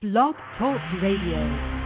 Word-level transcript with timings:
Blog 0.00 0.36
Talk 0.56 0.80
Radio. 1.02 1.77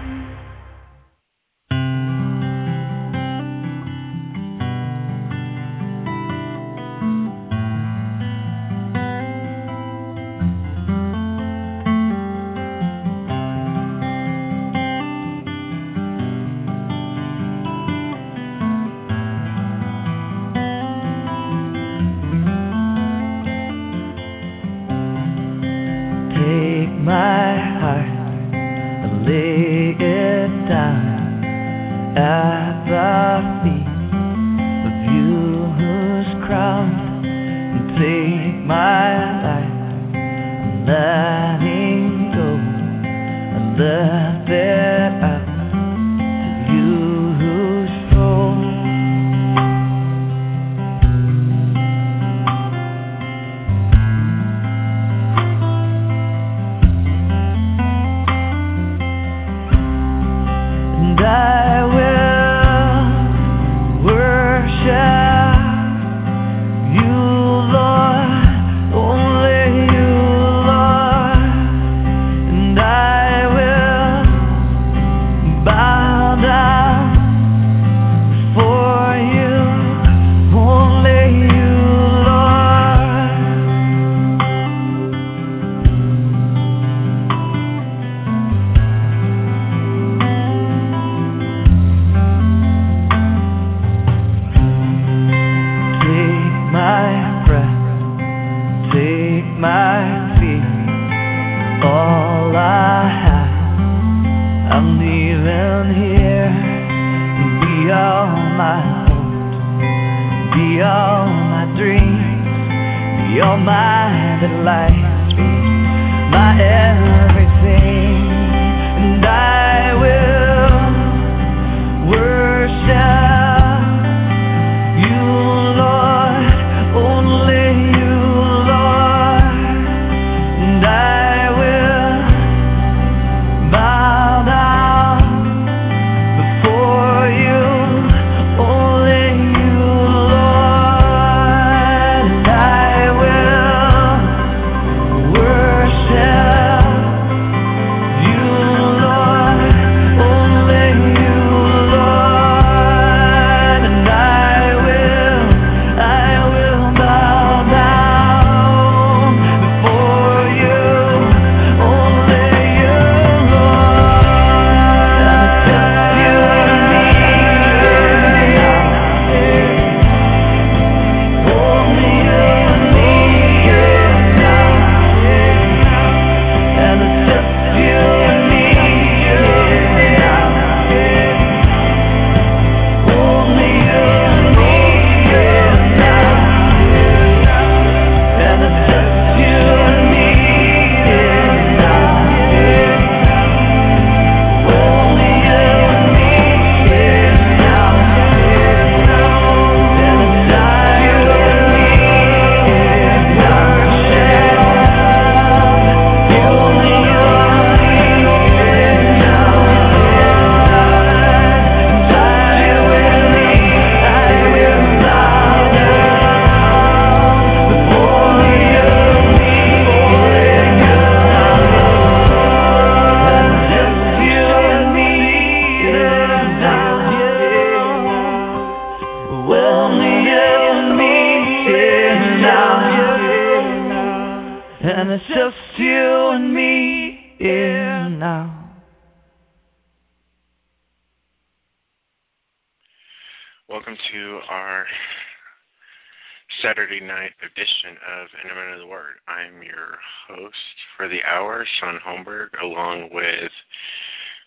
Saturday 246.62 247.00
night 247.00 247.34
edition 247.42 247.98
of 248.06 248.30
Intimate 248.38 248.74
in 248.74 248.80
the 248.86 248.86
Word. 248.86 249.18
I'm 249.26 249.62
your 249.66 249.98
host 250.30 250.76
for 250.96 251.08
the 251.08 251.18
hour, 251.26 251.66
Shaun 251.80 251.98
Holmberg, 251.98 252.54
along 252.62 253.10
with 253.10 253.50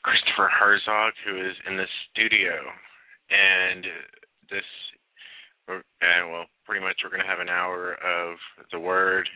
Christopher 0.01 0.47
Herzog, 0.47 1.11
who 1.27 1.35
is 1.35 1.55
in 1.67 1.75
the 1.75 1.91
studio. 2.07 2.55
And 3.27 3.83
this, 4.47 4.63
uh, 5.67 5.83
well, 6.31 6.45
pretty 6.63 6.79
much 6.79 6.95
we're 7.03 7.11
going 7.11 7.21
to 7.21 7.27
have 7.27 7.43
an 7.43 7.51
hour 7.51 7.99
of 7.99 8.37
the 8.71 8.79
Word. 8.79 9.27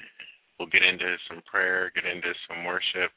We'll 0.58 0.72
get 0.72 0.84
into 0.84 1.18
some 1.28 1.44
prayer, 1.52 1.92
get 1.94 2.06
into 2.06 2.32
some 2.48 2.64
worship, 2.64 3.12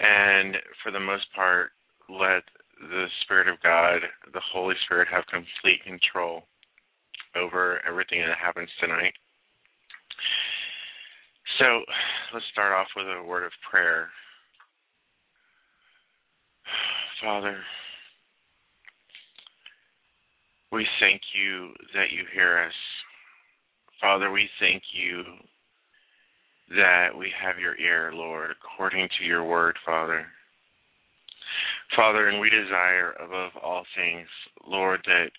and 0.00 0.56
for 0.82 0.90
the 0.90 0.98
most 0.98 1.26
part, 1.36 1.70
let 2.10 2.42
the 2.82 3.06
Spirit 3.22 3.46
of 3.46 3.62
God, 3.62 4.02
the 4.34 4.42
Holy 4.42 4.74
Spirit, 4.86 5.06
have 5.10 5.24
complete 5.30 5.86
control 5.86 6.42
over 7.36 7.80
everything 7.86 8.20
that 8.26 8.38
happens 8.38 8.68
tonight. 8.80 9.12
So 11.58 11.82
let's 12.34 12.46
start 12.52 12.72
off 12.72 12.88
with 12.96 13.06
a 13.06 13.22
word 13.22 13.44
of 13.44 13.52
prayer. 13.70 14.08
Father, 17.22 17.58
we 20.72 20.86
thank 21.00 21.20
you 21.34 21.72
that 21.94 22.10
you 22.10 22.24
hear 22.34 22.62
us. 22.64 22.72
Father, 24.00 24.30
we 24.30 24.48
thank 24.60 24.82
you 24.92 25.22
that 26.76 27.08
we 27.16 27.32
have 27.42 27.58
your 27.58 27.78
ear, 27.78 28.12
Lord, 28.12 28.50
according 28.50 29.08
to 29.18 29.24
your 29.24 29.44
word, 29.44 29.76
Father. 29.86 30.26
Father, 31.94 32.28
and 32.28 32.40
we 32.40 32.50
desire 32.50 33.12
above 33.24 33.52
all 33.62 33.84
things, 33.96 34.26
Lord, 34.66 35.00
that 35.06 35.30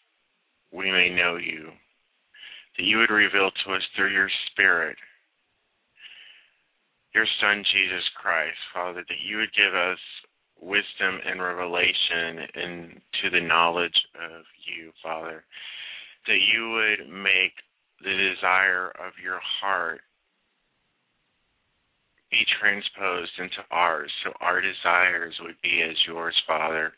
we 0.71 0.89
may 0.91 1.09
know 1.09 1.35
you, 1.35 1.69
that 2.77 2.83
you 2.83 2.97
would 2.97 3.09
reveal 3.09 3.50
to 3.51 3.74
us 3.74 3.81
through 3.95 4.13
your 4.13 4.29
Spirit, 4.51 4.97
your 7.13 7.25
Son, 7.41 7.63
Jesus 7.74 8.03
Christ, 8.21 8.57
Father, 8.74 9.03
that 9.07 9.21
you 9.25 9.38
would 9.38 9.53
give 9.53 9.74
us 9.74 10.00
wisdom 10.62 11.19
and 11.25 11.41
revelation 11.41 12.45
into 12.56 13.29
the 13.31 13.41
knowledge 13.41 13.97
of 14.15 14.44
you, 14.65 14.91
Father, 15.01 15.44
that 16.27 16.39
you 16.53 16.69
would 16.71 17.09
make 17.09 17.53
the 18.03 18.33
desire 18.35 18.89
of 19.01 19.13
your 19.24 19.39
heart 19.62 20.01
be 22.29 22.44
transposed 22.59 23.31
into 23.39 23.63
ours, 23.71 24.12
so 24.24 24.33
our 24.41 24.62
desires 24.62 25.33
would 25.41 25.56
be 25.63 25.81
as 25.81 25.95
yours, 26.06 26.35
Father. 26.45 26.94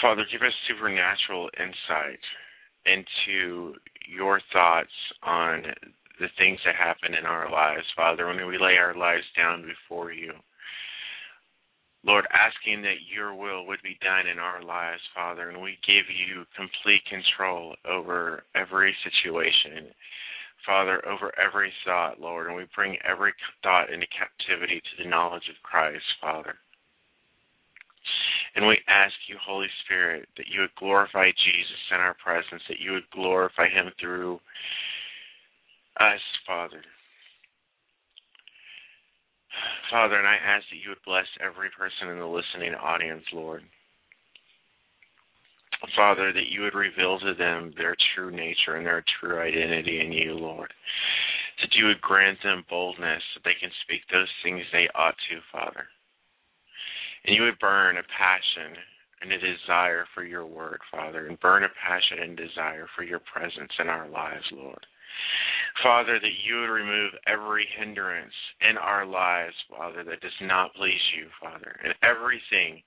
Father, 0.00 0.24
give 0.30 0.42
us 0.42 0.54
supernatural 0.68 1.50
insight 1.58 2.22
into 2.86 3.74
your 4.10 4.40
thoughts 4.52 4.92
on 5.22 5.62
the 6.18 6.28
things 6.38 6.58
that 6.64 6.74
happen 6.74 7.14
in 7.14 7.24
our 7.24 7.50
lives, 7.50 7.86
Father, 7.96 8.26
when 8.26 8.46
we 8.46 8.58
lay 8.58 8.76
our 8.76 8.94
lives 8.94 9.24
down 9.36 9.62
before 9.62 10.12
you. 10.12 10.32
Lord, 12.04 12.26
asking 12.32 12.82
that 12.82 13.04
your 13.14 13.34
will 13.34 13.66
would 13.66 13.82
be 13.82 13.98
done 14.00 14.26
in 14.26 14.38
our 14.38 14.62
lives, 14.62 15.02
Father, 15.14 15.50
and 15.50 15.60
we 15.60 15.76
give 15.86 16.08
you 16.08 16.44
complete 16.56 17.04
control 17.08 17.74
over 17.84 18.44
every 18.54 18.96
situation 19.04 19.92
Father, 20.66 21.06
over 21.08 21.32
every 21.38 21.72
thought, 21.84 22.20
Lord, 22.20 22.48
and 22.48 22.56
we 22.56 22.66
bring 22.74 22.96
every 23.08 23.32
thought 23.62 23.92
into 23.92 24.06
captivity 24.08 24.80
to 24.80 25.02
the 25.02 25.08
knowledge 25.08 25.48
of 25.48 25.62
Christ, 25.62 26.04
Father. 26.20 26.56
And 28.54 28.66
we 28.66 28.78
ask 28.88 29.14
you, 29.28 29.36
Holy 29.40 29.68
Spirit, 29.84 30.28
that 30.36 30.46
you 30.50 30.60
would 30.60 30.74
glorify 30.76 31.30
Jesus 31.30 31.82
in 31.92 31.98
our 31.98 32.16
presence, 32.22 32.62
that 32.68 32.80
you 32.80 32.92
would 32.92 33.08
glorify 33.12 33.68
him 33.68 33.90
through 34.00 34.40
us, 36.00 36.20
Father. 36.46 36.82
Father, 39.90 40.16
and 40.16 40.26
I 40.26 40.36
ask 40.36 40.64
that 40.70 40.82
you 40.82 40.90
would 40.90 41.04
bless 41.04 41.26
every 41.40 41.70
person 41.76 42.08
in 42.08 42.18
the 42.18 42.26
listening 42.26 42.74
audience, 42.74 43.24
Lord. 43.32 43.62
Father, 45.96 46.32
that 46.32 46.50
you 46.50 46.62
would 46.62 46.74
reveal 46.74 47.18
to 47.20 47.34
them 47.34 47.72
their 47.76 47.96
true 48.14 48.30
nature 48.30 48.76
and 48.76 48.86
their 48.86 49.02
true 49.18 49.40
identity 49.40 50.00
in 50.00 50.12
you, 50.12 50.34
Lord. 50.34 50.72
That 51.60 51.74
you 51.74 51.86
would 51.86 52.00
grant 52.00 52.38
them 52.42 52.64
boldness 52.68 53.22
that 53.34 53.44
they 53.44 53.54
can 53.60 53.70
speak 53.82 54.02
those 54.10 54.28
things 54.42 54.62
they 54.72 54.88
ought 54.94 55.16
to, 55.30 55.40
Father. 55.52 55.86
And 57.26 57.36
you 57.36 57.42
would 57.42 57.58
burn 57.58 57.96
a 57.96 58.02
passion 58.16 58.76
and 59.20 59.32
a 59.32 59.38
desire 59.38 60.06
for 60.14 60.24
your 60.24 60.46
word, 60.46 60.80
Father, 60.90 61.26
and 61.26 61.38
burn 61.40 61.64
a 61.64 61.68
passion 61.86 62.22
and 62.22 62.36
desire 62.36 62.86
for 62.96 63.04
your 63.04 63.20
presence 63.20 63.72
in 63.78 63.88
our 63.88 64.08
lives, 64.08 64.44
Lord. 64.52 64.86
Father, 65.82 66.18
that 66.18 66.36
you 66.44 66.60
would 66.60 66.72
remove 66.72 67.12
every 67.26 67.66
hindrance 67.76 68.32
in 68.60 68.76
our 68.78 69.04
lives, 69.04 69.54
Father, 69.68 70.04
that 70.04 70.20
does 70.20 70.40
not 70.40 70.74
please 70.74 71.00
you, 71.16 71.28
Father, 71.40 71.76
and 71.84 71.94
everything 72.02 72.82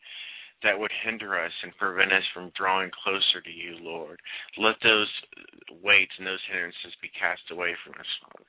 that 0.63 0.79
would 0.79 0.91
hinder 1.03 1.37
us 1.37 1.51
and 1.61 1.75
prevent 1.77 2.11
us 2.11 2.23
from 2.33 2.51
drawing 2.57 2.89
closer 3.03 3.41
to 3.43 3.51
you, 3.51 3.77
Lord. 3.81 4.19
Let 4.57 4.75
those 4.81 5.11
weights 5.83 6.13
and 6.17 6.25
those 6.25 6.43
hindrances 6.49 6.95
be 7.01 7.11
cast 7.19 7.43
away 7.51 7.75
from 7.83 7.93
us, 7.99 8.07
Father. 8.23 8.47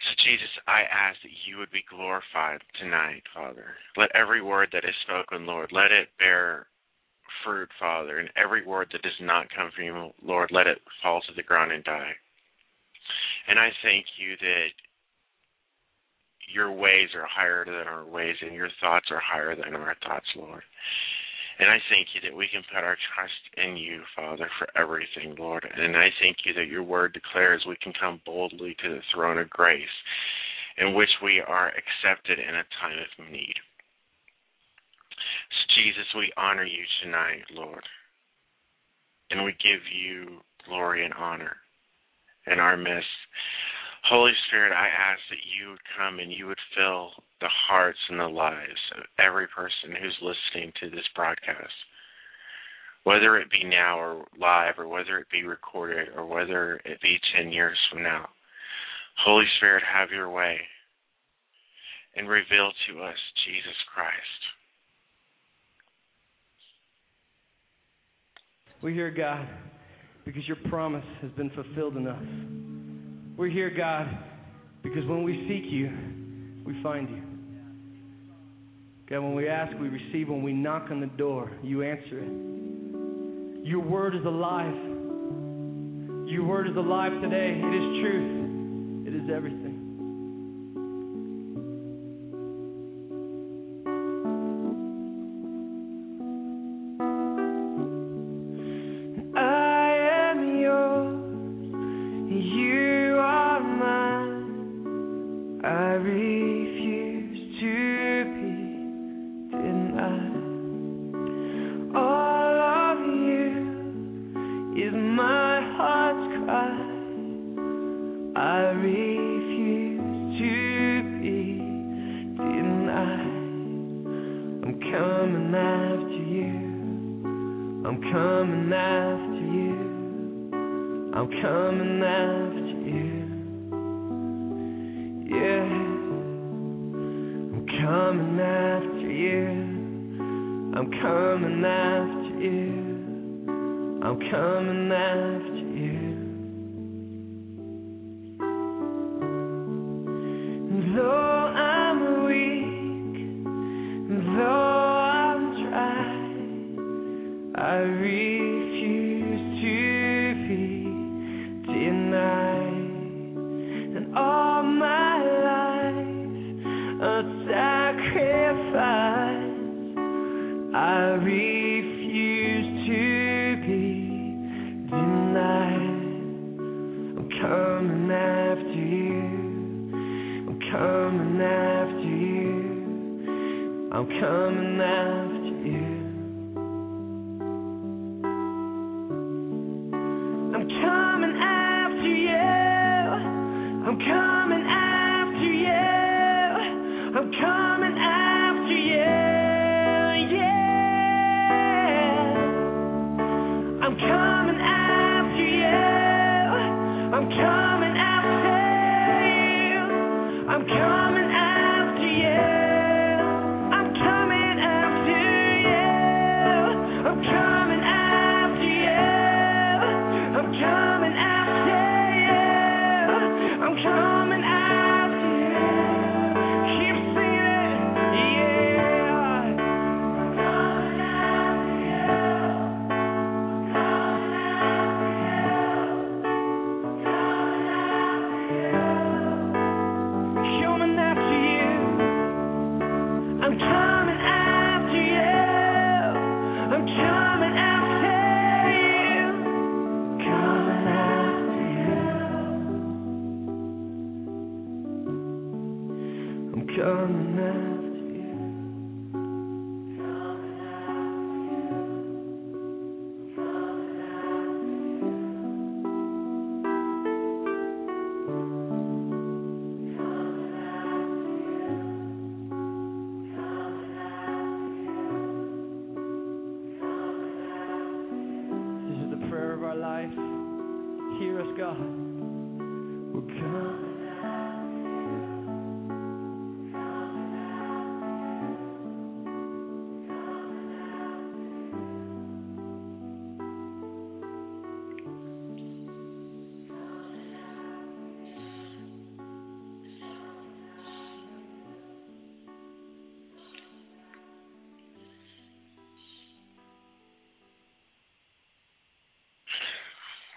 So, 0.00 0.10
Jesus, 0.24 0.48
I 0.66 0.82
ask 0.88 1.20
that 1.22 1.44
you 1.46 1.58
would 1.58 1.70
be 1.70 1.84
glorified 1.88 2.62
tonight, 2.80 3.22
Father. 3.34 3.76
Let 3.96 4.14
every 4.14 4.40
word 4.42 4.70
that 4.72 4.84
is 4.84 4.94
spoken, 5.04 5.46
Lord, 5.46 5.70
let 5.72 5.92
it 5.92 6.08
bear 6.18 6.66
fruit, 7.44 7.68
Father, 7.78 8.18
and 8.18 8.30
every 8.36 8.64
word 8.64 8.88
that 8.92 9.02
does 9.02 9.20
not 9.20 9.46
come 9.54 9.70
from 9.74 9.84
you, 9.84 10.10
Lord, 10.22 10.50
let 10.52 10.66
it 10.66 10.78
fall 11.02 11.20
to 11.20 11.34
the 11.36 11.42
ground 11.42 11.72
and 11.72 11.84
die. 11.84 12.12
And 13.48 13.58
I 13.58 13.68
thank 13.82 14.06
you 14.18 14.36
that 14.40 14.68
your 16.52 16.72
ways 16.72 17.08
are 17.14 17.26
higher 17.28 17.64
than 17.64 17.86
our 17.86 18.04
ways, 18.04 18.36
and 18.40 18.54
your 18.54 18.70
thoughts 18.80 19.06
are 19.10 19.20
higher 19.20 19.54
than 19.54 19.74
our 19.74 19.96
thoughts, 20.06 20.26
Lord. 20.36 20.62
And 21.60 21.68
I 21.68 21.76
thank 21.92 22.08
you 22.16 22.24
that 22.24 22.34
we 22.34 22.48
can 22.48 22.62
put 22.72 22.82
our 22.82 22.96
trust 23.12 23.44
in 23.60 23.76
you, 23.76 24.00
Father, 24.16 24.48
for 24.58 24.66
everything, 24.80 25.36
Lord. 25.38 25.68
And 25.68 25.94
I 25.94 26.08
thank 26.18 26.38
you 26.46 26.54
that 26.54 26.72
your 26.72 26.82
word 26.82 27.12
declares 27.12 27.68
we 27.68 27.76
can 27.82 27.92
come 28.00 28.18
boldly 28.24 28.74
to 28.82 28.88
the 28.88 29.04
throne 29.12 29.36
of 29.36 29.50
grace 29.50 29.96
in 30.78 30.94
which 30.94 31.10
we 31.22 31.42
are 31.46 31.68
accepted 31.68 32.38
in 32.38 32.54
a 32.54 32.64
time 32.80 32.96
of 32.96 33.30
need. 33.30 33.52
So, 35.52 35.74
Jesus, 35.76 36.08
we 36.16 36.32
honor 36.38 36.64
you 36.64 36.82
tonight, 37.04 37.44
Lord. 37.52 37.84
And 39.30 39.44
we 39.44 39.52
give 39.52 39.84
you 39.92 40.40
glory 40.66 41.04
and 41.04 41.12
honor 41.12 41.56
in 42.46 42.58
our 42.58 42.78
midst. 42.78 43.06
Holy 44.10 44.32
Spirit, 44.48 44.72
I 44.72 44.88
ask 44.88 45.20
that 45.30 45.46
you 45.54 45.70
would 45.70 45.86
come 45.96 46.18
and 46.18 46.32
you 46.32 46.48
would 46.48 46.58
fill 46.74 47.10
the 47.40 47.48
hearts 47.68 47.98
and 48.08 48.18
the 48.18 48.26
lives 48.26 48.82
of 48.98 49.04
every 49.24 49.46
person 49.46 49.94
who's 49.94 50.18
listening 50.20 50.72
to 50.80 50.90
this 50.90 51.06
broadcast. 51.14 51.70
Whether 53.04 53.38
it 53.38 53.48
be 53.52 53.62
now 53.62 54.00
or 54.00 54.26
live, 54.36 54.74
or 54.78 54.88
whether 54.88 55.18
it 55.18 55.30
be 55.30 55.44
recorded, 55.44 56.08
or 56.16 56.26
whether 56.26 56.80
it 56.84 57.00
be 57.00 57.18
10 57.36 57.52
years 57.52 57.78
from 57.88 58.02
now. 58.02 58.26
Holy 59.24 59.46
Spirit, 59.58 59.84
have 59.86 60.10
your 60.10 60.28
way 60.28 60.58
and 62.16 62.28
reveal 62.28 62.72
to 62.88 63.02
us 63.04 63.16
Jesus 63.46 63.76
Christ. 63.94 64.40
We 68.82 68.92
hear 68.92 69.12
God, 69.12 69.46
because 70.24 70.46
your 70.48 70.58
promise 70.68 71.06
has 71.22 71.30
been 71.32 71.50
fulfilled 71.50 71.96
in 71.96 72.08
us. 72.08 72.69
We're 73.40 73.48
here, 73.48 73.70
God, 73.70 74.06
because 74.82 75.06
when 75.06 75.22
we 75.22 75.48
seek 75.48 75.72
you, 75.72 75.90
we 76.62 76.82
find 76.82 77.08
you. 77.08 77.22
God, 79.08 79.20
when 79.20 79.34
we 79.34 79.48
ask, 79.48 79.72
we 79.78 79.88
receive. 79.88 80.28
When 80.28 80.42
we 80.42 80.52
knock 80.52 80.88
on 80.90 81.00
the 81.00 81.06
door, 81.06 81.50
you 81.62 81.82
answer 81.82 82.18
it. 82.18 83.66
Your 83.66 83.80
word 83.80 84.14
is 84.14 84.26
alive. 84.26 84.74
Your 86.28 86.44
word 86.44 86.68
is 86.68 86.76
alive 86.76 87.12
today. 87.22 87.58
It 87.64 87.74
is 87.74 88.02
truth. 88.02 89.08
It 89.08 89.14
is 89.14 89.30
everything. 89.34 89.69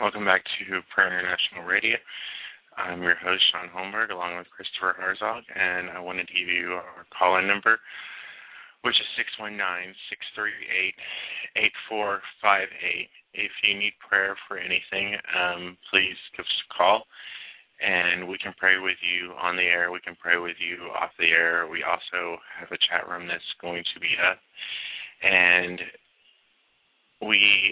Welcome 0.03 0.27
back 0.27 0.43
to 0.43 0.83
Prayer 0.91 1.15
International 1.15 1.63
Radio. 1.63 1.95
I'm 2.75 2.99
your 2.99 3.15
host, 3.15 3.39
Shaun 3.55 3.71
Holmberg, 3.71 4.11
along 4.11 4.35
with 4.35 4.51
Christopher 4.51 4.99
Herzog, 4.99 5.47
and 5.55 5.87
I 5.87 6.03
wanted 6.03 6.27
to 6.27 6.35
give 6.35 6.51
you 6.51 6.75
our 6.75 7.07
call 7.07 7.39
in 7.39 7.47
number, 7.47 7.79
which 8.83 8.99
is 8.99 9.07
619 9.15 9.55
638 11.55 11.55
8458. 11.55 13.47
If 13.47 13.55
you 13.63 13.79
need 13.79 13.95
prayer 14.03 14.35
for 14.43 14.59
anything, 14.59 15.15
um, 15.31 15.79
please 15.87 16.19
give 16.35 16.43
us 16.43 16.59
a 16.67 16.75
call, 16.75 17.07
and 17.79 18.27
we 18.27 18.35
can 18.43 18.51
pray 18.59 18.83
with 18.83 18.99
you 18.99 19.31
on 19.39 19.55
the 19.55 19.71
air. 19.71 19.87
We 19.95 20.03
can 20.03 20.19
pray 20.19 20.35
with 20.35 20.59
you 20.59 20.91
off 20.99 21.15
the 21.15 21.31
air. 21.31 21.71
We 21.71 21.87
also 21.87 22.43
have 22.59 22.75
a 22.75 22.83
chat 22.91 23.07
room 23.07 23.23
that's 23.23 23.55
going 23.63 23.87
to 23.87 24.03
be 24.03 24.19
up, 24.19 24.43
and 25.23 25.79
we 27.23 27.71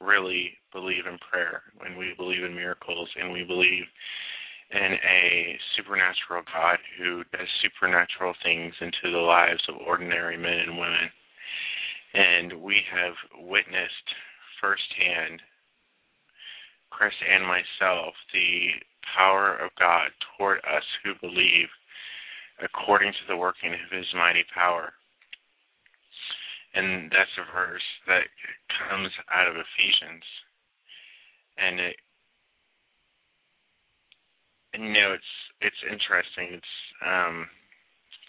really 0.00 0.52
believe 0.72 1.06
in 1.06 1.18
prayer 1.18 1.62
and 1.84 1.96
we 1.96 2.14
believe 2.16 2.44
in 2.44 2.54
miracles 2.54 3.08
and 3.20 3.32
we 3.32 3.44
believe 3.44 3.84
in 4.70 4.92
a 4.98 5.58
supernatural 5.76 6.42
God 6.52 6.78
who 6.98 7.22
does 7.32 7.48
supernatural 7.62 8.34
things 8.42 8.74
into 8.80 9.12
the 9.12 9.22
lives 9.22 9.62
of 9.68 9.76
ordinary 9.86 10.36
men 10.36 10.58
and 10.66 10.78
women. 10.78 11.08
And 12.14 12.62
we 12.62 12.82
have 12.90 13.14
witnessed 13.46 14.08
firsthand, 14.60 15.40
Chris 16.90 17.12
and 17.30 17.44
myself, 17.44 18.14
the 18.32 18.70
power 19.16 19.56
of 19.56 19.70
God 19.78 20.10
toward 20.36 20.58
us 20.58 20.84
who 21.04 21.12
believe 21.20 21.68
according 22.62 23.12
to 23.12 23.24
the 23.28 23.36
working 23.36 23.72
of 23.72 23.92
his 23.92 24.06
mighty 24.14 24.44
power 24.52 24.92
and 26.76 27.10
that's 27.10 27.32
a 27.40 27.52
verse 27.56 27.88
that 28.06 28.28
comes 28.88 29.08
out 29.32 29.48
of 29.48 29.56
Ephesians, 29.56 30.24
and 31.56 31.80
it, 31.80 31.96
you 34.74 34.92
know, 34.92 35.16
it's 35.16 35.32
it's 35.60 35.82
interesting. 35.90 36.60
It's 36.60 36.74
um, 37.00 37.48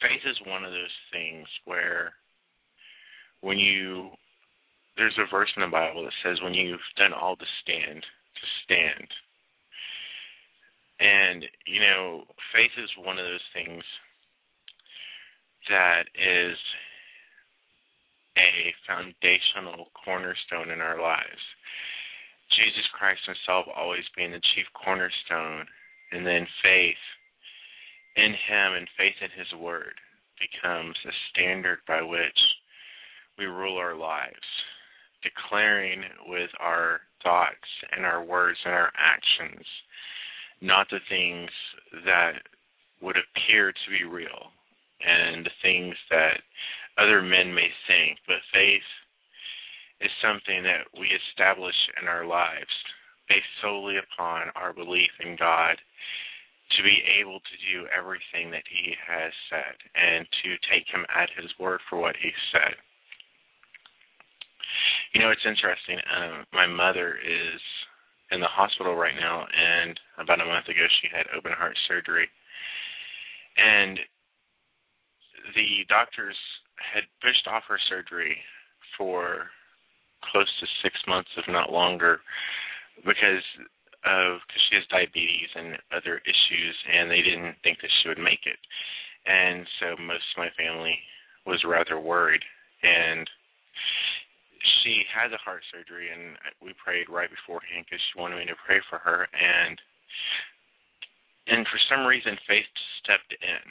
faith 0.02 0.24
is 0.24 0.40
one 0.48 0.64
of 0.64 0.72
those 0.72 0.98
things 1.12 1.46
where 1.66 2.14
when 3.42 3.58
you 3.60 4.10
there's 4.96 5.20
a 5.20 5.30
verse 5.30 5.52
in 5.56 5.62
the 5.62 5.68
Bible 5.68 6.04
that 6.04 6.16
says 6.24 6.42
when 6.42 6.54
you've 6.54 6.80
done 6.98 7.14
all 7.14 7.36
to 7.36 7.46
stand, 7.62 8.02
to 8.02 8.46
stand. 8.64 9.08
And 11.00 11.44
you 11.68 11.82
know, 11.82 12.24
faith 12.56 12.72
is 12.82 12.90
one 13.06 13.20
of 13.20 13.26
those 13.26 13.48
things 13.54 13.84
that 15.70 16.08
is 16.16 16.56
a 18.38 18.74
foundational 18.86 19.90
cornerstone 20.06 20.70
in 20.70 20.82
our 20.82 21.02
lives. 21.02 21.42
Jesus 22.56 22.86
Christ 22.94 23.22
Himself 23.26 23.66
always 23.76 24.06
being 24.16 24.32
the 24.32 24.42
chief 24.56 24.66
cornerstone, 24.74 25.66
and 26.12 26.26
then 26.26 26.48
faith 26.64 27.04
in 28.16 28.32
Him 28.32 28.74
and 28.78 28.88
faith 28.98 29.18
in 29.22 29.34
His 29.34 29.52
Word 29.60 29.98
becomes 30.38 30.96
a 31.06 31.14
standard 31.34 31.80
by 31.88 32.02
which 32.02 32.40
we 33.38 33.46
rule 33.46 33.78
our 33.78 33.96
lives, 33.96 34.48
declaring 35.22 36.02
with 36.28 36.50
our 36.60 37.02
thoughts 37.24 37.68
and 37.96 38.06
our 38.06 38.24
words 38.24 38.58
and 38.64 38.74
our 38.74 38.92
actions 38.98 39.66
not 40.62 40.88
the 40.90 41.00
things 41.10 41.50
that 42.06 42.42
would 43.02 43.16
appear 43.16 43.72
to 43.72 43.90
be 43.92 44.04
real 44.10 44.52
and 45.06 45.46
the 45.46 45.52
things 45.62 45.96
that 46.10 46.42
other 46.98 47.22
men 47.22 47.54
may 47.54 47.70
think, 47.88 48.18
but 48.28 48.42
faith 48.54 48.86
is 50.02 50.12
something 50.22 50.64
that 50.64 50.86
we 50.98 51.10
establish 51.10 51.76
in 52.02 52.08
our 52.08 52.26
lives 52.26 52.74
based 53.30 53.50
solely 53.62 53.98
upon 53.98 54.50
our 54.56 54.74
belief 54.74 55.12
in 55.20 55.36
God 55.38 55.78
to 56.76 56.84
be 56.84 57.00
able 57.20 57.40
to 57.40 57.56
do 57.72 57.88
everything 57.92 58.52
that 58.52 58.66
He 58.68 58.94
has 59.00 59.32
said 59.50 59.76
and 59.96 60.28
to 60.44 60.50
take 60.68 60.86
Him 60.92 61.06
at 61.10 61.30
His 61.36 61.52
word 61.60 61.80
for 61.90 62.00
what 62.00 62.16
He 62.20 62.32
said. 62.52 62.76
You 65.14 65.22
know, 65.22 65.32
it's 65.32 65.48
interesting. 65.48 65.98
Um, 66.12 66.46
my 66.52 66.68
mother 66.68 67.16
is 67.18 67.62
in 68.32 68.42
the 68.42 68.52
hospital 68.52 68.96
right 68.96 69.16
now, 69.16 69.48
and 69.48 69.98
about 70.20 70.42
a 70.42 70.46
month 70.46 70.68
ago 70.68 70.84
she 71.02 71.08
had 71.08 71.26
open 71.36 71.54
heart 71.56 71.78
surgery. 71.88 72.28
And 73.58 73.98
the 75.56 75.88
doctors 75.88 76.36
had 76.80 77.04
pushed 77.22 77.48
off 77.48 77.64
her 77.68 77.80
surgery 77.90 78.38
for 78.98 79.50
close 80.32 80.50
to 80.60 80.68
six 80.82 80.96
months, 81.08 81.30
if 81.38 81.46
not 81.48 81.72
longer, 81.72 82.20
because 83.06 83.46
of 84.06 84.40
because 84.46 84.64
she 84.70 84.76
has 84.78 84.88
diabetes 84.94 85.50
and 85.56 85.78
other 85.92 86.22
issues, 86.24 86.76
and 86.90 87.10
they 87.10 87.22
didn't 87.22 87.58
think 87.64 87.82
that 87.82 87.92
she 88.02 88.10
would 88.10 88.22
make 88.22 88.46
it. 88.46 88.60
And 89.26 89.68
so 89.80 89.98
most 90.02 90.24
of 90.34 90.42
my 90.42 90.50
family 90.56 90.98
was 91.46 91.64
rather 91.68 92.00
worried, 92.00 92.44
and 92.84 93.28
she 94.84 95.04
had 95.08 95.32
the 95.32 95.42
heart 95.42 95.64
surgery, 95.72 96.10
and 96.12 96.38
we 96.62 96.74
prayed 96.80 97.10
right 97.10 97.30
beforehand 97.30 97.86
because 97.86 98.02
she 98.02 98.20
wanted 98.20 98.40
me 98.40 98.46
to 98.48 98.66
pray 98.66 98.80
for 98.90 99.00
her, 99.00 99.28
and 99.34 99.76
and 101.48 101.68
for 101.68 101.80
some 101.88 102.06
reason 102.06 102.36
faith 102.48 102.68
stepped 103.04 103.32
in 103.40 103.64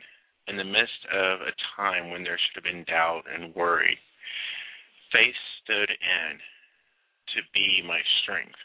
in 0.48 0.56
the 0.56 0.64
midst 0.64 1.02
of 1.12 1.40
a 1.40 1.54
time 1.76 2.10
when 2.10 2.22
there 2.22 2.38
should 2.38 2.62
have 2.62 2.70
been 2.70 2.84
doubt 2.84 3.22
and 3.26 3.54
worry, 3.54 3.98
faith 5.12 5.34
stood 5.62 5.90
in 5.90 6.38
to 7.34 7.40
be 7.52 7.82
my 7.86 8.00
strength. 8.22 8.58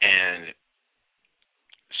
And 0.00 0.54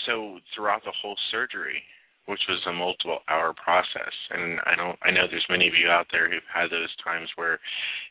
so 0.06 0.38
throughout 0.54 0.84
the 0.84 0.94
whole 1.02 1.16
surgery, 1.30 1.82
which 2.26 2.40
was 2.48 2.60
a 2.68 2.72
multiple 2.72 3.20
hour 3.28 3.54
process, 3.56 4.12
and 4.30 4.60
I 4.68 4.76
don't 4.76 4.98
I 5.02 5.10
know 5.10 5.26
there's 5.26 5.48
many 5.48 5.66
of 5.66 5.74
you 5.74 5.88
out 5.88 6.06
there 6.12 6.28
who've 6.28 6.52
had 6.52 6.70
those 6.70 6.92
times 7.02 7.28
where 7.36 7.58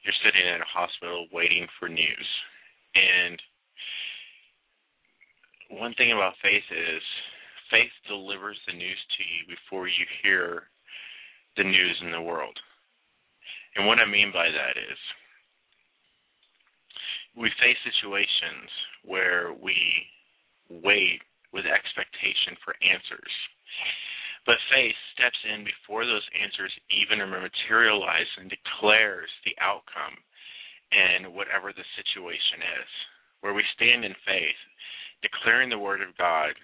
you're 0.03 0.21
sitting 0.25 0.41
in 0.41 0.59
a 0.59 0.73
hospital 0.73 1.27
waiting 1.31 1.67
for 1.79 1.87
news. 1.87 2.29
And 2.97 3.37
one 5.69 5.93
thing 5.95 6.11
about 6.11 6.33
faith 6.41 6.65
is 6.71 7.03
faith 7.69 7.93
delivers 8.07 8.57
the 8.65 8.73
news 8.73 8.97
to 9.17 9.21
you 9.23 9.55
before 9.55 9.87
you 9.87 10.05
hear 10.23 10.63
the 11.57 11.63
news 11.63 11.97
in 12.01 12.11
the 12.11 12.21
world. 12.21 12.57
And 13.75 13.85
what 13.85 13.99
I 13.99 14.05
mean 14.05 14.31
by 14.31 14.49
that 14.49 14.77
is 14.77 14.97
we 17.37 17.49
face 17.61 17.77
situations 17.85 18.69
where 19.05 19.53
we 19.53 19.77
wait 20.69 21.21
with 21.53 21.65
expectation 21.65 22.57
for 22.65 22.73
answers. 22.81 23.33
But 24.45 24.63
faith 24.71 24.95
steps 25.13 25.37
in 25.43 25.67
before 25.67 26.07
those 26.07 26.25
answers 26.33 26.71
even 26.89 27.19
are 27.19 27.27
materialized 27.27 28.33
and 28.39 28.49
declares 28.49 29.29
the 29.43 29.53
outcome 29.59 30.15
and 30.89 31.35
whatever 31.35 31.75
the 31.75 31.85
situation 31.99 32.63
is. 32.79 32.89
Where 33.41 33.53
we 33.53 33.63
stand 33.75 34.07
in 34.07 34.15
faith, 34.25 34.57
declaring 35.21 35.69
the 35.69 35.77
word 35.77 36.01
of 36.01 36.17
God, 36.17 36.55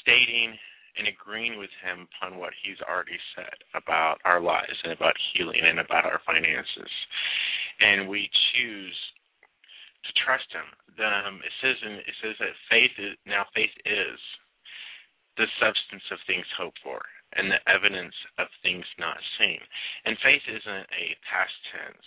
stating 0.00 0.54
and 0.98 1.08
agreeing 1.08 1.58
with 1.58 1.72
him 1.82 2.06
upon 2.10 2.38
what 2.38 2.52
he's 2.62 2.80
already 2.86 3.18
said 3.34 3.58
about 3.74 4.18
our 4.24 4.40
lives 4.40 4.78
and 4.84 4.92
about 4.92 5.14
healing 5.32 5.62
and 5.62 5.80
about 5.80 6.06
our 6.06 6.20
finances. 6.26 6.92
And 7.80 8.08
we 8.08 8.30
choose 8.54 8.98
to 10.06 10.10
trust 10.24 10.46
him. 10.54 10.68
Um, 10.94 11.42
it 11.42 11.54
says 11.58 11.78
in, 11.82 11.98
it 11.98 12.16
says 12.22 12.36
that 12.38 12.54
faith 12.70 12.94
is 12.98 13.18
now 13.26 13.46
faith 13.54 13.74
is 13.82 14.18
the 15.34 15.50
substance 15.58 16.06
of 16.14 16.22
things 16.30 16.46
hoped 16.54 16.78
for 16.86 17.02
and 17.34 17.50
the 17.50 17.58
evidence 17.66 18.14
of 18.38 18.46
things 18.62 18.86
not 18.98 19.18
seen. 19.38 19.58
And 20.06 20.14
faith 20.22 20.46
isn't 20.46 20.86
a 20.94 21.18
past 21.26 21.56
tense 21.74 22.06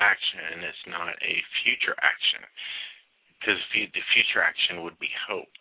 action, 0.00 0.64
it's 0.64 0.86
not 0.88 1.12
a 1.20 1.34
future 1.60 1.92
action 2.00 2.40
because 3.36 3.60
the 3.72 3.88
future 4.12 4.40
action 4.40 4.80
would 4.84 4.96
be 4.96 5.12
hope. 5.28 5.52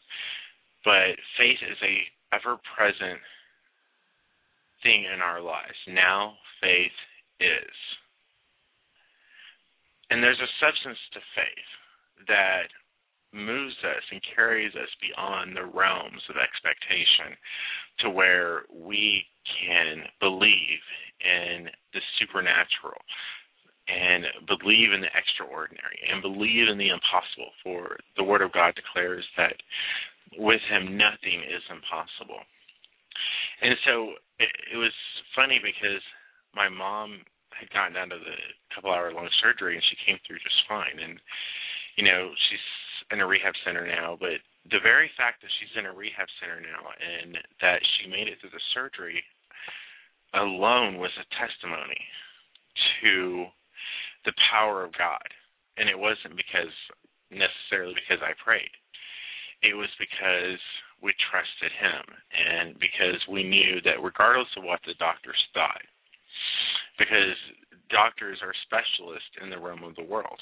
But 0.84 1.20
faith 1.36 1.60
is 1.60 1.80
a 1.84 2.08
ever 2.34 2.58
present 2.76 3.20
thing 4.84 5.06
in 5.14 5.22
our 5.22 5.42
lives. 5.42 5.78
Now 5.88 6.34
faith 6.62 6.98
is. 7.40 7.76
And 10.10 10.24
there's 10.24 10.42
a 10.42 10.56
substance 10.60 10.98
to 11.14 11.20
faith 11.36 11.72
that 12.28 12.68
moves 13.32 13.78
us 13.86 14.04
and 14.12 14.22
carries 14.36 14.74
us 14.74 14.90
beyond 14.98 15.56
the 15.56 15.66
realms 15.66 16.22
of 16.30 16.36
expectation 16.42 17.38
to 18.00 18.10
where 18.10 18.64
we 18.74 19.24
can 19.62 20.04
believe 20.20 20.82
in 21.22 21.70
the 21.94 22.02
supernatural 22.18 22.98
and 23.90 24.26
believe 24.48 24.94
in 24.94 25.02
the 25.02 25.14
extraordinary 25.14 26.00
and 26.10 26.22
believe 26.22 26.70
in 26.70 26.78
the 26.78 26.90
impossible 26.90 27.54
for 27.64 27.98
the 28.18 28.24
word 28.24 28.42
of 28.42 28.54
God 28.54 28.74
declares 28.76 29.26
that 29.38 29.58
with 30.38 30.62
him 30.70 30.98
nothing 30.98 31.42
is 31.48 31.64
impossible. 31.70 32.42
And 33.62 33.76
so 33.86 33.94
it, 34.40 34.52
it 34.74 34.78
was 34.78 34.94
funny 35.36 35.60
because 35.62 36.04
my 36.56 36.70
mom 36.70 37.26
had 37.52 37.70
gotten 37.72 37.98
out 37.98 38.16
of 38.16 38.22
the 38.24 38.38
couple 38.74 38.92
hour 38.92 39.12
long 39.12 39.28
surgery 39.42 39.76
and 39.76 39.84
she 39.90 40.00
came 40.06 40.20
through 40.24 40.40
just 40.40 40.64
fine. 40.68 41.00
And 41.02 41.20
you 41.98 42.06
know 42.06 42.32
she's 42.50 42.68
in 43.12 43.20
a 43.20 43.28
rehab 43.28 43.54
center 43.66 43.88
now 43.88 44.16
but 44.20 44.40
the 44.70 44.80
very 44.84 45.10
fact 45.18 45.42
that 45.42 45.50
she's 45.58 45.74
in 45.76 45.90
a 45.90 45.94
rehab 45.94 46.28
center 46.40 46.62
now 46.62 46.94
and 46.96 47.36
that 47.60 47.82
she 47.98 48.10
made 48.10 48.28
it 48.28 48.38
through 48.40 48.54
the 48.54 48.70
surgery 48.74 49.24
alone 50.34 50.98
was 50.98 51.12
a 51.18 51.26
testimony 51.34 52.00
to 53.02 53.46
the 54.26 54.36
power 54.52 54.84
of 54.84 54.94
God. 54.94 55.26
And 55.78 55.90
it 55.90 55.98
wasn't 55.98 56.36
because 56.36 56.74
necessarily 57.32 57.96
because 57.96 58.22
I 58.22 58.36
prayed 58.44 58.74
it 59.62 59.76
was 59.76 59.90
because 60.00 60.62
we 61.02 61.14
trusted 61.32 61.72
him 61.80 62.04
and 62.36 62.76
because 62.80 63.20
we 63.32 63.44
knew 63.44 63.80
that 63.84 64.04
regardless 64.04 64.50
of 64.58 64.64
what 64.64 64.80
the 64.86 64.96
doctors 65.00 65.40
thought 65.54 65.84
because 66.98 67.38
doctors 67.90 68.38
are 68.44 68.54
specialists 68.68 69.32
in 69.42 69.50
the 69.50 69.58
realm 69.58 69.84
of 69.84 69.96
the 69.96 70.04
world 70.04 70.40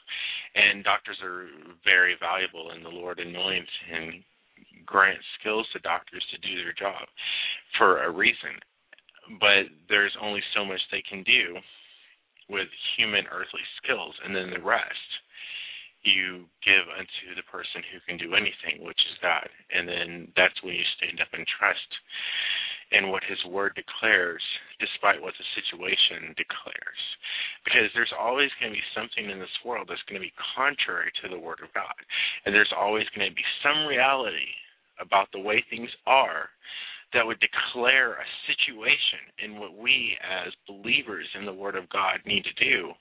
and 0.55 0.83
doctors 0.83 1.17
are 1.23 1.45
very 1.85 2.17
valuable 2.19 2.71
and 2.71 2.83
the 2.83 2.89
lord 2.89 3.19
anoints 3.19 3.71
and 3.93 4.23
grants 4.85 5.23
skills 5.39 5.67
to 5.73 5.79
doctors 5.79 6.23
to 6.31 6.37
do 6.41 6.63
their 6.63 6.73
job 6.73 7.05
for 7.77 8.03
a 8.03 8.11
reason. 8.11 8.55
But 9.39 9.69
there's 9.89 10.15
only 10.21 10.41
so 10.55 10.65
much 10.65 10.79
they 10.89 11.03
can 11.07 11.21
do 11.23 11.59
with 12.49 12.67
human 12.95 13.27
earthly 13.27 13.63
skills 13.83 14.15
and 14.23 14.33
then 14.33 14.49
the 14.49 14.63
rest 14.63 15.11
you 16.07 16.47
give 16.63 16.87
unto 16.87 17.35
the 17.35 17.43
person 17.51 17.83
who 17.91 17.99
can 18.07 18.15
do 18.15 18.35
anything, 18.35 18.79
which 18.79 18.99
is 19.11 19.19
God. 19.19 19.51
And 19.75 19.87
then 19.87 20.31
that's 20.39 20.55
when 20.63 20.75
you 20.75 20.87
stand 20.95 21.19
up 21.19 21.31
and 21.35 21.43
trust 21.43 21.91
in 22.95 23.11
what 23.11 23.23
His 23.27 23.39
Word 23.51 23.75
declares, 23.75 24.41
despite 24.79 25.19
what 25.19 25.35
the 25.35 25.47
situation 25.59 26.31
declares. 26.39 27.01
Because 27.67 27.91
there's 27.91 28.15
always 28.15 28.47
going 28.59 28.71
to 28.71 28.79
be 28.79 28.93
something 28.95 29.27
in 29.27 29.43
this 29.43 29.59
world 29.67 29.91
that's 29.91 30.03
going 30.07 30.19
to 30.19 30.27
be 30.27 30.43
contrary 30.55 31.11
to 31.19 31.27
the 31.27 31.39
Word 31.39 31.59
of 31.59 31.73
God. 31.75 31.99
And 32.47 32.55
there's 32.55 32.71
always 32.71 33.05
going 33.11 33.27
to 33.27 33.35
be 33.35 33.45
some 33.59 33.83
reality 33.83 34.55
about 35.03 35.27
the 35.35 35.43
way 35.43 35.59
things 35.67 35.91
are 36.07 36.47
that 37.13 37.25
would 37.27 37.39
declare 37.43 38.15
a 38.15 38.27
situation. 38.47 39.27
And 39.43 39.59
what 39.59 39.75
we, 39.75 40.15
as 40.23 40.55
believers 40.67 41.27
in 41.35 41.45
the 41.45 41.53
Word 41.55 41.75
of 41.75 41.91
God, 41.91 42.23
need 42.25 42.43
to 42.47 42.55
do 42.55 42.95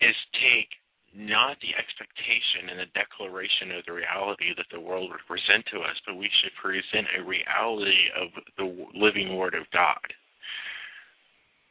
is 0.00 0.16
take 0.40 0.72
not 1.14 1.56
the 1.62 1.70
expectation 1.78 2.74
and 2.74 2.82
the 2.82 2.90
declaration 2.90 3.70
of 3.70 3.86
the 3.86 3.94
reality 3.94 4.50
that 4.58 4.66
the 4.74 4.82
world 4.82 5.14
would 5.14 5.22
present 5.30 5.62
to 5.70 5.78
us, 5.86 5.94
but 6.02 6.18
we 6.18 6.26
should 6.42 6.50
present 6.58 7.06
a 7.14 7.22
reality 7.22 8.10
of 8.18 8.34
the 8.58 8.66
living 8.98 9.38
Word 9.38 9.54
of 9.54 9.70
God. 9.70 10.02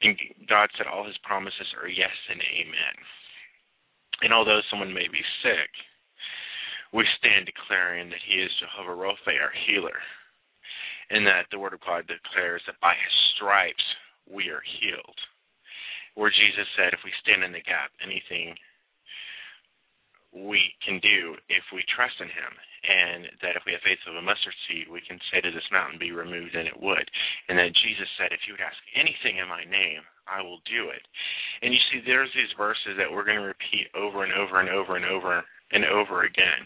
And 0.01 0.15
God 0.47 0.71
said 0.75 0.87
all 0.87 1.03
His 1.03 1.19
promises 1.27 1.67
are 1.75 1.91
yes 1.91 2.15
and 2.31 2.39
amen. 2.39 2.95
And 4.23 4.31
although 4.31 4.63
someone 4.71 4.95
may 4.95 5.11
be 5.11 5.23
sick, 5.43 5.71
we 6.95 7.03
stand 7.19 7.43
declaring 7.43 8.07
that 8.09 8.23
He 8.23 8.39
is 8.39 8.51
Jehovah 8.63 8.95
Rophe, 8.95 9.35
our 9.35 9.51
healer, 9.67 9.99
and 11.11 11.27
that 11.27 11.51
the 11.51 11.59
Word 11.59 11.75
of 11.75 11.83
God 11.83 12.07
declares 12.07 12.63
that 12.67 12.79
by 12.79 12.95
His 12.95 13.15
stripes 13.35 13.83
we 14.23 14.47
are 14.47 14.63
healed. 14.79 15.19
Where 16.15 16.31
Jesus 16.31 16.69
said, 16.77 16.93
if 16.93 17.03
we 17.03 17.11
stand 17.19 17.43
in 17.43 17.51
the 17.51 17.65
gap, 17.65 17.91
anything 17.99 18.55
we 20.33 20.73
can 20.81 20.97
do 20.99 21.37
if 21.47 21.63
we 21.71 21.85
trust 21.93 22.17
in 22.19 22.27
him 22.27 22.53
and 22.83 23.31
that 23.39 23.55
if 23.55 23.63
we 23.63 23.71
have 23.71 23.85
faith 23.85 24.01
of 24.09 24.17
a 24.17 24.25
mustard 24.25 24.53
seed 24.67 24.89
we 24.89 24.99
can 25.05 25.21
say 25.31 25.39
to 25.39 25.53
this 25.53 25.69
mountain 25.71 26.01
be 26.01 26.11
removed 26.11 26.57
and 26.57 26.67
it 26.67 26.77
would. 26.81 27.05
And 27.47 27.57
that 27.57 27.77
jesus 27.85 28.09
said 28.17 28.33
if 28.33 28.43
you 28.49 28.57
would 28.57 28.65
ask 28.65 28.77
anything 28.97 29.37
in 29.39 29.47
my 29.47 29.63
name 29.63 30.03
i 30.27 30.41
will 30.41 30.59
do 30.65 30.89
it. 30.89 31.05
And 31.61 31.73
you 31.73 31.81
see 31.89 32.01
there's 32.01 32.33
these 32.33 32.51
verses 32.57 32.97
that 32.97 33.09
we're 33.09 33.27
going 33.27 33.39
to 33.39 33.53
repeat 33.53 33.87
over 33.93 34.25
and 34.25 34.33
over 34.33 34.59
and 34.59 34.69
over 34.69 34.97
and 34.97 35.05
over 35.05 35.45
and 35.71 35.85
over 35.85 36.25
again 36.25 36.65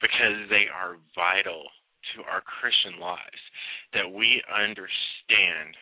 because 0.00 0.48
they 0.48 0.66
are 0.72 0.98
vital 1.14 1.68
to 2.14 2.24
our 2.24 2.40
christian 2.40 2.96
lives 3.02 3.42
that 3.92 4.08
we 4.08 4.40
understand 4.48 5.76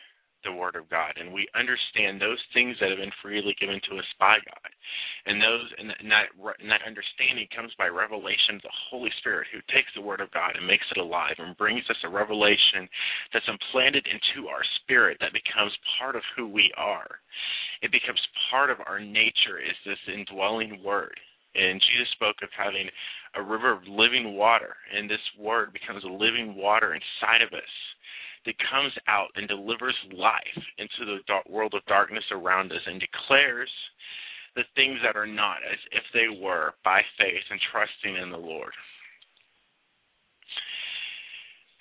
the 0.47 0.55
Word 0.55 0.79
of 0.79 0.87
God, 0.87 1.11
and 1.19 1.35
we 1.35 1.51
understand 1.51 2.23
those 2.23 2.39
things 2.55 2.79
that 2.79 2.87
have 2.87 3.03
been 3.03 3.11
freely 3.19 3.51
given 3.59 3.83
to 3.91 3.99
us 3.99 4.07
by 4.15 4.39
God, 4.39 4.71
and 5.27 5.43
those 5.43 5.67
and 5.75 5.91
that, 6.07 6.31
and 6.31 6.71
that 6.71 6.87
understanding 6.87 7.51
comes 7.51 7.75
by 7.75 7.91
revelation 7.91 8.55
of 8.55 8.63
the 8.63 8.79
Holy 8.87 9.11
Spirit, 9.19 9.51
who 9.51 9.59
takes 9.75 9.91
the 9.91 10.05
Word 10.07 10.23
of 10.23 10.31
God 10.31 10.55
and 10.55 10.63
makes 10.63 10.87
it 10.87 11.03
alive 11.03 11.35
and 11.37 11.59
brings 11.59 11.83
us 11.91 11.99
a 12.07 12.09
revelation 12.09 12.87
that's 13.35 13.51
implanted 13.51 14.07
into 14.07 14.47
our 14.47 14.63
spirit 14.81 15.19
that 15.19 15.35
becomes 15.35 15.75
part 15.99 16.15
of 16.15 16.23
who 16.35 16.47
we 16.47 16.71
are. 16.79 17.19
It 17.83 17.91
becomes 17.91 18.21
part 18.49 18.71
of 18.71 18.79
our 18.87 19.03
nature. 19.03 19.59
Is 19.59 19.75
this 19.83 19.99
indwelling 20.07 20.79
Word? 20.79 21.19
And 21.55 21.81
Jesus 21.81 22.07
spoke 22.15 22.39
of 22.41 22.49
having 22.55 22.87
a 23.35 23.43
river 23.43 23.73
of 23.73 23.83
living 23.87 24.33
water, 24.37 24.75
and 24.95 25.09
this 25.09 25.23
Word 25.37 25.73
becomes 25.73 26.03
a 26.05 26.07
living 26.07 26.55
water 26.55 26.95
inside 26.95 27.41
of 27.43 27.51
us 27.51 27.73
that 28.47 28.55
comes 28.71 28.93
out 29.07 29.27
and 29.35 29.47
delivers 29.47 29.95
life 30.15 30.63
into 30.79 31.05
the 31.05 31.19
dark 31.27 31.47
world 31.47 31.73
of 31.75 31.85
darkness 31.85 32.23
around 32.31 32.71
us 32.71 32.81
and 32.87 32.99
declares 32.99 33.69
the 34.55 34.63
things 34.73 34.97
that 35.03 35.15
are 35.19 35.27
not 35.27 35.57
as 35.61 35.77
if 35.91 36.03
they 36.15 36.31
were 36.41 36.73
by 36.83 37.01
faith 37.19 37.43
and 37.51 37.59
trusting 37.71 38.15
in 38.17 38.31
the 38.31 38.37
Lord. 38.41 38.73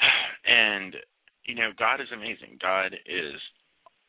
And 0.46 0.94
you 1.46 1.54
know, 1.54 1.70
God 1.78 2.00
is 2.00 2.06
amazing. 2.14 2.58
God 2.62 2.94
is 3.06 3.34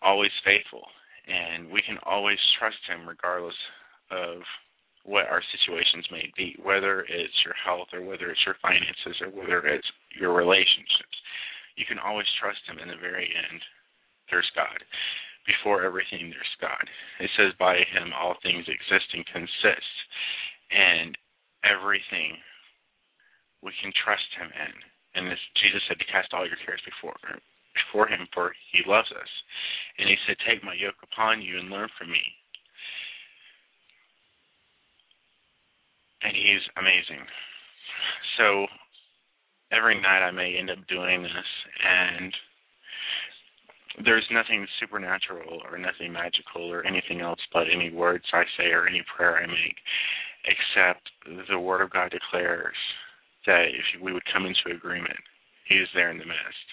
always 0.02 0.30
faithful, 0.46 0.86
and 1.26 1.70
we 1.70 1.82
can 1.82 1.98
always 2.06 2.38
trust 2.60 2.78
Him 2.89 3.10
regardless 3.10 3.58
of 4.12 4.41
what 5.06 5.26
our 5.26 5.41
situations 5.56 6.06
may 6.12 6.30
be, 6.36 6.56
whether 6.62 7.02
it's 7.02 7.41
your 7.46 7.56
health 7.58 7.88
or 7.93 8.02
whether 8.02 8.30
it's 8.30 8.46
your 8.46 8.58
finances 8.62 9.17
or 9.22 9.30
whether 9.30 9.65
it's 9.65 9.88
your 10.20 10.34
relationships. 10.34 11.17
You 11.78 11.86
can 11.86 12.02
always 12.02 12.28
trust 12.42 12.66
Him 12.66 12.82
in 12.82 12.90
the 12.90 13.00
very 13.00 13.30
end. 13.30 13.62
There's 14.28 14.50
God. 14.58 14.82
Before 15.46 15.86
everything, 15.86 16.28
there's 16.28 16.58
God. 16.60 16.84
It 17.24 17.32
says, 17.38 17.56
by 17.56 17.80
Him 17.88 18.12
all 18.12 18.36
things 18.44 18.68
exist 18.68 19.08
and 19.13 19.24
consist. 19.30 19.96
And 20.74 21.16
everything 21.63 22.36
we 23.63 23.72
can 23.80 23.94
trust 23.96 24.28
Him 24.36 24.50
in. 24.52 24.74
And 25.16 25.32
Jesus 25.62 25.82
said 25.88 25.98
to 25.98 26.12
cast 26.12 26.34
all 26.34 26.46
your 26.46 26.60
cares 26.66 26.82
before 26.84 27.16
before 27.78 28.10
Him, 28.10 28.28
for 28.34 28.54
He 28.74 28.82
loves 28.90 29.10
us. 29.13 29.32
And 29.98 30.10
He 30.10 30.18
said, 30.26 30.38
Take 30.44 30.66
my 30.66 30.74
yoke 30.74 31.00
upon 31.06 31.42
you 31.42 31.62
and 31.62 31.70
learn 31.70 31.90
from 31.98 32.10
me. 32.10 32.26
And 36.26 36.34
He's 36.34 36.66
amazing. 36.78 37.22
So 38.38 38.66
every 39.71 39.95
night 40.01 40.25
I 40.25 40.32
may 40.32 40.56
end 40.58 40.69
up 40.69 40.80
doing 40.88 41.23
this, 41.23 41.32
and 41.86 42.34
there's 44.06 44.27
nothing 44.32 44.67
supernatural 44.80 45.62
or 45.69 45.77
nothing 45.77 46.13
magical 46.13 46.71
or 46.71 46.86
anything 46.86 47.21
else 47.21 47.39
but 47.51 47.65
any 47.73 47.89
words 47.89 48.25
I 48.32 48.43
say 48.58 48.69
or 48.69 48.88
any 48.88 49.03
prayer 49.15 49.38
I 49.38 49.47
make, 49.47 49.77
except 50.45 51.10
the 51.49 51.60
Word 51.60 51.82
of 51.82 51.89
God 51.89 52.12
declares 52.12 52.75
that 53.45 53.65
if 53.67 54.01
we 54.01 54.13
would 54.13 54.23
come 54.32 54.45
into 54.45 54.75
agreement, 54.75 55.17
He 55.67 55.75
is 55.75 55.88
there 55.95 56.12
in 56.12 56.17
the 56.17 56.25
midst. 56.25 56.67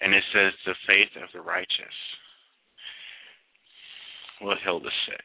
And 0.00 0.12
it 0.14 0.24
says, 0.34 0.52
the 0.66 0.74
faith 0.86 1.22
of 1.22 1.30
the 1.32 1.40
righteous 1.40 1.96
will 4.40 4.56
heal 4.62 4.80
the 4.80 4.90
sick. 5.08 5.24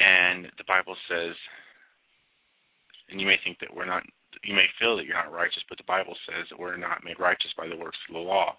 And 0.00 0.46
the 0.58 0.64
Bible 0.66 0.96
says, 1.08 1.34
and 3.10 3.20
you 3.20 3.26
may 3.26 3.36
think 3.44 3.58
that 3.60 3.74
we're 3.74 3.86
not, 3.86 4.02
you 4.44 4.54
may 4.54 4.66
feel 4.78 4.96
that 4.96 5.06
you're 5.06 5.18
not 5.18 5.32
righteous, 5.32 5.64
but 5.68 5.78
the 5.78 5.88
Bible 5.88 6.14
says 6.26 6.46
that 6.50 6.58
we're 6.58 6.76
not 6.76 7.04
made 7.04 7.18
righteous 7.18 7.52
by 7.56 7.66
the 7.66 7.76
works 7.76 7.98
of 8.08 8.14
the 8.14 8.20
law 8.20 8.56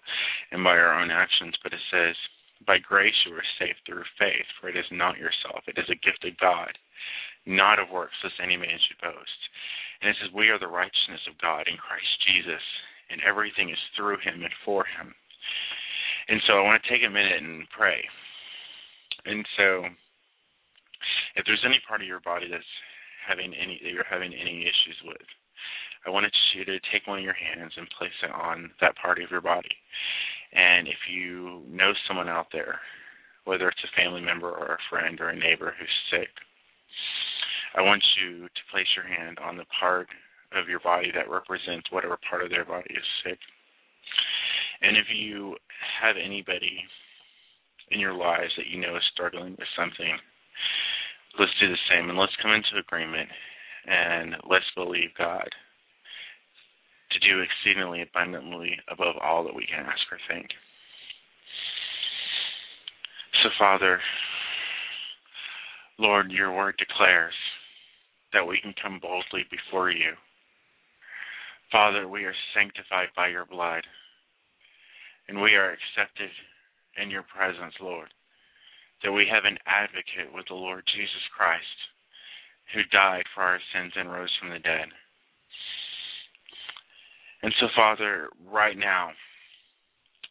and 0.52 0.64
by 0.64 0.76
our 0.76 1.00
own 1.00 1.10
actions, 1.10 1.54
but 1.62 1.72
it 1.72 1.82
says, 1.90 2.16
by 2.66 2.76
grace 2.76 3.16
you 3.24 3.32
are 3.32 3.56
saved 3.58 3.80
through 3.86 4.04
faith, 4.18 4.44
for 4.60 4.68
it 4.68 4.76
is 4.76 4.88
not 4.92 5.16
yourself, 5.16 5.64
it 5.66 5.80
is 5.80 5.88
a 5.88 6.04
gift 6.04 6.24
of 6.28 6.36
God, 6.36 6.76
not 7.46 7.78
of 7.78 7.88
works, 7.88 8.16
lest 8.22 8.36
any 8.42 8.56
man 8.56 8.76
should 8.84 9.00
boast. 9.00 9.40
And 10.00 10.08
it 10.12 10.16
says, 10.20 10.32
We 10.32 10.48
are 10.48 10.60
the 10.60 10.68
righteousness 10.68 11.24
of 11.28 11.40
God 11.40 11.68
in 11.68 11.76
Christ 11.80 12.08
Jesus, 12.28 12.64
and 13.08 13.20
everything 13.24 13.70
is 13.70 13.80
through 13.96 14.20
him 14.20 14.44
and 14.44 14.52
for 14.64 14.84
him. 14.84 15.14
And 16.28 16.40
so 16.46 16.60
I 16.60 16.64
want 16.64 16.82
to 16.82 16.88
take 16.88 17.04
a 17.04 17.10
minute 17.10 17.40
and 17.40 17.64
pray. 17.72 18.04
And 19.24 19.44
so 19.56 19.88
if 21.36 21.44
there's 21.44 21.64
any 21.64 21.80
part 21.88 22.00
of 22.00 22.08
your 22.08 22.20
body 22.20 22.46
that's 22.48 22.74
having 23.26 23.52
any 23.52 23.80
that 23.82 23.92
you're 23.92 24.08
having 24.08 24.32
any 24.32 24.64
issues 24.64 24.98
with, 25.04 25.28
I 26.06 26.10
wanted 26.10 26.32
you 26.54 26.64
to 26.64 26.78
take 26.92 27.06
one 27.06 27.18
of 27.18 27.24
your 27.24 27.34
hands 27.34 27.72
and 27.76 27.86
place 27.98 28.16
it 28.22 28.32
on 28.32 28.70
that 28.80 28.96
part 28.96 29.20
of 29.20 29.30
your 29.30 29.40
body. 29.40 29.76
And 30.52 30.88
if 30.88 30.96
you 31.12 31.62
know 31.68 31.92
someone 32.08 32.28
out 32.28 32.46
there, 32.52 32.80
whether 33.44 33.68
it's 33.68 33.84
a 33.84 33.96
family 34.00 34.20
member 34.20 34.50
or 34.50 34.74
a 34.74 34.86
friend 34.88 35.20
or 35.20 35.28
a 35.28 35.36
neighbor 35.36 35.74
who's 35.78 36.00
sick, 36.10 36.28
I 37.76 37.82
want 37.82 38.02
you 38.20 38.48
to 38.48 38.70
place 38.72 38.88
your 38.96 39.06
hand 39.06 39.38
on 39.38 39.56
the 39.56 39.68
part 39.78 40.08
of 40.52 40.68
your 40.68 40.80
body 40.80 41.12
that 41.14 41.30
represents 41.30 41.92
whatever 41.92 42.18
part 42.28 42.42
of 42.42 42.50
their 42.50 42.64
body 42.64 42.90
is 42.90 43.06
sick. 43.24 43.38
And 44.82 44.96
if 44.96 45.06
you 45.14 45.56
have 46.02 46.16
anybody 46.16 46.82
in 47.90 48.00
your 48.00 48.14
lives 48.14 48.52
that 48.56 48.66
you 48.66 48.80
know 48.80 48.96
is 48.96 49.02
struggling 49.12 49.52
with 49.52 49.68
something, 49.78 50.16
let's 51.38 51.52
do 51.60 51.68
the 51.68 51.84
same 51.90 52.08
and 52.08 52.18
let's 52.18 52.34
come 52.42 52.52
into 52.52 52.80
agreement 52.80 53.28
and 53.86 54.36
let's 54.48 54.68
believe 54.74 55.10
God 55.16 55.48
to 57.10 57.18
do 57.18 57.40
exceedingly 57.40 58.02
abundantly 58.02 58.78
above 58.90 59.16
all 59.22 59.44
that 59.44 59.54
we 59.54 59.66
can 59.66 59.84
ask 59.84 60.00
or 60.10 60.18
think. 60.28 60.48
So, 63.42 63.48
Father, 63.58 64.00
Lord, 65.98 66.30
your 66.30 66.54
word 66.54 66.76
declares 66.78 67.34
that 68.32 68.46
we 68.46 68.60
can 68.60 68.74
come 68.80 68.98
boldly 69.00 69.44
before 69.50 69.90
you. 69.90 70.12
Father, 71.72 72.08
we 72.08 72.24
are 72.24 72.34
sanctified 72.54 73.08
by 73.14 73.28
your 73.28 73.46
blood, 73.46 73.84
and 75.28 75.40
we 75.40 75.54
are 75.54 75.70
accepted 75.72 76.30
in 77.00 77.10
your 77.10 77.22
presence, 77.22 77.74
Lord. 77.80 78.08
That 79.04 79.12
we 79.12 79.26
have 79.30 79.44
an 79.44 79.58
advocate 79.66 80.34
with 80.34 80.44
the 80.48 80.58
Lord 80.58 80.82
Jesus 80.94 81.24
Christ, 81.34 81.78
who 82.74 82.82
died 82.92 83.24
for 83.34 83.42
our 83.42 83.60
sins 83.72 83.92
and 83.96 84.12
rose 84.12 84.32
from 84.38 84.50
the 84.50 84.58
dead. 84.58 84.88
And 87.42 87.54
so, 87.60 87.66
Father, 87.74 88.28
right 88.50 88.76
now, 88.76 89.10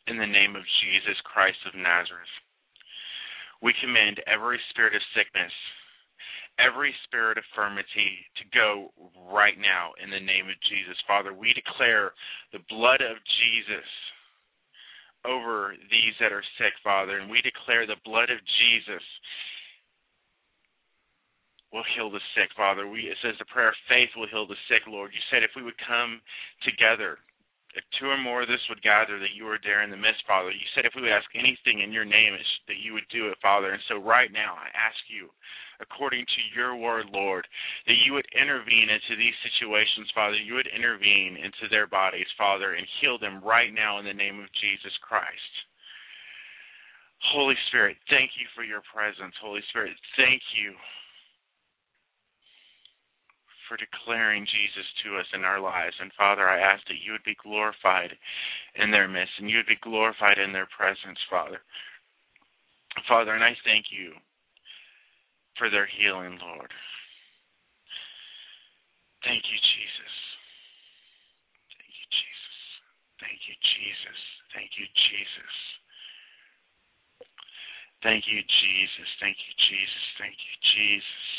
in 0.07 0.17
the 0.17 0.27
name 0.27 0.55
of 0.55 0.63
Jesus 0.81 1.17
Christ 1.23 1.57
of 1.67 1.73
Nazareth, 1.73 2.33
we 3.61 3.73
command 3.81 4.21
every 4.27 4.59
spirit 4.71 4.95
of 4.95 5.01
sickness 5.13 5.51
every 6.59 6.93
spirit 7.07 7.39
of 7.39 7.47
infirmity 7.47 8.27
to 8.35 8.43
go 8.51 8.91
right 9.31 9.55
now 9.55 9.95
in 10.03 10.11
the 10.11 10.19
name 10.19 10.51
of 10.51 10.59
Jesus. 10.67 10.99
Father, 11.07 11.31
we 11.31 11.55
declare 11.55 12.11
the 12.51 12.63
blood 12.67 12.99
of 12.99 13.15
Jesus 13.39 13.87
over 15.23 15.75
these 15.87 16.15
that 16.19 16.35
are 16.35 16.43
sick, 16.59 16.75
Father, 16.83 17.19
and 17.19 17.31
we 17.31 17.41
declare 17.41 17.87
the 17.87 17.99
blood 18.03 18.29
of 18.29 18.39
Jesus 18.59 19.03
will 21.71 21.85
heal 21.95 22.09
the 22.09 22.23
sick, 22.33 22.49
Father. 22.55 22.87
We 22.87 23.09
it 23.09 23.17
says 23.21 23.35
the 23.37 23.49
prayer 23.49 23.69
of 23.69 23.87
faith 23.87 24.09
will 24.17 24.27
heal 24.27 24.47
the 24.47 24.59
sick, 24.69 24.87
Lord. 24.87 25.11
You 25.13 25.21
said 25.29 25.43
if 25.43 25.53
we 25.55 25.63
would 25.63 25.77
come 25.85 26.21
together 26.65 27.19
if 27.77 27.85
two 28.01 28.09
or 28.09 28.17
more 28.17 28.41
of 28.41 28.49
us 28.49 28.63
would 28.69 28.81
gather, 28.81 29.21
that 29.21 29.37
you 29.37 29.45
are 29.45 29.61
there 29.61 29.85
in 29.85 29.93
the 29.93 29.99
midst, 29.99 30.25
Father. 30.25 30.49
You 30.49 30.65
said 30.73 30.89
if 30.89 30.93
we 30.97 31.05
would 31.05 31.13
ask 31.13 31.29
anything 31.37 31.85
in 31.85 31.93
your 31.93 32.05
name, 32.05 32.33
that 32.65 32.81
you 32.81 32.93
would 32.97 33.05
do 33.13 33.29
it, 33.29 33.37
Father. 33.41 33.73
And 33.73 33.83
so 33.85 34.01
right 34.01 34.33
now, 34.33 34.57
I 34.57 34.73
ask 34.73 34.97
you, 35.05 35.29
according 35.77 36.25
to 36.25 36.41
your 36.57 36.73
word, 36.73 37.05
Lord, 37.13 37.45
that 37.85 38.01
you 38.01 38.17
would 38.17 38.25
intervene 38.33 38.89
into 38.89 39.13
these 39.13 39.37
situations, 39.45 40.09
Father. 40.17 40.35
You 40.35 40.57
would 40.57 40.69
intervene 40.73 41.37
into 41.37 41.69
their 41.69 41.85
bodies, 41.85 42.27
Father, 42.37 42.73
and 42.73 42.87
heal 42.99 43.21
them 43.21 43.37
right 43.45 43.69
now 43.69 44.01
in 44.01 44.05
the 44.05 44.17
name 44.17 44.41
of 44.41 44.49
Jesus 44.57 44.93
Christ. 45.05 45.53
Holy 47.29 47.55
Spirit, 47.67 47.97
thank 48.09 48.33
you 48.39 48.47
for 48.55 48.63
your 48.63 48.81
presence. 48.89 49.35
Holy 49.43 49.61
Spirit, 49.69 49.93
thank 50.17 50.41
you 50.57 50.73
for 53.69 53.77
declaring 53.77 54.49
Jesus 54.49 54.89
to 55.05 55.21
us 55.21 55.29
in 55.37 55.45
our 55.45 55.61
lives. 55.61 55.93
And 56.01 56.11
Father, 56.17 56.49
I 56.49 56.57
ask 56.57 56.81
that 56.89 57.05
you 57.05 57.13
would 57.13 57.23
be 57.23 57.37
glorified 57.37 58.17
in 58.75 58.89
their 58.89 59.07
midst 59.07 59.37
and 59.37 59.49
you 59.49 59.61
would 59.61 59.69
be 59.69 59.79
glorified 59.85 60.41
in 60.41 60.51
their 60.51 60.67
presence, 60.73 61.21
Father. 61.29 61.61
Father, 63.07 63.37
and 63.37 63.45
I 63.45 63.53
thank 63.63 63.93
you 63.93 64.17
for 65.61 65.69
their 65.69 65.85
healing, 65.85 66.41
Lord. 66.41 66.73
Thank 69.21 69.45
you, 69.45 69.59
Jesus. 69.61 70.15
Thank 71.77 71.93
you, 71.93 72.07
Jesus. 72.09 72.57
Thank 73.21 73.39
you, 73.45 73.55
Jesus. 73.77 74.19
Thank 74.49 74.71
you, 74.79 74.87
Jesus. 74.89 75.55
Thank 78.01 78.23
you, 78.31 78.39
Jesus. 78.41 79.09
Thank 79.19 79.37
you, 79.37 79.53
Jesus. 79.69 80.05
Thank 80.17 80.37
you, 80.39 80.55
Jesus. 80.73 81.38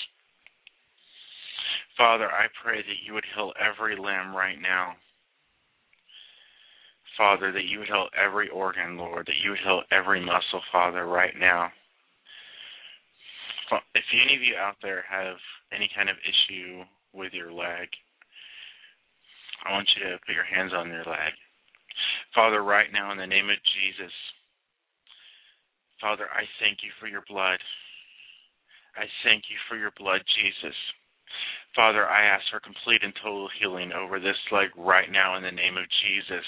Father, 1.97 2.29
I 2.31 2.47
pray 2.63 2.79
that 2.79 3.01
you 3.05 3.15
would 3.15 3.25
heal 3.35 3.53
every 3.61 3.97
limb 3.97 4.35
right 4.35 4.61
now. 4.61 4.95
Father, 7.17 7.53
that 7.53 7.65
you 7.65 7.81
would 7.81 7.89
heal 7.89 8.09
every 8.17 8.49
organ, 8.49 8.97
Lord, 8.97 9.27
that 9.27 9.37
you 9.45 9.51
would 9.51 9.59
heal 9.61 9.83
every 9.93 10.25
muscle, 10.25 10.63
Father, 10.73 11.07
right 11.07 11.35
now. 11.39 11.69
If 13.95 14.05
any 14.13 14.35
of 14.35 14.43
you 14.43 14.57
out 14.57 14.77
there 14.83 15.05
have 15.09 15.37
any 15.73 15.89
kind 15.95 16.09
of 16.09 16.17
issue 16.25 16.83
with 17.13 17.33
your 17.33 17.53
leg, 17.53 17.87
I 19.67 19.73
want 19.73 19.89
you 19.95 20.09
to 20.09 20.19
put 20.27 20.35
your 20.35 20.49
hands 20.49 20.73
on 20.75 20.89
your 20.89 21.05
leg. 21.05 21.37
Father, 22.35 22.63
right 22.63 22.89
now, 22.93 23.13
in 23.13 23.19
the 23.19 23.27
name 23.27 23.51
of 23.51 23.59
Jesus, 23.77 24.13
Father, 26.01 26.27
I 26.33 26.49
thank 26.59 26.79
you 26.83 26.91
for 26.99 27.07
your 27.07 27.23
blood. 27.29 27.61
I 28.97 29.05
thank 29.23 29.45
you 29.51 29.59
for 29.69 29.77
your 29.77 29.93
blood, 29.99 30.23
Jesus. 30.41 30.75
Father, 31.75 32.03
I 32.03 32.27
ask 32.27 32.43
for 32.51 32.59
complete 32.59 33.05
and 33.07 33.15
total 33.23 33.49
healing 33.61 33.93
over 33.95 34.19
this 34.19 34.39
leg 34.51 34.75
right 34.75 35.11
now 35.11 35.37
in 35.39 35.43
the 35.43 35.55
name 35.55 35.79
of 35.79 35.87
Jesus. 36.03 36.47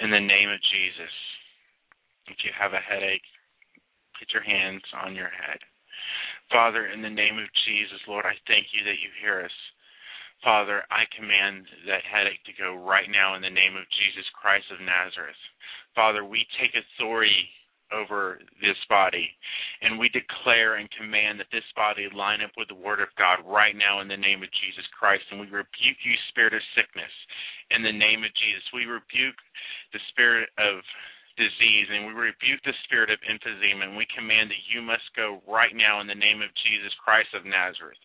In 0.00 0.08
the 0.08 0.20
name 0.20 0.48
of 0.48 0.60
Jesus. 0.72 1.12
If 2.32 2.40
you 2.40 2.50
have 2.56 2.72
a 2.72 2.80
headache, 2.80 3.26
put 4.16 4.32
your 4.32 4.44
hands 4.46 4.80
on 5.04 5.12
your 5.12 5.28
head. 5.28 5.60
Father, 6.48 6.88
in 6.88 7.04
the 7.04 7.12
name 7.12 7.36
of 7.36 7.46
Jesus, 7.68 8.00
Lord, 8.08 8.24
I 8.24 8.34
thank 8.48 8.72
you 8.72 8.82
that 8.88 8.98
you 9.04 9.12
hear 9.20 9.44
us. 9.44 9.56
Father, 10.40 10.80
I 10.88 11.04
command 11.12 11.68
that 11.84 12.00
headache 12.08 12.40
to 12.48 12.56
go 12.56 12.80
right 12.80 13.12
now 13.12 13.36
in 13.36 13.44
the 13.44 13.52
name 13.52 13.76
of 13.76 13.84
Jesus 14.00 14.24
Christ 14.32 14.64
of 14.72 14.80
Nazareth. 14.80 15.36
Father, 15.92 16.24
we 16.24 16.48
take 16.56 16.72
authority 16.72 17.44
over 17.92 18.38
this 18.60 18.78
body. 18.88 19.28
And 19.82 19.98
we 19.98 20.08
declare 20.10 20.76
and 20.76 20.88
command 20.96 21.38
that 21.40 21.52
this 21.52 21.66
body 21.74 22.08
line 22.14 22.40
up 22.40 22.52
with 22.56 22.68
the 22.68 22.78
Word 22.78 23.00
of 23.00 23.12
God 23.18 23.42
right 23.46 23.74
now 23.74 24.00
in 24.00 24.08
the 24.08 24.16
name 24.16 24.42
of 24.42 24.50
Jesus 24.62 24.86
Christ. 24.96 25.24
And 25.30 25.40
we 25.40 25.46
rebuke 25.46 26.00
you, 26.02 26.14
spirit 26.30 26.54
of 26.54 26.62
sickness, 26.74 27.12
in 27.70 27.82
the 27.82 27.94
name 27.94 28.24
of 28.24 28.32
Jesus. 28.34 28.64
We 28.74 28.86
rebuke 28.86 29.38
the 29.92 30.02
spirit 30.10 30.48
of 30.58 30.82
disease 31.40 31.88
and 31.88 32.04
we 32.04 32.12
rebuke 32.12 32.60
the 32.68 32.76
spirit 32.84 33.08
of 33.08 33.16
emphysema 33.24 33.88
and 33.88 33.96
we 33.96 34.04
command 34.12 34.52
that 34.52 34.64
you 34.68 34.84
must 34.84 35.08
go 35.16 35.40
right 35.48 35.72
now 35.72 36.04
in 36.04 36.06
the 36.06 36.16
name 36.16 36.44
of 36.44 36.52
Jesus 36.66 36.92
Christ 37.00 37.32
of 37.32 37.48
Nazareth. 37.48 38.00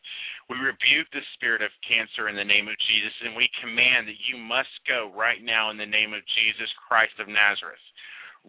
We 0.47 0.55
rebuke 0.55 1.11
the 1.11 1.25
spirit 1.35 1.59
of 1.59 1.73
cancer 1.83 2.31
in 2.31 2.39
the 2.39 2.47
name 2.47 2.71
of 2.71 2.77
Jesus 2.87 3.15
and 3.27 3.35
we 3.35 3.51
command 3.59 4.07
that 4.07 4.21
you 4.31 4.39
must 4.39 4.71
go 4.87 5.11
right 5.11 5.43
now 5.43 5.67
in 5.73 5.75
the 5.75 5.89
name 5.89 6.15
of 6.15 6.23
Jesus 6.37 6.71
Christ 6.79 7.19
of 7.19 7.27
Nazareth. 7.27 7.81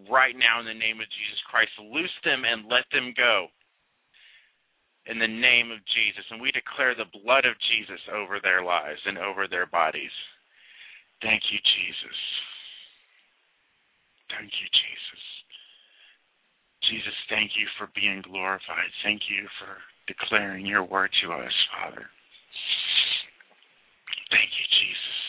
Right 0.05 0.37
now 0.37 0.61
in 0.61 0.67
the 0.69 0.77
name 0.77 1.01
of 1.01 1.09
Jesus 1.09 1.41
Christ. 1.49 1.73
Loose 1.81 2.13
them 2.25 2.45
and 2.45 2.69
let 2.69 2.85
them 2.93 3.17
go 3.17 3.49
in 5.07 5.19
the 5.19 5.31
name 5.31 5.71
of 5.71 5.81
Jesus. 5.95 6.27
And 6.31 6.41
we 6.41 6.53
declare 6.53 6.95
the 6.95 7.09
blood 7.23 7.47
of 7.47 7.57
Jesus 7.73 8.03
over 8.13 8.39
their 8.43 8.63
lives 8.63 9.01
and 9.07 9.17
over 9.17 9.49
their 9.49 9.67
bodies. 9.67 10.13
Thank 11.23 11.43
you, 11.49 11.59
Jesus. 11.59 12.19
Thank 14.29 14.53
you, 14.53 14.69
Jesus. 14.69 15.23
Jesus, 16.91 17.17
thank 17.31 17.51
you 17.59 17.67
for 17.79 17.89
being 17.95 18.23
glorified. 18.23 18.91
Thank 19.03 19.23
you 19.27 19.49
for 19.59 19.81
declaring 20.07 20.67
your 20.67 20.85
word 20.85 21.11
to 21.23 21.33
us, 21.33 21.55
Father. 21.75 22.07
Thank 24.31 24.51
you, 24.55 24.67
Jesus. 24.71 25.26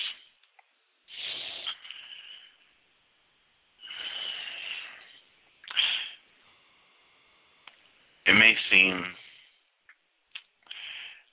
It 8.28 8.34
may 8.34 8.54
seem 8.70 9.04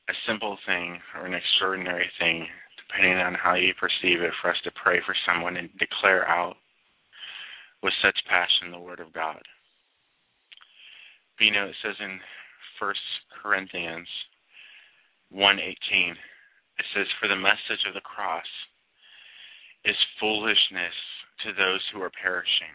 a 0.09 0.13
simple 0.29 0.57
thing 0.67 1.01
or 1.17 1.27
an 1.27 1.35
extraordinary 1.35 2.11
thing, 2.21 2.47
depending 2.79 3.19
on 3.19 3.35
how 3.35 3.55
you 3.55 3.75
perceive 3.75 4.23
it, 4.23 4.33
for 4.41 4.51
us 4.51 4.57
to 4.65 4.71
pray 4.83 5.01
for 5.05 5.15
someone 5.27 5.57
and 5.57 5.71
declare 5.79 6.29
out 6.29 6.55
with 7.83 7.93
such 8.03 8.17
passion 8.29 8.71
the 8.71 8.79
word 8.79 9.01
of 9.01 9.13
God. 9.13 9.43
But 11.37 11.45
you 11.45 11.53
know, 11.53 11.67
it 11.67 11.75
says 11.83 11.97
in 11.99 12.21
First 12.79 13.01
Corinthians 13.43 14.09
one 15.31 15.59
eighteen, 15.59 16.15
it 16.79 16.87
says, 16.95 17.07
For 17.19 17.29
the 17.29 17.37
message 17.37 17.83
of 17.89 17.95
the 17.95 18.07
cross 18.07 18.47
is 19.85 19.97
foolishness 20.21 20.95
to 21.45 21.53
those 21.53 21.83
who 21.93 22.03
are 22.03 22.13
perishing. 22.23 22.75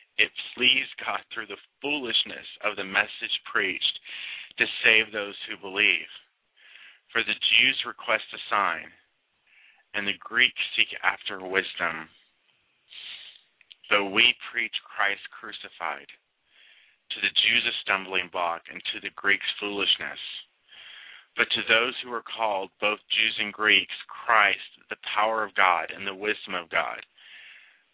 it 0.21 0.29
pleased 0.53 0.93
God 1.01 1.25
through 1.33 1.49
the 1.49 1.63
foolishness 1.81 2.45
of 2.61 2.77
the 2.77 2.85
message 2.85 3.35
preached 3.49 3.97
to 4.61 4.65
save 4.85 5.09
those 5.09 5.35
who 5.49 5.57
believe. 5.57 6.09
For 7.09 7.25
the 7.25 7.41
Jews 7.57 7.77
request 7.89 8.29
a 8.31 8.41
sign, 8.49 8.87
and 9.97 10.05
the 10.05 10.21
Greeks 10.21 10.61
seek 10.77 10.93
after 11.03 11.41
wisdom 11.41 12.07
Though 13.91 14.07
we 14.07 14.31
preach 14.47 14.71
Christ 14.87 15.19
crucified, 15.35 16.07
to 16.07 17.17
the 17.19 17.35
Jews 17.43 17.63
a 17.67 17.75
stumbling 17.83 18.29
block, 18.31 18.63
and 18.71 18.79
to 18.79 19.01
the 19.03 19.11
Greeks 19.19 19.45
foolishness. 19.59 20.19
But 21.35 21.51
to 21.51 21.67
those 21.67 21.91
who 21.99 22.13
are 22.15 22.23
called, 22.23 22.71
both 22.79 23.03
Jews 23.11 23.35
and 23.43 23.51
Greeks, 23.51 23.91
Christ, 24.07 24.63
the 24.89 25.03
power 25.13 25.43
of 25.43 25.53
God 25.55 25.91
and 25.91 26.07
the 26.07 26.15
wisdom 26.15 26.55
of 26.55 26.69
God. 26.71 27.03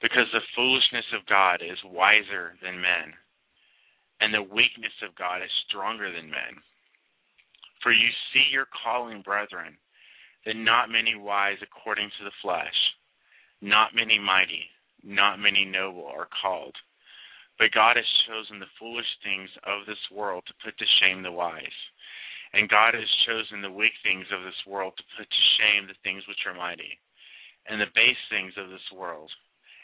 Because 0.02 0.30
the 0.32 0.46
foolishness 0.56 1.06
of 1.18 1.26
God 1.26 1.62
is 1.62 1.78
wiser 1.84 2.54
than 2.62 2.80
men, 2.82 3.14
and 4.22 4.34
the 4.34 4.44
weakness 4.44 4.94
of 5.02 5.16
God 5.16 5.42
is 5.42 5.50
stronger 5.68 6.12
than 6.12 6.30
men. 6.30 6.62
For 7.82 7.92
you 7.92 8.10
see 8.34 8.46
your 8.52 8.68
calling, 8.84 9.22
brethren, 9.22 9.78
that 10.46 10.56
not 10.56 10.90
many 10.90 11.16
wise 11.16 11.58
according 11.62 12.10
to 12.18 12.26
the 12.26 12.38
flesh, 12.42 12.78
not 13.62 13.96
many 13.96 14.20
mighty, 14.20 14.70
not 15.04 15.40
many 15.40 15.66
noble 15.66 16.06
are 16.06 16.30
called. 16.42 16.76
But 17.58 17.74
God 17.74 17.98
has 17.98 18.06
chosen 18.30 18.60
the 18.60 18.70
foolish 18.78 19.10
things 19.24 19.50
of 19.66 19.86
this 19.88 20.02
world 20.14 20.44
to 20.46 20.54
put 20.64 20.78
to 20.78 20.86
shame 21.02 21.24
the 21.24 21.32
wise. 21.32 21.80
And 22.54 22.70
God 22.70 22.94
has 22.94 23.10
chosen 23.26 23.62
the 23.62 23.74
weak 23.74 23.94
things 24.04 24.26
of 24.32 24.44
this 24.46 24.62
world 24.66 24.94
to 24.98 25.04
put 25.18 25.28
to 25.28 25.44
shame 25.58 25.88
the 25.88 25.98
things 26.04 26.24
which 26.28 26.46
are 26.46 26.54
mighty, 26.54 27.00
and 27.66 27.82
the 27.82 27.92
base 27.94 28.22
things 28.30 28.54
of 28.58 28.70
this 28.70 28.88
world, 28.96 29.30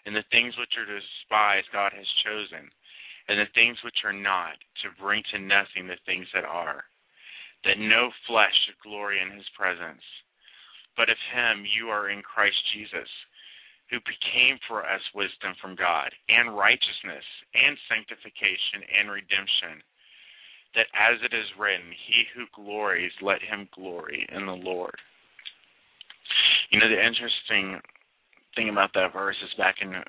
and 0.05 0.15
the 0.15 0.27
things 0.31 0.53
which 0.57 0.75
are 0.77 0.87
despised 0.87 1.71
God 1.71 1.93
has 1.95 2.07
chosen, 2.25 2.69
and 3.27 3.39
the 3.39 3.51
things 3.55 3.77
which 3.83 4.03
are 4.03 4.15
not, 4.15 4.59
to 4.83 5.01
bring 5.01 5.23
to 5.31 5.39
nothing 5.39 5.87
the 5.87 6.01
things 6.05 6.27
that 6.33 6.43
are, 6.43 6.83
that 7.63 7.79
no 7.79 8.11
flesh 8.27 8.53
should 8.65 8.79
glory 8.83 9.21
in 9.21 9.31
his 9.31 9.47
presence. 9.55 10.03
But 10.95 11.09
of 11.09 11.17
him 11.31 11.63
you 11.63 11.87
are 11.87 12.09
in 12.09 12.21
Christ 12.21 12.59
Jesus 12.75 13.09
who 13.93 14.01
became 14.09 14.57
for 14.65 14.81
us 14.81 15.05
wisdom 15.13 15.53
from 15.61 15.75
God, 15.75 16.09
and 16.25 16.57
righteousness, 16.57 17.21
and 17.53 17.77
sanctification, 17.85 18.81
and 18.89 19.05
redemption. 19.11 19.85
That 20.73 20.89
as 20.97 21.21
it 21.21 21.29
is 21.29 21.45
written, 21.61 21.93
He 21.93 22.25
who 22.33 22.49
glories, 22.57 23.13
let 23.21 23.45
him 23.45 23.69
glory 23.75 24.25
in 24.33 24.49
the 24.49 24.57
Lord. 24.57 24.97
You 26.71 26.81
know, 26.81 26.89
the 26.89 26.97
interesting 26.97 27.77
thing 28.55 28.69
about 28.69 28.91
that 28.93 29.13
verse 29.13 29.35
is 29.43 29.53
back 29.57 29.75
in 29.81 29.95
uh, 29.95 30.03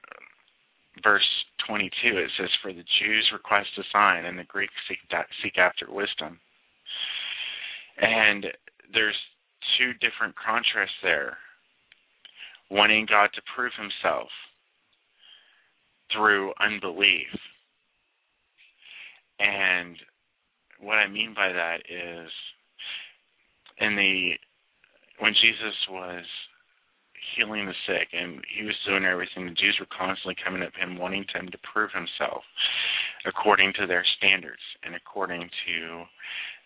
verse 1.03 1.27
22, 1.67 1.91
it 2.19 2.31
says, 2.39 2.51
For 2.63 2.73
the 2.73 2.85
Jews 3.01 3.31
request 3.33 3.69
a 3.79 3.83
sign, 3.93 4.25
and 4.25 4.39
the 4.39 4.45
Greeks 4.45 4.75
seek, 4.89 4.99
seek 5.43 5.59
after 5.59 5.87
wisdom. 5.89 6.39
And 8.01 8.47
there's 8.93 9.17
two 9.79 9.93
different 9.95 10.35
contrasts 10.37 10.95
there 11.03 11.39
wanting 12.71 13.07
God 13.09 13.31
to 13.35 13.43
prove 13.55 13.73
himself 13.77 14.29
through 16.13 16.53
unbelief. 16.61 17.29
And 19.39 19.97
what 20.81 20.95
I 20.95 21.09
mean 21.09 21.35
by 21.35 21.53
that 21.53 21.79
is 21.89 22.31
in 23.79 23.97
the 23.97 24.33
when 25.19 25.33
Jesus 25.41 25.75
was 25.91 26.25
healing 27.37 27.67
the 27.67 27.75
sick 27.87 28.09
and 28.13 28.45
he 28.47 28.65
was 28.65 28.77
doing 28.87 29.05
everything, 29.05 29.47
the 29.47 29.57
Jews 29.57 29.77
were 29.81 29.91
constantly 29.91 30.37
coming 30.37 30.63
up 30.63 30.75
him 30.77 30.99
wanting 30.99 31.25
him 31.33 31.49
to 31.49 31.59
prove 31.73 31.91
himself 31.93 32.45
according 33.25 33.73
to 33.81 33.87
their 33.87 34.05
standards 34.19 34.63
and 34.85 34.95
according 34.95 35.49
to 35.67 36.05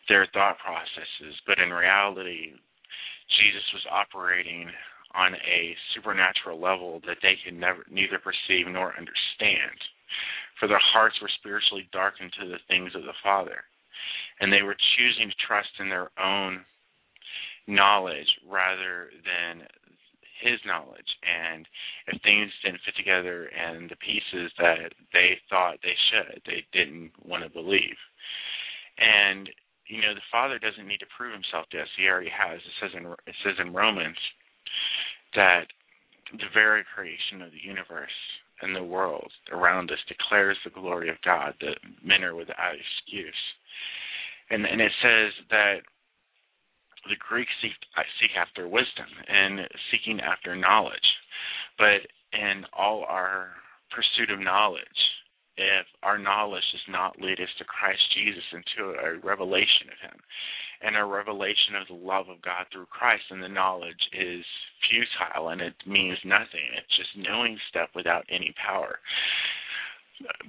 their 0.08 0.26
thought 0.34 0.58
processes. 0.58 1.38
But 1.46 1.58
in 1.58 1.70
reality, 1.70 2.58
Jesus 3.38 3.66
was 3.72 3.86
operating 3.90 4.70
on 5.14 5.34
a 5.34 5.76
supernatural 5.94 6.60
level 6.60 7.00
that 7.06 7.18
they 7.22 7.36
could 7.44 7.54
never 7.54 7.84
neither 7.90 8.18
perceive 8.18 8.66
nor 8.68 8.96
understand. 8.96 9.78
For 10.58 10.66
their 10.66 10.82
hearts 10.82 11.16
were 11.22 11.30
spiritually 11.38 11.88
darkened 11.92 12.32
to 12.40 12.48
the 12.48 12.60
things 12.66 12.92
of 12.94 13.02
the 13.02 13.16
Father. 13.22 13.64
And 14.40 14.52
they 14.52 14.62
were 14.62 14.76
choosing 14.96 15.30
to 15.30 15.46
trust 15.46 15.70
in 15.78 15.88
their 15.88 16.10
own 16.18 16.64
knowledge 17.66 18.28
rather 18.48 19.10
than 19.24 19.66
his 20.40 20.58
knowledge. 20.66 21.10
And 21.22 21.66
if 22.06 22.20
things 22.22 22.50
didn't 22.62 22.80
fit 22.84 22.96
together 22.96 23.50
and 23.52 23.90
the 23.90 23.96
pieces 23.96 24.52
that 24.58 24.92
they 25.12 25.38
thought 25.50 25.82
they 25.82 25.96
should, 26.10 26.42
they 26.46 26.64
didn't 26.72 27.12
want 27.24 27.44
to 27.44 27.50
believe. 27.50 27.98
And 28.98 29.48
you 29.88 30.02
know, 30.02 30.14
the 30.14 30.30
Father 30.30 30.58
doesn't 30.58 30.86
need 30.86 31.00
to 31.00 31.14
prove 31.16 31.32
himself 31.32 31.64
to 31.72 31.80
us. 31.80 31.88
He 31.96 32.06
already 32.06 32.30
has. 32.30 32.60
It 32.60 32.76
says 32.80 32.92
in 32.94 33.06
it 33.08 33.36
says 33.42 33.56
in 33.58 33.72
Romans 33.72 34.20
that 35.34 35.64
the 36.32 36.52
very 36.52 36.84
creation 36.94 37.40
of 37.40 37.52
the 37.52 37.64
universe 37.64 38.12
and 38.60 38.76
the 38.76 38.84
world 38.84 39.30
around 39.52 39.90
us 39.90 39.98
declares 40.08 40.58
the 40.64 40.70
glory 40.70 41.08
of 41.08 41.16
God, 41.24 41.54
that 41.60 41.78
men 42.04 42.22
are 42.22 42.34
without 42.34 42.76
excuse. 42.76 43.42
And 44.50 44.66
and 44.66 44.80
it 44.80 44.92
says 45.02 45.32
that 45.50 45.80
the 47.08 47.16
Greeks 47.18 47.52
seek, 47.62 47.72
uh, 47.96 48.02
seek 48.20 48.36
after 48.36 48.68
wisdom 48.68 49.08
and 49.26 49.68
seeking 49.90 50.20
after 50.20 50.54
knowledge. 50.54 51.08
But 51.78 52.06
in 52.32 52.64
all 52.76 53.04
our 53.08 53.50
pursuit 53.90 54.30
of 54.30 54.40
knowledge, 54.40 55.00
if 55.56 55.86
our 56.02 56.18
knowledge 56.18 56.62
does 56.72 56.86
not 56.88 57.20
lead 57.20 57.40
us 57.40 57.50
to 57.58 57.64
Christ 57.64 58.02
Jesus 58.14 58.44
and 58.52 58.64
to 58.76 58.82
a 58.94 59.18
revelation 59.26 59.90
of 59.90 59.98
Him 60.10 60.18
and 60.82 60.96
a 60.96 61.04
revelation 61.04 61.74
of 61.74 61.88
the 61.88 61.98
love 62.06 62.28
of 62.28 62.40
God 62.42 62.66
through 62.70 62.86
Christ, 62.86 63.24
then 63.30 63.40
the 63.40 63.48
knowledge 63.48 63.98
is 64.14 64.44
futile 64.86 65.48
and 65.48 65.60
it 65.60 65.74
means 65.86 66.18
nothing. 66.24 66.62
It's 66.78 66.96
just 66.96 67.18
knowing 67.18 67.58
stuff 67.68 67.90
without 67.96 68.24
any 68.30 68.54
power. 68.64 68.98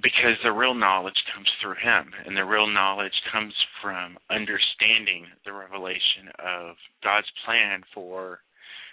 Because 0.02 0.36
the 0.42 0.52
real 0.52 0.74
knowledge 0.74 1.18
comes 1.34 1.48
through 1.60 1.76
Him, 1.82 2.12
and 2.26 2.36
the 2.36 2.44
real 2.44 2.66
knowledge 2.66 3.14
comes 3.32 3.54
from 3.80 4.18
understanding 4.28 5.26
the 5.44 5.52
revelation 5.52 6.28
of 6.38 6.76
God's 7.02 7.30
plan 7.44 7.82
for 7.94 8.40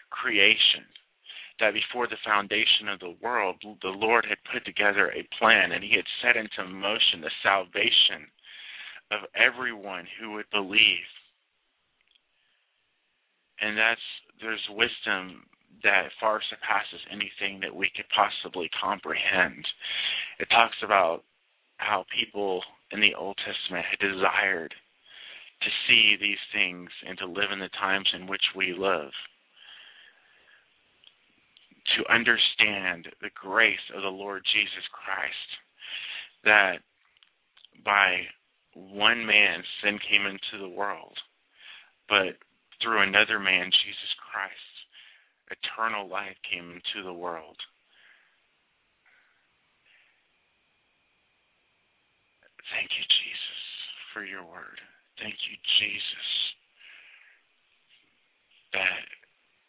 creation 0.09 0.85
that 1.59 1.73
before 1.73 2.07
the 2.07 2.21
foundation 2.23 2.87
of 2.87 2.99
the 2.99 3.15
world, 3.21 3.57
the 3.81 3.89
Lord 3.89 4.25
had 4.29 4.37
put 4.51 4.63
together 4.65 5.11
a 5.11 5.27
plan 5.39 5.71
and 5.71 5.83
He 5.83 5.95
had 5.95 6.05
set 6.21 6.37
into 6.37 6.69
motion 6.69 7.21
the 7.21 7.31
salvation 7.41 8.29
of 9.11 9.21
everyone 9.33 10.05
who 10.19 10.33
would 10.33 10.49
believe. 10.51 11.09
And 13.59 13.77
that's 13.77 14.01
there's 14.39 14.61
wisdom 14.69 15.45
that 15.83 16.09
far 16.19 16.41
surpasses 16.49 17.01
anything 17.11 17.59
that 17.61 17.75
we 17.75 17.91
could 17.95 18.07
possibly 18.09 18.69
comprehend. 18.81 19.65
It 20.39 20.49
talks 20.49 20.77
about 20.83 21.23
how 21.77 22.05
people 22.09 22.61
in 22.91 22.99
the 22.99 23.13
Old 23.15 23.37
Testament 23.37 23.85
had 23.85 23.99
desired 23.99 24.73
to 25.61 25.69
see 25.87 26.15
these 26.19 26.41
things 26.53 26.89
and 27.07 27.17
to 27.17 27.25
live 27.25 27.51
in 27.51 27.59
the 27.59 27.69
times 27.79 28.09
in 28.13 28.27
which 28.27 28.43
we 28.55 28.73
live 28.77 29.11
to 31.95 32.13
understand 32.13 33.07
the 33.21 33.31
grace 33.33 33.85
of 33.95 34.01
the 34.01 34.09
Lord 34.09 34.43
Jesus 34.53 34.85
Christ, 34.91 35.49
that 36.43 36.83
by 37.83 38.27
one 38.73 39.25
man 39.25 39.63
sin 39.81 39.97
came 40.09 40.25
into 40.25 40.61
the 40.61 40.69
world, 40.69 41.17
but 42.09 42.35
through 42.81 43.01
another 43.01 43.39
man, 43.39 43.71
Jesus 43.71 44.13
Christ, 44.19 44.66
eternal 45.51 46.07
life 46.09 46.35
came 46.49 46.71
into 46.71 47.03
the 47.03 47.13
world. 47.13 47.57
Thank 52.75 52.91
you, 52.99 53.03
Jesus, 53.03 53.61
for 54.13 54.23
your 54.25 54.43
word. 54.43 54.79
Thank 55.19 55.35
you, 55.49 55.55
Jesus, 55.79 56.29
that 58.73 59.07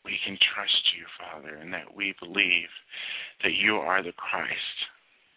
we 0.05 0.19
can 0.27 0.37
trust 0.55 0.83
you, 0.99 1.07
Father, 1.17 1.57
and 1.57 1.73
that 1.73 1.95
we 1.95 2.14
believe 2.21 2.71
that 3.45 3.55
you 3.55 3.77
are 3.77 4.03
the 4.03 4.17
Christ. 4.19 4.77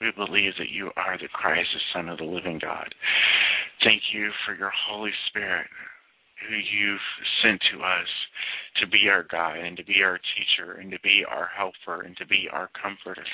We 0.02 0.12
believe 0.16 0.54
that 0.58 0.74
you 0.74 0.90
are 0.98 1.18
the 1.18 1.30
Christ, 1.30 1.70
the 1.74 1.86
Son 1.94 2.10
of 2.10 2.18
the 2.18 2.26
living 2.26 2.58
God. 2.60 2.90
Thank 3.84 4.02
you 4.14 4.32
for 4.46 4.56
your 4.56 4.72
Holy 4.90 5.12
Spirit, 5.30 5.68
who 6.48 6.56
you've 6.56 7.08
sent 7.44 7.62
to 7.74 7.84
us 7.84 8.08
to 8.82 8.88
be 8.88 9.10
our 9.10 9.24
guide 9.30 9.64
and 9.64 9.78
to 9.78 9.86
be 9.86 10.02
our 10.04 10.18
teacher 10.18 10.74
and 10.80 10.92
to 10.92 11.00
be 11.02 11.24
our 11.30 11.50
helper 11.56 12.04
and 12.04 12.16
to 12.18 12.26
be 12.26 12.48
our 12.52 12.70
comforter. 12.82 13.26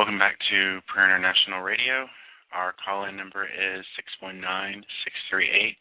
Welcome 0.00 0.18
back 0.18 0.38
to 0.48 0.80
Prayer 0.88 1.12
International 1.12 1.60
Radio. 1.60 2.08
Our 2.56 2.72
call 2.80 3.04
in 3.04 3.20
number 3.20 3.44
is 3.44 3.84
619 4.00 4.80
638 5.28 5.76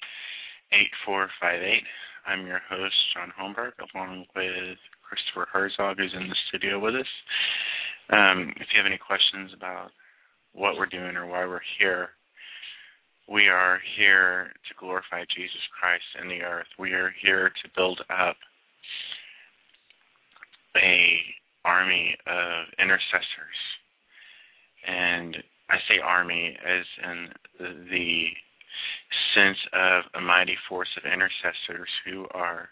8458. 1.07 1.88
I'm 2.28 2.43
your 2.43 2.59
host, 2.67 2.99
Shaun 3.15 3.32
Holmberg, 3.32 3.80
along 3.80 4.28
with 4.36 4.76
Christopher 5.07 5.47
Herzog, 5.47 6.03
who's 6.03 6.11
in 6.11 6.28
the 6.28 6.36
studio 6.51 6.84
with 6.84 6.99
us. 6.99 7.07
Um, 8.11 8.51
if 8.59 8.67
you 8.76 8.84
have 8.84 8.91
any 8.91 8.99
questions 8.99 9.55
about 9.55 9.95
what 10.51 10.76
we're 10.76 10.91
doing 10.91 11.15
or 11.15 11.24
why 11.24 11.47
we're 11.47 11.63
here, 11.80 12.11
we 13.32 13.47
are 13.47 13.80
here 13.95 14.51
to 14.67 14.76
glorify 14.76 15.24
Jesus 15.32 15.63
Christ 15.72 16.03
in 16.20 16.28
the 16.28 16.43
earth. 16.43 16.67
We 16.76 16.91
are 16.91 17.15
here 17.24 17.55
to 17.55 17.65
build 17.72 18.03
up 18.11 18.36
a 20.76 21.24
army 21.63 22.20
of 22.28 22.67
intercessors. 22.76 23.79
I 25.70 25.78
say 25.88 25.99
army 26.03 26.57
as 26.65 26.86
in 27.03 27.30
the 27.89 28.28
sense 29.36 29.57
of 29.74 30.03
a 30.15 30.22
mighty 30.22 30.57
force 30.67 30.89
of 30.97 31.05
intercessors 31.05 31.89
who 32.05 32.26
are 32.32 32.70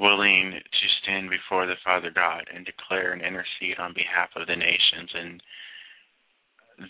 willing 0.00 0.52
to 0.52 0.86
stand 1.02 1.30
before 1.30 1.66
the 1.66 1.80
Father 1.84 2.10
God 2.14 2.44
and 2.52 2.66
declare 2.66 3.12
and 3.12 3.22
intercede 3.22 3.78
on 3.78 3.94
behalf 3.94 4.30
of 4.36 4.46
the 4.46 4.56
nations 4.56 5.10
and 5.14 5.42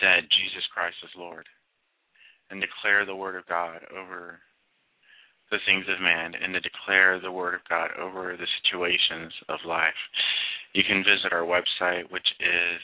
that 0.00 0.30
Jesus 0.30 0.64
Christ 0.72 0.96
is 1.04 1.10
Lord 1.16 1.46
and 2.50 2.60
declare 2.60 3.04
the 3.04 3.16
word 3.16 3.36
of 3.36 3.46
God 3.46 3.80
over 3.90 4.40
the 5.50 5.58
things 5.66 5.84
of 5.88 6.00
man 6.00 6.32
and 6.34 6.54
to 6.54 6.60
declare 6.60 7.20
the 7.20 7.32
word 7.32 7.54
of 7.54 7.60
God 7.68 7.90
over 8.00 8.36
the 8.36 8.48
situations 8.62 9.32
of 9.48 9.60
life. 9.66 9.98
You 10.72 10.82
can 10.82 11.04
visit 11.04 11.32
our 11.32 11.44
website, 11.44 12.10
which 12.10 12.26
is 12.40 12.80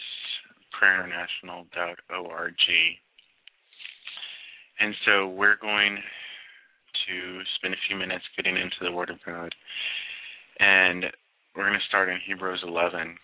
prayerinternational.org. 0.81 2.55
And 4.81 4.95
so 5.05 5.29
we're 5.29 5.59
going 5.61 5.99
to 7.09 7.41
spend 7.57 7.75
a 7.75 7.85
few 7.89 7.97
minutes 7.97 8.25
getting 8.37 8.57
into 8.57 8.77
the 8.83 8.93
Word 8.93 9.11
of 9.11 9.19
God. 9.27 9.55
And 10.61 11.05
we're 11.55 11.67
going 11.67 11.79
to 11.79 11.89
start 11.89 12.09
in 12.09 12.19
Hebrews 12.27 12.63
11, 12.63 13.17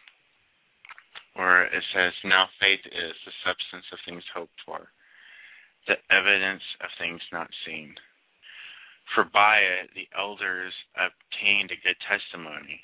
where 1.34 1.64
it 1.66 1.82
says, 1.94 2.12
Now 2.24 2.46
faith 2.60 2.80
is 2.86 3.14
the 3.24 3.32
substance 3.46 3.86
of 3.92 3.98
things 4.06 4.24
hoped 4.34 4.58
for, 4.66 4.88
the 5.86 5.94
evidence 6.10 6.62
of 6.82 6.90
things 6.98 7.20
not 7.32 7.48
seen. 7.66 7.94
For 9.14 9.24
by 9.24 9.58
it 9.58 9.90
the 9.94 10.08
elders 10.18 10.72
obtained 10.96 11.70
a 11.70 11.82
good 11.86 11.98
testimony. 12.08 12.80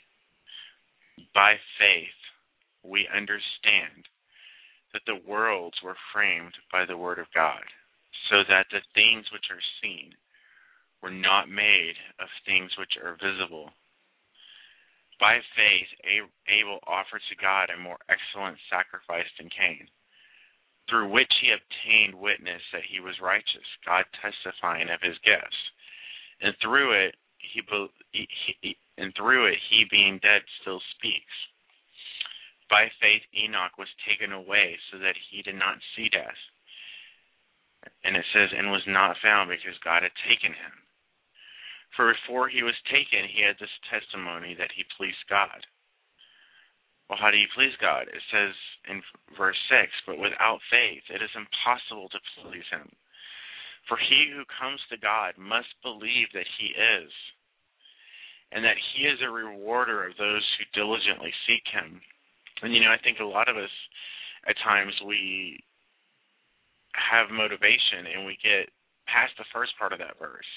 By 1.34 1.56
faith 1.78 2.20
we 2.84 3.08
understand 3.08 4.06
that 4.92 5.02
the 5.06 5.20
worlds 5.26 5.76
were 5.84 5.96
framed 6.12 6.54
by 6.72 6.84
the 6.84 6.96
Word 6.96 7.18
of 7.18 7.26
God, 7.34 7.62
so 8.30 8.42
that 8.48 8.66
the 8.70 8.82
things 8.94 9.26
which 9.32 9.46
are 9.50 9.62
seen 9.82 10.14
were 11.02 11.10
not 11.10 11.48
made 11.48 11.94
of 12.20 12.28
things 12.44 12.70
which 12.78 12.96
are 13.02 13.16
visible. 13.16 13.70
By 15.18 15.38
faith, 15.54 15.90
Abel 16.48 16.80
offered 16.86 17.22
to 17.28 17.36
God 17.36 17.68
a 17.68 17.78
more 17.78 17.98
excellent 18.08 18.58
sacrifice 18.72 19.28
than 19.38 19.50
Cain, 19.52 19.86
through 20.88 21.12
which 21.12 21.30
he 21.40 21.52
obtained 21.52 22.14
witness 22.14 22.62
that 22.72 22.88
he 22.88 23.00
was 23.00 23.20
righteous, 23.20 23.68
God 23.84 24.04
testifying 24.20 24.88
of 24.88 25.00
his 25.02 25.18
gifts. 25.24 25.60
And 26.40 26.54
through 26.62 26.92
it, 27.06 27.14
he, 27.38 27.62
and 28.96 29.12
through 29.14 29.46
it, 29.46 29.58
he 29.68 29.84
being 29.90 30.18
dead 30.22 30.42
still 30.60 30.80
speaks. 30.96 31.36
By 32.70 32.86
faith, 33.02 33.26
Enoch 33.34 33.76
was 33.76 33.90
taken 34.06 34.32
away 34.32 34.78
so 34.90 34.98
that 35.02 35.18
he 35.18 35.42
did 35.42 35.58
not 35.58 35.82
see 35.92 36.08
death. 36.08 36.38
And 38.04 38.14
it 38.14 38.24
says, 38.32 38.54
and 38.54 38.70
was 38.70 38.86
not 38.86 39.18
found 39.20 39.50
because 39.50 39.76
God 39.82 40.06
had 40.06 40.14
taken 40.22 40.54
him. 40.54 40.74
For 41.96 42.14
before 42.14 42.48
he 42.48 42.62
was 42.62 42.78
taken, 42.86 43.26
he 43.26 43.42
had 43.42 43.58
this 43.58 43.74
testimony 43.90 44.54
that 44.54 44.70
he 44.70 44.86
pleased 44.96 45.26
God. 45.28 45.66
Well, 47.10 47.18
how 47.18 47.34
do 47.34 47.42
you 47.42 47.50
please 47.50 47.74
God? 47.82 48.06
It 48.06 48.22
says 48.30 48.54
in 48.86 49.02
verse 49.34 49.58
6 49.66 49.90
But 50.06 50.22
without 50.22 50.62
faith, 50.70 51.02
it 51.10 51.18
is 51.18 51.34
impossible 51.34 52.06
to 52.14 52.22
please 52.38 52.68
him. 52.70 52.86
For 53.90 53.98
he 53.98 54.30
who 54.30 54.46
comes 54.46 54.78
to 54.88 55.02
God 55.02 55.34
must 55.34 55.74
believe 55.82 56.30
that 56.30 56.46
he 56.60 56.70
is, 56.70 57.10
and 58.52 58.62
that 58.62 58.78
he 58.78 59.10
is 59.10 59.18
a 59.18 59.30
rewarder 59.30 60.06
of 60.06 60.16
those 60.16 60.46
who 60.54 60.70
diligently 60.70 61.34
seek 61.50 61.66
him. 61.66 61.98
And 62.62 62.74
you 62.74 62.80
know, 62.80 62.92
I 62.92 63.00
think 63.02 63.18
a 63.18 63.24
lot 63.24 63.48
of 63.48 63.56
us 63.56 63.72
at 64.48 64.56
times 64.64 64.92
we 65.06 65.60
have 66.94 67.30
motivation 67.30 68.08
and 68.14 68.26
we 68.26 68.36
get 68.42 68.68
past 69.06 69.32
the 69.38 69.48
first 69.52 69.72
part 69.78 69.92
of 69.92 69.98
that 69.98 70.18
verse. 70.18 70.52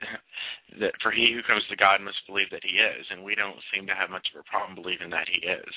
that 0.80 0.94
for 1.02 1.12
he 1.12 1.32
who 1.34 1.42
comes 1.44 1.62
to 1.68 1.76
God 1.76 2.00
must 2.00 2.26
believe 2.26 2.50
that 2.50 2.64
he 2.64 2.80
is, 2.80 3.04
and 3.10 3.22
we 3.22 3.34
don't 3.34 3.60
seem 3.72 3.86
to 3.86 3.94
have 3.94 4.10
much 4.10 4.26
of 4.32 4.40
a 4.40 4.50
problem 4.50 4.74
believing 4.74 5.10
that 5.10 5.28
he 5.28 5.46
is. 5.46 5.74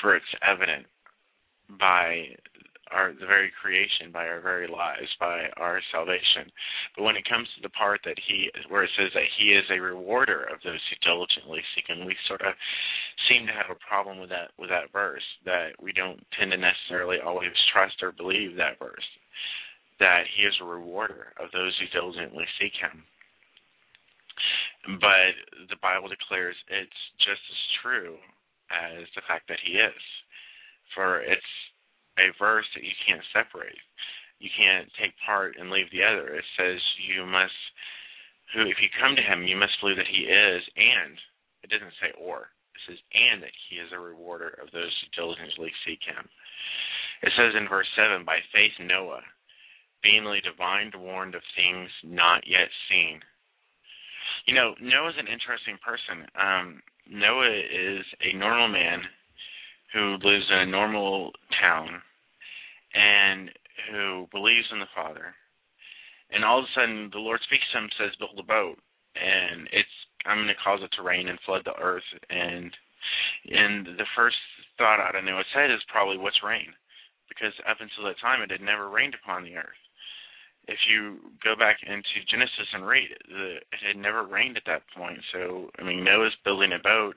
For 0.00 0.16
it's 0.16 0.34
evident 0.42 0.86
by 1.78 2.34
our 2.90 3.12
the 3.12 3.26
very 3.26 3.52
creation, 3.60 4.12
by 4.12 4.26
our 4.26 4.40
very 4.40 4.66
lives, 4.66 5.08
by 5.20 5.48
our 5.56 5.80
salvation. 5.92 6.50
But 6.96 7.04
when 7.04 7.16
it 7.16 7.28
comes 7.28 7.48
to 7.56 7.62
the 7.62 7.72
part 7.72 8.00
that 8.04 8.18
he 8.26 8.50
where 8.68 8.84
it 8.84 8.90
says 8.98 9.10
that 9.14 9.30
he 9.38 9.56
is 9.56 9.64
a 9.70 9.80
rewarder 9.80 10.44
of 10.52 10.60
those 10.64 10.80
who 10.88 10.96
diligently 11.00 11.60
seek 11.74 11.88
him, 11.88 12.04
we 12.04 12.16
sort 12.28 12.42
of 12.42 12.54
seem 13.28 13.46
to 13.46 13.56
have 13.56 13.70
a 13.72 13.86
problem 13.88 14.20
with 14.20 14.30
that 14.30 14.52
with 14.58 14.68
that 14.68 14.92
verse, 14.92 15.24
that 15.44 15.76
we 15.80 15.92
don't 15.92 16.20
tend 16.38 16.52
to 16.52 16.58
necessarily 16.58 17.18
always 17.24 17.54
trust 17.72 18.02
or 18.02 18.12
believe 18.12 18.56
that 18.56 18.78
verse. 18.78 19.08
That 20.00 20.26
he 20.36 20.42
is 20.42 20.54
a 20.60 20.66
rewarder 20.66 21.32
of 21.38 21.52
those 21.52 21.72
who 21.78 21.86
diligently 21.94 22.44
seek 22.58 22.74
him. 22.74 23.04
But 25.00 25.32
the 25.70 25.80
Bible 25.80 26.08
declares 26.08 26.56
it's 26.68 27.02
just 27.22 27.40
as 27.40 27.62
true 27.80 28.18
as 28.68 29.06
the 29.14 29.22
fact 29.26 29.48
that 29.48 29.62
he 29.64 29.78
is. 29.78 30.02
For 30.94 31.20
it's 31.22 31.52
a 32.18 32.34
verse 32.38 32.66
that 32.74 32.84
you 32.84 32.94
can't 33.06 33.24
separate. 33.34 33.78
You 34.38 34.50
can't 34.52 34.90
take 35.00 35.14
part 35.24 35.56
and 35.58 35.70
leave 35.70 35.90
the 35.90 36.04
other. 36.04 36.34
It 36.34 36.44
says 36.58 36.78
you 37.00 37.26
must 37.26 37.56
who 38.52 38.66
if 38.68 38.78
you 38.78 38.90
come 39.00 39.16
to 39.16 39.24
him 39.24 39.46
you 39.46 39.56
must 39.56 39.78
believe 39.80 39.96
that 39.96 40.10
he 40.10 40.28
is 40.28 40.62
and 40.76 41.16
it 41.62 41.70
doesn't 41.70 41.96
say 42.02 42.12
or. 42.18 42.52
It 42.76 42.82
says 42.86 43.00
and 43.14 43.42
that 43.42 43.54
he 43.68 43.80
is 43.80 43.90
a 43.94 43.98
rewarder 43.98 44.58
of 44.60 44.70
those 44.70 44.92
who 45.00 45.14
diligently 45.16 45.72
seek 45.86 46.02
him. 46.04 46.28
It 47.22 47.32
says 47.38 47.56
in 47.56 47.70
verse 47.70 47.88
seven, 47.96 48.26
by 48.26 48.44
faith 48.52 48.76
Noah, 48.78 49.24
being 50.02 50.26
divined 50.44 50.92
warned 50.94 51.34
of 51.34 51.42
things 51.56 51.88
not 52.04 52.44
yet 52.46 52.68
seen. 52.90 53.24
You 54.44 54.54
know, 54.54 54.74
Noah's 54.76 55.16
an 55.16 55.30
interesting 55.30 55.80
person. 55.80 56.28
Um, 56.36 56.82
Noah 57.08 57.48
is 57.48 58.04
a 58.20 58.36
normal 58.36 58.68
man 58.68 59.00
who 59.94 60.18
lives 60.22 60.44
in 60.50 60.58
a 60.58 60.66
normal 60.66 61.30
town 61.62 62.02
and 62.94 63.50
who 63.90 64.26
believes 64.32 64.66
in 64.72 64.80
the 64.80 64.90
Father. 64.94 65.34
And 66.30 66.44
all 66.44 66.58
of 66.58 66.64
a 66.64 66.74
sudden, 66.74 67.10
the 67.12 67.22
Lord 67.22 67.40
speaks 67.46 67.64
to 67.70 67.78
him, 67.78 67.84
and 67.84 67.94
says, 67.96 68.18
"Build 68.18 68.38
a 68.38 68.42
boat," 68.42 68.78
and 69.14 69.68
it's 69.70 69.96
I'm 70.26 70.38
going 70.38 70.48
to 70.48 70.64
cause 70.64 70.80
it 70.82 70.90
to 70.96 71.02
rain 71.02 71.28
and 71.28 71.38
flood 71.46 71.62
the 71.64 71.78
earth. 71.78 72.06
And 72.28 72.74
and 73.46 73.86
the 73.86 74.08
first 74.16 74.36
thought 74.76 74.98
out 74.98 75.14
of 75.14 75.24
Noah's 75.24 75.46
head 75.54 75.70
is 75.70 75.84
probably, 75.86 76.18
"What's 76.18 76.42
rain?" 76.42 76.74
Because 77.28 77.54
up 77.68 77.78
until 77.80 78.04
that 78.04 78.18
time, 78.20 78.42
it 78.42 78.50
had 78.50 78.60
never 78.60 78.88
rained 78.88 79.14
upon 79.14 79.44
the 79.44 79.56
earth. 79.56 79.78
If 80.66 80.78
you 80.88 81.20
go 81.44 81.54
back 81.54 81.82
into 81.82 82.24
Genesis 82.30 82.72
and 82.72 82.86
read, 82.86 83.08
the, 83.28 83.56
it 83.56 83.80
had 83.86 83.96
never 83.96 84.24
rained 84.24 84.56
at 84.56 84.64
that 84.66 84.88
point. 84.96 85.20
So 85.32 85.70
I 85.78 85.82
mean, 85.82 86.02
Noah's 86.02 86.34
building 86.42 86.72
a 86.72 86.82
boat 86.82 87.16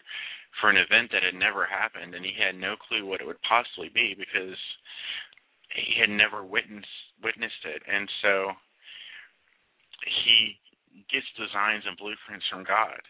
for 0.60 0.70
an 0.70 0.78
event 0.78 1.12
that 1.14 1.24
had 1.24 1.38
never 1.38 1.66
happened, 1.66 2.16
and 2.16 2.26
he 2.26 2.34
had 2.34 2.56
no 2.58 2.76
clue 2.76 3.06
what 3.06 3.22
it 3.22 3.28
would 3.28 3.42
possibly 3.46 3.90
be 3.94 4.16
because 4.18 4.58
he 5.74 6.00
had 6.00 6.10
never 6.10 6.44
witnessed 6.44 6.88
witnessed 7.24 7.66
it, 7.66 7.82
and 7.90 8.06
so 8.22 8.54
he 10.06 10.58
gets 11.10 11.26
designs 11.34 11.84
and 11.86 11.98
blueprints 11.98 12.46
from 12.50 12.64
God. 12.64 13.02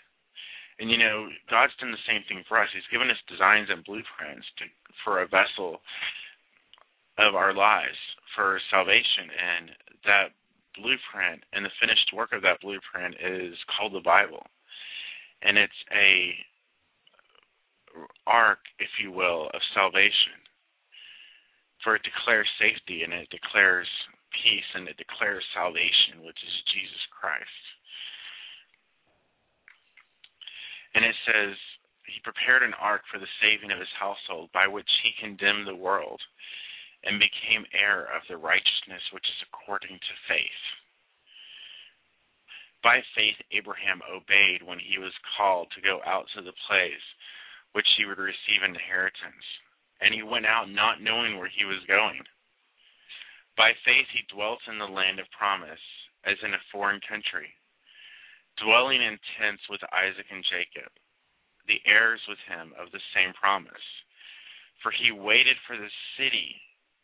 And 0.80 0.90
you 0.92 0.98
know, 0.98 1.28
God's 1.50 1.76
done 1.80 1.92
the 1.92 2.08
same 2.08 2.24
thing 2.28 2.44
for 2.48 2.56
us. 2.62 2.70
He's 2.72 2.88
given 2.92 3.10
us 3.10 3.20
designs 3.28 3.68
and 3.68 3.84
blueprints 3.84 4.48
to, 4.62 4.66
for 5.04 5.22
a 5.22 5.28
vessel 5.28 5.82
of 7.18 7.36
our 7.36 7.54
lives 7.54 7.98
for 8.36 8.62
salvation, 8.70 9.28
and 9.28 9.66
that 10.06 10.32
blueprint 10.78 11.44
and 11.52 11.66
the 11.66 11.74
finished 11.82 12.14
work 12.14 12.32
of 12.32 12.46
that 12.46 12.62
blueprint 12.62 13.18
is 13.20 13.58
called 13.74 13.94
the 13.94 14.06
Bible, 14.06 14.46
and 15.42 15.58
it's 15.58 15.82
a 15.92 16.38
ark, 18.26 18.60
if 18.80 18.90
you 19.02 19.12
will, 19.12 19.50
of 19.54 19.62
salvation. 19.74 20.38
For 21.84 21.96
it 21.96 22.04
declares 22.04 22.48
safety 22.60 23.04
and 23.04 23.14
it 23.14 23.30
declares 23.30 23.88
peace 24.44 24.70
and 24.76 24.88
it 24.88 24.98
declares 24.98 25.44
salvation, 25.54 26.22
which 26.22 26.38
is 26.42 26.72
Jesus 26.74 27.04
Christ. 27.14 27.64
And 30.94 31.06
it 31.06 31.16
says, 31.26 31.56
he 32.08 32.24
prepared 32.24 32.64
an 32.64 32.74
ark 32.80 33.04
for 33.12 33.20
the 33.20 33.30
saving 33.44 33.72
of 33.72 33.80
his 33.80 33.92
household, 34.00 34.50
by 34.56 34.66
which 34.66 34.90
he 35.04 35.12
condemned 35.20 35.68
the 35.68 35.76
world 35.76 36.22
and 37.04 37.20
became 37.20 37.68
heir 37.76 38.08
of 38.10 38.24
the 38.28 38.40
righteousness 38.40 39.04
which 39.14 39.28
is 39.28 39.46
according 39.48 40.00
to 40.00 40.24
faith. 40.28 40.64
By 42.82 43.04
faith, 43.14 43.38
Abraham 43.52 44.02
obeyed 44.08 44.64
when 44.64 44.80
he 44.80 44.98
was 44.98 45.14
called 45.36 45.68
to 45.76 45.82
go 45.84 46.00
out 46.06 46.26
to 46.36 46.42
the 46.42 46.56
place 46.66 47.08
which 47.78 47.86
he 47.94 48.10
would 48.10 48.18
receive 48.18 48.66
an 48.66 48.74
inheritance, 48.74 49.46
and 50.02 50.10
he 50.10 50.26
went 50.26 50.50
out 50.50 50.66
not 50.66 50.98
knowing 50.98 51.38
where 51.38 51.54
he 51.54 51.62
was 51.62 51.86
going. 51.86 52.26
By 53.54 53.78
faith, 53.86 54.10
he 54.10 54.26
dwelt 54.34 54.66
in 54.66 54.82
the 54.82 54.90
land 54.90 55.22
of 55.22 55.30
promise, 55.38 55.86
as 56.26 56.42
in 56.42 56.58
a 56.58 56.68
foreign 56.74 56.98
country, 57.06 57.54
dwelling 58.58 59.06
in 59.06 59.22
tents 59.38 59.62
with 59.70 59.86
Isaac 59.94 60.26
and 60.34 60.42
Jacob 60.50 60.90
the 61.68 61.84
heirs 61.86 62.24
with 62.28 62.40
him 62.48 62.72
of 62.80 62.90
the 62.92 63.04
same 63.14 63.36
promise. 63.36 63.88
For 64.82 64.92
he 64.92 65.12
waited 65.12 65.60
for 65.68 65.76
the 65.76 65.92
city 66.16 66.56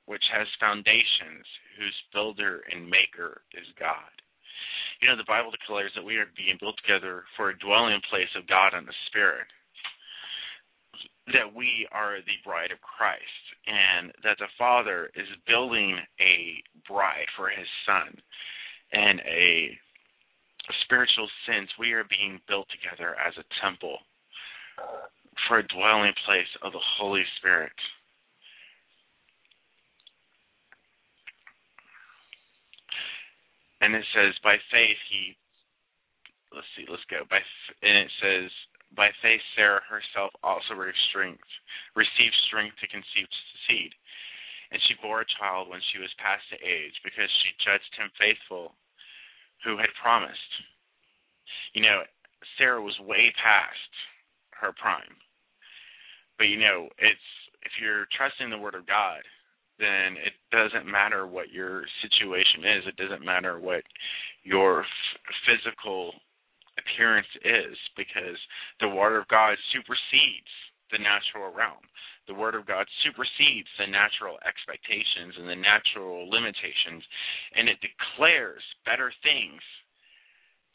which 0.08 0.24
has 0.36 0.48
foundations, 0.60 1.48
whose 1.80 1.96
builder 2.12 2.64
and 2.72 2.90
maker 2.90 3.44
is 3.56 3.68
God. 3.80 4.12
You 5.00 5.08
know, 5.08 5.16
the 5.16 5.28
Bible 5.28 5.52
declares 5.52 5.92
that 5.96 6.04
we 6.04 6.16
are 6.20 6.28
being 6.36 6.60
built 6.60 6.76
together 6.80 7.24
for 7.36 7.52
a 7.52 7.60
dwelling 7.60 8.00
place 8.12 8.32
of 8.36 8.48
God 8.48 8.76
and 8.76 8.88
the 8.88 8.96
Spirit. 9.08 9.48
That 11.28 11.56
we 11.56 11.88
are 11.92 12.18
the 12.20 12.44
bride 12.44 12.72
of 12.72 12.82
Christ, 12.82 13.44
and 13.66 14.12
that 14.24 14.38
the 14.40 14.52
Father 14.58 15.10
is 15.16 15.28
building 15.48 15.98
a 16.20 16.62
bride 16.88 17.28
for 17.38 17.48
his 17.48 17.68
Son. 17.88 18.20
In 18.92 19.20
a 19.24 19.72
spiritual 20.84 21.30
sense, 21.48 21.70
we 21.80 21.94
are 21.94 22.04
being 22.04 22.42
built 22.48 22.68
together 22.70 23.16
as 23.16 23.34
a 23.38 23.48
temple 23.64 24.00
for 25.48 25.60
a 25.60 25.68
dwelling 25.68 26.14
place 26.26 26.52
of 26.62 26.74
the 26.74 26.84
Holy 27.00 27.24
Spirit. 27.40 27.72
And 33.82 33.96
it 33.96 34.06
says, 34.16 34.34
by 34.44 34.56
faith 34.72 35.00
he, 35.12 35.36
let's 36.56 36.68
see, 36.78 36.86
let's 36.90 37.04
go. 37.10 37.24
By 37.30 37.40
and 37.82 37.98
it 37.98 38.12
says, 38.22 38.52
by 38.96 39.10
faith 39.22 39.42
Sarah 39.56 39.82
herself 39.90 40.32
also 40.44 40.74
received 40.74 41.00
strength, 41.10 42.78
to 42.80 42.88
conceive 42.88 43.28
seed, 43.68 43.92
and 44.72 44.82
she 44.88 44.98
bore 45.02 45.22
a 45.22 45.34
child 45.40 45.70
when 45.70 45.82
she 45.92 46.00
was 46.00 46.10
past 46.22 46.44
the 46.50 46.62
age, 46.62 46.94
because 47.04 47.30
she 47.42 47.64
judged 47.64 47.94
him 47.98 48.10
faithful, 48.18 48.74
who 49.66 49.78
had 49.78 49.90
promised. 50.02 50.52
You 51.74 51.82
know, 51.82 52.04
Sarah 52.58 52.82
was 52.82 52.98
way 53.02 53.34
past 53.42 53.92
her 54.62 54.74
prime. 54.74 55.18
But 56.38 56.46
you 56.50 56.60
know, 56.60 56.90
it's 56.98 57.30
if 57.64 57.72
you're 57.82 58.06
trusting 58.18 58.50
the 58.50 58.58
word 58.58 58.76
of 58.76 58.86
God, 58.86 59.24
then 59.80 60.18
it 60.20 60.34
doesn't 60.52 60.90
matter 60.90 61.26
what 61.26 61.52
your 61.52 61.84
situation 62.02 62.66
is. 62.78 62.84
It 62.88 62.98
doesn't 62.98 63.26
matter 63.26 63.60
what 63.60 63.84
your 64.44 64.82
f- 64.82 64.88
physical 65.48 66.14
appearance 66.94 67.28
is 67.42 67.74
because 67.98 68.38
the 68.80 68.94
word 68.94 69.18
of 69.18 69.28
God 69.28 69.58
supersedes 69.74 70.54
the 70.94 71.02
natural 71.02 71.50
realm. 71.50 71.82
The 72.30 72.38
word 72.38 72.56
of 72.56 72.70
God 72.70 72.86
supersedes 73.04 73.68
the 73.76 73.90
natural 73.90 74.38
expectations 74.46 75.36
and 75.36 75.50
the 75.50 75.60
natural 75.60 76.30
limitations, 76.30 77.04
and 77.58 77.68
it 77.68 77.82
declares 77.82 78.64
better 78.86 79.12
things 79.26 79.60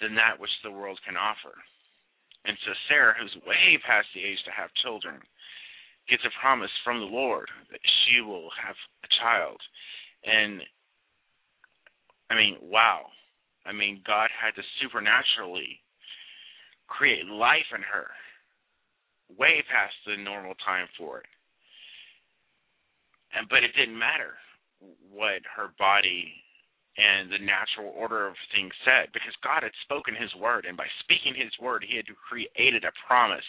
than 0.02 0.18
that 0.18 0.36
which 0.36 0.52
the 0.60 0.74
world 0.74 1.00
can 1.06 1.16
offer. 1.16 1.54
And 2.44 2.58
so 2.66 2.72
Sarah, 2.90 3.14
who's 3.16 3.34
way 3.46 3.78
past 3.86 4.10
the 4.12 4.26
age 4.26 4.42
to 4.44 4.52
have 4.52 4.74
children, 4.82 5.22
gets 6.10 6.22
a 6.26 6.40
promise 6.40 6.72
from 6.84 7.00
the 7.00 7.08
Lord 7.08 7.48
that 7.70 7.80
she 7.80 8.20
will 8.20 8.50
have 8.58 8.76
a 9.04 9.10
child. 9.20 9.60
And 10.24 10.62
I 12.30 12.34
mean, 12.34 12.56
wow. 12.60 13.08
I 13.64 13.72
mean, 13.72 14.02
God 14.06 14.30
had 14.32 14.54
to 14.56 14.62
supernaturally 14.80 15.80
create 16.88 17.26
life 17.26 17.68
in 17.74 17.82
her. 17.82 18.08
Way 19.38 19.62
past 19.70 19.94
the 20.06 20.16
normal 20.16 20.54
time 20.64 20.88
for 20.96 21.20
it. 21.20 21.30
And 23.36 23.48
but 23.48 23.62
it 23.62 23.76
didn't 23.76 23.98
matter 23.98 24.40
what 25.12 25.44
her 25.54 25.68
body 25.78 26.32
and 26.96 27.30
the 27.30 27.38
natural 27.38 27.94
order 27.94 28.26
of 28.26 28.34
things 28.50 28.72
said 28.82 29.12
because 29.14 29.36
God 29.44 29.62
had 29.62 29.76
spoken 29.84 30.18
his 30.18 30.34
word 30.34 30.66
and 30.66 30.76
by 30.76 30.88
speaking 31.04 31.36
his 31.36 31.52
word 31.60 31.84
he 31.86 31.96
had 31.96 32.08
created 32.16 32.82
a 32.82 32.98
promise. 33.06 33.46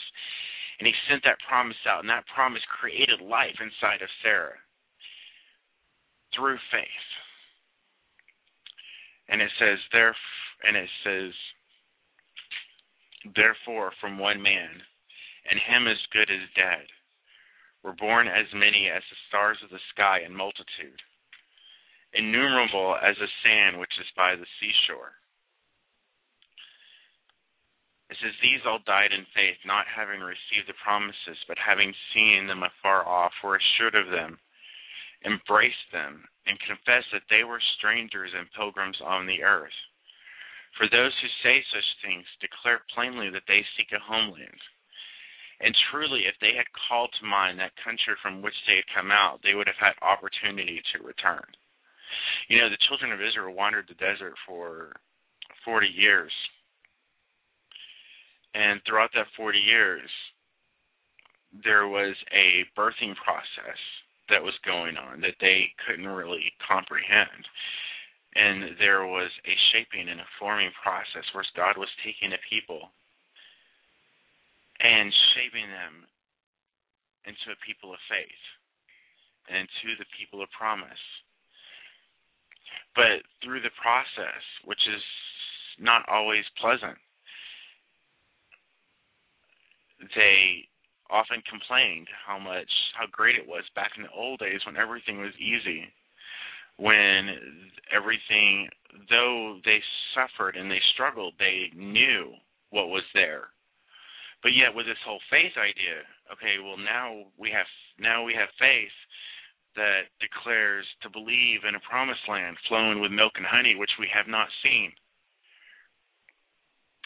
And 0.77 0.87
he 0.87 0.93
sent 1.09 1.23
that 1.23 1.41
promise 1.47 1.79
out 1.87 2.01
and 2.01 2.09
that 2.09 2.27
promise 2.33 2.63
created 2.79 3.19
life 3.19 3.57
inside 3.59 4.03
of 4.03 4.11
Sarah 4.21 4.59
through 6.35 6.59
faith. 6.71 7.07
And 9.27 9.41
it 9.41 9.51
says 9.59 9.79
there 9.91 10.15
and 10.63 10.77
it 10.77 10.89
says 11.03 11.33
therefore 13.35 13.91
from 13.99 14.17
one 14.17 14.41
man 14.41 14.81
and 15.49 15.59
him 15.59 15.87
as 15.87 15.99
good 16.11 16.29
as 16.29 16.55
dead 16.55 16.85
were 17.83 17.93
born 17.93 18.27
as 18.27 18.47
many 18.53 18.89
as 18.89 19.03
the 19.09 19.23
stars 19.27 19.57
of 19.63 19.69
the 19.69 19.79
sky 19.93 20.19
in 20.25 20.35
multitude 20.35 21.01
innumerable 22.13 22.97
as 22.97 23.15
the 23.17 23.29
sand 23.43 23.79
which 23.79 23.93
is 23.99 24.09
by 24.17 24.35
the 24.35 24.49
seashore. 24.57 25.13
It 28.09 28.17
says, 28.17 28.33
These 28.41 28.65
all 28.65 28.81
died 28.85 29.13
in 29.13 29.25
faith, 29.37 29.61
not 29.65 29.85
having 29.85 30.21
received 30.21 30.65
the 30.65 30.81
promises, 30.81 31.37
but 31.47 31.61
having 31.61 31.93
seen 32.13 32.47
them 32.47 32.65
afar 32.65 33.05
off, 33.05 33.33
were 33.43 33.61
assured 33.61 33.93
of 33.93 34.09
them, 34.09 34.39
embraced 35.25 35.93
them, 35.93 36.25
and 36.47 36.57
confessed 36.65 37.13
that 37.13 37.29
they 37.29 37.45
were 37.45 37.61
strangers 37.77 38.33
and 38.33 38.49
pilgrims 38.57 38.97
on 39.05 39.27
the 39.27 39.43
earth. 39.43 39.77
For 40.77 40.87
those 40.87 41.13
who 41.19 41.29
say 41.43 41.63
such 41.71 41.89
things 42.01 42.25
declare 42.39 42.81
plainly 42.93 43.29
that 43.29 43.47
they 43.47 43.65
seek 43.75 43.91
a 43.91 43.99
homeland. 43.99 44.61
And 45.59 45.75
truly, 45.91 46.23
if 46.23 46.35
they 46.39 46.55
had 46.55 46.71
called 46.87 47.11
to 47.19 47.27
mind 47.27 47.59
that 47.59 47.75
country 47.83 48.15
from 48.23 48.41
which 48.41 48.55
they 48.65 48.79
had 48.79 48.95
come 48.95 49.11
out, 49.11 49.43
they 49.43 49.55
would 49.55 49.67
have 49.67 49.79
had 49.79 49.99
opportunity 49.99 50.81
to 50.93 51.03
return. 51.03 51.43
You 52.47 52.59
know, 52.59 52.69
the 52.69 52.79
children 52.87 53.11
of 53.11 53.19
Israel 53.19 53.53
wandered 53.53 53.85
the 53.87 53.99
desert 53.99 54.33
for 54.47 54.95
40 55.65 55.87
years. 55.87 56.31
And 58.55 58.81
throughout 58.87 59.11
that 59.13 59.27
40 59.35 59.59
years, 59.59 60.09
there 61.63 61.87
was 61.87 62.15
a 62.31 62.65
birthing 62.79 63.15
process 63.23 63.77
that 64.29 64.41
was 64.41 64.53
going 64.65 64.95
on 64.97 65.21
that 65.21 65.37
they 65.41 65.65
couldn't 65.85 66.07
really 66.07 66.53
comprehend. 66.65 67.43
And 68.35 68.77
there 68.77 69.05
was 69.05 69.31
a 69.45 69.55
shaping 69.73 70.07
and 70.07 70.21
a 70.21 70.33
forming 70.37 70.71
process 70.83 71.25
where 71.33 71.45
God 71.57 71.77
was 71.77 71.89
taking 72.05 72.31
a 72.31 72.41
people 72.49 72.93
and 74.79 75.11
shaping 75.35 75.67
them 75.67 76.05
into 77.25 77.51
a 77.51 77.63
people 77.65 77.91
of 77.91 77.99
faith 78.07 78.43
and 79.49 79.65
into 79.65 79.97
the 79.97 80.07
people 80.13 80.41
of 80.41 80.49
promise. 80.53 81.03
But 82.95 83.25
through 83.43 83.61
the 83.61 83.73
process, 83.81 84.43
which 84.63 84.81
is 84.87 85.03
not 85.79 86.07
always 86.07 86.45
pleasant, 86.61 86.97
they 90.15 90.69
often 91.09 91.41
complained 91.49 92.07
how 92.13 92.37
much 92.37 92.69
how 92.93 93.05
great 93.11 93.35
it 93.35 93.47
was 93.47 93.63
back 93.75 93.91
in 93.97 94.03
the 94.03 94.13
old 94.13 94.39
days 94.39 94.61
when 94.65 94.77
everything 94.77 95.19
was 95.19 95.33
easy 95.41 95.89
when 96.79 97.67
everything 97.91 98.69
though 99.09 99.59
they 99.65 99.79
suffered 100.15 100.55
and 100.55 100.71
they 100.71 100.81
struggled 100.93 101.33
they 101.37 101.69
knew 101.75 102.31
what 102.71 102.87
was 102.87 103.03
there 103.13 103.51
but 104.41 104.55
yet 104.55 104.73
with 104.73 104.85
this 104.85 104.99
whole 105.05 105.21
faith 105.29 105.53
idea 105.59 106.01
okay 106.31 106.57
well 106.63 106.77
now 106.77 107.27
we 107.37 107.51
have 107.51 107.67
now 107.99 108.23
we 108.23 108.33
have 108.33 108.49
faith 108.57 108.95
that 109.75 110.09
declares 110.19 110.85
to 110.99 111.09
believe 111.09 111.63
in 111.67 111.79
a 111.79 111.87
promised 111.87 112.25
land 112.27 112.57
flowing 112.67 113.01
with 113.01 113.15
milk 113.15 113.33
and 113.37 113.45
honey, 113.45 113.75
which 113.77 113.93
we 113.99 114.09
have 114.09 114.27
not 114.27 114.49
seen. 114.59 114.91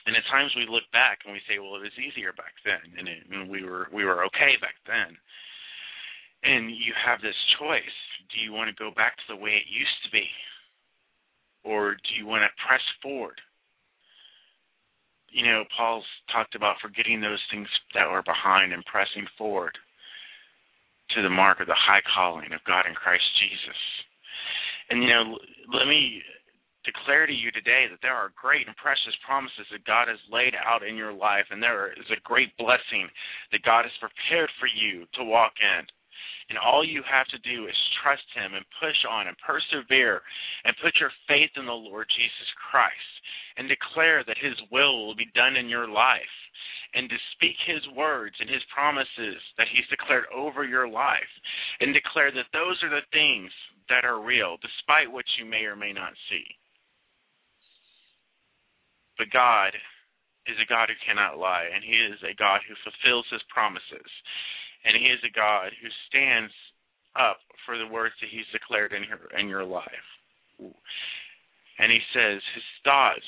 And 0.10 0.16
at 0.16 0.28
times 0.28 0.52
we 0.56 0.68
look 0.68 0.84
back 0.92 1.24
and 1.24 1.32
we 1.32 1.40
say, 1.48 1.60
well, 1.60 1.80
it 1.80 1.88
was 1.88 1.96
easier 1.96 2.36
back 2.36 2.58
then, 2.68 2.84
and, 3.00 3.08
it, 3.08 3.24
and 3.32 3.48
we 3.48 3.64
were 3.64 3.88
we 3.94 4.04
were 4.04 4.26
okay 4.28 4.60
back 4.60 4.76
then. 4.84 5.16
And 6.44 6.72
you 6.72 6.92
have 6.92 7.24
this 7.24 7.38
choice: 7.56 8.00
do 8.32 8.40
you 8.40 8.54
want 8.54 8.70
to 8.70 8.84
go 8.84 8.92
back 8.96 9.18
to 9.18 9.28
the 9.30 9.40
way 9.40 9.52
it 9.52 9.68
used 9.68 10.00
to 10.06 10.12
be, 10.12 10.28
or 11.64 11.96
do 11.96 12.12
you 12.18 12.26
want 12.26 12.44
to 12.44 12.64
press 12.68 12.84
forward? 13.02 13.40
You 15.30 15.46
know, 15.46 15.64
Paul's 15.76 16.06
talked 16.32 16.54
about 16.54 16.78
forgetting 16.82 17.20
those 17.20 17.42
things 17.50 17.68
that 17.96 18.10
were 18.10 18.22
behind 18.22 18.72
and 18.72 18.86
pressing 18.86 19.26
forward 19.38 19.74
to 21.16 21.22
the 21.22 21.30
mark 21.30 21.60
of 21.60 21.68
the 21.68 21.78
high 21.78 22.02
calling 22.14 22.54
of 22.54 22.64
God 22.66 22.86
in 22.86 22.94
Christ 22.94 23.26
Jesus. 23.42 23.80
And 24.90 25.02
you 25.02 25.10
know, 25.10 25.38
let 25.74 25.88
me 25.88 26.22
declare 26.86 27.26
to 27.26 27.34
you 27.34 27.50
today 27.52 27.88
that 27.90 28.04
there 28.04 28.16
are 28.16 28.36
great 28.36 28.68
and 28.68 28.76
precious 28.76 29.16
promises 29.26 29.66
that 29.72 29.88
God 29.88 30.12
has 30.12 30.20
laid 30.30 30.54
out 30.54 30.84
in 30.84 30.96
your 30.96 31.14
life, 31.16 31.48
and 31.50 31.64
there 31.64 31.92
is 31.96 32.08
a 32.12 32.20
great 32.28 32.52
blessing 32.60 33.08
that 33.52 33.64
God 33.64 33.88
has 33.88 33.96
prepared 34.04 34.52
for 34.60 34.68
you 34.68 35.08
to 35.16 35.24
walk 35.24 35.54
in. 35.64 35.88
And 36.50 36.58
all 36.60 36.84
you 36.86 37.02
have 37.08 37.28
to 37.32 37.40
do 37.40 37.66
is 37.66 37.94
trust 38.04 38.28
Him 38.36 38.54
and 38.54 38.66
push 38.80 39.00
on 39.10 39.28
and 39.28 39.38
persevere 39.40 40.22
and 40.66 40.76
put 40.84 41.00
your 41.00 41.12
faith 41.28 41.52
in 41.56 41.66
the 41.66 41.72
Lord 41.72 42.08
Jesus 42.12 42.50
Christ 42.70 43.14
and 43.58 43.70
declare 43.70 44.24
that 44.28 44.42
His 44.42 44.58
will 44.72 45.08
will 45.08 45.16
be 45.16 45.32
done 45.34 45.56
in 45.56 45.70
your 45.70 45.88
life 45.88 46.36
and 46.94 47.10
to 47.10 47.18
speak 47.34 47.56
His 47.66 47.82
words 47.96 48.36
and 48.40 48.50
His 48.50 48.64
promises 48.74 49.40
that 49.58 49.72
He's 49.72 49.88
declared 49.90 50.26
over 50.34 50.64
your 50.64 50.88
life 50.88 51.32
and 51.80 51.94
declare 51.94 52.32
that 52.32 52.52
those 52.54 52.78
are 52.84 52.92
the 52.94 53.08
things 53.12 53.52
that 53.90 54.06
are 54.06 54.22
real 54.22 54.58
despite 54.62 55.12
what 55.12 55.26
you 55.40 55.46
may 55.46 55.66
or 55.66 55.76
may 55.76 55.94
not 55.94 56.14
see. 56.30 56.46
But 59.18 59.32
God 59.32 59.74
is 60.48 60.58
a 60.60 60.68
God 60.68 60.90
who 60.90 60.98
cannot 61.08 61.40
lie, 61.40 61.70
and 61.72 61.84
He 61.84 61.96
is 61.96 62.20
a 62.24 62.36
God 62.36 62.62
who 62.68 62.76
fulfills 62.84 63.26
His 63.32 63.44
promises 63.48 64.10
and 64.86 64.96
He 64.96 65.12
is 65.12 65.20
a 65.24 65.34
God 65.34 65.72
who 65.80 65.90
stands 66.10 66.54
up 67.16 67.40
for 67.66 67.78
the 67.78 67.88
words 67.88 68.16
that 68.20 68.32
He's 68.32 68.48
declared 68.52 68.92
in 68.92 69.04
your 69.08 69.22
in 69.40 69.48
your 69.48 69.64
life. 69.64 70.08
And 70.60 71.90
He 71.92 72.02
says 72.14 72.40
His 72.56 72.68
thoughts 72.84 73.28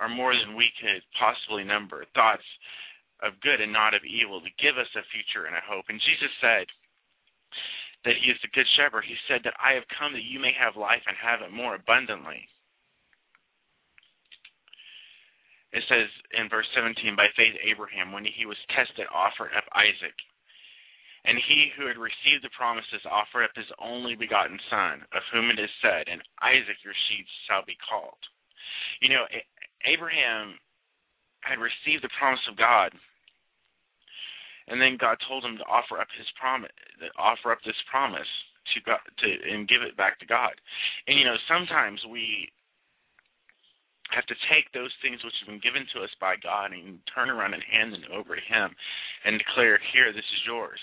are 0.00 0.08
more 0.08 0.32
than 0.32 0.56
we 0.56 0.72
could 0.80 1.04
possibly 1.20 1.64
number. 1.64 2.04
Thoughts 2.16 2.46
of 3.20 3.36
good 3.44 3.60
and 3.60 3.72
not 3.72 3.92
of 3.92 4.00
evil 4.04 4.40
to 4.40 4.60
give 4.62 4.80
us 4.80 4.88
a 4.96 5.04
future 5.12 5.44
and 5.44 5.52
a 5.52 5.68
hope. 5.68 5.84
And 5.92 6.00
Jesus 6.00 6.32
said 6.40 6.64
that 8.08 8.16
He 8.16 8.32
is 8.32 8.40
the 8.40 8.54
good 8.56 8.68
shepherd. 8.80 9.04
He 9.04 9.16
said 9.28 9.44
that 9.44 9.60
I 9.60 9.76
have 9.76 9.84
come 9.92 10.16
that 10.16 10.24
you 10.24 10.40
may 10.40 10.56
have 10.56 10.80
life 10.80 11.04
and 11.04 11.16
have 11.20 11.44
it 11.44 11.52
more 11.52 11.76
abundantly. 11.76 12.48
It 15.72 15.86
says 15.86 16.10
in 16.34 16.50
verse 16.50 16.66
17, 16.74 17.14
by 17.14 17.30
faith 17.38 17.54
Abraham, 17.62 18.10
when 18.10 18.26
he 18.26 18.42
was 18.42 18.58
tested, 18.74 19.06
offered 19.14 19.54
up 19.54 19.70
Isaac. 19.70 20.16
And 21.24 21.36
he 21.36 21.68
who 21.76 21.86
had 21.86 22.00
received 22.00 22.42
the 22.42 22.56
promises 22.56 23.04
offered 23.04 23.44
up 23.44 23.54
his 23.54 23.68
only 23.76 24.16
begotten 24.16 24.58
son, 24.70 25.04
of 25.12 25.22
whom 25.32 25.50
it 25.50 25.60
is 25.60 25.70
said, 25.82 26.08
And 26.08 26.24
Isaac 26.40 26.80
your 26.80 26.96
seed 27.08 27.26
shall 27.46 27.64
be 27.64 27.76
called. 27.76 28.18
You 29.00 29.10
know, 29.10 29.24
Abraham 29.84 30.56
had 31.44 31.60
received 31.60 32.04
the 32.04 32.16
promise 32.18 32.40
of 32.48 32.56
God, 32.56 32.92
and 34.68 34.80
then 34.80 34.96
God 35.00 35.16
told 35.26 35.44
him 35.44 35.58
to 35.58 35.64
offer 35.64 36.00
up 36.00 36.08
his 36.16 36.28
promise, 36.40 36.72
offer 37.18 37.52
up 37.52 37.60
this 37.64 37.78
promise 37.90 38.28
to 38.74 38.80
God, 38.84 39.00
to 39.18 39.28
and 39.50 39.68
give 39.68 39.82
it 39.82 39.96
back 39.96 40.18
to 40.20 40.26
God. 40.26 40.52
And 41.06 41.18
you 41.18 41.24
know, 41.24 41.36
sometimes 41.48 42.00
we 42.08 42.52
have 44.10 44.26
to 44.26 44.34
take 44.50 44.70
those 44.72 44.92
things 45.02 45.22
which 45.24 45.34
have 45.40 45.48
been 45.48 45.62
given 45.62 45.86
to 45.94 46.02
us 46.02 46.10
by 46.20 46.34
God 46.36 46.72
and 46.72 46.98
turn 47.14 47.30
around 47.30 47.54
and 47.54 47.62
hand 47.62 47.92
them 47.92 48.04
over 48.12 48.34
to 48.36 48.42
Him 48.42 48.74
and 49.24 49.38
declare, 49.38 49.78
"Here, 49.92 50.12
this 50.12 50.24
is 50.24 50.46
yours." 50.46 50.80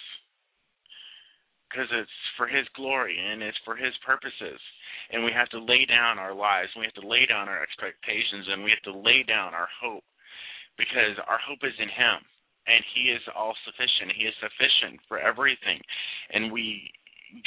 Because 1.70 1.88
it's 1.92 2.20
for 2.36 2.48
His 2.48 2.66
glory 2.76 3.18
and 3.20 3.44
it's 3.44 3.60
for 3.66 3.76
His 3.76 3.94
purposes. 4.06 4.60
And 5.12 5.24
we 5.24 5.32
have 5.32 5.50
to 5.56 5.64
lay 5.64 5.86
down 5.86 6.20
our 6.20 6.36
lives, 6.36 6.72
we 6.76 6.88
have 6.88 7.00
to 7.00 7.08
lay 7.08 7.26
down 7.26 7.48
our 7.48 7.62
expectations, 7.64 8.48
and 8.52 8.64
we 8.64 8.72
have 8.72 8.84
to 8.92 8.96
lay 8.96 9.24
down 9.24 9.54
our 9.54 9.70
hope 9.80 10.04
because 10.78 11.16
our 11.28 11.40
hope 11.40 11.64
is 11.64 11.76
in 11.80 11.90
Him. 11.90 12.20
And 12.68 12.84
He 12.94 13.10
is 13.16 13.24
all 13.32 13.56
sufficient. 13.64 14.12
He 14.16 14.28
is 14.28 14.36
sufficient 14.44 15.00
for 15.08 15.20
everything. 15.20 15.80
And 16.36 16.52
we 16.52 16.92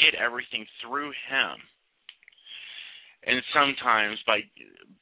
get 0.00 0.16
everything 0.16 0.64
through 0.80 1.12
Him 1.28 1.60
and 3.26 3.42
sometimes 3.52 4.18
by 4.26 4.40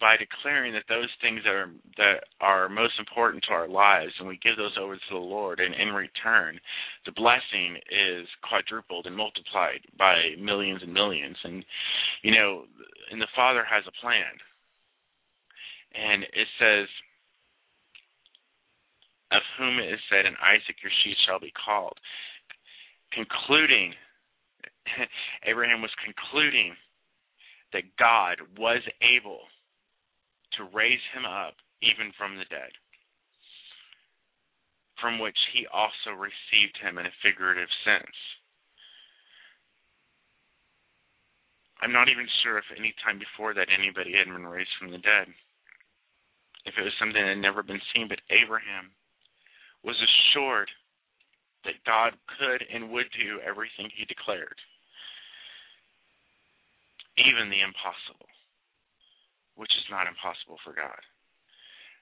by 0.00 0.14
declaring 0.14 0.72
that 0.72 0.86
those 0.88 1.10
things 1.20 1.40
that 1.44 1.54
are 1.54 1.70
that 1.96 2.22
are 2.40 2.68
most 2.68 2.94
important 2.98 3.42
to 3.46 3.54
our 3.54 3.68
lives 3.68 4.12
and 4.18 4.26
we 4.26 4.38
give 4.42 4.56
those 4.56 4.76
over 4.80 4.94
to 4.94 5.10
the 5.10 5.16
Lord 5.16 5.60
and 5.60 5.74
in 5.74 5.94
return 5.94 6.58
the 7.06 7.12
blessing 7.12 7.78
is 7.90 8.26
quadrupled 8.42 9.06
and 9.06 9.16
multiplied 9.16 9.82
by 9.98 10.34
millions 10.38 10.82
and 10.82 10.92
millions. 10.92 11.36
And 11.44 11.64
you 12.22 12.32
know 12.34 12.64
and 13.10 13.20
the 13.20 13.34
father 13.34 13.64
has 13.64 13.84
a 13.86 14.00
plan. 14.02 14.34
And 15.94 16.22
it 16.24 16.48
says 16.58 16.86
of 19.30 19.42
whom 19.58 19.78
it 19.78 19.92
is 19.92 20.00
said 20.10 20.26
in 20.26 20.34
Isaac 20.42 20.82
your 20.82 20.92
seed 21.04 21.16
shall 21.26 21.38
be 21.38 21.52
called. 21.54 21.98
Concluding 23.12 23.94
Abraham 25.46 25.82
was 25.82 25.94
concluding 26.02 26.74
that 27.72 27.96
God 27.98 28.40
was 28.56 28.82
able 29.02 29.44
to 30.56 30.70
raise 30.72 31.02
him 31.14 31.24
up 31.24 31.54
even 31.82 32.12
from 32.16 32.36
the 32.36 32.48
dead, 32.50 32.72
from 35.00 35.18
which 35.18 35.38
he 35.52 35.66
also 35.70 36.16
received 36.16 36.76
him 36.80 36.98
in 36.98 37.06
a 37.06 37.20
figurative 37.22 37.70
sense. 37.84 38.16
I'm 41.80 41.92
not 41.92 42.08
even 42.08 42.26
sure 42.42 42.58
if 42.58 42.66
any 42.74 42.92
time 43.04 43.22
before 43.22 43.54
that 43.54 43.70
anybody 43.70 44.16
had 44.18 44.26
been 44.26 44.46
raised 44.46 44.74
from 44.80 44.90
the 44.90 44.98
dead. 44.98 45.30
If 46.66 46.74
it 46.74 46.82
was 46.82 46.92
something 46.98 47.22
that 47.22 47.38
had 47.38 47.44
never 47.44 47.62
been 47.62 47.80
seen, 47.94 48.08
but 48.10 48.18
Abraham 48.34 48.90
was 49.84 49.94
assured 49.94 50.68
that 51.64 51.86
God 51.86 52.18
could 52.38 52.66
and 52.66 52.90
would 52.90 53.06
do 53.14 53.38
everything 53.46 53.90
he 53.94 54.04
declared 54.04 54.58
even 57.26 57.50
the 57.50 57.64
impossible, 57.64 58.30
which 59.58 59.72
is 59.74 59.88
not 59.90 60.06
impossible 60.06 60.58
for 60.62 60.74
God. 60.74 61.00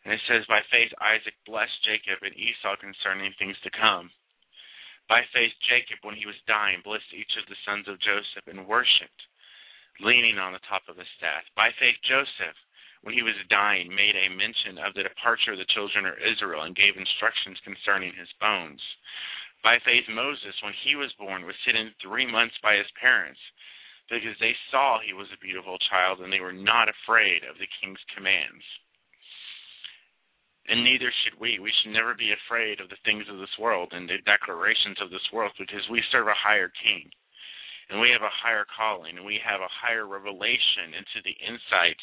And 0.06 0.14
it 0.14 0.22
says, 0.30 0.46
By 0.46 0.62
faith 0.70 0.94
Isaac 1.02 1.34
blessed 1.42 1.74
Jacob 1.82 2.22
and 2.22 2.36
Esau 2.36 2.78
concerning 2.78 3.34
things 3.34 3.58
to 3.66 3.74
come. 3.74 4.12
By 5.10 5.22
faith 5.34 5.54
Jacob, 5.66 6.02
when 6.02 6.18
he 6.18 6.26
was 6.26 6.38
dying, 6.46 6.82
blessed 6.82 7.10
each 7.14 7.34
of 7.38 7.46
the 7.46 7.58
sons 7.66 7.86
of 7.86 8.02
Joseph 8.02 8.46
and 8.46 8.66
worshipped, 8.66 9.22
leaning 10.02 10.38
on 10.38 10.54
the 10.54 10.62
top 10.66 10.86
of 10.90 10.98
his 10.98 11.10
staff. 11.18 11.46
By 11.54 11.70
faith 11.78 11.98
Joseph, 12.06 12.58
when 13.02 13.14
he 13.14 13.22
was 13.22 13.38
dying, 13.50 13.90
made 13.90 14.14
a 14.18 14.34
mention 14.34 14.78
of 14.82 14.94
the 14.94 15.06
departure 15.06 15.54
of 15.54 15.62
the 15.62 15.72
children 15.74 16.06
of 16.06 16.18
Israel 16.18 16.66
and 16.66 16.74
gave 16.74 16.98
instructions 16.98 17.58
concerning 17.62 18.14
his 18.14 18.30
bones. 18.42 18.82
By 19.62 19.78
faith 19.82 20.06
Moses, 20.10 20.54
when 20.62 20.74
he 20.86 20.94
was 20.94 21.10
born, 21.18 21.46
was 21.46 21.58
hidden 21.66 21.94
three 22.02 22.26
months 22.26 22.54
by 22.62 22.74
his 22.78 22.90
parents 22.98 23.40
because 24.10 24.38
they 24.38 24.54
saw 24.70 24.98
he 25.02 25.12
was 25.12 25.26
a 25.34 25.42
beautiful 25.42 25.78
child 25.90 26.22
and 26.22 26.30
they 26.30 26.42
were 26.42 26.54
not 26.54 26.86
afraid 26.86 27.42
of 27.42 27.58
the 27.58 27.70
king's 27.82 28.02
commands. 28.14 28.62
And 30.66 30.82
neither 30.82 31.10
should 31.22 31.38
we. 31.38 31.58
We 31.62 31.70
should 31.70 31.94
never 31.94 32.14
be 32.14 32.34
afraid 32.34 32.82
of 32.82 32.90
the 32.90 32.98
things 33.06 33.26
of 33.30 33.38
this 33.38 33.54
world 33.58 33.94
and 33.94 34.10
the 34.10 34.18
declarations 34.26 34.98
of 34.98 35.10
this 35.10 35.26
world 35.30 35.54
because 35.58 35.86
we 35.90 36.02
serve 36.10 36.26
a 36.26 36.38
higher 36.38 36.70
king. 36.82 37.06
And 37.86 38.02
we 38.02 38.10
have 38.10 38.26
a 38.26 38.38
higher 38.42 38.66
calling, 38.66 39.14
and 39.14 39.22
we 39.22 39.38
have 39.46 39.62
a 39.62 39.70
higher 39.70 40.10
revelation 40.10 40.90
into 40.90 41.22
the 41.22 41.38
insights 41.38 42.02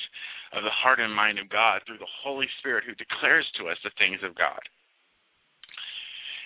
of 0.56 0.64
the 0.64 0.72
heart 0.72 1.04
and 1.04 1.12
mind 1.12 1.44
of 1.44 1.52
God 1.52 1.84
through 1.84 2.00
the 2.00 2.16
Holy 2.24 2.48
Spirit 2.64 2.88
who 2.88 2.96
declares 2.96 3.44
to 3.60 3.68
us 3.68 3.76
the 3.84 3.92
things 4.00 4.24
of 4.24 4.32
God. 4.32 4.64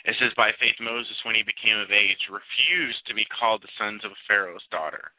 It 0.10 0.18
says, 0.18 0.34
By 0.34 0.58
faith, 0.58 0.82
Moses, 0.82 1.22
when 1.22 1.38
he 1.38 1.46
became 1.46 1.78
of 1.78 1.94
age, 1.94 2.34
refused 2.34 3.06
to 3.06 3.14
be 3.14 3.30
called 3.30 3.62
the 3.62 3.70
sons 3.78 4.02
of 4.02 4.18
Pharaoh's 4.26 4.66
daughter 4.74 5.14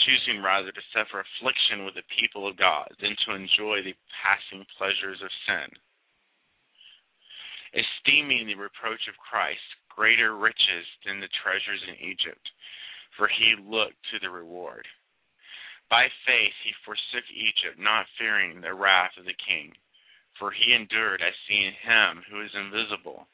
choosing 0.00 0.42
rather 0.42 0.72
to 0.72 0.90
suffer 0.92 1.20
affliction 1.20 1.84
with 1.84 1.94
the 1.94 2.06
people 2.18 2.48
of 2.48 2.56
God 2.56 2.88
than 3.00 3.16
to 3.24 3.36
enjoy 3.36 3.84
the 3.84 3.96
passing 4.22 4.64
pleasures 4.78 5.20
of 5.20 5.30
sin. 5.46 5.68
Esteeming 7.72 8.46
the 8.46 8.58
reproach 8.58 9.00
of 9.08 9.16
Christ 9.16 9.64
greater 9.88 10.36
riches 10.36 10.86
than 11.04 11.20
the 11.20 11.32
treasures 11.40 11.80
in 11.88 11.96
Egypt, 12.00 12.44
for 13.16 13.28
he 13.28 13.56
looked 13.60 14.00
to 14.12 14.20
the 14.20 14.28
reward. 14.28 14.84
By 15.88 16.08
faith 16.24 16.56
he 16.64 16.72
forsook 16.84 17.24
Egypt, 17.28 17.76
not 17.76 18.08
fearing 18.16 18.60
the 18.60 18.72
wrath 18.72 19.12
of 19.20 19.24
the 19.28 19.36
king, 19.36 19.72
for 20.38 20.50
he 20.50 20.72
endured 20.72 21.20
as 21.20 21.36
seeing 21.48 21.72
him 21.84 22.24
who 22.28 22.40
is 22.40 22.52
invisible. 22.56 23.28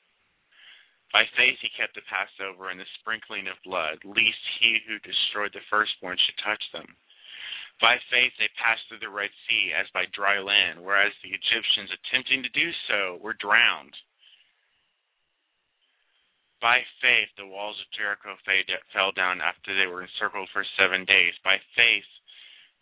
By 1.12 1.24
faith 1.36 1.56
he 1.60 1.72
kept 1.72 1.94
the 1.94 2.04
Passover 2.04 2.68
and 2.68 2.78
the 2.78 2.94
sprinkling 3.00 3.48
of 3.48 3.56
blood, 3.64 4.04
lest 4.04 4.44
he 4.60 4.78
who 4.84 4.98
destroyed 5.00 5.52
the 5.54 5.64
firstborn 5.70 6.18
should 6.20 6.38
touch 6.44 6.62
them. 6.72 6.96
By 7.80 7.96
faith 8.10 8.34
they 8.36 8.50
passed 8.58 8.82
through 8.88 9.00
the 9.00 9.08
Red 9.08 9.30
Sea 9.46 9.72
as 9.72 9.88
by 9.94 10.04
dry 10.12 10.38
land, 10.38 10.82
whereas 10.82 11.14
the 11.22 11.30
Egyptians 11.30 11.90
attempting 11.94 12.42
to 12.42 12.50
do 12.50 12.72
so 12.88 13.16
were 13.22 13.38
drowned. 13.38 13.94
By 16.60 16.84
faith 17.00 17.30
the 17.38 17.46
walls 17.46 17.78
of 17.80 17.90
Jericho 17.96 18.36
fell 18.92 19.12
down 19.12 19.40
after 19.40 19.78
they 19.78 19.86
were 19.86 20.02
encircled 20.02 20.50
for 20.52 20.66
seven 20.76 21.04
days. 21.04 21.34
By 21.44 21.62
faith 21.76 22.10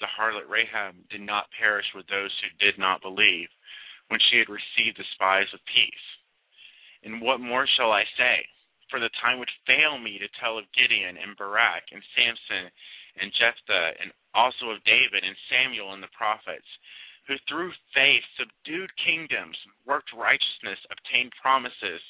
the 0.01 0.07
harlot 0.09 0.49
Rahab 0.49 0.97
did 1.11 1.21
not 1.21 1.53
perish 1.61 1.87
with 1.95 2.07
those 2.09 2.33
who 2.41 2.49
did 2.59 2.79
not 2.79 3.03
believe, 3.03 3.49
when 4.09 4.21
she 4.21 4.39
had 4.39 4.49
received 4.49 4.97
the 4.97 5.05
spies 5.13 5.53
of 5.53 5.61
peace. 5.67 6.07
And 7.05 7.21
what 7.21 7.41
more 7.41 7.67
shall 7.77 7.93
I 7.93 8.05
say? 8.17 8.47
For 8.91 9.01
the 9.01 9.11
time 9.21 9.39
would 9.39 9.51
fail 9.67 9.99
me 9.99 10.19
to 10.19 10.29
tell 10.41 10.59
of 10.59 10.71
Gideon 10.73 11.17
and 11.19 11.37
Barak 11.37 11.91
and 11.91 12.03
Samson 12.15 12.71
and 13.21 13.33
Jephthah 13.35 13.99
and 14.01 14.13
also 14.35 14.71
of 14.71 14.85
David 14.85 15.25
and 15.25 15.37
Samuel 15.51 15.93
and 15.93 16.03
the 16.03 16.13
prophets, 16.17 16.69
who 17.27 17.35
through 17.49 17.73
faith 17.93 18.23
subdued 18.39 18.91
kingdoms, 19.03 19.59
worked 19.85 20.13
righteousness, 20.15 20.79
obtained 20.91 21.33
promises, 21.43 22.01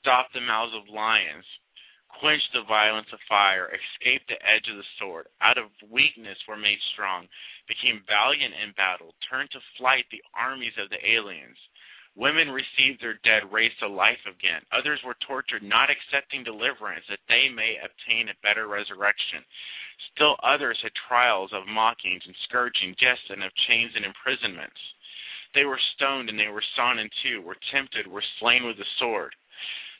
stopped 0.00 0.32
the 0.32 0.40
mouths 0.40 0.72
of 0.72 0.88
lions, 0.88 1.44
quenched 2.20 2.48
the 2.54 2.64
violence 2.64 3.10
of 3.12 3.18
fire, 3.28 3.68
escaped 3.74 4.28
the 4.28 4.40
edge 4.46 4.64
of 4.70 4.78
the 4.78 4.92
sword, 4.98 5.26
out 5.42 5.58
of 5.58 5.68
weakness 5.90 6.38
were 6.48 6.56
made 6.56 6.78
strong, 6.94 7.28
became 7.68 8.06
valiant 8.06 8.54
in 8.54 8.72
battle, 8.76 9.14
turned 9.28 9.50
to 9.50 9.60
flight 9.76 10.06
the 10.10 10.22
armies 10.32 10.76
of 10.78 10.88
the 10.90 11.02
aliens. 11.02 11.58
Women 12.16 12.50
received 12.50 13.02
their 13.02 13.18
dead 13.26 13.50
raised 13.50 13.78
to 13.80 13.88
life 13.88 14.22
again. 14.22 14.62
Others 14.70 15.02
were 15.02 15.18
tortured, 15.26 15.62
not 15.62 15.90
accepting 15.90 16.44
deliverance, 16.46 17.04
that 17.10 17.26
they 17.26 17.50
may 17.50 17.74
obtain 17.82 18.30
a 18.30 18.38
better 18.42 18.68
resurrection. 18.70 19.42
Still 20.14 20.36
others 20.42 20.78
had 20.82 20.94
trials 21.08 21.50
of 21.52 21.66
mockings 21.66 22.22
and 22.26 22.36
scourging, 22.46 22.94
jests, 23.02 23.30
and 23.30 23.42
of 23.42 23.50
chains 23.66 23.92
and 23.96 24.04
imprisonments. 24.04 24.78
They 25.54 25.64
were 25.64 25.80
stoned 25.94 26.28
and 26.30 26.38
they 26.38 26.48
were 26.48 26.64
sawn 26.74 26.98
in 26.98 27.10
two, 27.22 27.42
were 27.42 27.58
tempted, 27.72 28.06
were 28.06 28.24
slain 28.38 28.64
with 28.64 28.76
the 28.78 28.86
sword. 28.98 29.34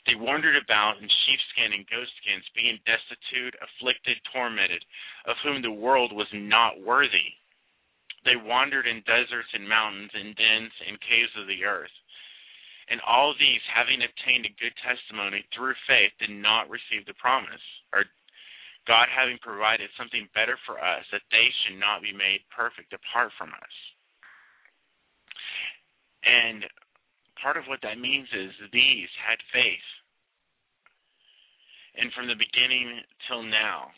They 0.05 0.15
wandered 0.15 0.55
about 0.55 1.01
in 1.01 1.09
sheepskin 1.09 1.73
and 1.73 1.87
goatskins, 1.89 2.45
being 2.53 2.79
destitute, 2.85 3.55
afflicted, 3.59 4.17
tormented, 4.31 4.83
of 5.25 5.35
whom 5.43 5.61
the 5.61 5.71
world 5.71 6.13
was 6.13 6.29
not 6.31 6.79
worthy. 6.79 7.33
They 8.23 8.35
wandered 8.35 8.87
in 8.87 9.01
deserts 9.01 9.49
and 9.53 9.67
mountains, 9.67 10.11
in 10.13 10.33
dens 10.33 10.73
and 10.87 11.01
caves 11.01 11.33
of 11.37 11.47
the 11.47 11.63
earth. 11.65 11.93
And 12.89 13.01
all 13.01 13.33
these, 13.33 13.61
having 13.65 14.05
obtained 14.05 14.45
a 14.45 14.59
good 14.61 14.73
testimony 14.85 15.41
through 15.49 15.73
faith, 15.89 16.13
did 16.21 16.29
not 16.29 16.69
receive 16.69 17.05
the 17.09 17.17
promise, 17.17 17.63
or 17.89 18.05
God 18.85 19.09
having 19.09 19.41
provided 19.41 19.89
something 19.97 20.29
better 20.37 20.57
for 20.69 20.77
us, 20.77 21.01
that 21.09 21.25
they 21.33 21.49
should 21.65 21.81
not 21.81 22.05
be 22.05 22.13
made 22.13 22.45
perfect 22.53 22.93
apart 22.93 23.33
from 23.37 23.49
us. 23.49 23.75
And 26.21 26.65
part 27.41 27.57
of 27.57 27.65
what 27.65 27.81
that 27.81 27.97
means 27.97 28.29
is 28.33 28.53
these 28.69 29.09
had 29.17 29.41
faith. 29.49 29.89
And 31.97 32.13
from 32.13 32.27
the 32.27 32.37
beginning 32.37 33.01
till 33.25 33.41
now, 33.41 33.89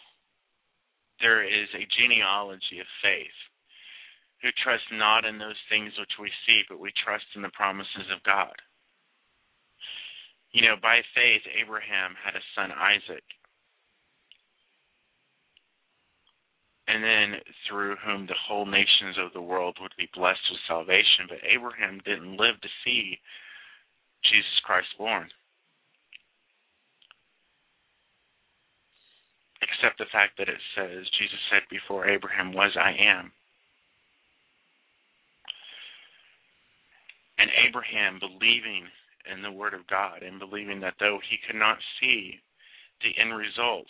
there 1.19 1.43
is 1.43 1.67
a 1.73 1.87
genealogy 1.99 2.79
of 2.79 2.87
faith 3.01 3.39
who 4.41 4.49
trust 4.63 4.85
not 4.93 5.25
in 5.25 5.39
those 5.39 5.57
things 5.67 5.91
which 5.97 6.13
we 6.21 6.29
see, 6.45 6.61
but 6.69 6.79
we 6.79 6.93
trust 7.03 7.25
in 7.35 7.41
the 7.41 7.49
promises 7.57 8.05
of 8.13 8.21
God. 8.21 8.53
You 10.57 10.65
know, 10.65 10.75
by 10.81 11.05
faith, 11.13 11.45
Abraham 11.53 12.17
had 12.17 12.33
a 12.33 12.41
son, 12.57 12.73
Isaac. 12.73 13.21
And 16.87 17.03
then 17.03 17.37
through 17.69 17.93
whom 18.01 18.25
the 18.25 18.33
whole 18.33 18.65
nations 18.65 19.21
of 19.21 19.33
the 19.33 19.41
world 19.41 19.77
would 19.79 19.93
be 19.99 20.09
blessed 20.17 20.41
with 20.49 20.65
salvation. 20.67 21.29
But 21.29 21.45
Abraham 21.45 22.01
didn't 22.03 22.41
live 22.41 22.57
to 22.57 22.69
see 22.81 23.19
Jesus 24.25 24.57
Christ 24.65 24.89
born. 24.97 25.29
Except 29.61 29.99
the 29.99 30.09
fact 30.11 30.39
that 30.39 30.49
it 30.49 30.61
says, 30.73 31.05
Jesus 31.21 31.43
said 31.53 31.69
before 31.69 32.09
Abraham 32.09 32.51
was, 32.51 32.73
I 32.73 32.97
am. 32.97 33.31
And 37.37 37.51
Abraham 37.61 38.17
believing 38.17 38.89
in 39.31 39.41
the 39.41 39.51
Word 39.51 39.73
of 39.73 39.87
God 39.87 40.23
and 40.23 40.39
believing 40.39 40.79
that 40.81 40.95
though 40.99 41.19
he 41.29 41.37
could 41.45 41.59
not 41.59 41.77
see 41.99 42.39
the 43.01 43.13
end 43.21 43.35
result, 43.35 43.87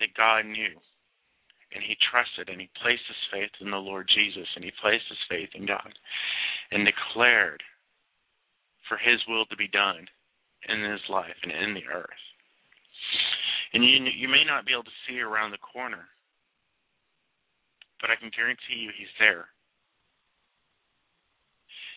that 0.00 0.14
God 0.16 0.46
knew. 0.46 0.74
And 1.74 1.82
he 1.82 1.96
trusted 1.98 2.48
and 2.48 2.60
he 2.60 2.70
placed 2.80 3.02
his 3.08 3.22
faith 3.32 3.50
in 3.60 3.70
the 3.70 3.82
Lord 3.82 4.06
Jesus 4.14 4.46
and 4.54 4.64
he 4.64 4.70
placed 4.80 5.04
his 5.08 5.18
faith 5.28 5.50
in 5.54 5.66
God 5.66 5.90
and 6.70 6.86
declared 6.86 7.62
for 8.88 8.96
his 8.98 9.18
will 9.26 9.44
to 9.46 9.56
be 9.56 9.68
done 9.68 10.06
in 10.68 10.84
his 10.84 11.02
life 11.08 11.34
and 11.42 11.50
in 11.50 11.74
the 11.74 11.86
earth. 11.92 12.24
And 13.72 13.82
you 13.82 14.06
you 14.14 14.28
may 14.28 14.44
not 14.46 14.66
be 14.66 14.72
able 14.72 14.86
to 14.86 15.00
see 15.08 15.18
around 15.18 15.50
the 15.50 15.58
corner, 15.58 16.06
but 18.00 18.10
I 18.10 18.16
can 18.16 18.30
guarantee 18.30 18.78
you 18.78 18.90
he's 18.94 19.10
there. 19.18 19.50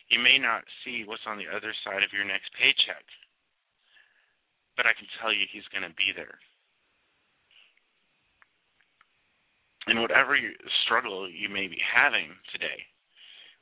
You 0.10 0.20
may 0.24 0.40
not 0.40 0.64
see 0.84 1.04
what's 1.04 1.28
on 1.28 1.38
the 1.38 1.52
other 1.52 1.76
side 1.84 2.04
of 2.04 2.16
your 2.16 2.24
next 2.24 2.48
paycheck, 2.56 3.04
but 4.80 4.88
I 4.88 4.96
can 4.96 5.08
tell 5.20 5.36
you 5.36 5.44
he's 5.52 5.68
going 5.68 5.84
to 5.84 5.96
be 6.00 6.16
there. 6.16 6.40
And 9.88 10.00
whatever 10.00 10.36
struggle 10.84 11.28
you 11.28 11.48
may 11.48 11.68
be 11.68 11.80
having 11.80 12.36
today, 12.52 12.88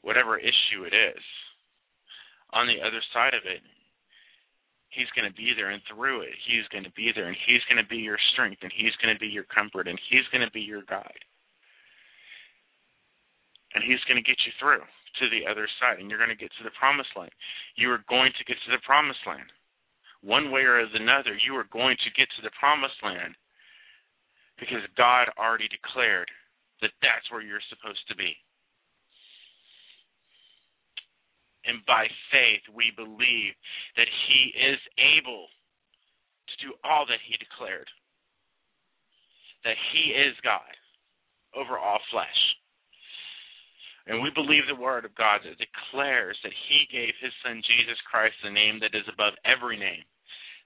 whatever 0.02 0.38
issue 0.38 0.86
it 0.86 0.94
is, 0.94 1.22
on 2.54 2.66
the 2.66 2.82
other 2.82 3.02
side 3.14 3.34
of 3.34 3.46
it, 3.46 3.62
he's 4.90 5.10
going 5.14 5.30
to 5.30 5.34
be 5.34 5.54
there. 5.54 5.70
And 5.70 5.82
through 5.86 6.22
it, 6.22 6.34
he's 6.46 6.66
going 6.70 6.86
to 6.86 6.94
be 6.94 7.12
there. 7.14 7.30
And 7.30 7.38
he's 7.46 7.62
going 7.70 7.82
to 7.82 7.90
be 7.90 8.02
your 8.02 8.18
strength. 8.34 8.62
And 8.62 8.74
he's 8.74 8.94
going 9.02 9.14
to 9.14 9.20
be 9.20 9.30
your 9.30 9.46
comfort. 9.50 9.88
And 9.88 10.00
he's 10.10 10.26
going 10.32 10.46
to 10.46 10.50
be 10.50 10.62
your 10.62 10.82
guide. 10.90 11.26
And 13.74 13.84
he's 13.84 14.02
going 14.10 14.18
to 14.18 14.26
get 14.26 14.38
you 14.46 14.54
through 14.58 14.86
to 15.20 15.30
the 15.30 15.48
other 15.50 15.68
side 15.80 16.00
and 16.00 16.10
you're 16.10 16.22
going 16.22 16.34
to 16.34 16.40
get 16.40 16.52
to 16.60 16.66
the 16.66 16.76
promised 16.78 17.12
land. 17.16 17.34
You 17.76 17.92
are 17.92 18.04
going 18.08 18.32
to 18.38 18.48
get 18.48 18.58
to 18.66 18.72
the 18.72 18.84
promised 18.86 19.24
land. 19.28 19.50
One 20.22 20.50
way 20.50 20.66
or 20.66 20.80
another, 20.80 21.38
you 21.38 21.54
are 21.56 21.70
going 21.70 21.98
to 22.02 22.18
get 22.18 22.28
to 22.38 22.42
the 22.42 22.54
promised 22.58 22.98
land 23.04 23.36
because 24.60 24.84
God 24.98 25.30
already 25.38 25.68
declared 25.68 26.32
that 26.82 26.96
that's 27.02 27.30
where 27.32 27.44
you're 27.44 27.64
supposed 27.70 28.04
to 28.10 28.16
be. 28.16 28.34
And 31.66 31.82
by 31.86 32.06
faith, 32.30 32.62
we 32.74 32.94
believe 32.96 33.54
that 33.98 34.10
He 34.30 34.54
is 34.54 34.80
able 35.02 35.50
to 36.50 36.56
do 36.62 36.74
all 36.86 37.06
that 37.10 37.22
He 37.26 37.38
declared. 37.38 37.90
That 39.66 39.78
He 39.92 40.14
is 40.14 40.38
God 40.46 40.74
over 41.58 41.78
all 41.78 42.00
flesh. 42.12 42.42
And 44.06 44.22
we 44.22 44.30
believe 44.34 44.70
the 44.70 44.78
word 44.78 45.04
of 45.04 45.18
God 45.18 45.42
that 45.42 45.58
declares 45.58 46.38
that 46.44 46.54
he 46.70 46.86
gave 46.94 47.14
his 47.18 47.34
son 47.42 47.62
Jesus 47.66 47.98
Christ 48.06 48.38
the 48.44 48.54
name 48.54 48.78
that 48.82 48.94
is 48.94 49.08
above 49.10 49.34
every 49.46 49.78
name. 49.78 50.06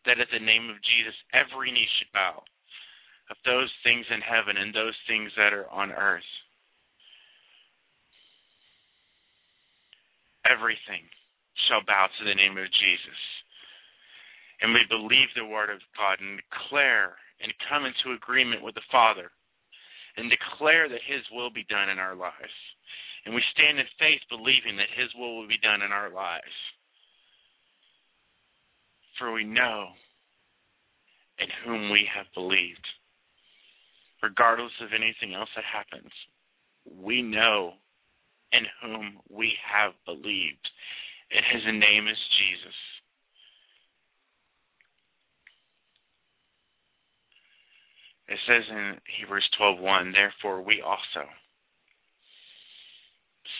That 0.06 0.20
at 0.20 0.28
the 0.32 0.44
name 0.44 0.68
of 0.68 0.84
Jesus 0.84 1.16
every 1.32 1.72
knee 1.72 1.88
should 2.00 2.12
bow 2.12 2.44
of 3.30 3.38
those 3.46 3.70
things 3.86 4.06
in 4.10 4.22
heaven 4.26 4.58
and 4.58 4.74
those 4.74 4.98
things 5.08 5.32
that 5.38 5.54
are 5.54 5.70
on 5.70 5.92
earth. 5.94 6.26
Everything 10.50 11.06
shall 11.70 11.86
bow 11.86 12.10
to 12.10 12.24
the 12.26 12.34
name 12.34 12.58
of 12.58 12.66
Jesus. 12.66 13.22
And 14.62 14.74
we 14.74 14.82
believe 14.90 15.30
the 15.36 15.46
word 15.46 15.70
of 15.70 15.80
God 15.96 16.20
and 16.20 16.42
declare 16.42 17.16
and 17.40 17.54
come 17.70 17.86
into 17.86 18.18
agreement 18.18 18.66
with 18.66 18.76
the 18.76 18.90
Father 18.92 19.32
and 20.18 20.28
declare 20.28 20.90
that 20.90 21.06
his 21.06 21.24
will 21.32 21.54
be 21.54 21.64
done 21.70 21.88
in 21.88 22.00
our 22.00 22.16
lives. 22.16 22.58
And 23.30 23.36
we 23.36 23.43
stand 23.53 23.77
in 23.77 23.86
faith 23.99 24.21
believing 24.27 24.75
that 24.77 24.89
His 24.97 25.13
will 25.13 25.38
will 25.38 25.47
be 25.47 25.61
done 25.61 25.84
in 25.84 25.91
our 25.91 26.09
lives. 26.09 26.49
For 29.19 29.32
we 29.32 29.43
know 29.43 29.89
in 31.38 31.45
whom 31.63 31.91
we 31.91 32.09
have 32.11 32.25
believed. 32.34 32.88
Regardless 34.23 34.71
of 34.82 34.97
anything 34.97 35.36
else 35.36 35.49
that 35.55 35.63
happens, 35.63 36.09
we 36.89 37.21
know 37.21 37.73
in 38.51 38.65
whom 38.82 39.19
we 39.30 39.53
have 39.61 39.93
believed. 40.07 40.65
And 41.30 41.45
His 41.53 41.61
name 41.65 42.07
is 42.07 42.17
Jesus. 42.34 42.77
It 48.27 48.39
says 48.47 48.63
in 48.71 48.97
Hebrews 49.19 49.47
12:1, 49.61 50.13
therefore 50.13 50.63
we 50.63 50.82
also 50.82 51.30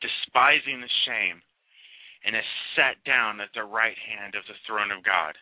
despising 0.00 0.80
the 0.80 0.94
shame, 1.06 1.42
and 2.24 2.34
is 2.36 2.42
sat 2.76 2.96
down 3.04 3.40
at 3.40 3.48
the 3.54 3.62
right 3.62 3.96
hand 3.98 4.34
of 4.34 4.44
the 4.46 4.58
throne 4.66 4.90
of 4.90 5.04
God. 5.04 5.34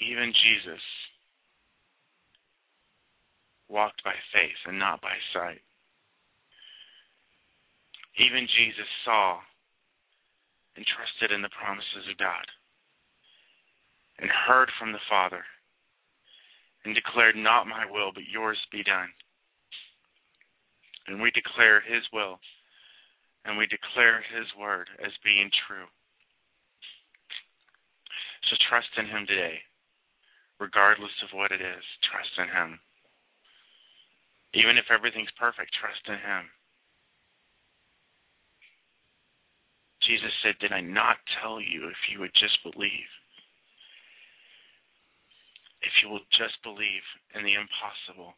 Even 0.00 0.32
Jesus 0.32 0.82
walked 3.68 4.02
by 4.02 4.14
faith 4.32 4.58
and 4.66 4.78
not 4.78 5.00
by 5.00 5.14
sight. 5.32 5.60
Even 8.18 8.48
Jesus 8.58 8.88
saw 9.04 9.38
and 10.76 10.84
trusted 10.86 11.34
in 11.34 11.42
the 11.42 11.52
promises 11.52 12.08
of 12.10 12.18
God 12.18 12.46
and 14.18 14.30
heard 14.30 14.70
from 14.78 14.92
the 14.92 15.06
Father 15.08 15.44
and 16.84 16.94
declared, 16.94 17.36
Not 17.36 17.66
my 17.66 17.84
will, 17.88 18.12
but 18.12 18.28
yours 18.30 18.58
be 18.72 18.82
done. 18.82 19.08
And 21.10 21.18
we 21.18 21.34
declare 21.34 21.82
His 21.82 22.06
will 22.14 22.38
and 23.44 23.58
we 23.58 23.66
declare 23.66 24.22
His 24.30 24.46
word 24.54 24.86
as 25.02 25.10
being 25.26 25.50
true. 25.66 25.90
So 28.46 28.54
trust 28.70 28.94
in 28.94 29.10
Him 29.10 29.26
today, 29.26 29.58
regardless 30.62 31.14
of 31.26 31.34
what 31.34 31.50
it 31.50 31.58
is. 31.58 31.84
Trust 32.06 32.30
in 32.38 32.46
Him. 32.46 32.78
Even 34.54 34.78
if 34.78 34.86
everything's 34.90 35.34
perfect, 35.34 35.74
trust 35.74 36.02
in 36.06 36.18
Him. 36.22 36.46
Jesus 40.06 40.34
said, 40.42 40.58
Did 40.62 40.72
I 40.72 40.80
not 40.80 41.18
tell 41.42 41.60
you 41.60 41.90
if 41.90 42.00
you 42.10 42.20
would 42.20 42.34
just 42.34 42.58
believe? 42.62 43.10
If 45.82 45.92
you 46.02 46.10
will 46.10 46.24
just 46.36 46.60
believe 46.62 47.06
in 47.34 47.42
the 47.42 47.56
impossible, 47.56 48.36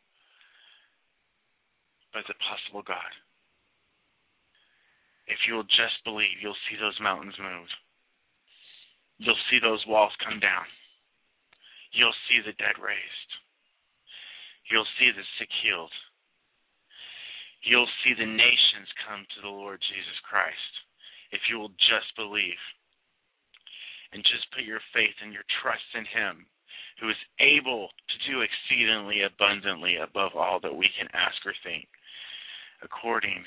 but 2.12 2.28
the 2.28 2.36
possible 2.44 2.84
God. 2.84 3.12
If 5.26 5.48
you 5.48 5.54
will 5.54 5.68
just 5.68 5.96
believe, 6.04 6.40
you'll 6.40 6.58
see 6.68 6.76
those 6.76 6.98
mountains 7.00 7.36
move. 7.40 7.68
You'll 9.18 9.44
see 9.48 9.58
those 9.62 9.84
walls 9.86 10.12
come 10.20 10.40
down. 10.40 10.66
You'll 11.92 12.16
see 12.28 12.40
the 12.44 12.56
dead 12.56 12.76
raised. 12.80 13.30
You'll 14.70 14.88
see 14.98 15.12
the 15.12 15.24
sick 15.38 15.52
healed. 15.62 15.92
You'll 17.62 17.90
see 18.02 18.14
the 18.18 18.26
nations 18.26 18.90
come 19.06 19.22
to 19.22 19.40
the 19.40 19.52
Lord 19.52 19.78
Jesus 19.78 20.18
Christ 20.26 20.72
if 21.30 21.40
you 21.48 21.58
will 21.58 21.72
just 21.88 22.10
believe 22.18 22.58
and 24.12 24.20
just 24.28 24.50
put 24.52 24.68
your 24.68 24.82
faith 24.92 25.16
and 25.22 25.32
your 25.32 25.46
trust 25.62 25.86
in 25.96 26.04
Him, 26.04 26.44
who 27.00 27.08
is 27.08 27.22
able 27.40 27.88
to 27.88 28.16
do 28.28 28.44
exceedingly 28.44 29.24
abundantly 29.24 29.96
above 29.96 30.36
all 30.36 30.60
that 30.60 30.74
we 30.74 30.90
can 30.98 31.08
ask 31.16 31.40
or 31.48 31.56
think, 31.64 31.88
according 32.82 33.46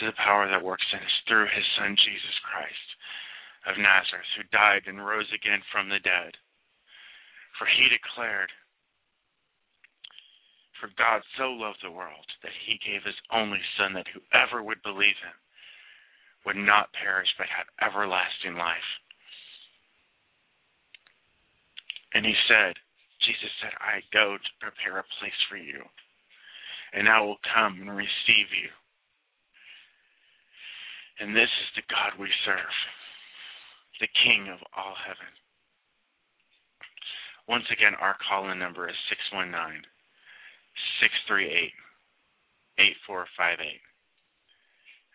to 0.00 0.06
the 0.06 0.20
power 0.20 0.48
that 0.48 0.64
works 0.64 0.84
in 0.92 1.00
us 1.00 1.16
through 1.28 1.48
His 1.52 1.64
Son, 1.78 1.96
Jesus 1.96 2.36
Christ 2.44 2.88
of 3.68 3.80
Nazareth, 3.80 4.28
who 4.36 4.44
died 4.52 4.84
and 4.86 5.00
rose 5.00 5.28
again 5.32 5.62
from 5.72 5.88
the 5.88 6.00
dead. 6.00 6.36
For 7.56 7.64
He 7.64 7.88
declared, 7.88 8.52
For 10.80 10.92
God 11.00 11.24
so 11.36 11.52
loved 11.52 11.80
the 11.80 11.90
world 11.94 12.28
that 12.44 12.52
He 12.66 12.80
gave 12.84 13.04
His 13.04 13.18
only 13.32 13.60
Son, 13.80 13.96
that 13.96 14.10
whoever 14.12 14.62
would 14.62 14.82
believe 14.84 15.16
Him 15.24 15.36
would 16.46 16.56
not 16.56 16.94
perish 16.94 17.28
but 17.36 17.50
have 17.50 17.66
everlasting 17.82 18.54
life. 18.54 18.90
And 22.14 22.24
he 22.24 22.32
said, 22.48 22.78
Jesus 23.26 23.50
said, 23.60 23.74
I 23.82 24.00
go 24.14 24.38
to 24.38 24.60
prepare 24.62 25.02
a 25.02 25.12
place 25.18 25.40
for 25.50 25.58
you, 25.58 25.82
and 26.96 27.08
I 27.08 27.20
will 27.20 27.38
come 27.54 27.78
and 27.80 27.90
receive 27.92 28.48
you. 28.56 28.72
And 31.20 31.36
this 31.36 31.48
is 31.48 31.68
the 31.76 31.86
God 31.88 32.18
we 32.18 32.28
serve, 32.44 32.76
the 34.00 34.08
King 34.24 34.48
of 34.48 34.60
all 34.76 34.96
heaven. 34.96 35.30
Once 37.48 37.64
again, 37.70 37.94
our 38.00 38.16
call 38.26 38.50
in 38.50 38.58
number 38.58 38.88
is 38.88 38.96
619 39.08 39.84
638 41.00 41.72
8458 42.80 43.80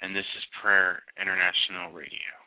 and 0.02 0.16
this 0.16 0.26
is 0.36 0.44
Prayer 0.62 1.04
International 1.22 1.94
Radio. 1.94 2.41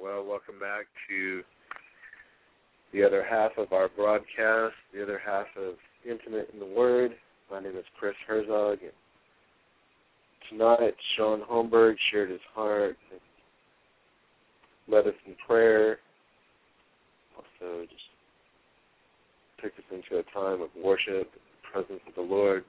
Well, 0.00 0.24
welcome 0.24 0.60
back 0.60 0.86
to 1.08 1.42
the 2.92 3.02
other 3.02 3.24
half 3.28 3.50
of 3.58 3.72
our 3.72 3.88
broadcast, 3.88 4.74
the 4.94 5.02
other 5.02 5.20
half 5.24 5.46
of 5.56 5.74
Intimate 6.08 6.50
in 6.52 6.60
the 6.60 6.66
Word. 6.66 7.12
My 7.50 7.58
name 7.60 7.76
is 7.76 7.84
Chris 7.98 8.14
Herzog, 8.28 8.78
and 8.80 8.92
tonight 10.48 10.94
Shaun 11.16 11.42
Holmberg 11.50 11.96
shared 12.12 12.30
his 12.30 12.40
heart 12.54 12.96
and 13.10 13.20
led 14.86 15.08
us 15.08 15.18
in 15.26 15.34
prayer. 15.44 15.98
Also, 17.36 17.82
just 17.82 18.02
took 19.60 19.72
us 19.72 19.84
into 19.90 20.20
a 20.20 20.32
time 20.32 20.62
of 20.62 20.68
worship, 20.80 21.28
presence 21.72 22.00
of 22.06 22.14
the 22.14 22.20
Lord. 22.20 22.64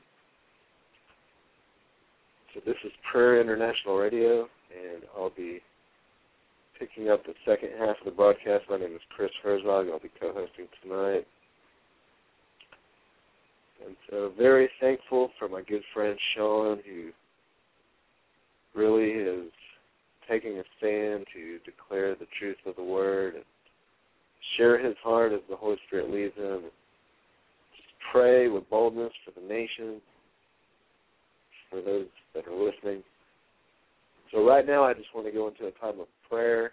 So 2.56 2.62
this 2.66 2.78
is 2.84 2.92
Prayer 3.12 3.40
International 3.40 3.98
Radio, 3.98 4.48
and 4.74 5.04
I'll 5.16 5.30
be 5.30 5.62
picking 6.80 7.10
up 7.10 7.26
the 7.26 7.34
second 7.46 7.72
half 7.78 7.98
of 8.00 8.06
the 8.06 8.12
broadcast. 8.12 8.64
My 8.70 8.78
name 8.78 8.96
is 8.96 9.02
Chris 9.16 9.32
Herzog. 9.44 9.88
I'll 9.92 10.00
be 10.00 10.10
co-hosting 10.20 10.68
tonight. 10.82 11.28
And 13.86 13.96
so 14.10 14.32
very 14.38 14.70
thankful 14.80 15.30
for 15.38 15.50
my 15.50 15.62
good 15.62 15.84
friend 15.94 16.18
Shaun 16.36 16.80
who 16.86 17.10
really 18.80 19.12
is 19.12 19.52
taking 20.30 20.58
a 20.58 20.64
stand 20.78 21.26
to 21.34 21.60
declare 21.66 22.16
the 22.16 22.28
truth 22.40 22.58
of 22.66 22.76
the 22.76 22.84
word 22.84 23.36
and 23.36 23.44
share 24.58 24.84
his 24.84 24.96
heart 25.04 25.34
as 25.34 25.40
the 25.50 25.56
Holy 25.56 25.78
Spirit 25.88 26.12
leads 26.12 26.36
him. 26.36 26.62
Just 27.76 27.90
pray 28.12 28.48
with 28.48 28.70
boldness 28.70 29.12
for 29.26 29.40
the 29.40 29.46
nation, 29.46 30.02
for 31.70 31.82
those 31.82 32.08
that 32.34 32.48
are 32.48 32.56
listening. 32.56 33.04
So 34.32 34.46
right 34.46 34.66
now 34.66 34.84
I 34.84 34.94
just 34.94 35.14
want 35.14 35.26
to 35.28 35.34
go 35.34 35.48
into 35.48 35.66
a 35.66 35.72
time 35.72 36.00
of 36.00 36.08
prayer. 36.30 36.72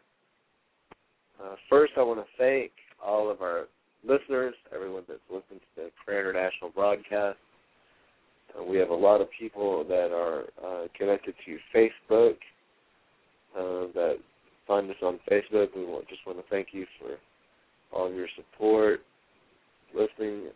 Uh, 1.42 1.54
first, 1.68 1.92
I 1.96 2.02
want 2.02 2.20
to 2.20 2.26
thank 2.38 2.70
all 3.04 3.30
of 3.30 3.42
our 3.42 3.66
listeners, 4.06 4.54
everyone 4.74 5.02
that's 5.08 5.20
listened 5.28 5.60
to 5.60 5.82
the 5.82 5.90
Prayer 6.04 6.20
International 6.20 6.70
broadcast. 6.70 7.38
Uh, 8.56 8.62
we 8.62 8.78
have 8.78 8.90
a 8.90 8.94
lot 8.94 9.20
of 9.20 9.28
people 9.38 9.84
that 9.84 10.12
are 10.12 10.44
uh, 10.64 10.86
connected 10.96 11.34
to 11.44 11.58
Facebook 11.74 12.36
uh, 13.56 13.92
that 13.94 14.16
find 14.66 14.90
us 14.90 14.96
on 15.02 15.18
Facebook. 15.30 15.68
We 15.76 15.84
want, 15.84 16.08
just 16.08 16.26
want 16.26 16.38
to 16.38 16.44
thank 16.50 16.68
you 16.72 16.86
for 16.98 17.16
all 17.96 18.12
your 18.12 18.28
support, 18.36 19.00
listening, 19.94 20.48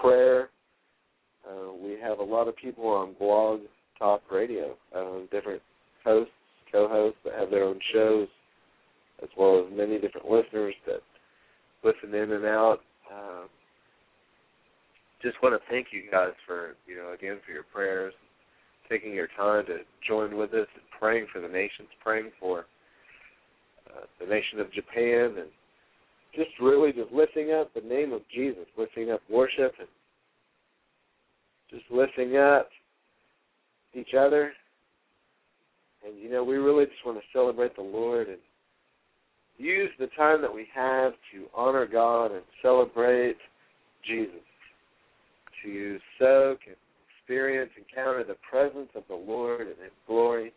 prayer. 0.00 0.50
Uh, 1.48 1.72
we 1.72 1.96
have 2.02 2.18
a 2.18 2.24
lot 2.24 2.48
of 2.48 2.56
people 2.56 2.86
on 2.88 3.14
Blog 3.18 3.60
Talk 3.98 4.22
Radio, 4.30 4.76
uh, 4.94 5.20
different 5.30 5.62
hosts, 6.04 6.32
co-hosts 6.70 7.18
that 7.24 7.34
have 7.34 7.50
their 7.50 7.64
own 7.64 7.78
shows, 7.92 8.28
as 9.22 9.28
well 9.36 9.64
as 9.64 9.76
many 9.76 9.98
different 9.98 10.30
listeners 10.30 10.74
that 10.86 11.00
listen 11.84 12.14
in 12.14 12.32
and 12.32 12.44
out. 12.44 12.80
Uh, 13.12 13.44
just 15.22 15.42
want 15.42 15.54
to 15.54 15.70
thank 15.70 15.88
you 15.92 16.02
guys 16.10 16.32
for, 16.46 16.74
you 16.86 16.96
know, 16.96 17.12
again 17.12 17.38
for 17.44 17.52
your 17.52 17.64
prayers, 17.64 18.12
taking 18.88 19.12
your 19.12 19.28
time 19.36 19.64
to 19.66 19.78
join 20.06 20.36
with 20.36 20.50
us 20.50 20.68
and 20.74 20.84
praying 20.98 21.26
for 21.32 21.40
the 21.40 21.48
nations, 21.48 21.88
praying 22.02 22.30
for 22.38 22.66
uh, 23.90 24.04
the 24.20 24.26
nation 24.26 24.60
of 24.60 24.72
Japan, 24.72 25.36
and 25.38 25.48
just 26.34 26.50
really 26.60 26.92
just 26.92 27.10
lifting 27.12 27.52
up 27.52 27.72
the 27.74 27.80
name 27.80 28.12
of 28.12 28.20
Jesus, 28.34 28.66
lifting 28.76 29.10
up 29.10 29.20
worship, 29.30 29.72
and 29.78 29.88
just 31.70 31.84
lifting 31.90 32.36
up 32.36 32.68
each 33.94 34.14
other. 34.18 34.52
And 36.06 36.18
you 36.18 36.30
know, 36.30 36.44
we 36.44 36.56
really 36.56 36.84
just 36.84 37.04
want 37.04 37.18
to 37.18 37.24
celebrate 37.32 37.74
the 37.74 37.82
Lord 37.82 38.28
and 38.28 38.38
use 39.58 39.90
the 39.98 40.08
time 40.16 40.40
that 40.42 40.54
we 40.54 40.66
have 40.74 41.12
to 41.32 41.46
honor 41.54 41.86
God 41.86 42.26
and 42.26 42.42
celebrate 42.62 43.36
Jesus, 44.06 44.30
to 45.64 45.98
soak 46.18 46.60
and 46.66 46.76
experience, 47.18 47.70
encounter 47.76 48.22
the 48.22 48.36
presence 48.48 48.90
of 48.94 49.02
the 49.08 49.16
Lord 49.16 49.62
and 49.62 49.76
His 49.82 49.90
glory, 50.06 50.52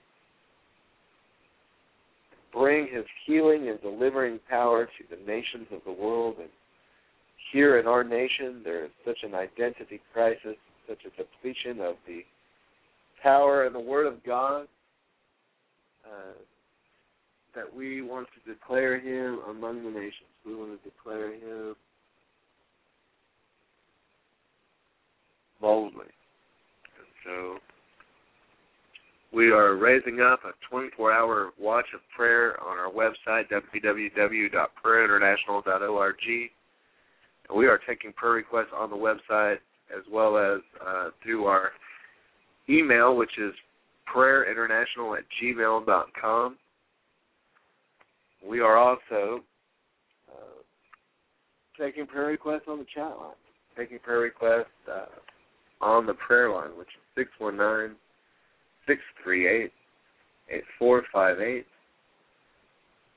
bring 2.53 2.87
His 2.91 3.05
healing 3.25 3.69
and 3.69 3.81
delivering 3.81 4.39
power 4.47 4.85
to 4.85 5.15
the 5.15 5.25
nations 5.25 5.65
of 5.71 5.79
the 5.85 5.91
world. 5.91 6.35
And 6.39 6.49
here 7.51 7.79
in 7.79 7.87
our 7.87 8.03
nation, 8.03 8.61
there 8.63 8.85
is 8.85 8.91
such 9.03 9.17
an 9.23 9.33
identity 9.33 9.99
crisis, 10.13 10.57
such 10.87 10.99
a 11.05 11.17
depletion 11.17 11.81
of 11.81 11.95
the 12.05 12.21
power 13.23 13.65
and 13.65 13.73
the 13.73 13.79
Word 13.79 14.05
of 14.05 14.23
God. 14.23 14.67
Uh, 16.05 16.33
that 17.55 17.73
we 17.75 18.01
want 18.01 18.27
to 18.33 18.39
declare 18.51 18.99
him 18.99 19.39
among 19.49 19.83
the 19.83 19.89
nations. 19.89 20.29
We 20.45 20.55
want 20.55 20.81
to 20.81 20.89
declare 20.89 21.33
him 21.33 21.75
boldly. 25.59 26.05
And 26.05 27.07
so 27.25 27.57
we 29.33 29.51
are 29.51 29.75
raising 29.75 30.21
up 30.21 30.45
a 30.45 30.53
24 30.69 31.11
hour 31.11 31.49
watch 31.59 31.87
of 31.93 31.99
prayer 32.15 32.57
on 32.61 32.77
our 32.77 32.89
website, 32.91 33.49
www.prayerinternational.org. 33.51 36.49
And 37.49 37.57
we 37.57 37.67
are 37.67 37.79
taking 37.87 38.13
prayer 38.13 38.33
requests 38.33 38.73
on 38.77 38.89
the 38.89 38.95
website 38.95 39.57
as 39.95 40.03
well 40.11 40.37
as 40.37 40.59
uh, 40.85 41.09
through 41.23 41.45
our 41.45 41.71
email, 42.69 43.15
which 43.15 43.37
is 43.39 43.53
prayerinternational 44.13 45.17
at 45.17 45.23
gmail.com. 45.41 46.57
We 48.47 48.61
are 48.61 48.77
also 48.77 49.41
uh, 50.29 50.61
taking 51.79 52.07
prayer 52.07 52.27
requests 52.27 52.67
on 52.67 52.79
the 52.79 52.85
chat 52.93 53.17
line, 53.17 53.35
taking 53.77 53.99
prayer 53.99 54.19
requests 54.19 54.65
uh, 54.91 55.05
on 55.81 56.05
the 56.05 56.13
prayer 56.13 56.51
line, 56.51 56.77
which 56.77 56.87
is 56.87 57.25
619 57.39 57.95
638 58.87 59.71
8458. 60.49 61.65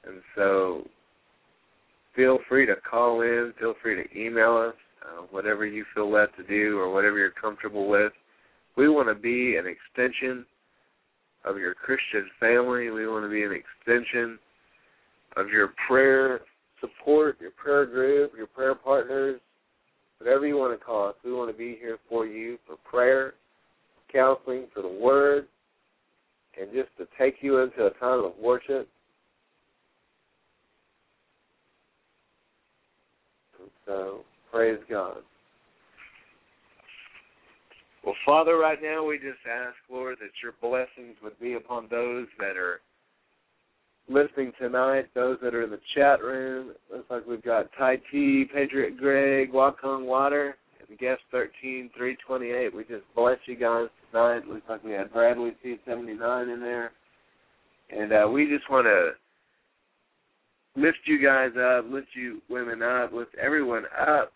And 0.05 0.21
so 0.35 0.87
feel 2.15 2.39
free 2.49 2.67
to 2.67 2.75
call 2.89 3.23
in, 3.23 3.53
feel 3.59 3.75
free 3.81 4.03
to 4.03 4.19
email 4.19 4.57
us, 4.57 4.75
uh, 5.05 5.23
whatever 5.31 5.65
you 5.65 5.85
feel 5.95 6.11
led 6.11 6.29
to 6.37 6.43
do 6.45 6.79
or 6.79 6.93
whatever 6.93 7.19
you're 7.19 7.31
comfortable 7.31 7.89
with. 7.89 8.13
We 8.77 8.89
want 8.89 9.09
to 9.09 9.15
be 9.15 9.57
an 9.57 9.67
extension 9.67 10.45
of 11.45 11.59
your 11.59 11.75
Christian 11.75 12.29
family. 12.39 12.91
We 12.91 13.07
want 13.07 13.25
to 13.25 13.31
be 13.31 13.43
an 13.43 13.53
extension 13.53 14.39
of 15.37 15.49
your 15.49 15.73
prayer 15.89 16.41
support, 16.81 17.37
your 17.41 17.53
prayer 17.53 17.87
group, 17.87 18.33
your 18.37 18.47
prayer 18.47 18.75
partners, 18.75 19.41
whatever 20.19 20.47
you 20.47 20.57
want 20.57 20.79
to 20.79 20.85
call 20.85 21.09
us. 21.09 21.15
We 21.25 21.33
want 21.33 21.51
to 21.51 21.57
be 21.57 21.79
here 21.81 21.99
for 22.09 22.27
you 22.27 22.59
for 22.67 22.77
prayer, 22.89 23.35
counseling, 24.13 24.67
for 24.75 24.83
the 24.83 24.89
word, 24.89 25.47
and 26.61 26.71
just 26.73 26.89
to 26.99 27.07
take 27.19 27.37
you 27.41 27.61
into 27.61 27.87
a 27.87 27.91
time 27.99 28.25
of 28.25 28.33
worship. 28.41 28.89
So, 33.87 34.21
praise 34.51 34.79
God. 34.91 35.19
Well, 38.05 38.17
Father, 38.27 38.57
right 38.57 38.79
now 38.83 39.05
we 39.05 39.19
just 39.19 39.39
ask, 39.49 39.77
Lord, 39.91 40.19
that 40.21 40.31
your 40.43 40.55
blessings 40.61 41.17
would 41.23 41.39
be 41.39 41.55
upon 41.55 41.87
those 41.89 42.27
that 42.39 42.57
are 42.57 42.81
listening 44.09 44.53
tonight, 44.59 45.07
those 45.15 45.39
that 45.43 45.55
are 45.55 45.63
in 45.63 45.71
the 45.71 45.81
chat 45.95 46.21
room. 46.21 46.73
Looks 46.91 47.11
like 47.11 47.27
we've 47.27 47.43
got 47.43 47.71
Tai 47.79 47.97
T, 48.11 48.45
Patriot 48.53 48.99
Greg, 48.99 49.53
Wakong 49.53 50.05
Water, 50.05 50.57
and 50.89 50.99
guest 50.99 51.21
13328. 51.31 52.75
We 52.75 52.83
just 52.85 53.05
bless 53.15 53.39
you 53.47 53.55
guys 53.55 53.87
tonight. 54.11 54.49
Looks 54.49 54.69
like 54.69 54.83
we 54.83 54.93
had 54.93 55.13
Bradley 55.13 55.53
C79 55.65 56.53
in 56.53 56.61
there. 56.61 56.93
And 57.91 58.13
uh, 58.13 58.29
we 58.29 58.49
just 58.49 58.69
want 58.69 58.87
to 58.87 59.13
lift 60.75 60.99
you 61.05 61.23
guys 61.23 61.51
up, 61.57 61.85
lift 61.89 62.09
you 62.15 62.41
women 62.51 62.83
up, 62.83 63.13
lift 63.13 63.35
everyone 63.41 63.85
up. 64.01 64.33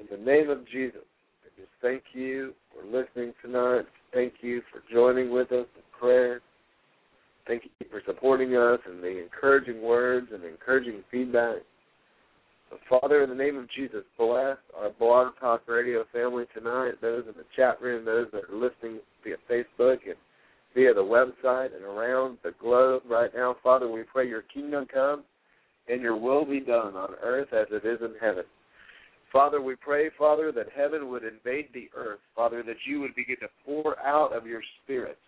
In 0.00 0.06
the 0.10 0.24
name 0.24 0.50
of 0.50 0.66
Jesus, 0.68 1.02
Just 1.56 1.68
thank 1.80 2.02
you 2.12 2.52
for 2.72 2.84
listening 2.84 3.32
tonight. 3.42 3.86
Thank 4.12 4.34
you 4.42 4.62
for 4.70 4.82
joining 4.92 5.30
with 5.30 5.52
us 5.52 5.66
in 5.74 5.82
prayer. 5.98 6.40
Thank 7.46 7.64
you 7.64 7.86
for 7.90 8.02
supporting 8.04 8.56
us 8.56 8.80
and 8.86 9.02
the 9.02 9.22
encouraging 9.22 9.82
words 9.82 10.28
and 10.32 10.44
encouraging 10.44 11.02
feedback. 11.10 11.58
So 12.68 12.76
Father, 12.90 13.22
in 13.22 13.30
the 13.30 13.36
name 13.36 13.56
of 13.56 13.70
Jesus, 13.70 14.02
bless 14.18 14.58
our 14.76 14.90
Blog 14.98 15.34
Talk 15.40 15.62
Radio 15.66 16.04
family 16.12 16.44
tonight, 16.52 16.94
those 17.00 17.24
in 17.26 17.34
the 17.34 17.44
chat 17.54 17.80
room, 17.80 18.04
those 18.04 18.26
that 18.32 18.42
are 18.50 18.56
listening 18.56 19.00
via 19.24 19.36
Facebook 19.48 19.98
and 20.06 20.16
via 20.74 20.92
the 20.92 21.00
website 21.00 21.74
and 21.74 21.84
around 21.84 22.38
the 22.42 22.52
globe 22.60 23.02
right 23.08 23.30
now. 23.34 23.56
Father, 23.62 23.90
we 23.90 24.02
pray 24.02 24.28
your 24.28 24.42
kingdom 24.42 24.86
come 24.92 25.22
and 25.88 26.02
your 26.02 26.16
will 26.16 26.44
be 26.44 26.60
done 26.60 26.96
on 26.96 27.14
earth 27.22 27.48
as 27.52 27.66
it 27.70 27.86
is 27.86 28.00
in 28.02 28.14
heaven. 28.20 28.44
Father, 29.36 29.60
we 29.60 29.76
pray, 29.76 30.10
Father, 30.18 30.50
that 30.52 30.66
heaven 30.74 31.10
would 31.10 31.22
invade 31.22 31.68
the 31.74 31.88
earth. 31.94 32.20
Father, 32.34 32.62
that 32.62 32.76
you 32.86 33.00
would 33.00 33.14
begin 33.14 33.36
to 33.40 33.48
pour 33.64 33.98
out 34.00 34.34
of 34.34 34.46
your 34.46 34.62
spirit 34.82 35.18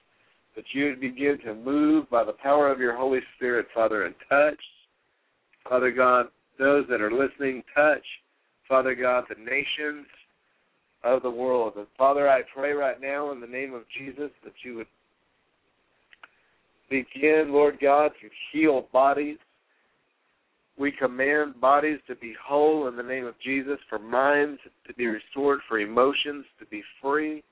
that 0.58 0.64
you 0.72 0.86
would 0.86 1.00
begin 1.00 1.38
to 1.44 1.54
move 1.54 2.10
by 2.10 2.24
the 2.24 2.32
power 2.32 2.68
of 2.68 2.80
your 2.80 2.96
Holy 2.96 3.20
Spirit, 3.36 3.66
Father, 3.72 4.06
and 4.06 4.14
touch, 4.28 4.58
Father 5.68 5.92
God, 5.92 6.26
those 6.58 6.84
that 6.90 7.00
are 7.00 7.12
listening, 7.12 7.62
touch, 7.76 8.04
Father 8.68 8.96
God, 8.96 9.22
the 9.28 9.36
nations 9.36 10.06
of 11.04 11.22
the 11.22 11.30
world. 11.30 11.74
And 11.76 11.86
Father, 11.96 12.28
I 12.28 12.40
pray 12.52 12.72
right 12.72 13.00
now 13.00 13.30
in 13.30 13.40
the 13.40 13.46
name 13.46 13.72
of 13.72 13.82
Jesus 13.96 14.32
that 14.42 14.54
you 14.64 14.74
would 14.78 14.88
begin, 16.90 17.52
Lord 17.52 17.78
God, 17.80 18.10
to 18.20 18.28
heal 18.50 18.88
bodies. 18.92 19.38
We 20.78 20.92
command 20.92 21.60
bodies 21.60 21.98
to 22.06 22.14
be 22.14 22.34
whole 22.42 22.86
in 22.86 22.96
the 22.96 23.02
name 23.02 23.26
of 23.26 23.34
Jesus, 23.44 23.78
for 23.88 23.98
minds 23.98 24.60
to 24.86 24.94
be 24.94 25.06
restored, 25.06 25.60
for 25.68 25.80
emotions 25.80 26.44
to 26.60 26.66
be 26.66 26.82
free, 27.02 27.42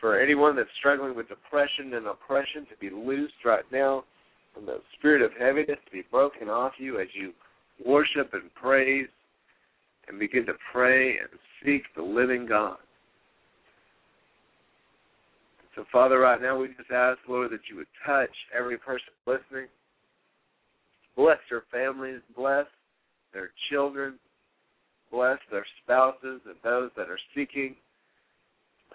for 0.00 0.20
anyone 0.20 0.54
that's 0.54 0.68
struggling 0.78 1.16
with 1.16 1.28
depression 1.28 1.94
and 1.94 2.06
oppression 2.06 2.66
to 2.70 2.76
be 2.78 2.94
loosed 2.94 3.44
right 3.44 3.64
now, 3.72 4.04
and 4.56 4.66
the 4.66 4.78
spirit 4.96 5.22
of 5.22 5.32
heaviness 5.38 5.78
to 5.84 5.92
be 5.92 6.04
broken 6.10 6.48
off 6.48 6.72
you 6.78 7.00
as 7.00 7.08
you 7.14 7.32
worship 7.84 8.32
and 8.32 8.54
praise 8.54 9.08
and 10.08 10.18
begin 10.18 10.46
to 10.46 10.54
pray 10.72 11.18
and 11.18 11.28
seek 11.64 11.82
the 11.96 12.02
living 12.02 12.46
God. 12.46 12.76
So, 15.74 15.84
Father, 15.92 16.20
right 16.20 16.40
now 16.40 16.58
we 16.58 16.68
just 16.68 16.90
ask, 16.90 17.18
Lord, 17.28 17.50
that 17.50 17.60
you 17.68 17.76
would 17.76 17.86
touch 18.06 18.30
every 18.56 18.78
person 18.78 19.08
listening. 19.26 19.66
Bless 21.16 21.38
their 21.50 21.64
families, 21.72 22.20
bless 22.36 22.66
their 23.32 23.50
children, 23.70 24.18
bless 25.10 25.38
their 25.50 25.66
spouses 25.82 26.40
and 26.46 26.56
those 26.62 26.90
that 26.96 27.08
are 27.08 27.18
seeking 27.34 27.74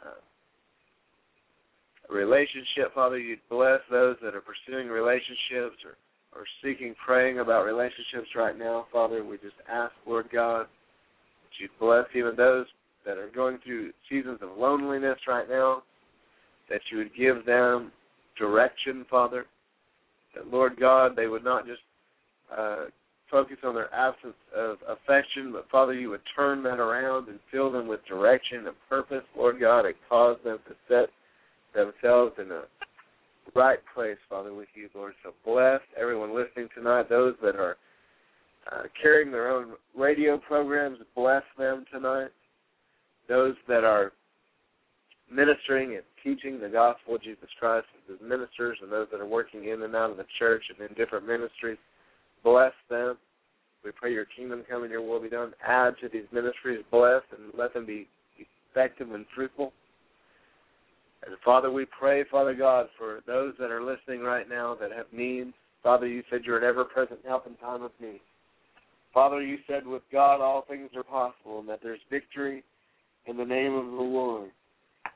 uh, 0.06 0.22
a 2.10 2.14
relationship. 2.14 2.93
Father, 2.93 3.18
you'd 3.18 3.39
bless 3.49 3.80
those 3.89 4.18
that 4.23 4.35
are 4.35 4.41
pursuing 4.41 4.88
relationships 4.88 5.77
or, 5.84 5.98
or 6.35 6.45
seeking, 6.64 6.93
praying 7.03 7.39
about 7.39 7.65
relationships 7.65 8.30
right 8.35 8.57
now. 8.57 8.85
Father, 8.91 9.23
we 9.23 9.38
just 9.38 9.56
ask, 9.72 9.93
Lord 10.06 10.27
God, 10.31 10.64
that 10.64 11.60
you'd 11.60 11.72
bless 11.80 12.06
even 12.15 12.35
those 12.35 12.65
that 13.06 13.18
are 13.18 13.30
going 13.34 13.57
through 13.64 13.91
seasons 14.10 14.39
of 14.41 14.57
loneliness 14.57 15.18
right 15.27 15.49
now 15.49 15.84
that 16.69 16.81
you 16.91 16.99
would 16.99 17.15
give 17.18 17.45
them 17.45 17.91
direction, 18.38 19.06
Father. 19.10 19.45
That, 20.35 20.48
Lord 20.48 20.80
God, 20.80 21.15
they 21.15 21.27
would 21.27 21.43
not 21.43 21.65
just 21.65 21.81
uh, 22.56 22.86
focus 23.30 23.57
on 23.64 23.73
their 23.73 23.94
absence 23.94 24.36
of 24.56 24.78
affection, 24.88 25.52
but 25.53 25.69
Father, 25.72 25.94
you 25.94 26.10
would 26.10 26.22
turn 26.36 26.61
that 26.64 26.80
around 26.80 27.30
and 27.30 27.40
fill 27.52 27.72
them 27.72 27.88
with 27.88 28.06
direction 28.06 28.68
and 28.68 28.76
purpose, 28.90 29.23
Lord 29.38 29.60
God, 29.60 29.86
and 29.86 29.95
cause 30.10 30.38
them 30.44 30.60
to 30.68 30.76
set 30.88 31.10
themselves 31.73 32.34
in 32.38 32.52
a 32.52 32.64
right 33.56 33.80
place, 33.94 34.18
Father, 34.30 34.53
with 34.53 34.68
you, 34.76 34.90
Lord. 34.94 35.14
So 35.23 35.32
bless 35.45 35.82
everyone 35.99 36.36
listening 36.36 36.68
tonight, 36.76 37.10
those 37.10 37.36
that 37.41 37.56
are 37.56 37.78
uh, 38.72 38.84
carrying 39.02 39.32
their 39.32 39.49
own 39.49 39.73
radio 39.98 40.38
programs, 40.38 40.99
bless 41.15 41.44
them 41.57 41.86
tonight. 41.91 42.30
Those 43.28 43.56
that 43.68 43.84
are 43.84 44.11
ministering 45.32 45.95
and 45.95 46.03
teaching 46.23 46.60
the 46.60 46.69
gospel 46.69 47.15
of 47.15 47.23
Jesus 47.23 47.48
Christ 47.60 47.88
as 48.11 48.19
ministers 48.22 48.78
and 48.82 48.91
those 48.91 49.07
that 49.11 49.22
are 49.22 49.28
working 49.28 49.69
in 49.69 49.84
and 49.84 49.95
out 49.95 50.11
of 50.11 50.18
the 50.18 50.26
church 50.38 50.64
and 50.69 50.90
in 50.90 50.95
different 50.95 51.26
ministries. 51.26 51.78
Bless 52.43 52.73
them. 52.89 53.18
We 53.84 53.91
pray 53.91 54.13
your 54.13 54.26
kingdom 54.26 54.63
come 54.69 54.84
and 54.84 54.91
your 54.91 55.01
will 55.01 55.22
be 55.22 55.30
done. 55.30 55.53
Add 55.65 55.95
to 56.01 56.09
these 56.09 56.26
ministries, 56.31 56.84
bless, 56.91 57.22
and 57.31 57.51
let 57.57 57.73
them 57.73 57.85
be 57.85 58.07
effective 58.38 59.11
and 59.11 59.26
fruitful. 59.34 59.73
And 61.26 61.35
Father, 61.43 61.72
we 61.72 61.85
pray, 61.85 62.23
Father 62.30 62.53
God, 62.53 62.88
for 62.97 63.22
those 63.27 63.53
that 63.59 63.72
are 63.72 63.84
listening 63.84 64.22
right 64.22 64.47
now 64.47 64.76
that 64.80 64.91
have 64.91 65.07
needs. 65.11 65.53
Father, 65.84 66.07
you 66.07 66.23
said 66.30 66.41
you're 66.43 66.57
an 66.57 66.63
ever 66.63 66.84
present 66.84 67.19
help 67.26 67.47
in 67.47 67.55
time 67.55 67.84
of 67.84 67.91
need. 67.99 68.22
Father, 69.13 69.41
you 69.41 69.57
said 69.68 69.85
with 69.85 70.03
God 70.11 70.41
all 70.41 70.63
things 70.68 70.89
are 70.95 71.03
possible 71.03 71.59
and 71.59 71.69
that 71.69 71.80
there's 71.84 71.99
victory 72.09 72.63
in 73.26 73.38
the 73.38 73.45
name 73.45 73.73
of 73.73 73.85
the 73.85 73.91
Lord. 73.91 74.51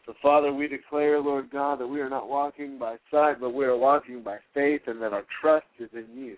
So, 0.05 0.13
Father, 0.21 0.53
we 0.53 0.67
declare, 0.67 1.19
Lord 1.19 1.49
God, 1.49 1.79
that 1.79 1.87
we 1.87 2.01
are 2.01 2.09
not 2.09 2.29
walking 2.29 2.77
by 2.77 2.97
sight, 3.09 3.39
but 3.39 3.53
we 3.53 3.65
are 3.65 3.77
walking 3.77 4.21
by 4.21 4.37
faith, 4.53 4.81
and 4.87 5.01
that 5.01 5.13
our 5.13 5.23
trust 5.41 5.65
is 5.79 5.89
in 5.93 6.05
you. 6.15 6.37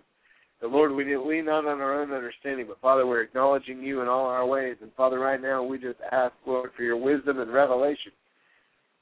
The 0.60 0.68
Lord, 0.68 0.92
we 0.92 1.16
lean 1.16 1.46
not 1.46 1.68
on 1.68 1.82
our 1.82 2.02
own 2.02 2.12
understanding, 2.12 2.66
but 2.68 2.82
Father, 2.82 3.06
we're 3.06 3.22
acknowledging 3.22 3.82
you 3.82 4.02
in 4.02 4.08
all 4.08 4.26
our 4.26 4.46
ways. 4.46 4.78
And 4.82 4.92
Father, 4.98 5.20
right 5.20 5.42
now 5.42 5.62
we 5.64 5.78
just 5.78 6.00
ask, 6.12 6.34
Lord, 6.48 6.72
for 6.76 6.82
your 6.82 6.98
wisdom 6.98 7.40
and 7.40 7.54
revelation 7.54 8.12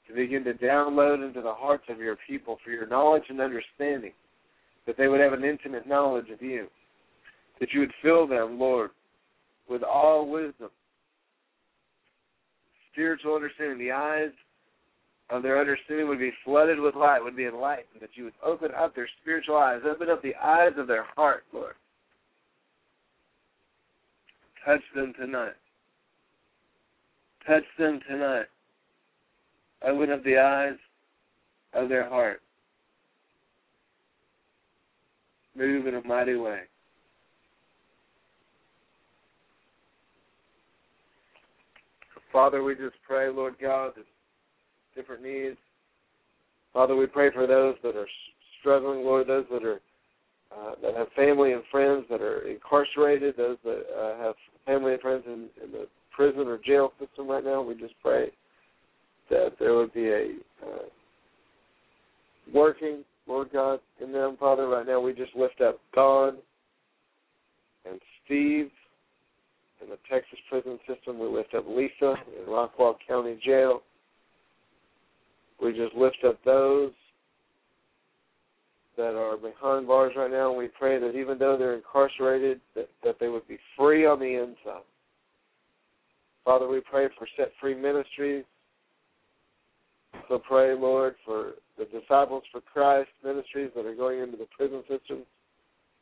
to 0.06 0.14
begin 0.14 0.44
to 0.44 0.52
download 0.52 1.26
into 1.26 1.40
the 1.40 1.54
hearts 1.54 1.84
of 1.88 1.98
your 1.98 2.16
people 2.26 2.58
for 2.62 2.70
your 2.70 2.86
knowledge 2.86 3.24
and 3.30 3.40
understanding, 3.40 4.12
that 4.86 4.96
they 4.98 5.08
would 5.08 5.20
have 5.20 5.32
an 5.32 5.44
intimate 5.44 5.88
knowledge 5.88 6.28
of 6.30 6.42
you, 6.42 6.66
that 7.58 7.72
you 7.72 7.80
would 7.80 7.92
fill 8.02 8.26
them, 8.26 8.58
Lord, 8.58 8.90
with 9.68 9.82
all 9.82 10.30
wisdom, 10.30 10.68
spiritual 12.92 13.34
understanding, 13.34 13.78
the 13.78 13.92
eyes 13.92 14.30
of 15.30 15.42
their 15.42 15.58
understanding 15.60 16.08
would 16.08 16.18
be 16.18 16.32
flooded 16.44 16.78
with 16.78 16.94
light, 16.94 17.22
would 17.22 17.36
be 17.36 17.46
enlightened, 17.46 18.00
that 18.00 18.10
you 18.14 18.24
would 18.24 18.34
open 18.44 18.70
up 18.76 18.94
their 18.94 19.08
spiritual 19.20 19.56
eyes, 19.56 19.80
open 19.84 20.08
up 20.08 20.22
the 20.22 20.34
eyes 20.36 20.72
of 20.76 20.86
their 20.86 21.04
heart, 21.16 21.44
Lord. 21.52 21.74
Touch 24.64 24.82
them 24.94 25.12
tonight. 25.18 25.54
Touch 27.46 27.64
them 27.78 28.00
tonight. 28.08 28.46
Open 29.82 30.10
up 30.10 30.24
the 30.24 30.38
eyes 30.38 30.76
of 31.74 31.88
their 31.88 32.08
heart. 32.08 32.40
Move 35.56 35.86
in 35.86 35.94
a 35.94 36.02
mighty 36.06 36.34
way. 36.34 36.60
Father, 42.32 42.62
we 42.62 42.74
just 42.74 42.96
pray, 43.06 43.30
Lord 43.30 43.54
God, 43.60 43.92
that 43.96 44.04
different 44.96 45.22
needs. 45.22 45.56
Father, 46.72 46.96
we 46.96 47.06
pray 47.06 47.30
for 47.32 47.46
those 47.46 47.76
that 47.82 47.96
are 47.96 48.08
struggling, 48.60 49.04
Lord, 49.04 49.28
those 49.28 49.44
that 49.52 49.64
are 49.64 49.80
uh, 50.56 50.74
that 50.82 50.94
have 50.94 51.08
family 51.16 51.52
and 51.52 51.62
friends 51.70 52.04
that 52.08 52.20
are 52.20 52.48
incarcerated, 52.48 53.36
those 53.36 53.58
that 53.64 53.82
uh, 53.98 54.24
have 54.24 54.34
family 54.64 54.92
and 54.92 55.00
friends 55.00 55.24
in, 55.26 55.48
in 55.62 55.72
the 55.72 55.86
prison 56.14 56.46
or 56.46 56.58
jail 56.58 56.92
system 57.00 57.28
right 57.28 57.44
now. 57.44 57.62
We 57.62 57.74
just 57.74 57.94
pray 58.02 58.30
that 59.28 59.54
there 59.58 59.74
would 59.74 59.92
be 59.92 60.08
a 60.08 60.28
uh, 60.64 60.84
working, 62.54 63.04
Lord 63.26 63.50
God, 63.52 63.80
in 64.00 64.12
them, 64.12 64.36
Father. 64.38 64.68
Right 64.68 64.86
now, 64.86 65.00
we 65.00 65.12
just 65.12 65.34
lift 65.34 65.60
up 65.60 65.80
God 65.94 66.34
and 67.84 68.00
Steve 68.24 68.70
in 69.82 69.90
the 69.90 69.98
Texas 70.10 70.38
prison 70.48 70.78
system. 70.88 71.18
We 71.18 71.26
lift 71.26 71.54
up 71.54 71.64
Lisa 71.68 72.14
in 72.40 72.46
Rockwall 72.48 72.94
County 73.06 73.38
Jail. 73.44 73.82
We 75.62 75.72
just 75.72 75.94
lift 75.94 76.18
up 76.26 76.38
those 76.44 76.92
that 78.96 79.14
are 79.14 79.36
behind 79.36 79.86
bars 79.86 80.12
right 80.16 80.30
now, 80.30 80.50
and 80.50 80.58
we 80.58 80.68
pray 80.68 80.98
that 80.98 81.14
even 81.14 81.38
though 81.38 81.56
they're 81.58 81.74
incarcerated, 81.74 82.60
that, 82.74 82.88
that 83.04 83.16
they 83.20 83.28
would 83.28 83.46
be 83.46 83.58
free 83.76 84.06
on 84.06 84.18
the 84.18 84.42
inside. 84.42 84.84
Father, 86.44 86.68
we 86.68 86.80
pray 86.80 87.08
for 87.18 87.26
set 87.36 87.52
free 87.60 87.74
ministries. 87.74 88.44
So 90.28 90.38
pray, 90.38 90.74
Lord, 90.74 91.14
for 91.24 91.52
the 91.78 91.84
Disciples 91.84 92.44
for 92.50 92.60
Christ 92.60 93.10
ministries 93.24 93.70
that 93.76 93.84
are 93.84 93.94
going 93.94 94.20
into 94.20 94.36
the 94.36 94.46
prison 94.56 94.82
system, 94.88 95.22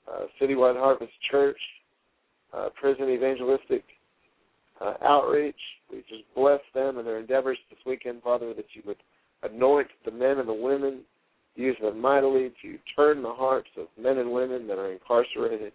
uh, 0.06 0.26
Citywide 0.40 0.76
Harvest 0.76 1.12
Church, 1.30 1.58
uh, 2.52 2.68
Prison 2.80 3.08
Evangelistic 3.08 3.84
uh, 4.80 4.94
Outreach. 5.02 5.56
We 5.90 5.98
just 6.08 6.22
bless 6.34 6.60
them 6.74 6.98
and 6.98 7.06
their 7.06 7.18
endeavors 7.18 7.58
this 7.70 7.78
weekend, 7.86 8.22
Father, 8.22 8.54
that 8.54 8.66
you 8.74 8.82
would 8.86 8.98
anoint 9.44 9.88
the 10.04 10.10
men 10.10 10.38
and 10.38 10.48
the 10.48 10.54
women, 10.54 11.00
use 11.56 11.76
them 11.80 12.00
mightily 12.00 12.52
to 12.62 12.78
turn 12.96 13.22
the 13.22 13.32
hearts 13.32 13.68
of 13.78 13.86
men 14.00 14.18
and 14.18 14.32
women 14.32 14.66
that 14.66 14.78
are 14.78 14.92
incarcerated, 14.92 15.72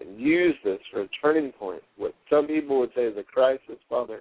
and 0.00 0.18
use 0.18 0.54
this 0.64 0.78
for 0.90 1.02
a 1.02 1.08
turning 1.22 1.52
point. 1.52 1.82
What 1.96 2.14
some 2.28 2.46
people 2.46 2.80
would 2.80 2.90
say 2.96 3.02
is 3.02 3.16
a 3.18 3.22
crisis, 3.22 3.76
Father, 3.88 4.20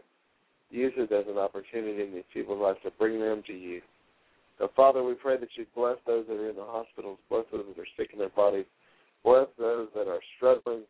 use 0.69 0.93
it 0.97 1.11
as 1.11 1.25
an 1.27 1.37
opportunity 1.37 2.03
in 2.03 2.13
these 2.13 2.23
people's 2.33 2.61
lives 2.61 2.79
to 2.83 2.91
bring 2.91 3.19
them 3.19 3.41
to 3.47 3.53
you. 3.53 3.81
So, 4.59 4.69
Father, 4.75 5.01
we 5.03 5.13
pray 5.13 5.37
that 5.37 5.49
you 5.55 5.65
bless 5.73 5.95
those 6.05 6.25
that 6.27 6.35
are 6.35 6.49
in 6.49 6.55
the 6.55 6.65
hospitals, 6.65 7.17
bless 7.29 7.45
those 7.51 7.65
that 7.67 7.81
are 7.81 7.87
sick 7.97 8.09
in 8.11 8.19
their 8.19 8.29
bodies, 8.29 8.65
bless 9.23 9.47
those 9.57 9.87
that 9.95 10.07
are 10.07 10.19
struggling. 10.35 10.81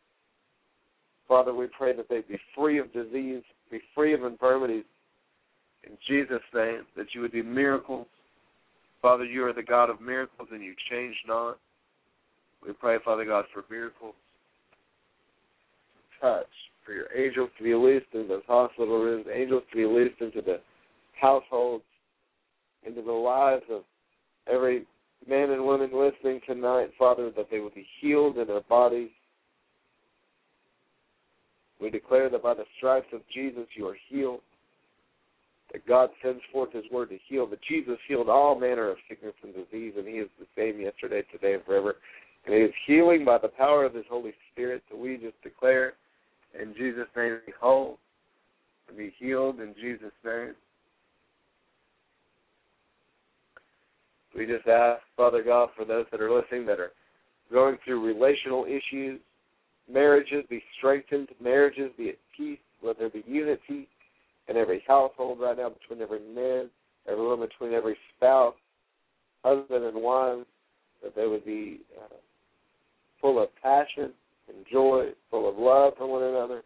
Father, 1.27 1.53
we 1.53 1.67
pray 1.77 1.95
that 1.95 2.09
they 2.09 2.21
be 2.21 2.39
free 2.55 2.79
of 2.79 2.91
disease, 2.91 3.43
be 3.69 3.79
free 3.93 4.15
of 4.15 4.23
infirmities, 4.23 4.85
in 5.83 5.97
Jesus' 6.07 6.41
name, 6.53 6.81
that 6.95 7.07
you 7.13 7.21
would 7.21 7.31
do 7.31 7.43
miracles. 7.43 8.07
Father, 9.01 9.23
you 9.23 9.45
are 9.45 9.53
the 9.53 9.63
God 9.63 9.89
of 9.89 10.01
miracles 10.01 10.49
and 10.51 10.63
you 10.63 10.73
change 10.89 11.15
not. 11.27 11.57
We 12.65 12.73
pray, 12.73 12.97
Father 13.03 13.25
God, 13.25 13.45
for 13.53 13.63
miracles. 13.69 14.15
Touch, 16.19 16.45
for 16.85 16.93
your 16.93 17.07
angels 17.15 17.49
to 17.57 17.63
be 17.63 17.73
released 17.73 18.07
in 18.13 18.27
those 18.27 18.43
hospital 18.45 19.01
rooms, 19.01 19.25
angels 19.33 19.63
to 19.71 19.77
be 19.77 19.85
released 19.85 20.19
into 20.19 20.41
the 20.41 20.59
households, 21.19 21.85
into 22.85 23.01
the 23.01 23.11
lives 23.11 23.63
of 23.71 23.83
every 24.51 24.85
man 25.27 25.51
and 25.51 25.63
woman 25.63 25.89
listening 25.93 26.41
tonight, 26.45 26.89
Father, 26.97 27.31
that 27.37 27.47
they 27.49 27.59
would 27.59 27.75
be 27.75 27.87
healed 28.01 28.37
in 28.37 28.47
their 28.47 28.61
bodies. 28.61 29.09
We 31.79 31.89
declare 31.89 32.29
that 32.29 32.43
by 32.43 32.53
the 32.53 32.65
stripes 32.77 33.07
of 33.13 33.21
Jesus 33.33 33.65
you 33.75 33.87
are 33.87 33.97
healed. 34.09 34.41
That 35.71 35.87
God 35.87 36.09
sends 36.23 36.41
forth 36.51 36.73
his 36.73 36.85
word 36.91 37.09
to 37.09 37.17
heal. 37.27 37.45
That 37.47 37.61
Jesus 37.61 37.97
healed 38.07 38.29
all 38.29 38.59
manner 38.59 38.89
of 38.89 38.97
sickness 39.07 39.35
and 39.43 39.53
disease, 39.53 39.93
and 39.97 40.07
he 40.07 40.15
is 40.15 40.29
the 40.39 40.47
same 40.55 40.81
yesterday, 40.81 41.23
today, 41.31 41.53
and 41.53 41.63
forever. 41.63 41.95
And 42.45 42.55
he 42.55 42.61
is 42.61 42.73
healing 42.87 43.23
by 43.23 43.37
the 43.37 43.49
power 43.49 43.85
of 43.85 43.93
his 43.93 44.05
Holy 44.09 44.33
Spirit. 44.51 44.83
So 44.89 44.97
we 44.97 45.17
just 45.17 45.41
declare 45.43 45.93
in 46.59 46.73
Jesus' 46.75 47.07
name 47.15 47.39
be 47.45 47.53
whole 47.59 47.99
be 48.97 49.13
healed 49.19 49.59
in 49.59 49.75
Jesus' 49.79 50.11
name. 50.25 50.55
We 54.35 54.45
just 54.45 54.67
ask, 54.67 55.01
Father 55.17 55.43
God, 55.43 55.69
for 55.75 55.85
those 55.85 56.05
that 56.11 56.21
are 56.21 56.31
listening 56.31 56.65
that 56.67 56.79
are 56.79 56.91
going 57.51 57.77
through 57.83 58.05
relational 58.05 58.65
issues, 58.65 59.19
marriages 59.91 60.45
be 60.49 60.61
strengthened, 60.77 61.29
marriages 61.41 61.91
be 61.97 62.09
at 62.09 62.15
peace, 62.35 62.59
let 62.83 62.97
there 62.99 63.09
be 63.09 63.23
unity 63.27 63.87
in 64.49 64.57
every 64.57 64.83
household 64.87 65.39
right 65.39 65.57
now 65.57 65.69
between 65.69 66.01
every 66.01 66.19
man, 66.33 66.69
every 67.07 67.23
woman, 67.23 67.47
between 67.47 67.73
every 67.73 67.95
spouse, 68.15 68.55
husband 69.43 69.85
and 69.85 70.01
wife, 70.01 70.45
that 71.03 71.15
they 71.15 71.27
would 71.27 71.45
be 71.45 71.81
uh, 71.97 72.15
full 73.21 73.41
of 73.41 73.49
passion 73.61 74.11
and 74.47 74.65
joy, 74.71 75.09
full 75.29 75.47
of 75.47 75.57
love 75.57 75.93
for 75.97 76.07
one 76.07 76.23
another. 76.23 76.63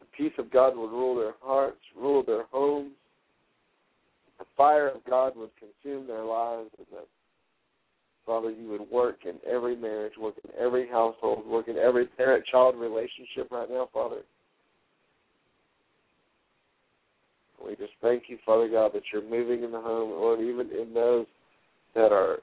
The 0.00 0.06
peace 0.16 0.32
of 0.38 0.50
God 0.50 0.76
would 0.76 0.90
rule 0.90 1.16
their 1.16 1.34
hearts, 1.40 1.80
rule 1.96 2.22
their 2.24 2.44
homes, 2.50 2.92
the 4.38 4.44
fire 4.56 4.88
of 4.88 5.04
God 5.08 5.36
would 5.36 5.50
consume 5.58 6.06
their 6.06 6.24
lives, 6.24 6.70
and 6.78 6.86
that, 6.92 7.06
Father, 8.26 8.50
you 8.50 8.68
would 8.68 8.90
work 8.90 9.18
in 9.24 9.34
every 9.48 9.76
marriage, 9.76 10.14
work 10.18 10.34
in 10.44 10.50
every 10.58 10.88
household, 10.88 11.46
work 11.46 11.68
in 11.68 11.76
every 11.76 12.06
parent 12.06 12.44
child 12.50 12.76
relationship 12.76 13.50
right 13.50 13.70
now, 13.70 13.88
Father. 13.92 14.22
We 17.64 17.76
just 17.76 17.92
thank 18.00 18.24
you, 18.28 18.38
Father 18.44 18.68
God, 18.68 18.92
that 18.94 19.02
you're 19.12 19.22
moving 19.22 19.62
in 19.62 19.70
the 19.70 19.80
home, 19.80 20.10
Lord, 20.10 20.40
even 20.40 20.70
in 20.70 20.92
those 20.92 21.26
that 21.94 22.12
are 22.12 22.38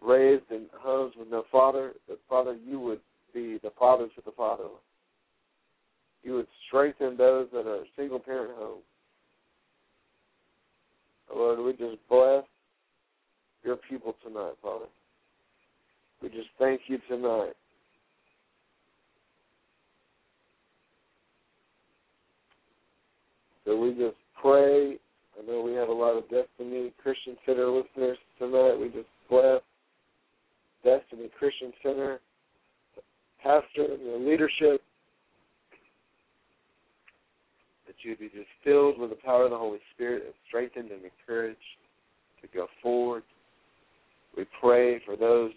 raised 0.00 0.50
in 0.50 0.66
homes 0.78 1.14
with 1.18 1.28
no 1.30 1.44
father, 1.52 1.92
that, 2.08 2.18
Father, 2.28 2.56
you 2.66 2.80
would 2.80 3.00
be 3.34 3.58
the 3.62 3.70
father 3.78 4.06
to 4.06 4.22
the 4.24 4.32
fatherless. 4.36 4.72
You 6.22 6.34
would 6.34 6.46
strengthen 6.66 7.16
those 7.16 7.48
that 7.52 7.66
are 7.66 7.84
single 7.96 8.18
parent 8.18 8.52
homes. 8.56 8.82
Lord, 11.34 11.60
we 11.60 11.72
just 11.72 11.98
bless 12.08 12.44
your 13.64 13.76
people 13.76 14.16
tonight, 14.24 14.54
Father. 14.62 14.86
We 16.22 16.28
just 16.28 16.48
thank 16.58 16.82
you 16.88 16.98
tonight. 17.08 17.54
So 23.70 23.76
we 23.76 23.90
just 23.90 24.16
pray. 24.42 24.98
I 25.38 25.46
know 25.46 25.62
we 25.62 25.74
have 25.74 25.88
a 25.88 25.92
lot 25.92 26.16
of 26.16 26.24
Destiny 26.24 26.92
Christian 27.00 27.36
Center 27.46 27.68
listeners 27.68 28.18
tonight. 28.36 28.74
We 28.74 28.88
just 28.88 29.06
bless 29.28 29.60
Destiny 30.82 31.30
Christian 31.38 31.72
Center, 31.80 32.18
pastor, 33.40 33.84
and 33.84 34.24
the 34.24 34.28
leadership 34.28 34.82
that 37.86 37.94
you 38.02 38.16
be 38.16 38.26
just 38.26 38.48
filled 38.64 38.98
with 38.98 39.10
the 39.10 39.18
power 39.24 39.44
of 39.44 39.52
the 39.52 39.56
Holy 39.56 39.78
Spirit 39.94 40.24
and 40.24 40.34
strengthened 40.48 40.90
and 40.90 41.02
encouraged 41.04 41.58
to 42.42 42.48
go 42.52 42.66
forward. 42.82 43.22
We 44.36 44.46
pray 44.60 45.00
for 45.06 45.14
those 45.14 45.52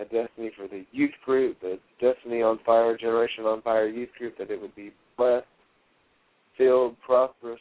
at 0.00 0.10
Destiny 0.10 0.50
for 0.56 0.66
the 0.66 0.84
youth 0.90 1.14
group, 1.24 1.60
the 1.60 1.78
Destiny 2.00 2.42
on 2.42 2.58
Fire, 2.66 2.96
Generation 2.98 3.44
on 3.44 3.62
Fire 3.62 3.86
youth 3.86 4.10
group, 4.18 4.36
that 4.38 4.50
it 4.50 4.60
would 4.60 4.74
be 4.74 4.90
blessed, 5.16 5.46
filled, 6.58 7.00
prosperous, 7.00 7.60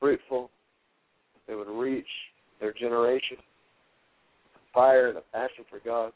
fruitful, 0.00 0.50
they 1.46 1.54
would 1.54 1.68
reach 1.68 2.06
their 2.60 2.72
generation. 2.72 3.36
Fire 4.72 5.08
and 5.08 5.18
a 5.18 5.22
passion 5.32 5.64
for 5.70 5.78
God. 5.84 6.12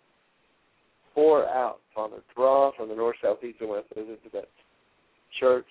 Pour 1.14 1.46
out, 1.48 1.78
Father. 1.94 2.22
Draw 2.34 2.72
from 2.76 2.88
the 2.88 2.94
north, 2.94 3.16
south, 3.22 3.38
east, 3.44 3.58
and 3.60 3.70
west 3.70 3.86
into 3.94 4.16
that 4.32 4.48
church. 5.38 5.66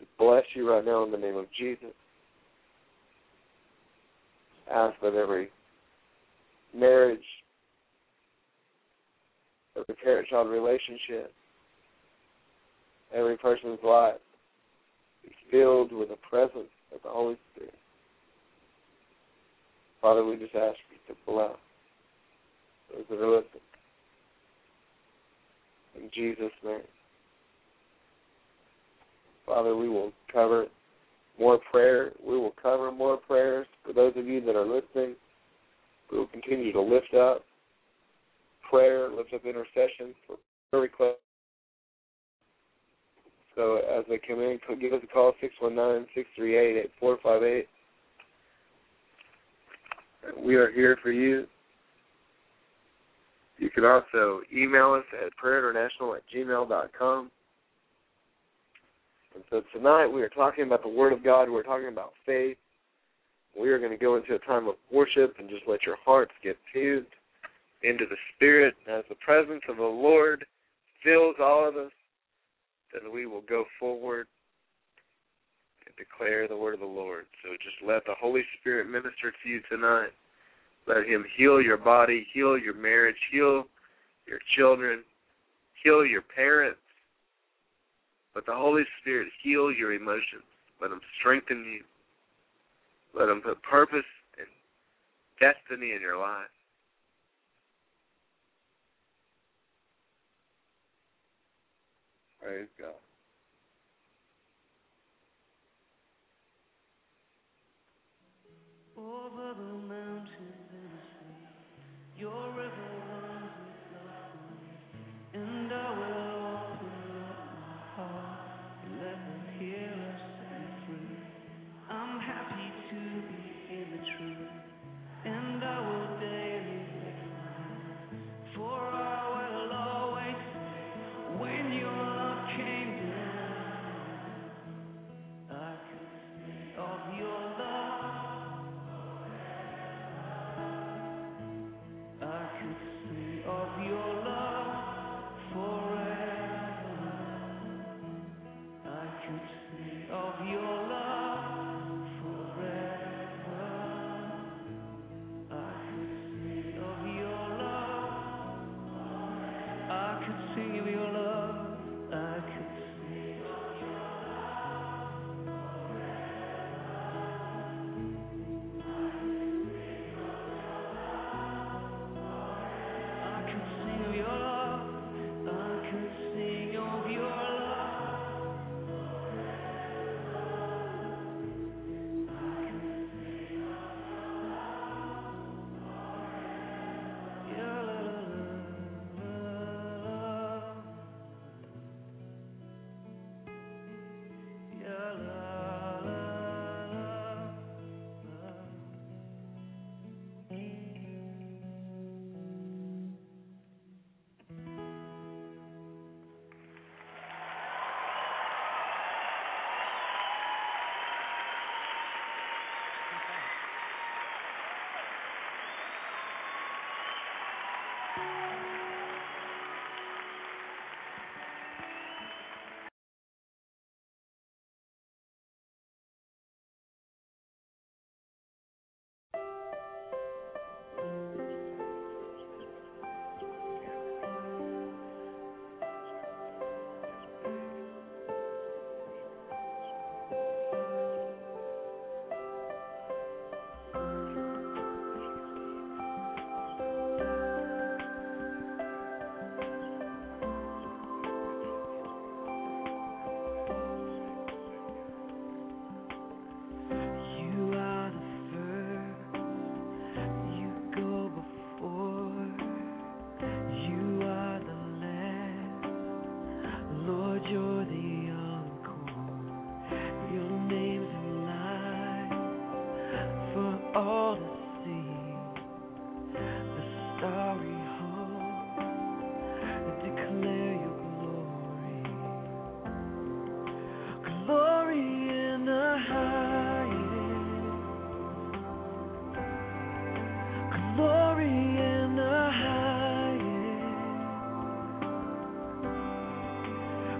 We 0.00 0.06
bless 0.18 0.44
you 0.54 0.70
right 0.70 0.84
now 0.84 1.04
in 1.04 1.10
the 1.10 1.18
name 1.18 1.36
of 1.36 1.46
Jesus. 1.58 1.94
Ask 4.72 4.94
that 5.00 5.14
every 5.14 5.48
marriage, 6.74 7.18
every 9.76 9.94
parent 9.94 10.28
child 10.28 10.48
relationship, 10.48 11.32
every 13.14 13.36
person's 13.36 13.78
life 13.82 14.14
be 15.22 15.30
filled 15.50 15.92
with 15.92 16.08
the 16.08 16.16
presence 16.28 16.70
of 16.94 17.00
the 17.02 17.08
Holy 17.08 17.36
Spirit. 17.54 17.74
Father, 20.00 20.24
we 20.24 20.36
just 20.36 20.54
ask 20.54 20.76
you 20.90 21.14
to 21.14 21.20
bless 21.26 21.56
those 22.94 23.04
that 23.10 23.24
are 23.24 23.36
listening. 23.36 23.62
In 25.96 26.10
Jesus' 26.14 26.52
name. 26.64 26.80
Father, 29.46 29.74
we 29.74 29.88
will 29.88 30.12
cover 30.32 30.66
more 31.38 31.58
prayer. 31.70 32.12
We 32.24 32.38
will 32.38 32.54
cover 32.60 32.92
more 32.92 33.16
prayers 33.16 33.66
for 33.84 33.92
those 33.92 34.12
of 34.16 34.26
you 34.26 34.40
that 34.44 34.54
are 34.54 34.66
listening. 34.66 35.16
We 36.12 36.18
will 36.18 36.26
continue 36.26 36.72
to 36.72 36.80
lift 36.80 37.14
up 37.14 37.44
prayer, 38.70 39.08
lift 39.10 39.32
up 39.32 39.44
intercession 39.44 40.14
for 40.26 40.36
prayer 40.70 40.82
requests. 40.82 41.27
So 43.58 43.78
as 43.78 44.04
they 44.08 44.18
come 44.24 44.38
in, 44.38 44.60
give 44.80 44.92
us 44.92 45.00
a 45.02 45.06
call, 45.08 45.32
619-638-8458. 46.38 47.64
We 50.40 50.54
are 50.54 50.70
here 50.70 50.96
for 51.02 51.10
you. 51.10 51.44
You 53.56 53.68
can 53.70 53.84
also 53.84 54.42
email 54.56 54.92
us 54.92 55.02
at 55.24 55.32
prayerinternational 55.44 56.16
at 56.16 56.22
gmail.com. 56.32 57.32
And 59.34 59.44
so 59.50 59.62
tonight 59.74 60.06
we 60.06 60.22
are 60.22 60.28
talking 60.28 60.62
about 60.62 60.84
the 60.84 60.88
Word 60.88 61.12
of 61.12 61.24
God. 61.24 61.50
We're 61.50 61.64
talking 61.64 61.88
about 61.88 62.12
faith. 62.24 62.58
We 63.60 63.70
are 63.70 63.80
going 63.80 63.90
to 63.90 63.98
go 63.98 64.14
into 64.14 64.36
a 64.36 64.38
time 64.38 64.68
of 64.68 64.76
worship 64.92 65.34
and 65.40 65.50
just 65.50 65.64
let 65.66 65.82
your 65.84 65.96
hearts 66.04 66.30
get 66.44 66.56
tuned 66.72 67.06
into 67.82 68.04
the 68.08 68.16
Spirit 68.36 68.76
as 68.88 69.02
the 69.08 69.16
presence 69.16 69.62
of 69.68 69.78
the 69.78 69.82
Lord 69.82 70.44
fills 71.02 71.34
all 71.40 71.68
of 71.68 71.74
us. 71.74 71.90
Then 72.92 73.12
we 73.12 73.26
will 73.26 73.42
go 73.42 73.64
forward 73.78 74.26
and 75.86 75.94
declare 75.96 76.48
the 76.48 76.56
word 76.56 76.74
of 76.74 76.80
the 76.80 76.86
Lord. 76.86 77.26
So 77.42 77.50
just 77.62 77.76
let 77.86 78.04
the 78.04 78.14
Holy 78.18 78.42
Spirit 78.60 78.88
minister 78.88 79.30
to 79.30 79.48
you 79.48 79.60
tonight. 79.70 80.12
Let 80.86 81.06
Him 81.06 81.24
heal 81.36 81.60
your 81.60 81.76
body, 81.76 82.26
heal 82.32 82.58
your 82.58 82.74
marriage, 82.74 83.16
heal 83.30 83.64
your 84.26 84.38
children, 84.56 85.02
heal 85.82 86.04
your 86.04 86.22
parents. 86.22 86.80
Let 88.34 88.46
the 88.46 88.54
Holy 88.54 88.84
Spirit 89.00 89.28
heal 89.42 89.72
your 89.72 89.92
emotions. 89.92 90.44
Let 90.80 90.90
Him 90.90 91.00
strengthen 91.18 91.64
you. 91.64 91.82
Let 93.18 93.28
Him 93.28 93.40
put 93.40 93.62
purpose 93.62 94.06
and 94.38 94.46
destiny 95.40 95.92
in 95.92 96.00
your 96.00 96.18
life. 96.18 96.46
Praise 102.48 102.68
God. 102.80 102.96
Over 108.96 109.54
the 109.54 109.74
mountains 109.88 110.68
and 110.72 110.90
the 110.92 111.04
sea, 111.12 112.22
your 112.22 112.52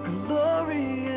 Glory 0.08 1.07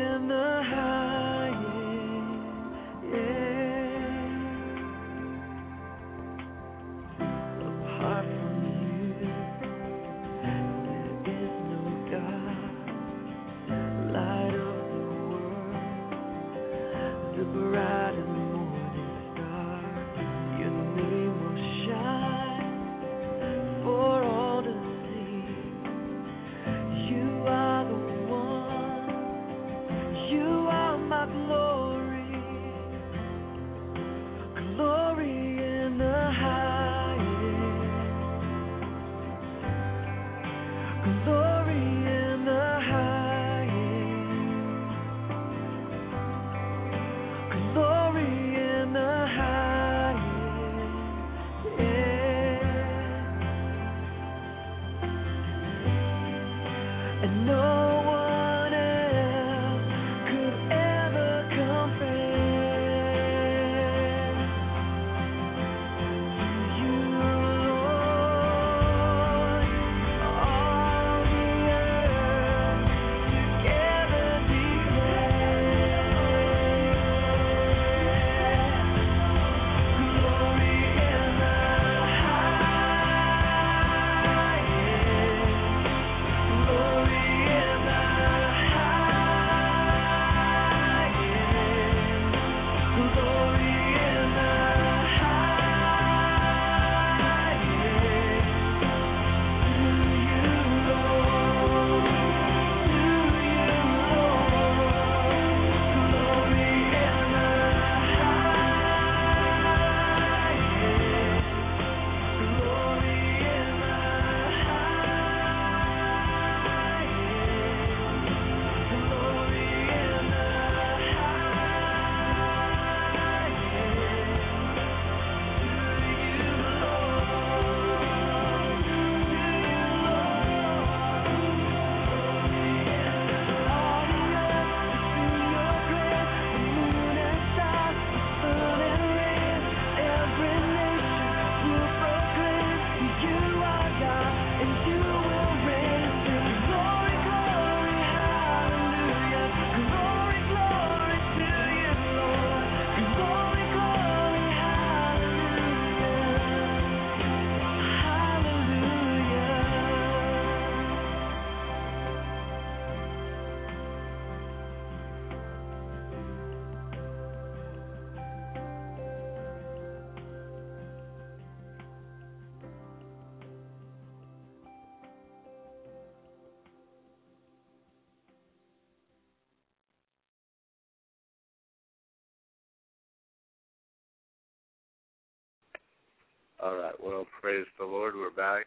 All 186.62 186.76
right. 186.76 186.94
Well, 187.02 187.26
praise 187.40 187.66
the 187.76 187.84
Lord. 187.84 188.14
We're 188.14 188.30
back. 188.30 188.66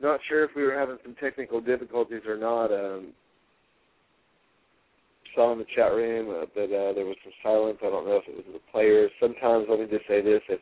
Not 0.00 0.20
sure 0.28 0.44
if 0.44 0.50
we 0.54 0.62
were 0.62 0.78
having 0.78 0.98
some 1.02 1.16
technical 1.20 1.60
difficulties 1.60 2.22
or 2.26 2.38
not. 2.38 2.66
Um, 2.66 3.08
saw 5.34 5.52
in 5.52 5.58
the 5.58 5.66
chat 5.74 5.92
room 5.92 6.30
uh, 6.30 6.46
that 6.54 6.66
uh, 6.66 6.94
there 6.94 7.04
was 7.04 7.16
some 7.24 7.32
silence. 7.42 7.78
I 7.82 7.90
don't 7.90 8.06
know 8.06 8.16
if 8.16 8.28
it 8.28 8.36
was 8.36 8.46
the 8.52 8.60
players. 8.70 9.10
Sometimes, 9.20 9.66
let 9.68 9.80
me 9.80 9.86
just 9.90 10.06
say 10.06 10.22
this: 10.22 10.40
if 10.48 10.60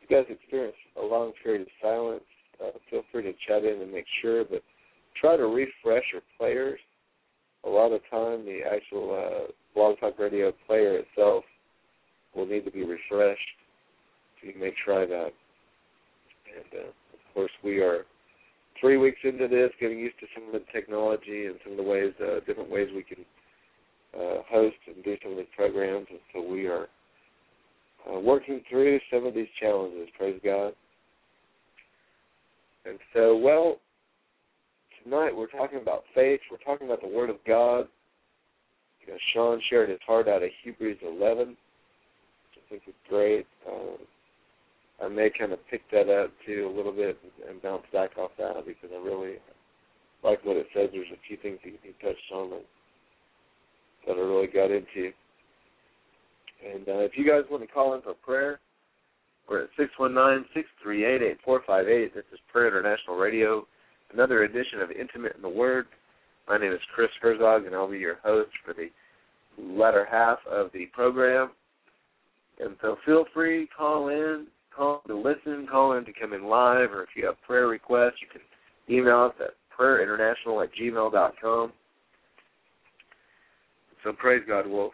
you 0.00 0.08
guys 0.08 0.24
experience 0.30 0.76
a 0.96 1.04
long 1.04 1.32
period 1.42 1.62
of 1.62 1.68
silence, 1.82 2.24
uh, 2.64 2.70
feel 2.88 3.02
free 3.12 3.22
to 3.24 3.32
chat 3.46 3.62
in 3.64 3.82
and 3.82 3.92
make 3.92 4.06
sure. 4.22 4.44
But 4.44 4.62
try 5.20 5.36
to 5.36 5.44
refresh 5.44 6.04
your 6.12 6.22
players. 6.38 6.80
A 7.64 7.68
lot 7.68 7.92
of 7.92 8.00
time, 8.10 8.46
the 8.46 8.60
actual 8.64 9.12
uh, 9.12 9.52
Blog 9.74 10.00
Talk 10.00 10.18
Radio 10.18 10.50
player 10.66 10.96
itself 10.96 11.44
will 12.34 12.46
need 12.46 12.64
to 12.64 12.70
be 12.70 12.84
refreshed. 12.84 13.59
You 14.42 14.54
may 14.58 14.72
try 14.84 15.06
that. 15.06 15.32
And 16.50 16.80
uh, 16.82 16.88
of 16.88 17.34
course, 17.34 17.50
we 17.62 17.78
are 17.80 18.04
three 18.80 18.96
weeks 18.96 19.18
into 19.24 19.48
this, 19.48 19.70
getting 19.80 19.98
used 19.98 20.18
to 20.20 20.26
some 20.34 20.46
of 20.46 20.52
the 20.52 20.64
technology 20.72 21.46
and 21.46 21.56
some 21.62 21.72
of 21.72 21.76
the 21.78 21.84
ways, 21.84 22.12
uh, 22.20 22.40
different 22.46 22.70
ways 22.70 22.88
we 22.94 23.02
can 23.02 23.24
uh, 24.14 24.42
host 24.48 24.76
and 24.86 25.04
do 25.04 25.16
some 25.22 25.32
of 25.32 25.38
these 25.38 25.46
programs. 25.56 26.06
And 26.10 26.18
so 26.32 26.42
we 26.42 26.66
are 26.66 26.88
uh, 28.10 28.18
working 28.18 28.62
through 28.68 28.98
some 29.12 29.26
of 29.26 29.34
these 29.34 29.48
challenges. 29.60 30.08
Praise 30.16 30.40
God. 30.42 30.72
And 32.86 32.98
so, 33.12 33.36
well, 33.36 33.76
tonight 35.04 35.36
we're 35.36 35.46
talking 35.46 35.80
about 35.80 36.04
faith. 36.14 36.40
We're 36.50 36.58
talking 36.58 36.86
about 36.86 37.02
the 37.02 37.08
Word 37.08 37.30
of 37.30 37.36
God. 37.46 37.86
You 39.02 39.12
know, 39.12 39.18
Shaun 39.34 39.60
shared 39.68 39.90
his 39.90 39.98
heart 40.06 40.28
out 40.28 40.42
of 40.42 40.50
Hebrews 40.62 40.98
11, 41.02 41.56
I 42.52 42.70
think 42.70 42.82
it's 42.86 42.96
great. 43.08 43.46
Um, 43.68 43.96
I 45.02 45.08
may 45.08 45.30
kind 45.36 45.52
of 45.52 45.58
pick 45.70 45.82
that 45.92 46.08
up 46.08 46.30
too 46.46 46.70
a 46.72 46.76
little 46.76 46.92
bit 46.92 47.18
and 47.48 47.62
bounce 47.62 47.84
back 47.92 48.18
off 48.18 48.32
that 48.38 48.54
because 48.66 48.90
I 48.92 49.02
really 49.02 49.36
like 50.22 50.44
what 50.44 50.56
it 50.56 50.66
says. 50.74 50.90
There's 50.92 51.06
a 51.12 51.26
few 51.26 51.36
things 51.38 51.58
he, 51.62 51.72
he 51.82 51.92
touched 52.04 52.20
on 52.34 52.50
that, 52.50 52.64
that 54.06 54.16
I 54.16 54.20
really 54.20 54.46
got 54.46 54.70
into. 54.70 55.12
And 56.62 56.86
uh, 56.86 57.00
if 57.00 57.12
you 57.16 57.26
guys 57.26 57.44
want 57.50 57.62
to 57.62 57.72
call 57.72 57.94
in 57.94 58.02
for 58.02 58.14
prayer, 58.14 58.60
we're 59.48 59.62
at 59.64 59.70
six 59.78 59.90
one 59.96 60.14
nine 60.14 60.44
six 60.54 60.68
three 60.82 61.04
eight 61.04 61.22
eight 61.22 61.38
four 61.44 61.62
five 61.66 61.88
eight. 61.88 62.14
This 62.14 62.24
is 62.32 62.38
Prayer 62.52 62.68
International 62.68 63.16
Radio, 63.16 63.66
another 64.12 64.44
edition 64.44 64.80
of 64.82 64.90
Intimate 64.90 65.34
in 65.34 65.42
the 65.42 65.48
Word. 65.48 65.86
My 66.46 66.58
name 66.58 66.72
is 66.72 66.80
Chris 66.94 67.10
Herzog, 67.22 67.64
and 67.64 67.74
I'll 67.74 67.90
be 67.90 67.98
your 67.98 68.18
host 68.22 68.50
for 68.64 68.74
the 68.74 68.90
latter 69.58 70.06
half 70.08 70.38
of 70.50 70.70
the 70.72 70.86
program. 70.92 71.50
And 72.60 72.76
so 72.82 72.96
feel 73.06 73.24
free, 73.32 73.68
call 73.76 74.08
in, 74.08 74.46
call 74.74 75.02
to 75.06 75.16
listen, 75.16 75.66
call 75.70 75.96
in 75.96 76.04
to 76.04 76.12
come 76.18 76.32
in 76.32 76.44
live, 76.44 76.92
or 76.92 77.02
if 77.02 77.10
you 77.16 77.26
have 77.26 77.40
prayer 77.42 77.68
requests, 77.68 78.20
you 78.20 78.28
can 78.32 78.40
email 78.94 79.24
us 79.24 79.34
at 79.40 79.54
prayerinternational 79.78 80.64
at 80.64 80.70
gmail.com. 80.74 81.72
So 84.02 84.12
praise 84.12 84.42
God. 84.46 84.66
Well, 84.66 84.92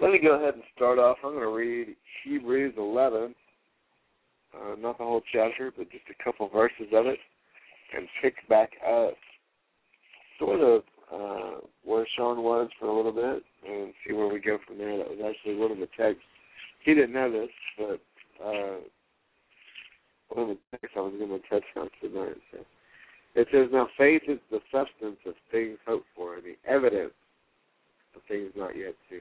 let 0.00 0.10
me 0.12 0.20
go 0.22 0.34
ahead 0.34 0.54
and 0.54 0.62
start 0.74 0.98
off. 0.98 1.18
I'm 1.24 1.32
going 1.32 1.42
to 1.42 1.48
read 1.48 1.96
Hebrews 2.24 2.74
11, 2.76 3.34
uh, 4.54 4.74
not 4.78 4.98
the 4.98 5.04
whole 5.04 5.22
chapter, 5.32 5.72
but 5.76 5.90
just 5.90 6.04
a 6.10 6.24
couple 6.24 6.48
verses 6.48 6.88
of 6.92 7.06
it, 7.06 7.18
and 7.96 8.06
pick 8.20 8.34
back 8.48 8.70
up 8.86 9.14
sort 10.38 10.60
of 10.60 10.82
uh, 11.12 11.60
where 11.84 12.06
Shaun 12.16 12.42
was 12.42 12.68
for 12.78 12.86
a 12.86 12.96
little 12.96 13.12
bit 13.12 13.42
and 13.68 13.92
see 14.06 14.12
where 14.14 14.28
we 14.28 14.40
go 14.40 14.58
from 14.66 14.78
there. 14.78 14.96
That 14.98 15.08
was 15.08 15.18
actually 15.24 15.56
one 15.56 15.70
of 15.70 15.78
the 15.78 15.88
texts. 15.96 16.24
He 16.84 16.94
didn't 16.94 17.12
know 17.12 17.30
this, 17.30 17.50
but 17.78 18.00
uh, 18.44 18.76
one 20.36 20.50
of 20.50 20.56
the 20.56 20.78
texts 20.78 20.96
I 20.96 21.00
was 21.00 21.14
going 21.18 21.30
to 21.30 21.48
touch 21.48 21.64
on 21.76 21.88
tonight. 22.00 22.36
So 22.52 22.58
it 23.34 23.48
says, 23.52 23.68
Now 23.72 23.88
faith 23.96 24.22
is 24.28 24.38
the 24.50 24.60
substance 24.70 25.18
of 25.26 25.34
things 25.50 25.78
hoped 25.86 26.06
for, 26.14 26.36
and 26.36 26.44
the 26.44 26.56
evidence 26.68 27.12
of 28.14 28.22
things 28.28 28.50
not 28.56 28.76
yet 28.76 28.94
seen. 29.08 29.20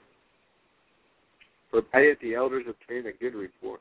It 1.74 2.20
the 2.22 2.36
elders 2.36 2.66
obtain 2.68 3.08
a 3.08 3.14
good 3.14 3.36
report. 3.36 3.80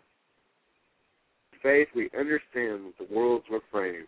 Faith, 1.63 1.89
we 1.95 2.09
understand 2.19 2.87
that 2.87 2.95
the 2.99 3.15
worlds 3.15 3.45
were 3.51 3.61
framed 3.71 4.07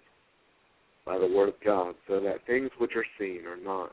by 1.04 1.18
the 1.18 1.26
word 1.26 1.48
of 1.48 1.54
God, 1.64 1.94
so 2.06 2.20
that 2.20 2.46
things 2.46 2.70
which 2.78 2.92
are 2.94 3.04
seen 3.18 3.44
are 3.46 3.56
not 3.56 3.92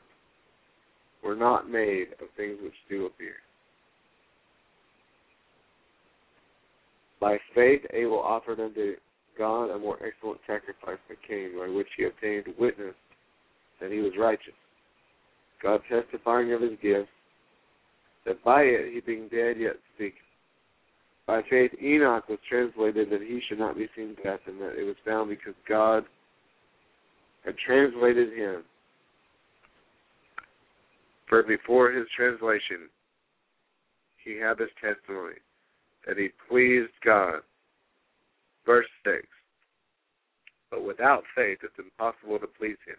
were 1.22 1.36
not 1.36 1.68
made 1.68 2.08
of 2.22 2.28
things 2.36 2.56
which 2.62 2.72
do 2.88 3.06
appear. 3.06 3.34
By 7.20 7.36
faith 7.54 7.82
Abel 7.92 8.18
offered 8.18 8.60
unto 8.60 8.94
God 9.40 9.70
a 9.70 9.78
more 9.78 9.96
excellent 10.06 10.38
sacrifice 10.46 10.98
than 11.08 11.16
Cain, 11.26 11.52
by 11.58 11.66
which 11.74 11.88
he 11.96 12.04
obtained 12.04 12.44
witness 12.58 12.94
that 13.80 13.90
he 13.90 14.00
was 14.00 14.12
righteous. 14.18 14.52
God 15.62 15.80
testifying 15.88 16.52
of 16.52 16.60
his 16.60 16.78
gift, 16.82 17.08
that 18.26 18.44
by 18.44 18.60
it 18.64 18.92
he 18.92 19.00
being 19.00 19.28
dead 19.28 19.56
yet 19.58 19.76
speaketh. 19.94 20.18
By 21.26 21.40
faith 21.48 21.70
Enoch 21.82 22.28
was 22.28 22.38
translated 22.46 23.08
that 23.08 23.22
he 23.22 23.40
should 23.48 23.58
not 23.58 23.78
be 23.78 23.88
seen 23.96 24.14
death, 24.22 24.40
and 24.46 24.60
that 24.60 24.78
it 24.78 24.84
was 24.84 24.96
found 25.06 25.30
because 25.30 25.54
God 25.66 26.04
had 27.46 27.54
translated 27.64 28.36
him. 28.36 28.62
For 31.30 31.42
before 31.44 31.92
his 31.92 32.06
translation, 32.14 32.90
he 34.22 34.36
had 34.36 34.58
this 34.58 34.68
testimony 34.82 35.36
that 36.06 36.18
he 36.18 36.28
pleased 36.46 36.92
God. 37.02 37.40
Verse 38.70 38.86
6 39.04 39.26
But 40.70 40.84
without 40.84 41.24
faith 41.34 41.58
it's 41.64 41.74
impossible 41.76 42.38
to 42.38 42.46
please 42.46 42.78
him. 42.86 42.94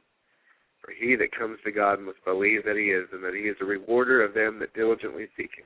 For 0.82 0.92
he 0.92 1.16
that 1.16 1.32
comes 1.32 1.60
to 1.64 1.72
God 1.72 2.02
must 2.02 2.18
believe 2.26 2.66
that 2.66 2.76
he 2.76 2.92
is, 2.92 3.08
and 3.14 3.24
that 3.24 3.34
he 3.34 3.48
is 3.48 3.56
a 3.62 3.66
rewarder 3.66 4.22
of 4.22 4.34
them 4.34 4.60
that 4.60 4.74
diligently 4.74 5.28
seek 5.38 5.52
him. 5.58 5.64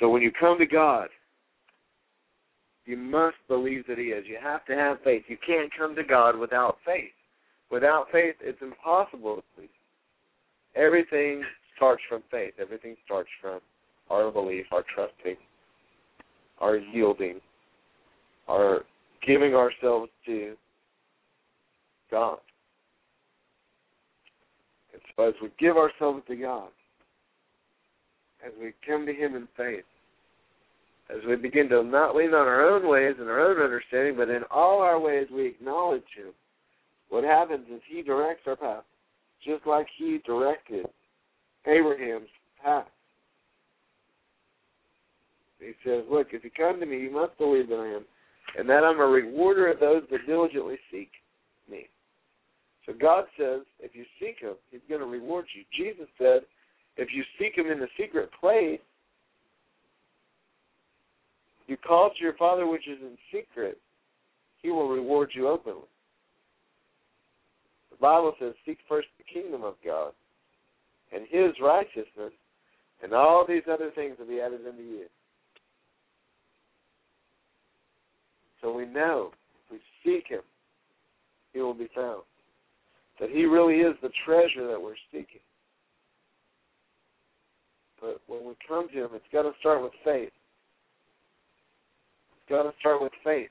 So 0.00 0.08
when 0.08 0.22
you 0.22 0.32
come 0.32 0.58
to 0.60 0.66
God, 0.66 1.08
you 2.86 2.96
must 2.96 3.36
believe 3.48 3.86
that 3.86 3.98
He 3.98 4.06
is. 4.06 4.24
You 4.26 4.38
have 4.42 4.64
to 4.64 4.74
have 4.74 4.96
faith. 5.04 5.24
You 5.28 5.36
can't 5.46 5.70
come 5.78 5.94
to 5.94 6.02
God 6.02 6.36
without 6.36 6.78
faith. 6.84 7.12
Without 7.70 8.06
faith, 8.10 8.34
it's 8.40 8.60
impossible 8.62 9.36
to 9.36 9.42
please. 9.54 9.64
him. 9.64 10.82
Everything 10.82 11.44
starts 11.76 12.02
from 12.08 12.22
faith. 12.30 12.54
Everything 12.58 12.96
starts 13.04 13.28
from 13.40 13.60
our 14.10 14.32
belief, 14.32 14.66
our 14.72 14.84
trusting, 14.92 15.36
our 16.60 16.76
yielding, 16.76 17.40
are 18.48 18.82
giving 19.26 19.54
ourselves 19.54 20.10
to 20.26 20.54
God. 22.10 22.38
And 24.92 25.02
so 25.16 25.28
as 25.28 25.34
we 25.42 25.48
give 25.58 25.76
ourselves 25.76 26.22
to 26.28 26.36
God, 26.36 26.68
as 28.44 28.52
we 28.60 28.72
come 28.86 29.06
to 29.06 29.12
Him 29.12 29.34
in 29.36 29.48
faith, 29.56 29.84
as 31.10 31.18
we 31.28 31.36
begin 31.36 31.68
to 31.68 31.82
not 31.82 32.16
lean 32.16 32.28
on 32.28 32.46
our 32.46 32.68
own 32.68 32.88
ways 32.88 33.14
and 33.18 33.28
our 33.28 33.40
own 33.40 33.62
understanding, 33.62 34.16
but 34.16 34.30
in 34.30 34.42
all 34.50 34.80
our 34.80 34.98
ways 34.98 35.26
we 35.32 35.46
acknowledge 35.46 36.02
Him, 36.16 36.32
what 37.08 37.24
happens 37.24 37.66
is 37.72 37.80
He 37.88 38.02
directs 38.02 38.42
our 38.46 38.56
path, 38.56 38.84
just 39.44 39.66
like 39.66 39.86
He 39.96 40.20
directed 40.24 40.86
Abraham's 41.66 42.28
path. 42.62 42.86
He 45.62 45.72
says, 45.84 46.04
Look, 46.10 46.28
if 46.32 46.44
you 46.44 46.50
come 46.50 46.80
to 46.80 46.86
me, 46.86 47.00
you 47.00 47.12
must 47.12 47.38
believe 47.38 47.68
that 47.68 47.76
I 47.76 47.96
am, 47.96 48.04
and 48.58 48.68
that 48.68 48.84
I'm 48.84 49.00
a 49.00 49.06
rewarder 49.06 49.70
of 49.70 49.80
those 49.80 50.02
that 50.10 50.26
diligently 50.26 50.76
seek 50.90 51.10
me. 51.70 51.88
So 52.86 52.92
God 52.92 53.24
says, 53.38 53.60
if 53.80 53.94
you 53.94 54.04
seek 54.18 54.40
Him, 54.40 54.54
He's 54.70 54.80
going 54.88 55.00
to 55.00 55.06
reward 55.06 55.46
you. 55.54 55.62
Jesus 55.76 56.08
said, 56.18 56.40
if 56.96 57.08
you 57.14 57.22
seek 57.38 57.56
Him 57.56 57.70
in 57.70 57.78
the 57.78 57.88
secret 57.98 58.30
place, 58.40 58.80
you 61.68 61.76
call 61.76 62.10
to 62.10 62.22
your 62.22 62.34
Father 62.34 62.66
which 62.66 62.88
is 62.88 62.98
in 63.00 63.16
secret, 63.32 63.78
He 64.62 64.70
will 64.70 64.88
reward 64.88 65.30
you 65.34 65.48
openly. 65.48 65.82
The 67.90 67.96
Bible 67.98 68.34
says, 68.40 68.54
Seek 68.66 68.78
first 68.88 69.08
the 69.16 69.40
kingdom 69.40 69.62
of 69.62 69.74
God 69.84 70.12
and 71.12 71.24
His 71.30 71.52
righteousness, 71.62 72.32
and 73.02 73.12
all 73.14 73.46
these 73.46 73.62
other 73.70 73.90
things 73.94 74.16
will 74.18 74.26
be 74.26 74.40
added 74.40 74.60
unto 74.66 74.82
you. 74.82 75.06
So 78.62 78.72
we 78.72 78.86
know 78.86 79.32
if 79.66 79.72
we 79.72 79.78
seek 80.04 80.28
Him, 80.28 80.42
He 81.52 81.60
will 81.60 81.74
be 81.74 81.88
found. 81.94 82.22
That 83.20 83.30
He 83.30 83.44
really 83.44 83.80
is 83.80 83.94
the 84.02 84.10
treasure 84.24 84.66
that 84.68 84.80
we're 84.80 84.94
seeking. 85.10 85.40
But 88.00 88.20
when 88.26 88.46
we 88.46 88.54
come 88.66 88.88
to 88.88 89.04
Him, 89.04 89.10
it's 89.14 89.24
got 89.32 89.42
to 89.42 89.52
start 89.60 89.82
with 89.82 89.92
faith 90.04 90.30
It's 92.36 92.48
got 92.48 92.62
to 92.62 92.72
start 92.80 93.02
with 93.02 93.12
faith. 93.24 93.50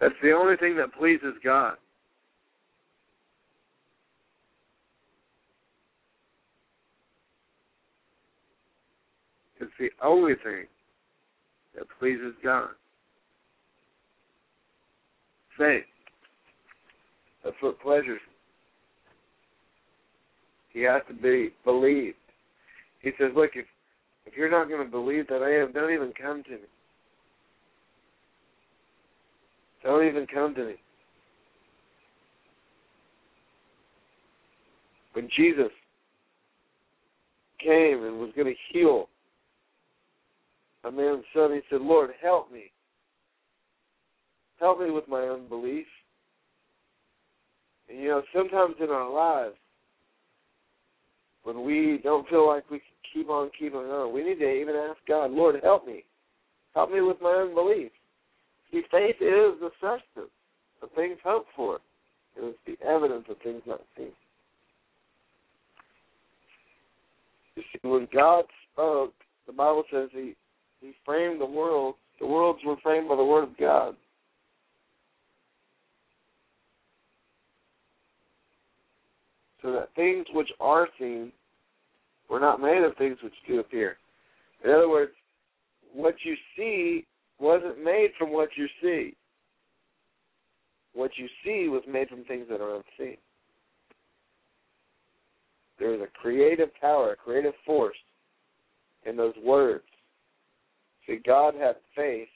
That's 0.00 0.14
the 0.22 0.32
only 0.32 0.56
thing 0.56 0.76
that 0.76 0.92
pleases 0.98 1.34
God. 1.42 1.74
It's 9.60 9.72
the 9.78 9.90
only 10.04 10.34
thing 10.42 10.66
that 11.76 11.84
pleases 11.98 12.34
God. 12.42 12.68
Faith. 15.58 15.84
That's 17.44 17.56
what 17.60 17.80
pleasures. 17.80 18.20
He 20.72 20.82
has 20.82 21.02
to 21.08 21.14
be 21.14 21.50
believed. 21.64 22.16
He 23.00 23.10
says, 23.18 23.30
look, 23.36 23.50
if 23.54 23.66
if 24.26 24.34
you're 24.36 24.50
not 24.50 24.68
going 24.68 24.84
to 24.84 24.90
believe 24.90 25.28
that 25.28 25.42
I 25.42 25.62
am, 25.62 25.72
don't 25.72 25.92
even 25.92 26.12
come 26.20 26.42
to 26.44 26.50
me. 26.50 26.58
Don't 29.82 30.06
even 30.06 30.26
come 30.26 30.54
to 30.54 30.64
me. 30.64 30.74
When 35.12 35.28
Jesus 35.36 35.70
came 37.62 38.02
and 38.02 38.18
was 38.18 38.30
going 38.34 38.48
to 38.48 38.54
heal 38.72 39.08
a 40.84 40.90
man 40.90 41.22
son, 41.34 41.52
he 41.52 41.60
said, 41.70 41.80
Lord, 41.80 42.10
help 42.22 42.52
me. 42.52 42.70
Help 44.60 44.80
me 44.80 44.90
with 44.90 45.08
my 45.08 45.22
unbelief. 45.22 45.86
And 47.88 47.98
you 47.98 48.08
know, 48.08 48.22
sometimes 48.34 48.76
in 48.80 48.90
our 48.90 49.10
lives, 49.10 49.56
when 51.42 51.64
we 51.64 52.00
don't 52.02 52.28
feel 52.28 52.46
like 52.46 52.70
we 52.70 52.78
can 52.78 52.94
keep 53.14 53.30
on 53.30 53.50
keeping 53.58 53.78
on. 53.78 54.12
We 54.12 54.24
need 54.24 54.40
to 54.40 54.50
even 54.50 54.74
ask 54.74 54.98
God, 55.06 55.30
Lord, 55.30 55.56
help 55.62 55.86
me. 55.86 56.04
Help 56.74 56.90
me 56.90 57.00
with 57.00 57.18
my 57.22 57.30
unbelief. 57.30 57.92
See, 58.70 58.82
faith 58.90 59.16
is 59.20 59.60
the 59.60 59.70
substance 59.80 60.32
of 60.82 60.90
things 60.96 61.18
hoped 61.22 61.48
for. 61.54 61.78
It 62.36 62.44
is 62.44 62.54
the 62.66 62.84
evidence 62.84 63.24
of 63.30 63.36
things 63.44 63.62
not 63.66 63.80
seen. 63.96 64.10
You 67.54 67.62
see, 67.72 67.88
when 67.88 68.08
God 68.12 68.44
spoke, 68.72 69.12
the 69.46 69.52
Bible 69.52 69.84
says 69.92 70.08
He 70.12 70.34
He 70.84 70.92
framed 71.04 71.40
the 71.40 71.46
world. 71.46 71.94
The 72.20 72.26
worlds 72.26 72.60
were 72.64 72.76
framed 72.82 73.08
by 73.08 73.16
the 73.16 73.24
Word 73.24 73.44
of 73.44 73.56
God. 73.56 73.96
So 79.62 79.72
that 79.72 79.88
things 79.96 80.26
which 80.34 80.50
are 80.60 80.88
seen 80.98 81.32
we're 82.28 82.40
not 82.40 82.60
made 82.60 82.82
of 82.82 82.96
things 82.96 83.18
which 83.22 83.32
do 83.46 83.60
appear. 83.60 83.96
In 84.64 84.70
other 84.70 84.88
words, 84.88 85.12
what 85.92 86.14
you 86.24 86.34
see 86.56 87.06
wasn't 87.38 87.82
made 87.82 88.08
from 88.18 88.32
what 88.32 88.48
you 88.56 88.66
see. 88.82 89.14
what 90.94 91.10
you 91.16 91.28
see 91.44 91.68
was 91.68 91.82
made 91.88 92.08
from 92.08 92.24
things 92.24 92.46
that 92.48 92.60
are 92.60 92.76
unseen. 92.76 93.16
There 95.78 95.94
is 95.94 96.00
a 96.00 96.06
creative 96.20 96.68
power, 96.80 97.12
a 97.12 97.16
creative 97.16 97.54
force 97.66 97.96
in 99.04 99.16
those 99.16 99.34
words. 99.44 99.84
See, 101.06 101.18
God 101.24 101.54
had 101.54 101.76
faith. 101.94 102.28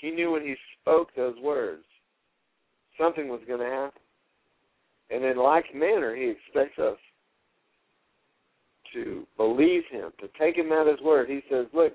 He 0.00 0.10
knew 0.10 0.32
when 0.32 0.42
He 0.42 0.54
spoke 0.80 1.08
those 1.16 1.36
words, 1.42 1.84
something 3.00 3.28
was 3.28 3.40
going 3.46 3.60
to 3.60 3.66
happen. 3.66 4.02
And 5.10 5.24
in 5.24 5.36
like 5.36 5.74
manner, 5.74 6.14
He 6.14 6.30
expects 6.30 6.78
us 6.78 6.98
to 8.92 9.26
believe 9.36 9.82
Him, 9.90 10.10
to 10.20 10.28
take 10.38 10.56
Him 10.56 10.72
at 10.72 10.86
His 10.86 11.00
word. 11.00 11.28
He 11.28 11.42
says, 11.50 11.66
"Look, 11.72 11.94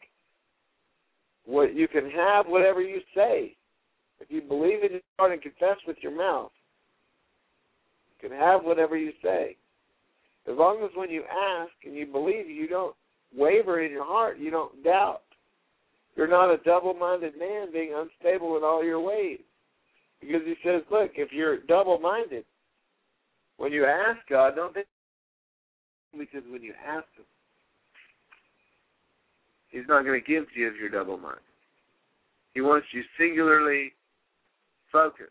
what 1.45 1.75
you 1.75 1.87
can 1.87 2.09
have 2.11 2.47
whatever 2.47 2.81
you 2.81 2.99
say. 3.15 3.55
If 4.19 4.29
you 4.29 4.41
believe 4.41 4.83
in 4.83 4.91
your 4.91 5.01
heart 5.17 5.31
and 5.31 5.41
confess 5.41 5.77
with 5.87 5.97
your 6.01 6.15
mouth, 6.15 6.51
you 8.21 8.29
can 8.29 8.37
have 8.37 8.63
whatever 8.63 8.95
you 8.97 9.11
say. 9.23 9.57
As 10.47 10.55
long 10.57 10.83
as 10.83 10.91
when 10.95 11.09
you 11.09 11.23
ask 11.23 11.71
and 11.85 11.95
you 11.95 12.05
believe, 12.05 12.49
you 12.49 12.67
don't 12.67 12.95
waver 13.35 13.81
in 13.81 13.91
your 13.91 14.05
heart, 14.05 14.37
you 14.39 14.51
don't 14.51 14.83
doubt. 14.83 15.21
You're 16.15 16.27
not 16.27 16.53
a 16.53 16.57
double 16.57 16.93
minded 16.93 17.33
man 17.39 17.71
being 17.71 17.93
unstable 17.95 18.57
in 18.57 18.63
all 18.63 18.83
your 18.83 18.99
ways. 18.99 19.39
Because 20.19 20.41
he 20.45 20.55
says, 20.63 20.81
look, 20.91 21.11
if 21.15 21.31
you're 21.31 21.59
double 21.61 21.99
minded, 21.99 22.45
when 23.57 23.71
you 23.71 23.85
ask 23.85 24.19
God, 24.29 24.55
don't 24.55 24.73
think 24.73 24.87
because 26.17 26.43
when 26.51 26.61
you 26.61 26.73
ask 26.85 27.05
him, 27.15 27.25
he's 29.69 29.87
not 29.87 30.03
going 30.03 30.19
to 30.19 30.27
give 30.27 30.51
to 30.53 30.59
you 30.59 30.67
if 30.67 30.73
you're 30.79 30.89
double 30.89 31.17
minded. 31.17 31.41
He 32.53 32.61
wants 32.61 32.87
you 32.91 33.01
singularly 33.17 33.93
focused. 34.91 35.29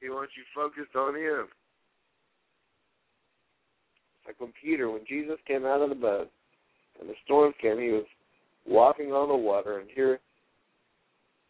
He 0.00 0.08
wants 0.08 0.32
you 0.36 0.44
focused 0.54 0.94
on 0.96 1.14
him. 1.14 1.46
When 4.38 4.52
Peter, 4.62 4.90
when 4.90 5.04
Jesus 5.06 5.36
came 5.46 5.66
out 5.66 5.82
of 5.82 5.88
the 5.88 5.94
boat 5.94 6.30
and 7.00 7.08
the 7.08 7.14
storm 7.24 7.52
came, 7.60 7.78
he 7.78 7.90
was 7.90 8.06
walking 8.66 9.12
on 9.12 9.28
the 9.28 9.36
water, 9.36 9.78
and 9.78 9.88
here 9.94 10.20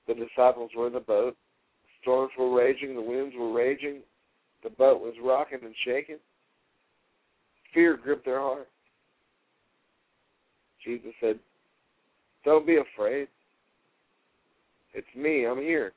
the 0.08 0.14
disciples 0.14 0.70
were 0.76 0.86
in 0.86 0.92
the 0.92 1.00
boat. 1.00 1.36
Storms 2.02 2.32
were 2.38 2.56
raging, 2.56 2.94
the 2.94 3.02
winds 3.02 3.34
were 3.38 3.52
raging, 3.52 4.00
the 4.62 4.70
boat 4.70 5.00
was 5.00 5.14
rocking 5.22 5.60
and 5.62 5.74
shaking. 5.84 6.18
Fear 7.74 7.98
gripped 7.98 8.24
their 8.24 8.40
heart. 8.40 8.68
Jesus 10.84 11.12
said, 11.20 11.38
Don't 12.44 12.66
be 12.66 12.78
afraid. 12.78 13.28
It's 14.94 15.06
me. 15.14 15.46
I'm 15.46 15.58
here. 15.58 15.92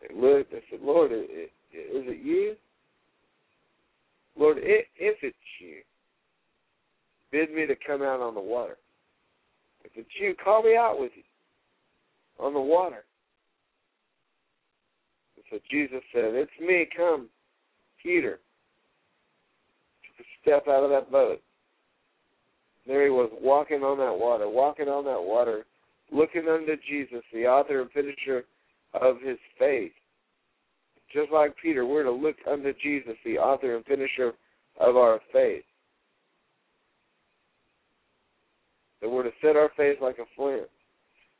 They 0.00 0.14
looked. 0.14 0.52
They 0.52 0.62
said, 0.70 0.80
Lord, 0.82 1.12
is 1.12 1.18
it 1.72 2.24
you? 2.24 2.54
Lord, 4.38 4.58
if 4.60 4.86
it's 5.22 5.36
you, 5.60 5.76
bid 7.30 7.54
me 7.54 7.66
to 7.66 7.74
come 7.86 8.02
out 8.02 8.20
on 8.20 8.34
the 8.34 8.40
water. 8.40 8.76
If 9.84 9.92
it's 9.94 10.10
you, 10.20 10.34
call 10.42 10.62
me 10.62 10.76
out 10.76 10.98
with 10.98 11.12
you 11.14 11.22
on 12.38 12.54
the 12.54 12.60
water. 12.60 13.04
And 15.36 15.44
so 15.50 15.58
Jesus 15.70 16.02
said, 16.12 16.34
It's 16.34 16.50
me, 16.60 16.86
come. 16.96 17.28
Peter 18.02 18.40
step 20.42 20.66
out 20.68 20.84
of 20.84 20.90
that 20.90 21.10
boat. 21.10 21.40
There 22.86 23.04
he 23.04 23.10
was 23.10 23.30
walking 23.40 23.82
on 23.82 23.98
that 23.98 24.18
water, 24.18 24.48
walking 24.48 24.88
on 24.88 25.04
that 25.04 25.22
water, 25.22 25.64
looking 26.10 26.48
unto 26.48 26.74
Jesus, 26.88 27.22
the 27.32 27.46
author 27.46 27.80
and 27.80 27.90
finisher 27.92 28.44
of 29.00 29.20
his 29.24 29.38
faith. 29.58 29.92
Just 31.12 31.30
like 31.30 31.54
Peter, 31.60 31.84
we're 31.84 32.04
to 32.04 32.10
look 32.10 32.36
unto 32.50 32.72
Jesus, 32.82 33.14
the 33.24 33.38
author 33.38 33.76
and 33.76 33.84
finisher 33.84 34.32
of 34.80 34.96
our 34.96 35.20
faith. 35.32 35.64
That 39.00 39.10
we're 39.10 39.24
to 39.24 39.30
set 39.42 39.56
our 39.56 39.70
face 39.76 39.98
like 40.00 40.18
a 40.18 40.24
flint. 40.36 40.68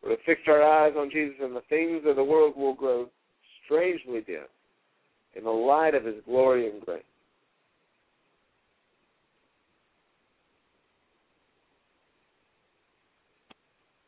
We're 0.03 0.16
to 0.16 0.23
fix 0.27 0.43
our 0.49 0.62
eyes 0.62 0.93
on 0.97 1.11
Jesus, 1.11 1.36
and 1.40 1.57
the 1.57 1.62
things 1.69 2.03
of 2.07 2.16
the 2.16 2.24
world 2.24 2.57
will 2.57 2.74
grow 2.74 3.09
strangely 3.65 4.20
dim 4.20 4.44
in 5.35 5.44
the 5.44 5.51
light 5.51 5.94
of 5.94 6.05
his 6.05 6.16
glory 6.27 6.69
and 6.69 6.85
grace. 6.85 7.03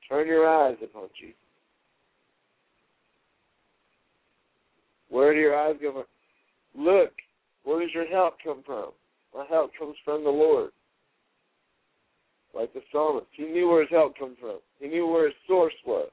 Turn 0.09 0.27
your 0.27 0.47
eyes 0.47 0.77
upon 0.83 1.09
Jesus. 1.19 1.44
Where 5.15 5.33
do 5.33 5.39
your 5.39 5.57
eyes 5.57 5.77
go? 5.81 6.03
Look, 6.77 7.13
where 7.63 7.81
does 7.81 7.95
your 7.95 8.09
help 8.09 8.35
come 8.43 8.65
from? 8.67 8.91
My 9.33 9.45
help 9.49 9.71
comes 9.79 9.95
from 10.05 10.25
the 10.25 10.31
Lord. 10.31 10.71
Like 12.53 12.75
the 12.75 12.81
psalmist. 12.91 13.29
He 13.37 13.45
knew 13.45 13.69
where 13.69 13.83
his 13.83 13.91
help 13.93 14.19
came 14.19 14.35
from. 14.41 14.59
He 14.81 14.89
knew 14.89 15.07
where 15.07 15.27
his 15.27 15.37
source 15.47 15.73
was. 15.87 16.11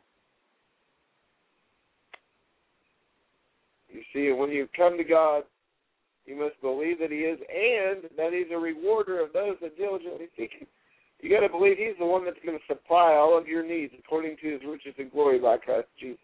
You 3.90 4.02
see, 4.14 4.32
when 4.40 4.52
you 4.52 4.68
come 4.78 4.98
to 4.98 5.04
God, 5.04 5.46
you 6.28 6.40
must 6.40 6.62
believe 6.62 7.00
that 7.00 7.10
He 7.10 7.26
is 7.26 7.40
and 7.40 8.04
that 8.18 8.34
He's 8.34 8.54
a 8.54 8.60
rewarder 8.60 9.20
of 9.20 9.34
those 9.34 9.56
that 9.64 9.78
diligently 9.78 10.28
seek 10.38 10.52
Him. 10.60 10.68
You 11.22 11.30
got 11.32 11.42
to 11.42 11.50
believe 11.50 11.78
He's 11.78 11.98
the 11.98 12.06
one 12.06 12.24
that's 12.24 12.38
going 12.46 12.58
to 12.58 12.66
supply 12.68 13.16
all 13.16 13.36
of 13.36 13.48
your 13.48 13.66
needs 13.68 13.94
according 13.98 14.38
to 14.44 14.52
His 14.52 14.62
riches 14.64 14.94
and 15.00 15.12
glory 15.12 15.40
by 15.40 15.58
Christ 15.58 15.88
Jesus. 16.00 16.20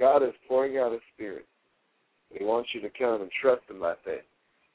God 0.00 0.22
is 0.22 0.32
pouring 0.48 0.78
out 0.78 0.92
His 0.92 1.02
Spirit. 1.14 1.46
He 2.32 2.42
wants 2.42 2.70
you 2.72 2.80
to 2.80 2.88
come 2.98 3.20
and 3.20 3.30
trust 3.40 3.62
Him 3.68 3.80
by 3.80 3.94
faith. 4.04 4.24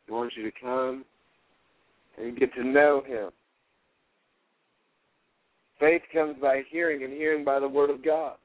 He 0.06 0.12
wants 0.14 0.36
you 0.38 0.44
to 0.44 0.52
come 0.62 1.04
and 2.18 2.38
get 2.38 2.54
to 2.54 2.64
know 2.64 3.02
Him. 3.06 3.32
Faith 5.80 6.04
comes 6.14 6.38
by 6.40 6.62
hearing, 6.70 7.04
and 7.04 7.12
hearing 7.12 7.44
by 7.44 7.60
the 7.60 7.68
Word 7.68 7.90
of 7.90 8.06
God. 8.06 8.36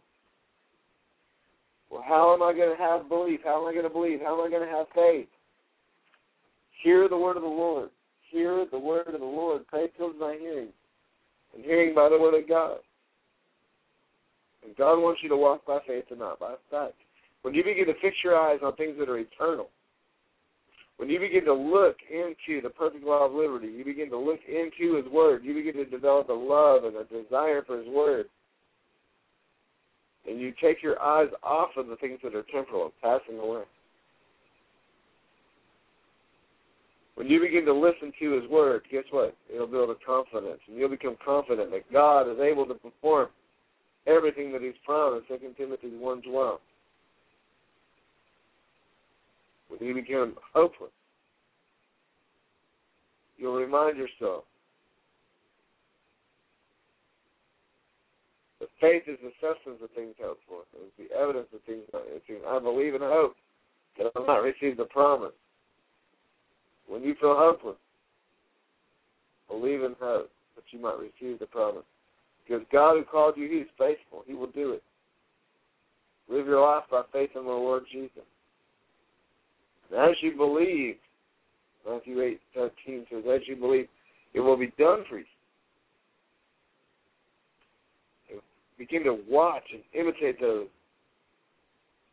Well, 1.90 2.04
how 2.06 2.32
am 2.34 2.42
I 2.42 2.52
going 2.54 2.74
to 2.74 2.82
have 2.82 3.08
belief? 3.08 3.40
How 3.44 3.60
am 3.62 3.68
I 3.68 3.72
going 3.72 3.84
to 3.84 3.90
believe? 3.90 4.20
How 4.20 4.40
am 4.40 4.46
I 4.46 4.50
going 4.50 4.66
to 4.66 4.74
have 4.74 4.86
faith? 4.94 5.28
Hear 6.82 7.08
the 7.08 7.18
Word 7.18 7.36
of 7.36 7.42
the 7.42 7.48
Lord. 7.48 7.90
Hear 8.30 8.64
the 8.70 8.78
Word 8.78 9.08
of 9.08 9.20
the 9.20 9.26
Lord. 9.26 9.62
Faith 9.70 9.90
comes 9.98 10.14
by 10.18 10.36
hearing, 10.40 10.68
and 11.54 11.64
hearing 11.64 11.94
by 11.94 12.08
the 12.08 12.18
Word 12.18 12.40
of 12.40 12.48
God. 12.48 12.78
And 14.64 14.76
God 14.76 15.00
wants 15.00 15.20
you 15.22 15.28
to 15.30 15.36
walk 15.36 15.66
by 15.66 15.78
faith 15.86 16.04
and 16.10 16.18
not 16.18 16.38
by 16.38 16.54
sight. 16.70 16.94
When 17.42 17.54
you 17.54 17.64
begin 17.64 17.86
to 17.86 18.00
fix 18.02 18.16
your 18.22 18.36
eyes 18.36 18.60
on 18.62 18.76
things 18.76 18.96
that 18.98 19.08
are 19.08 19.18
eternal, 19.18 19.70
when 20.98 21.08
you 21.08 21.18
begin 21.18 21.46
to 21.46 21.54
look 21.54 21.96
into 22.10 22.60
the 22.60 22.68
perfect 22.68 23.04
law 23.04 23.24
of 23.24 23.32
liberty, 23.32 23.68
you 23.68 23.86
begin 23.86 24.10
to 24.10 24.18
look 24.18 24.40
into 24.46 24.96
His 24.96 25.10
Word, 25.10 25.42
you 25.42 25.54
begin 25.54 25.74
to 25.76 25.86
develop 25.86 26.28
a 26.28 26.32
love 26.34 26.84
and 26.84 26.94
a 26.94 27.04
desire 27.04 27.62
for 27.66 27.78
His 27.78 27.88
Word. 27.88 28.26
And 30.28 30.38
you 30.38 30.52
take 30.62 30.82
your 30.82 31.00
eyes 31.00 31.28
off 31.42 31.70
of 31.78 31.86
the 31.86 31.96
things 31.96 32.18
that 32.22 32.34
are 32.34 32.44
temporal 32.52 32.84
and 32.84 32.92
passing 33.02 33.38
away. 33.38 33.62
When 37.14 37.28
you 37.28 37.40
begin 37.40 37.64
to 37.64 37.72
listen 37.72 38.12
to 38.20 38.40
His 38.40 38.50
Word, 38.50 38.82
guess 38.92 39.04
what? 39.10 39.34
It'll 39.52 39.66
build 39.66 39.88
a 39.88 39.94
confidence, 40.04 40.60
and 40.68 40.76
you'll 40.76 40.90
become 40.90 41.16
confident 41.24 41.70
that 41.70 41.90
God 41.90 42.30
is 42.30 42.38
able 42.40 42.66
to 42.66 42.74
perform 42.74 43.28
everything 44.06 44.52
that 44.52 44.62
He's 44.62 44.74
promised. 44.84 45.28
Second 45.28 45.56
Timothy 45.56 45.88
one 45.96 46.22
twelve. 46.22 46.60
When 49.68 49.86
you 49.86 49.94
become 49.94 50.34
hopeless, 50.52 50.90
you'll 53.38 53.54
remind 53.54 53.96
yourself 53.96 54.44
that 58.58 58.68
faith 58.80 59.04
is 59.06 59.16
the 59.22 59.30
substance 59.40 59.78
of 59.82 59.90
things 59.92 60.14
hoped 60.20 60.42
for. 60.48 60.62
It's 60.74 61.10
the 61.10 61.16
evidence 61.16 61.46
of 61.54 61.62
things 61.62 61.84
not 61.92 62.02
seen. 62.26 62.38
I 62.48 62.58
believe 62.58 62.94
and 62.94 63.04
hope 63.04 63.36
that 63.96 64.06
I 64.14 64.18
will 64.18 64.26
not 64.26 64.42
receive 64.42 64.76
the 64.76 64.84
promise. 64.84 65.32
When 66.88 67.02
you 67.02 67.14
feel 67.20 67.36
hopeless, 67.38 67.76
believe 69.48 69.82
and 69.84 69.94
hope 70.00 70.30
that 70.56 70.64
you 70.72 70.80
might 70.80 70.98
receive 70.98 71.38
the 71.38 71.46
promise. 71.46 71.84
Because 72.50 72.66
God 72.72 72.96
who 72.96 73.04
called 73.04 73.36
you, 73.36 73.48
He 73.48 73.58
is 73.58 73.68
faithful. 73.78 74.24
He 74.26 74.34
will 74.34 74.48
do 74.48 74.72
it. 74.72 74.82
Live 76.28 76.46
your 76.46 76.60
life 76.60 76.82
by 76.90 77.02
faith 77.12 77.30
in 77.36 77.44
the 77.44 77.48
Lord 77.48 77.84
Jesus. 77.92 78.24
And 79.88 80.10
as 80.10 80.16
you 80.20 80.36
believe, 80.36 80.96
Matthew 81.88 82.20
eight 82.20 82.40
thirteen 82.52 83.06
says, 83.08 83.22
as 83.32 83.42
you 83.46 83.54
believe, 83.54 83.86
it 84.34 84.40
will 84.40 84.56
be 84.56 84.72
done 84.76 85.04
for 85.08 85.18
you. 85.18 85.24
Begin 88.78 89.04
to 89.04 89.18
watch 89.28 89.62
and 89.72 89.82
imitate 89.94 90.40
those. 90.40 90.66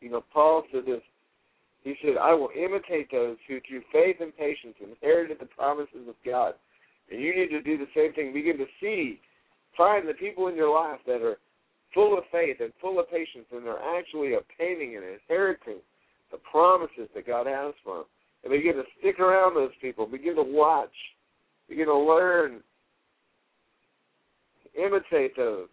You 0.02 0.12
know, 0.12 0.24
Paul 0.32 0.64
said 0.72 0.84
this 0.86 1.02
He 1.84 1.96
said, 2.04 2.18
I 2.22 2.36
will 2.36 2.50
imitate 2.56 3.10
those 3.12 3.38
who 3.48 3.60
through 3.68 3.82
faith 3.92 4.18
and 4.20 4.38
patience 4.38 4.76
inherited 4.80 5.38
the 5.40 5.48
promises 5.48 6.08
of 6.08 6.16
God. 6.24 6.54
And 7.10 7.22
you 7.22 7.36
need 7.36 7.50
to 7.50 7.62
do 7.64 7.78
the 7.78 7.88
same 7.96 8.14
thing. 8.14 8.34
Begin 8.34 8.58
to 8.58 8.66
see, 8.80 9.20
find 9.76 10.08
the 10.08 10.14
people 10.14 10.48
in 10.48 10.56
your 10.56 10.74
life 10.74 11.00
that 11.06 11.22
are 11.22 11.38
full 11.94 12.18
of 12.18 12.24
faith 12.32 12.58
and 12.60 12.72
full 12.82 13.00
of 13.00 13.10
patience 13.10 13.46
and 13.52 13.66
they're 13.66 13.98
actually 13.98 14.34
obtaining 14.34 14.96
and 14.96 15.06
inheriting 15.06 15.80
the 16.32 16.38
promises 16.50 17.10
that 17.16 17.26
God 17.26 17.48
has 17.48 17.74
for 17.84 17.98
them. 17.98 18.06
And 18.44 18.52
begin 18.52 18.76
to 18.76 18.84
stick 19.00 19.20
around 19.20 19.56
those 19.56 19.72
people. 19.82 20.06
Begin 20.06 20.36
to 20.36 20.44
watch. 20.44 20.94
Begin 21.70 21.88
to 21.88 21.98
learn. 21.98 22.62
Imitate 24.78 25.36
those 25.36 25.68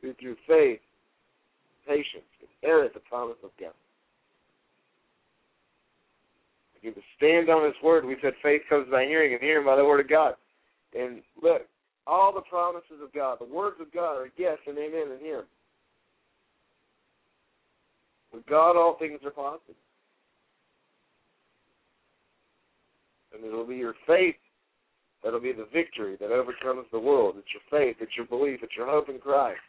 who 0.00 0.14
through 0.14 0.36
faith, 0.46 0.80
patience, 1.86 2.24
inherit 2.62 2.94
the 2.94 3.00
promise 3.00 3.36
of 3.44 3.50
God. 3.60 3.74
Begin 6.74 6.94
to 6.94 7.00
stand 7.16 7.50
on 7.50 7.66
His 7.66 7.74
word. 7.82 8.04
We 8.04 8.16
said 8.22 8.32
faith 8.42 8.62
comes 8.68 8.88
by 8.90 9.04
hearing, 9.04 9.34
and 9.34 9.42
hearing 9.42 9.66
by 9.66 9.76
the 9.76 9.84
word 9.84 10.00
of 10.00 10.08
God. 10.08 10.34
And 10.98 11.20
look, 11.42 11.62
all 12.06 12.32
the 12.32 12.42
promises 12.42 13.02
of 13.02 13.12
God, 13.12 13.38
the 13.40 13.54
words 13.54 13.76
of 13.80 13.92
God 13.92 14.16
are 14.16 14.30
yes 14.36 14.58
and 14.66 14.78
amen 14.78 15.18
in 15.18 15.26
Him. 15.26 15.42
With 18.32 18.46
God, 18.46 18.76
all 18.76 18.96
things 18.98 19.20
are 19.24 19.30
possible. 19.30 19.74
And 23.34 23.44
it'll 23.44 23.66
be 23.66 23.76
your 23.76 23.94
faith 24.06 24.36
that'll 25.22 25.40
be 25.40 25.52
the 25.52 25.68
victory 25.72 26.16
that 26.20 26.30
overcomes 26.30 26.86
the 26.92 27.00
world. 27.00 27.36
It's 27.38 27.48
your 27.52 27.80
faith, 27.80 27.96
it's 28.00 28.16
your 28.16 28.26
belief, 28.26 28.60
it's 28.62 28.76
your 28.76 28.86
hope 28.86 29.08
in 29.08 29.18
Christ. 29.18 29.60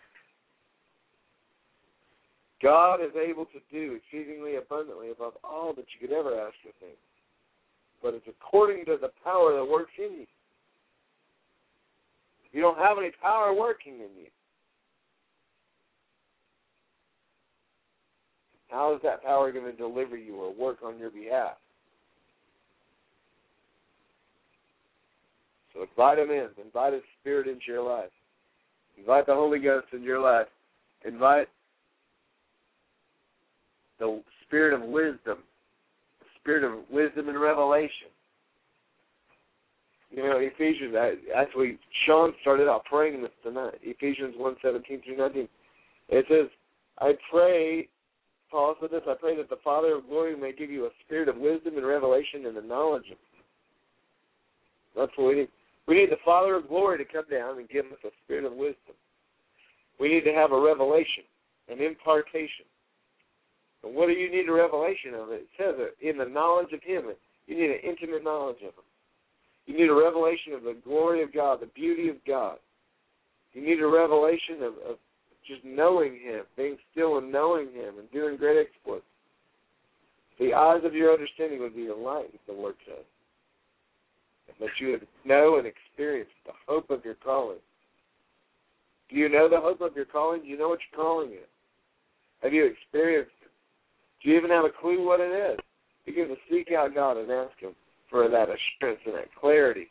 God 2.61 3.01
is 3.01 3.11
able 3.15 3.45
to 3.45 3.59
do 3.72 3.97
exceedingly 3.97 4.55
abundantly 4.55 5.11
above 5.11 5.34
all 5.43 5.73
that 5.76 5.85
you 5.93 6.07
could 6.07 6.15
ever 6.15 6.34
ask 6.34 6.55
or 6.65 6.73
think. 6.80 6.97
But 8.01 8.14
it's 8.14 8.27
according 8.27 8.85
to 8.85 8.97
the 8.99 9.11
power 9.23 9.53
that 9.55 9.65
works 9.65 9.91
in 9.97 10.22
you. 10.22 10.26
You 12.52 12.61
don't 12.61 12.78
have 12.78 12.98
any 12.98 13.11
power 13.22 13.53
working 13.53 13.95
in 13.95 14.10
you. 14.18 14.28
How 18.69 18.94
is 18.95 19.02
that 19.03 19.24
power 19.24 19.52
going 19.52 19.65
to 19.65 19.72
deliver 19.72 20.18
you 20.18 20.36
or 20.36 20.53
work 20.53 20.80
on 20.84 20.98
your 20.98 21.10
behalf? 21.10 21.57
So 25.74 25.84
invite 25.84 26.19
him 26.19 26.32
in. 26.32 26.48
Invite 26.64 26.94
his 26.94 27.03
spirit 27.22 27.48
into 27.48 27.64
your 27.68 27.84
life. 27.84 28.10
Invite 28.98 29.28
the 29.28 29.34
Holy 29.34 29.60
Ghost 29.60 29.88
into 29.94 30.06
your 30.06 30.19
life. 30.19 30.48
Invite 31.06 31.48
the 33.99 34.22
spirit 34.45 34.74
of 34.74 34.82
wisdom, 34.82 35.38
the 36.19 36.26
spirit 36.40 36.64
of 36.64 36.80
wisdom 36.91 37.30
and 37.30 37.40
revelation. 37.40 38.10
You 40.18 40.23
know, 40.23 40.39
Ephesians, 40.41 40.95
actually, 41.38 41.77
Shaun 42.07 42.34
started 42.41 42.68
out 42.68 42.85
praying 42.85 43.22
this 43.22 43.30
tonight. 43.44 43.76
Ephesians 43.84 44.34
1 44.35 44.56
17 44.64 45.03
through 45.06 45.15
19. 45.15 45.48
It 46.10 46.26
says, 46.27 46.49
I 46.98 47.11
pray, 47.30 47.88
Paul 48.49 48.73
said 48.81 48.89
this, 48.89 49.03
I 49.07 49.14
pray 49.14 49.38
that 49.38 49.48
the 49.48 49.61
Father 49.64 49.94
of 49.94 50.07
glory 50.07 50.35
may 50.35 50.53
give 50.53 50.72
you 50.72 50.88
a 50.88 50.98
spirit 51.06 51.30
of 51.30 51.38
wisdom 51.38 51.77
and 51.77 51.85
revelation 51.85 52.48
and 52.48 52.57
the 52.57 52.64
knowledge 52.64 53.03
of 53.11 53.18
That's 54.95 55.11
what 55.18 55.27
we 55.27 55.35
need. 55.35 55.49
We 55.88 55.94
need 55.94 56.10
the 56.10 56.26
Father 56.26 56.56
of 56.56 56.68
glory 56.68 56.98
to 56.98 57.06
come 57.06 57.26
down 57.30 57.60
and 57.60 57.69
give 57.69 57.85
us 57.85 58.02
a 58.03 58.10
spirit 58.26 58.45
of 58.45 58.53
wisdom. 58.53 58.98
We 59.99 60.10
need 60.10 60.23
to 60.23 60.34
have 60.34 60.52
a 60.52 60.60
revelation, 60.60 61.30
an 61.69 61.80
impartation. 61.80 62.65
And 63.84 63.94
what 63.94 64.07
do 64.07 64.14
you 64.14 64.31
need 64.31 64.49
a 64.49 64.53
revelation 64.53 65.14
of? 65.14 65.30
It 65.30 65.45
says 65.60 65.76
it 65.77 65.95
in 66.02 66.18
the 66.18 66.26
knowledge 66.26 66.73
of 66.73 66.81
Him. 66.81 67.06
You 67.45 67.56
need 67.56 67.69
an 67.69 67.81
intimate 67.84 68.23
knowledge 68.23 68.65
of 68.65 68.73
Him. 68.73 68.86
You 69.68 69.77
need 69.77 69.89
a 69.89 69.94
revelation 69.94 70.53
of 70.53 70.64
the 70.64 70.77
glory 70.84 71.22
of 71.22 71.34
God, 71.34 71.60
the 71.61 71.68
beauty 71.68 72.10
of 72.10 72.15
God. 72.26 72.57
You 73.53 73.61
need 73.64 73.81
a 73.81 73.88
revelation 73.88 74.64
of, 74.64 74.73
of 74.89 74.98
just 75.45 75.64
knowing 75.64 76.14
Him, 76.14 76.44
being 76.56 76.77
still 76.91 77.18
and 77.18 77.31
knowing 77.31 77.68
Him, 77.73 77.99
and 77.99 78.10
doing 78.11 78.38
great 78.38 78.65
exploits. 78.65 79.06
The 80.39 80.53
eyes 80.53 80.81
of 80.84 80.94
your 80.94 81.14
understanding 81.14 81.60
would 81.60 81.76
be 81.76 81.88
enlightened, 81.88 82.39
the 82.48 82.53
Word 82.53 82.76
says. 82.85 83.03
And 84.48 84.56
that 84.60 84.73
you 84.80 84.91
would 84.91 85.07
know 85.26 85.57
and 85.57 85.68
experience 85.68 86.30
the 86.45 86.53
hope 86.65 86.89
of 86.89 87.03
your 87.03 87.15
calling. 87.15 87.57
Do 89.10 89.15
you 89.15 89.30
know 89.30 89.49
the 89.49 89.60
hope 89.60 89.81
of 89.81 89.95
your 89.95 90.06
calling? 90.06 90.41
Do 90.41 90.48
you 90.48 90.57
know 90.57 90.69
what 90.69 90.80
your 90.91 91.03
calling 91.03 91.31
is? 91.31 91.49
Have 92.41 92.53
you 92.53 92.65
experienced 92.65 93.31
it? 93.41 93.52
Do 94.23 94.30
you 94.30 94.38
even 94.38 94.49
have 94.49 94.65
a 94.65 94.81
clue 94.81 95.06
what 95.06 95.19
it 95.19 95.31
is? 95.53 95.60
Begin 96.06 96.30
to 96.30 96.35
seek 96.49 96.72
out 96.72 96.94
God 96.94 97.18
and 97.18 97.31
ask 97.31 97.57
Him 97.60 97.72
for 98.09 98.29
that 98.29 98.47
assurance 98.49 99.01
and 99.05 99.15
that 99.15 99.34
clarity. 99.39 99.88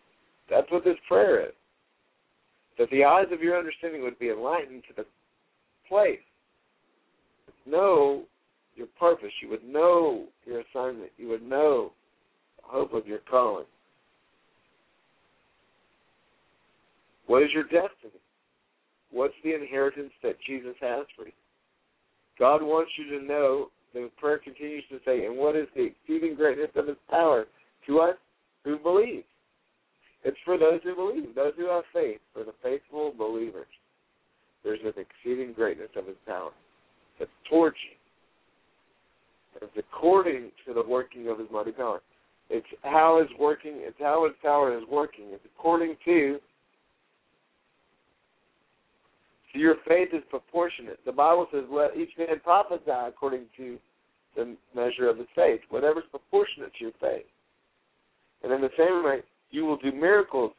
That's 0.51 0.71
what 0.71 0.85
this 0.85 0.97
prayer 1.09 1.47
is. 1.47 1.55
That 2.79 2.91
the 2.91 3.05
eyes 3.05 3.27
of 3.33 3.41
your 3.41 3.59
understanding 3.59 4.03
would 4.03 4.19
be 4.19 4.31
enlightened 4.31 4.83
to 4.89 4.95
the 4.97 5.07
place. 5.89 6.19
Know 7.65 8.23
your 8.77 8.87
purpose. 8.99 9.33
You 9.43 9.49
would 9.51 9.65
know 9.65 10.27
your 10.45 10.61
assignment. 10.61 11.11
You 11.17 11.29
would 11.29 11.43
know 11.43 11.93
the 12.59 12.69
hope 12.69 12.93
of 12.93 13.07
your 13.07 13.21
calling. 13.31 13.65
What 17.27 17.43
is 17.43 17.49
your 17.53 17.65
destiny? 17.65 18.21
What's 19.11 19.35
the 19.43 19.55
inheritance 19.55 20.13
that 20.23 20.37
Jesus 20.47 20.75
has 20.81 21.07
for 21.17 21.27
you? 21.27 21.33
God 22.39 22.63
wants 22.63 22.93
you 22.99 23.19
to 23.19 23.25
know, 23.25 23.69
the 23.95 24.11
prayer 24.19 24.39
continues 24.39 24.85
to 24.91 24.99
say, 25.05 25.25
and 25.25 25.37
what 25.37 25.57
is 25.57 25.67
the 25.75 25.85
exceeding 25.85 26.35
greatness 26.35 26.71
of 26.77 26.87
his 26.87 26.97
power 27.11 27.47
to 27.87 28.01
us 28.01 28.17
who 28.65 28.79
believe. 28.79 29.25
It's 30.25 30.37
for 30.45 30.59
those 30.59 30.81
who 30.83 30.95
believe, 30.95 31.35
those 31.35 31.53
who 31.57 31.69
have 31.69 31.85
faith, 31.93 32.21
for 32.33 32.43
the 32.43 32.55
faithful 32.63 33.15
believers. 33.17 33.69
There's 34.65 34.81
an 34.85 34.95
exceeding 34.97 35.53
greatness 35.53 35.91
of 35.97 36.07
his 36.07 36.17
power. 36.27 36.51
It's 37.21 37.31
towards 37.49 37.77
you. 37.89 37.97
It's 39.63 39.77
according 39.79 40.51
to 40.67 40.75
the 40.75 40.83
working 40.87 41.29
of 41.29 41.39
his 41.39 41.49
mighty 41.53 41.73
power. 41.73 42.01
It's 42.51 42.67
how 42.83 43.21
his 43.21 43.31
working, 43.39 43.75
it's 43.77 43.97
how 43.99 44.25
his 44.25 44.35
power 44.43 44.77
is 44.77 44.85
working. 44.91 45.27
It's 45.33 45.45
according 45.57 45.97
to 46.05 46.39
so 49.57 49.61
your 49.61 49.77
faith 49.89 50.09
is 50.13 50.23
proportionate. 50.29 50.99
The 51.07 51.13
Bible 51.13 51.47
says, 51.53 51.65
let 51.71 51.97
each 51.97 52.11
man 52.19 52.41
prophesy 52.43 52.91
according 52.91 53.45
to 53.57 53.79
the 54.37 54.57
measure 54.75 55.09
of 55.09 55.17
his 55.17 55.29
faith, 55.35 55.61
whatever's 55.71 56.05
proportionate 56.11 56.73
to 56.75 56.85
your 56.85 56.93
faith. 57.01 57.25
And 58.47 58.55
in 58.55 58.61
the 58.61 58.71
same 58.79 59.05
way, 59.05 59.23
you 59.51 59.65
will 59.65 59.77
do 59.77 59.91
miracles 59.91 60.53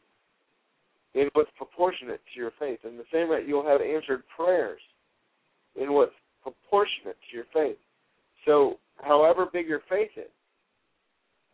in 1.14 1.30
what's 1.32 1.50
proportionate 1.56 2.20
to 2.34 2.40
your 2.40 2.52
faith. 2.60 2.80
In 2.84 2.98
the 2.98 3.06
same 3.14 3.30
way, 3.30 3.44
you'll 3.48 3.66
have 3.66 3.80
answered 3.80 4.24
prayers 4.36 4.82
in 5.82 5.94
what's 5.94 6.12
proportionate 6.44 7.16
to 7.30 7.36
your 7.36 7.46
faith. 7.54 7.78
So, 8.46 8.76
however 8.98 9.46
big 9.52 9.70
your 9.70 9.80
faith 9.90 10.10
is, 10.18 10.30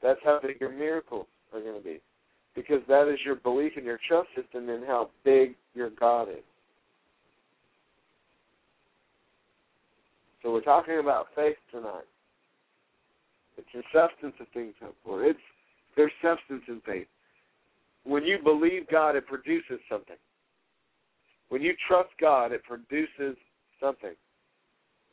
that's 0.02 0.20
how 0.24 0.40
big 0.42 0.60
your 0.60 0.72
miracles 0.72 1.28
are 1.54 1.62
going 1.62 1.78
to 1.78 1.84
be. 1.84 2.02
Because 2.56 2.82
that 2.88 3.08
is 3.08 3.20
your 3.24 3.36
belief 3.36 3.74
and 3.76 3.86
your 3.86 4.00
trust 4.08 4.30
system 4.36 4.70
in 4.70 4.82
how 4.88 5.12
big 5.24 5.54
your 5.76 5.92
God 5.92 6.30
is. 6.30 6.44
So 10.42 10.52
we're 10.52 10.62
talking 10.62 10.98
about 10.98 11.28
faith 11.36 11.58
tonight. 11.72 12.10
It's 13.56 13.68
the 13.72 13.84
substance 13.94 14.34
of 14.40 14.48
things 14.52 14.74
hoped 14.82 14.98
for. 15.06 15.24
It's 15.24 15.40
there's 15.96 16.12
substance 16.22 16.64
in 16.68 16.82
faith. 16.86 17.08
When 18.04 18.24
you 18.24 18.38
believe 18.44 18.90
God, 18.92 19.16
it 19.16 19.28
produces 19.28 19.80
something. 19.90 20.18
When 21.50 21.62
you 21.62 21.74
trust 21.88 22.10
God, 22.20 22.52
it 22.52 22.64
produces 22.64 23.38
something. 23.80 24.16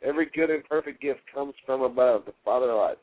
Every 0.02 0.26
good 0.34 0.50
and 0.50 0.64
perfect 0.64 1.02
gift 1.02 1.20
comes 1.32 1.54
from 1.66 1.82
above, 1.82 2.24
the 2.24 2.32
Father 2.44 2.70
of 2.70 2.78
lights. 2.78 3.00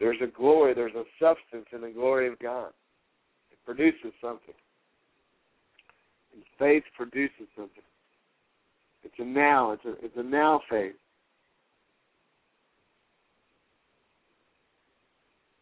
There's 0.00 0.18
a 0.22 0.26
glory, 0.26 0.74
there's 0.74 0.94
a 0.94 1.04
substance 1.20 1.66
in 1.72 1.82
the 1.82 1.90
glory 1.90 2.28
of 2.28 2.38
God. 2.38 2.70
It 3.50 3.58
produces 3.64 4.12
something. 4.20 4.54
And 6.32 6.42
faith 6.58 6.84
produces 6.96 7.46
something. 7.56 7.82
It's 9.04 9.14
a 9.18 9.24
now. 9.24 9.72
It's 9.72 9.84
a 9.84 9.92
it's 10.04 10.16
a 10.16 10.22
now 10.22 10.60
faith. 10.70 10.94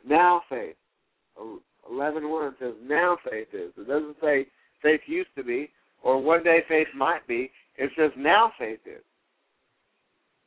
Now 0.07 0.43
faith. 0.49 0.77
Eleven 1.91 2.31
one 2.31 2.55
says 2.61 2.75
now 2.85 3.17
faith 3.29 3.49
is. 3.53 3.73
It 3.77 3.89
doesn't 3.89 4.17
say 4.21 4.47
faith 4.83 5.01
used 5.07 5.31
to 5.37 5.45
be 5.45 5.71
or 6.03 6.21
one 6.21 6.43
day 6.43 6.61
faith 6.69 6.89
might 6.97 7.27
be. 7.27 7.51
It 7.77 7.91
says 7.97 8.11
now 8.17 8.53
faith 8.59 8.81
is. 8.87 9.03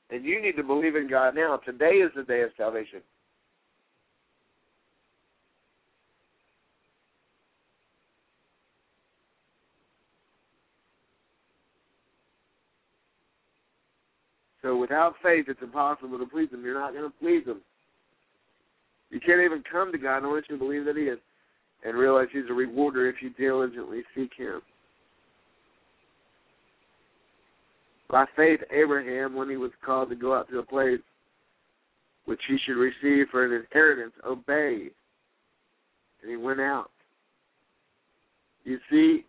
And 0.09 0.23
you 0.23 0.41
need 0.41 0.55
to 0.57 0.63
believe 0.63 0.95
in 0.95 1.09
God 1.09 1.35
now. 1.35 1.57
Today 1.65 1.95
is 1.95 2.11
the 2.15 2.23
day 2.23 2.41
of 2.41 2.51
salvation. 2.57 3.01
Without 14.85 15.15
faith, 15.23 15.45
it's 15.47 15.61
impossible 15.63 16.19
to 16.19 16.25
please 16.25 16.49
Him. 16.51 16.63
You're 16.63 16.79
not 16.79 16.93
going 16.93 17.09
to 17.09 17.17
please 17.19 17.43
Him. 17.45 17.61
You 19.09 19.19
can't 19.19 19.41
even 19.41 19.63
come 19.71 19.91
to 19.91 19.97
God 19.97 20.23
unless 20.23 20.43
you 20.47 20.57
believe 20.57 20.85
that 20.85 20.95
He 20.95 21.03
is 21.03 21.17
and 21.83 21.97
realize 21.97 22.27
He's 22.31 22.43
a 22.49 22.53
rewarder 22.53 23.09
if 23.09 23.15
you 23.21 23.31
diligently 23.31 24.03
seek 24.15 24.31
Him. 24.37 24.61
By 28.09 28.25
faith, 28.35 28.59
Abraham, 28.71 29.33
when 29.33 29.49
he 29.49 29.57
was 29.57 29.71
called 29.83 30.09
to 30.09 30.15
go 30.15 30.35
out 30.35 30.47
to 30.49 30.59
a 30.59 30.63
place 30.63 30.99
which 32.25 32.39
he 32.47 32.57
should 32.63 32.77
receive 32.77 33.25
for 33.31 33.45
an 33.45 33.51
inheritance, 33.51 34.13
obeyed. 34.25 34.91
And 36.21 36.29
he 36.29 36.37
went 36.37 36.61
out. 36.61 36.91
You 38.63 38.77
see, 38.91 39.25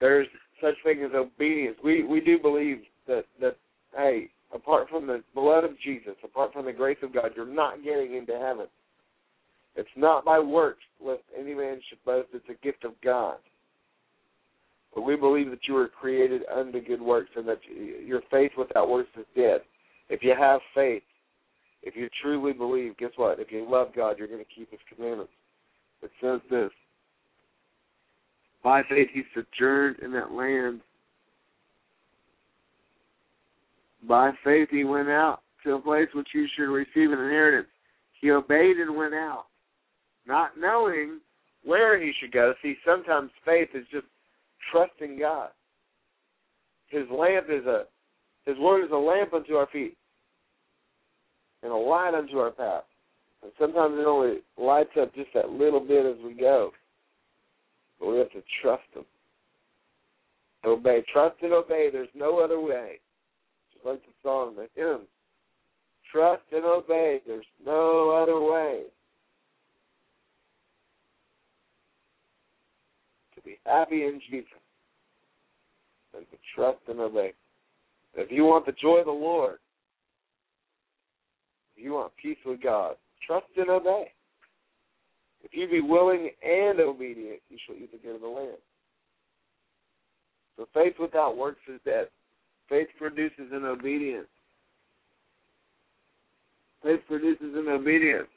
there's 0.00 0.26
such 0.60 0.74
thing 0.84 1.02
as 1.02 1.12
obedience. 1.14 1.76
We 1.82 2.02
we 2.02 2.20
do 2.20 2.38
believe 2.38 2.78
that 3.06 3.24
that 3.40 3.56
hey, 3.96 4.30
apart 4.52 4.88
from 4.88 5.06
the 5.06 5.22
blood 5.34 5.64
of 5.64 5.78
Jesus, 5.80 6.14
apart 6.22 6.52
from 6.52 6.66
the 6.66 6.72
grace 6.72 6.98
of 7.02 7.12
God, 7.12 7.32
you're 7.36 7.46
not 7.46 7.84
getting 7.84 8.14
into 8.14 8.38
heaven. 8.38 8.66
It's 9.76 9.88
not 9.96 10.24
by 10.24 10.38
works, 10.38 10.82
lest 11.04 11.22
any 11.38 11.54
man 11.54 11.80
should 11.88 12.02
boast. 12.04 12.28
It's 12.32 12.48
a 12.48 12.64
gift 12.64 12.84
of 12.84 12.92
God. 13.04 13.36
But 14.94 15.02
we 15.02 15.16
believe 15.16 15.50
that 15.50 15.68
you 15.68 15.74
were 15.74 15.88
created 15.88 16.42
unto 16.54 16.82
good 16.82 17.02
works, 17.02 17.30
and 17.36 17.46
that 17.48 17.60
your 18.04 18.22
faith 18.30 18.52
without 18.56 18.88
works 18.88 19.10
is 19.18 19.26
dead. 19.36 19.60
If 20.08 20.22
you 20.22 20.34
have 20.38 20.60
faith, 20.74 21.02
if 21.82 21.94
you 21.94 22.08
truly 22.22 22.54
believe, 22.54 22.96
guess 22.96 23.10
what? 23.16 23.38
If 23.38 23.52
you 23.52 23.66
love 23.68 23.88
God, 23.94 24.16
you're 24.18 24.28
going 24.28 24.42
to 24.42 24.54
keep 24.56 24.70
His 24.70 24.80
commandments. 24.94 25.32
It 26.02 26.10
says 26.20 26.40
this 26.50 26.70
By 28.62 28.82
faith 28.88 29.08
he 29.12 29.22
sojourned 29.34 29.98
in 30.00 30.12
that 30.12 30.32
land. 30.32 30.80
By 34.02 34.32
faith 34.44 34.68
he 34.70 34.84
went 34.84 35.08
out 35.08 35.40
to 35.64 35.74
a 35.74 35.80
place 35.80 36.08
which 36.14 36.28
you 36.34 36.46
should 36.56 36.70
receive 36.72 37.12
an 37.12 37.18
inheritance. 37.18 37.68
He 38.20 38.30
obeyed 38.30 38.76
and 38.76 38.96
went 38.96 39.14
out, 39.14 39.46
not 40.26 40.58
knowing 40.58 41.20
where 41.64 42.00
he 42.00 42.12
should 42.20 42.32
go. 42.32 42.54
See, 42.62 42.76
sometimes 42.86 43.30
faith 43.44 43.68
is 43.74 43.84
just 43.90 44.06
trusting 44.70 45.18
God. 45.18 45.50
His 46.88 47.04
lamp 47.10 47.46
is 47.50 47.66
a 47.66 47.84
his 48.46 48.56
word 48.58 48.84
is 48.84 48.92
a 48.92 48.96
lamp 48.96 49.34
unto 49.34 49.54
our 49.54 49.66
feet 49.72 49.96
and 51.62 51.72
a 51.72 51.76
light 51.76 52.14
unto 52.14 52.38
our 52.38 52.52
path. 52.52 52.84
And 53.42 53.52
sometimes 53.58 53.96
it 53.98 54.06
only 54.06 54.38
lights 54.56 54.96
up 55.00 55.14
just 55.14 55.30
that 55.34 55.50
little 55.50 55.80
bit 55.80 56.06
as 56.06 56.16
we 56.24 56.32
go. 56.34 56.70
But 57.98 58.06
we 58.08 58.18
have 58.18 58.30
to 58.30 58.42
trust 58.62 58.84
Him. 58.94 59.04
Obey. 60.64 61.04
Trust 61.12 61.36
and 61.42 61.52
obey. 61.52 61.88
There's 61.92 62.08
no 62.14 62.38
other 62.38 62.60
way. 62.60 63.00
Like 63.86 64.02
the 64.02 64.12
song, 64.22 64.56
the 64.56 64.68
hymn. 64.74 65.02
Trust 66.10 66.42
and 66.50 66.64
obey. 66.64 67.20
There's 67.24 67.46
no 67.64 68.10
other 68.10 68.40
way. 68.40 68.82
To 73.36 73.40
be 73.42 73.58
happy 73.64 74.02
in 74.04 74.20
Jesus 74.28 74.50
and 76.16 76.26
to 76.30 76.36
trust 76.54 76.78
and 76.88 76.98
obey. 76.98 77.32
If 78.14 78.32
you 78.32 78.44
want 78.44 78.66
the 78.66 78.72
joy 78.72 78.98
of 78.98 79.06
the 79.06 79.12
Lord, 79.12 79.58
if 81.76 81.84
you 81.84 81.92
want 81.92 82.12
peace 82.20 82.38
with 82.44 82.60
God, 82.62 82.96
trust 83.24 83.46
and 83.56 83.70
obey. 83.70 84.10
If 85.44 85.52
you 85.52 85.68
be 85.68 85.80
willing 85.80 86.30
and 86.42 86.80
obedient, 86.80 87.40
you 87.50 87.58
shall 87.64 87.76
eat 87.76 87.92
the 87.92 87.98
good 87.98 88.16
of 88.16 88.20
the 88.22 88.26
land. 88.26 88.56
So 90.56 90.66
faith 90.74 90.94
without 90.98 91.36
works 91.36 91.60
is 91.72 91.78
dead. 91.84 92.08
Faith 92.68 92.88
produces 92.98 93.52
an 93.52 93.64
obedience. 93.64 94.26
Faith 96.82 97.00
produces 97.08 97.54
an 97.54 97.68
obedience. 97.68 98.28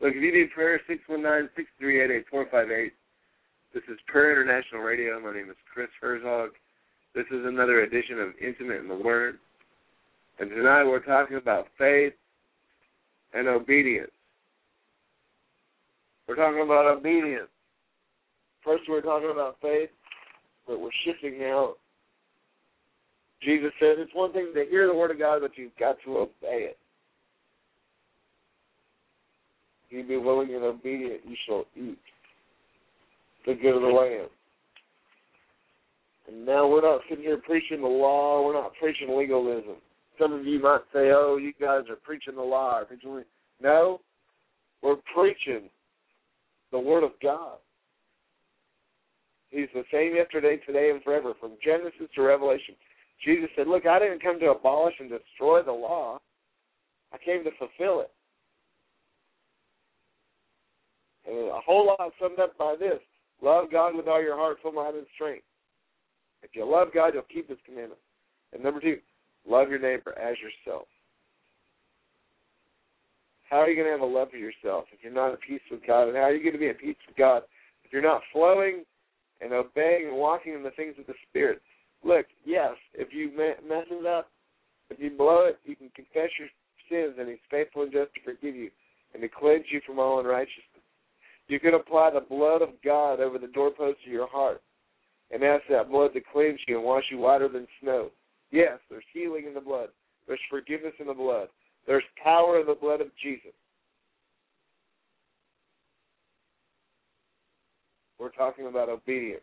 Look, 0.00 0.14
if 0.14 0.22
you 0.22 0.32
need 0.32 0.50
prayer, 0.52 0.80
619-638-8458. 0.88 2.90
This 3.74 3.82
is 3.88 3.98
Prayer 4.06 4.32
International 4.32 4.82
Radio. 4.82 5.20
My 5.20 5.32
name 5.32 5.50
is 5.50 5.56
Chris 5.72 5.90
Herzog. 6.00 6.50
This 7.14 7.26
is 7.30 7.44
another 7.44 7.82
edition 7.82 8.20
of 8.20 8.28
Intimate 8.40 8.80
in 8.80 8.88
the 8.88 8.96
Word. 8.96 9.38
And 10.38 10.50
tonight 10.50 10.84
we're 10.84 11.04
talking 11.04 11.36
about 11.36 11.68
faith 11.76 12.14
and 13.34 13.46
obedience. 13.46 14.10
We're 16.26 16.36
talking 16.36 16.62
about 16.62 16.86
obedience. 16.86 17.50
First, 18.64 18.84
we're 18.88 19.02
talking 19.02 19.30
about 19.30 19.60
faith, 19.60 19.90
but 20.66 20.80
we're 20.80 20.90
shifting 21.04 21.38
now. 21.38 21.74
Jesus 23.42 23.72
says 23.80 23.96
it's 23.98 24.14
one 24.14 24.32
thing 24.32 24.52
to 24.54 24.64
hear 24.68 24.86
the 24.86 24.94
word 24.94 25.10
of 25.10 25.18
God, 25.18 25.40
but 25.40 25.56
you've 25.56 25.76
got 25.78 25.96
to 26.04 26.18
obey 26.18 26.68
it. 26.70 26.78
If 29.86 29.96
you 29.96 30.04
be 30.04 30.16
willing 30.16 30.54
and 30.54 30.62
obedient, 30.62 31.22
you 31.26 31.36
shall 31.46 31.64
eat 31.74 31.98
the 33.46 33.54
good 33.54 33.76
of 33.76 33.82
the 33.82 33.88
land. 33.88 34.28
And 36.28 36.46
now 36.46 36.68
we're 36.68 36.82
not 36.82 37.00
sitting 37.08 37.24
here 37.24 37.38
preaching 37.38 37.80
the 37.80 37.88
law. 37.88 38.44
We're 38.44 38.52
not 38.52 38.72
preaching 38.78 39.16
legalism. 39.16 39.76
Some 40.18 40.32
of 40.32 40.46
you 40.46 40.60
might 40.60 40.82
say, 40.92 41.10
"Oh, 41.10 41.38
you 41.38 41.52
guys 41.54 41.88
are 41.88 41.96
preaching 41.96 42.36
the 42.36 42.42
law." 42.42 42.84
No, 43.60 44.00
we're 44.82 44.96
preaching 45.14 45.70
the 46.70 46.78
Word 46.78 47.02
of 47.02 47.18
God. 47.20 47.58
He's 49.50 49.68
the 49.74 49.84
same 49.90 50.14
yesterday, 50.14 50.58
today, 50.58 50.90
and 50.90 51.02
forever, 51.02 51.34
from 51.40 51.52
Genesis 51.64 52.08
to 52.14 52.22
Revelation. 52.22 52.76
Jesus 53.24 53.50
said, 53.56 53.66
Look, 53.66 53.86
I 53.86 53.98
didn't 53.98 54.22
come 54.22 54.40
to 54.40 54.50
abolish 54.50 54.94
and 54.98 55.10
destroy 55.10 55.62
the 55.62 55.72
law, 55.72 56.20
I 57.12 57.18
came 57.18 57.44
to 57.44 57.50
fulfill 57.58 58.00
it. 58.00 58.10
And 61.28 61.48
a 61.48 61.60
whole 61.64 61.86
lot 61.86 62.12
summed 62.20 62.38
up 62.38 62.56
by 62.56 62.76
this 62.78 63.00
love 63.42 63.66
God 63.70 63.94
with 63.94 64.08
all 64.08 64.22
your 64.22 64.36
heart, 64.36 64.58
soul, 64.62 64.72
mind, 64.72 64.96
and 64.96 65.06
strength. 65.14 65.44
If 66.42 66.50
you 66.54 66.64
love 66.64 66.88
God, 66.94 67.12
you'll 67.14 67.22
keep 67.22 67.48
His 67.48 67.58
commandments. 67.66 68.02
And 68.52 68.62
number 68.62 68.80
two, 68.80 68.98
love 69.46 69.68
your 69.68 69.78
neighbor 69.78 70.16
as 70.18 70.36
yourself. 70.40 70.86
How 73.50 73.58
are 73.58 73.68
you 73.68 73.74
going 73.74 73.86
to 73.86 73.92
have 73.92 74.00
a 74.00 74.18
love 74.18 74.30
for 74.30 74.36
yourself 74.36 74.84
if 74.92 75.02
you're 75.02 75.12
not 75.12 75.32
at 75.32 75.40
peace 75.40 75.60
with 75.70 75.80
God? 75.86 76.08
And 76.08 76.16
how 76.16 76.24
are 76.24 76.34
you 76.34 76.42
going 76.42 76.54
to 76.54 76.58
be 76.58 76.68
at 76.68 76.78
peace 76.78 76.96
with 77.06 77.16
God 77.16 77.42
if 77.84 77.92
you're 77.92 78.00
not 78.00 78.22
flowing 78.32 78.84
and 79.40 79.52
obeying 79.52 80.08
and 80.08 80.16
walking 80.16 80.54
in 80.54 80.62
the 80.62 80.70
things 80.70 80.94
of 80.98 81.06
the 81.06 81.14
Spirit? 81.28 81.60
Look, 82.04 82.26
yes, 82.44 82.74
if 82.94 83.12
you 83.12 83.30
mess 83.36 83.86
it 83.90 84.06
up, 84.06 84.30
if 84.88 84.98
you 84.98 85.10
blow 85.10 85.46
it, 85.46 85.58
you 85.64 85.76
can 85.76 85.90
confess 85.94 86.30
your 86.38 86.48
sins, 86.90 87.16
and 87.18 87.28
He's 87.28 87.38
faithful 87.50 87.82
and 87.82 87.92
just 87.92 88.14
to 88.14 88.20
forgive 88.24 88.56
you 88.56 88.70
and 89.12 89.22
to 89.22 89.28
cleanse 89.28 89.64
you 89.70 89.80
from 89.86 89.98
all 89.98 90.20
unrighteousness. 90.20 90.84
You 91.48 91.58
can 91.60 91.74
apply 91.74 92.10
the 92.10 92.20
blood 92.20 92.62
of 92.62 92.70
God 92.84 93.20
over 93.20 93.38
the 93.38 93.48
doorposts 93.48 94.00
of 94.06 94.12
your 94.12 94.28
heart 94.28 94.62
and 95.30 95.42
ask 95.42 95.64
that 95.68 95.90
blood 95.90 96.12
to 96.14 96.20
cleanse 96.32 96.60
you 96.66 96.76
and 96.76 96.84
wash 96.84 97.04
you 97.10 97.18
whiter 97.18 97.48
than 97.48 97.66
snow. 97.82 98.10
Yes, 98.50 98.78
there's 98.88 99.04
healing 99.12 99.44
in 99.46 99.54
the 99.54 99.60
blood. 99.60 99.88
There's 100.26 100.40
forgiveness 100.48 100.94
in 101.00 101.06
the 101.06 101.14
blood. 101.14 101.48
There's 101.86 102.04
power 102.22 102.60
in 102.60 102.66
the 102.66 102.74
blood 102.74 103.00
of 103.00 103.08
Jesus. 103.22 103.52
We're 108.18 108.30
talking 108.30 108.66
about 108.66 108.88
obedience. 108.88 109.42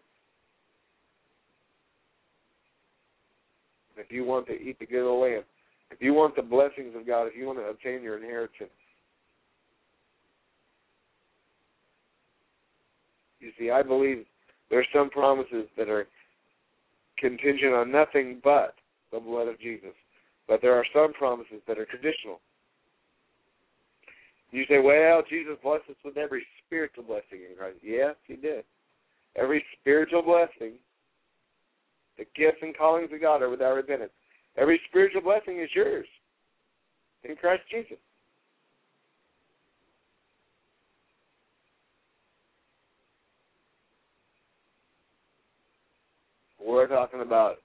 If 3.98 4.12
you 4.12 4.24
want 4.24 4.48
to 4.48 4.54
eat 4.54 4.80
the 4.80 4.86
good 4.86 5.06
the 5.06 5.10
land, 5.10 5.44
if 5.92 6.02
you 6.02 6.14
want 6.14 6.36
the 6.36 6.42
blessings 6.42 6.96
of 6.96 7.08
God, 7.08 7.28
if 7.28 7.36
you 7.36 7.46
want 7.46 7.60
to 7.60 7.66
obtain 7.66 8.04
your 8.04 8.18
inheritance, 8.18 8.70
you 13.40 13.52
see, 13.58 13.72
I 13.72 13.84
believe 13.84 14.26
there 14.70 14.80
are 14.80 14.86
some 14.94 15.10
promises 15.10 15.68
that 15.78 15.90
are 15.90 16.08
contingent 17.18 17.74
on 17.74 17.92
nothing 17.92 18.40
but 18.44 18.76
the 19.12 19.20
blood 19.20 19.48
of 19.48 19.60
Jesus. 19.60 19.94
But 20.48 20.62
there 20.62 20.76
are 20.76 20.86
some 20.94 21.14
promises 21.14 21.62
that 21.68 21.78
are 21.78 21.86
conditional. 21.86 22.40
You 24.52 24.64
say, 24.70 24.80
well, 24.80 25.24
Jesus 25.30 25.58
blessed 25.62 25.90
us 25.90 25.96
with 26.06 26.18
every 26.18 26.46
spiritual 26.66 27.04
blessing 27.04 27.44
in 27.50 27.58
Christ. 27.58 27.78
Yes, 27.84 28.16
he 28.26 28.36
did. 28.36 28.64
Every 29.36 29.64
spiritual 29.80 30.22
blessing, 30.22 30.74
the 32.18 32.26
gifts 32.36 32.58
and 32.62 32.76
callings 32.76 33.10
of 33.14 33.22
God 33.22 33.42
are 33.42 33.50
without 33.50 33.76
repentance. 33.76 34.12
Every 34.58 34.80
spiritual 34.90 35.22
blessing 35.22 35.60
is 35.60 35.70
yours 35.76 36.08
in 37.24 37.36
Christ 37.36 37.64
Jesus. 37.72 37.98
We're 46.60 46.88
talking 46.88 47.22
about 47.22 47.58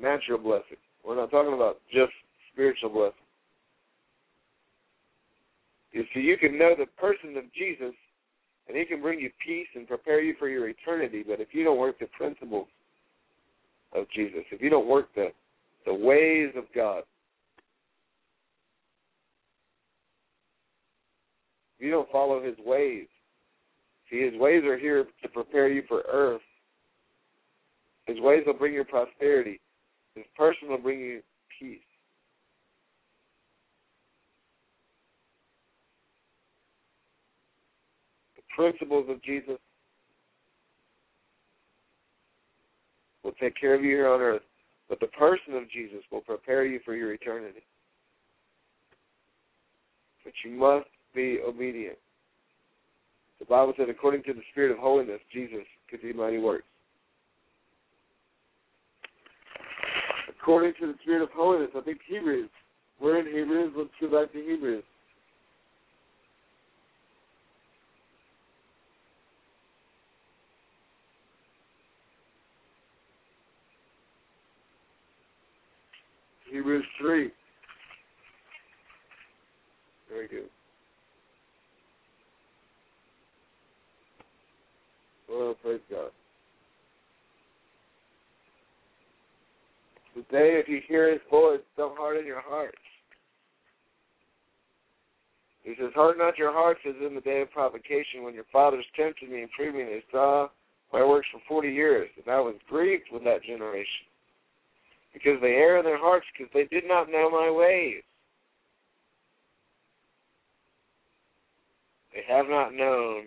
natural 0.00 0.38
blessing. 0.38 0.76
We're 1.04 1.16
not 1.16 1.30
talking 1.30 1.54
about 1.54 1.80
just 1.92 2.12
spiritual 2.52 2.90
blessing. 2.90 3.14
You 5.92 6.04
see, 6.14 6.20
you 6.20 6.36
can 6.36 6.58
know 6.58 6.74
the 6.78 6.86
person 7.00 7.36
of 7.36 7.44
Jesus, 7.54 7.94
and 8.68 8.76
he 8.76 8.84
can 8.84 9.00
bring 9.00 9.18
you 9.18 9.30
peace 9.44 9.66
and 9.74 9.88
prepare 9.88 10.22
you 10.22 10.34
for 10.38 10.48
your 10.48 10.68
eternity. 10.68 11.24
But 11.26 11.40
if 11.40 11.48
you 11.52 11.64
don't 11.64 11.78
work 11.78 11.98
the 11.98 12.06
principles 12.16 12.68
of 13.94 14.06
Jesus, 14.14 14.40
if 14.50 14.60
you 14.60 14.70
don't 14.70 14.88
work 14.88 15.08
the 15.14 15.28
the 15.88 15.94
ways 15.94 16.52
of 16.56 16.64
God. 16.74 17.02
If 21.78 21.86
you 21.86 21.90
don't 21.90 22.10
follow 22.10 22.42
his 22.42 22.56
ways, 22.64 23.06
see, 24.10 24.22
his 24.22 24.38
ways 24.38 24.64
are 24.64 24.76
here 24.76 25.06
to 25.22 25.28
prepare 25.28 25.68
you 25.68 25.82
for 25.88 26.02
earth. 26.12 26.42
His 28.06 28.20
ways 28.20 28.42
will 28.46 28.54
bring 28.54 28.74
you 28.74 28.84
prosperity. 28.84 29.60
His 30.14 30.24
person 30.36 30.68
will 30.68 30.78
bring 30.78 30.98
you 30.98 31.22
peace. 31.58 31.78
The 38.36 38.42
principles 38.54 39.06
of 39.08 39.22
Jesus 39.22 39.58
will 43.28 43.34
take 43.38 43.60
care 43.60 43.74
of 43.74 43.84
you 43.84 43.90
here 43.90 44.08
on 44.08 44.22
earth, 44.22 44.40
but 44.88 44.98
the 45.00 45.06
person 45.08 45.54
of 45.54 45.70
Jesus 45.70 46.00
will 46.10 46.22
prepare 46.22 46.64
you 46.64 46.80
for 46.82 46.94
your 46.94 47.12
eternity. 47.12 47.60
But 50.24 50.32
you 50.44 50.52
must 50.52 50.88
be 51.14 51.38
obedient. 51.46 51.98
The 53.38 53.44
Bible 53.44 53.74
said, 53.76 53.90
according 53.90 54.22
to 54.24 54.32
the 54.32 54.40
Spirit 54.50 54.72
of 54.72 54.78
holiness, 54.78 55.20
Jesus 55.30 55.64
could 55.90 56.00
do 56.00 56.14
mighty 56.14 56.38
works. 56.38 56.64
According 60.40 60.72
to 60.80 60.86
the 60.86 60.94
Spirit 61.02 61.22
of 61.22 61.28
holiness, 61.30 61.68
I 61.76 61.82
think 61.82 61.98
Hebrews. 62.08 62.48
We're 62.98 63.18
in 63.20 63.26
Hebrews. 63.26 63.74
Let's 63.76 63.90
go 64.00 64.22
back 64.22 64.32
to 64.32 64.38
Hebrews. 64.38 64.84
3. 76.98 77.30
Very 80.10 80.28
good. 80.28 80.48
Well, 85.28 85.54
praise 85.62 85.80
God. 85.90 86.10
Today, 90.14 90.60
if 90.60 90.68
you 90.68 90.80
hear 90.88 91.12
his 91.12 91.20
voice, 91.30 91.60
don't 91.76 91.96
harden 91.96 92.26
your 92.26 92.40
hearts. 92.40 92.76
He 95.62 95.74
says, 95.78 95.92
Harden 95.94 96.18
not 96.18 96.38
your 96.38 96.52
hearts 96.52 96.80
as 96.88 96.94
in 97.06 97.14
the 97.14 97.20
day 97.20 97.42
of 97.42 97.50
provocation 97.50 98.24
when 98.24 98.34
your 98.34 98.46
fathers 98.50 98.86
tempted 98.96 99.30
me 99.30 99.42
and 99.42 99.50
proved 99.50 99.76
me. 99.76 99.84
They 99.84 100.02
saw 100.10 100.48
my 100.92 101.04
works 101.04 101.28
for 101.30 101.40
forty 101.46 101.68
years, 101.68 102.08
and 102.16 102.34
I 102.34 102.40
was 102.40 102.54
grieved 102.68 103.04
with 103.12 103.22
that 103.24 103.42
generation. 103.44 104.08
Because 105.18 105.40
they 105.40 105.48
err 105.48 105.78
in 105.78 105.84
their 105.84 105.98
hearts, 105.98 106.26
because 106.32 106.50
they 106.54 106.64
did 106.64 106.86
not 106.86 107.10
know 107.10 107.28
my 107.28 107.50
ways. 107.50 108.02
They 112.14 112.22
have 112.32 112.46
not 112.48 112.72
known 112.72 113.24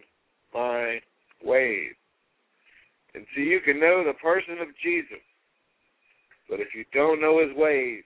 my 0.53 0.99
ways. 1.43 1.93
And 3.13 3.25
so 3.35 3.41
you 3.41 3.59
can 3.59 3.79
know 3.79 4.03
the 4.05 4.13
person 4.21 4.61
of 4.61 4.69
Jesus. 4.81 5.19
But 6.49 6.61
if 6.61 6.69
you 6.73 6.85
don't 6.93 7.21
know 7.21 7.45
his 7.45 7.55
ways, 7.57 8.03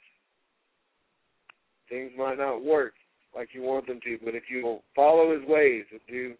things 1.89 2.11
might 2.17 2.39
not 2.39 2.63
work 2.63 2.93
like 3.35 3.49
you 3.53 3.61
want 3.61 3.85
them 3.85 3.99
to. 4.03 4.17
But 4.23 4.33
if 4.33 4.43
you 4.49 4.63
will 4.63 4.83
follow 4.95 5.37
his 5.37 5.47
ways 5.47 5.85
and 5.91 5.99
do 6.09 6.33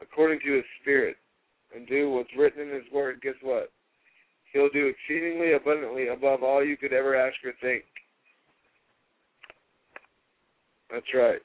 according 0.00 0.40
to 0.46 0.54
his 0.54 0.64
spirit 0.80 1.16
and 1.74 1.86
do 1.86 2.10
what's 2.10 2.30
written 2.36 2.68
in 2.68 2.74
his 2.74 2.90
word, 2.92 3.20
guess 3.22 3.34
what? 3.42 3.70
He'll 4.52 4.70
do 4.70 4.86
exceedingly 4.86 5.52
abundantly 5.52 6.08
above 6.08 6.42
all 6.42 6.64
you 6.64 6.76
could 6.76 6.92
ever 6.92 7.14
ask 7.14 7.36
or 7.44 7.52
think. 7.60 7.84
That's 10.90 11.06
right. 11.14 11.40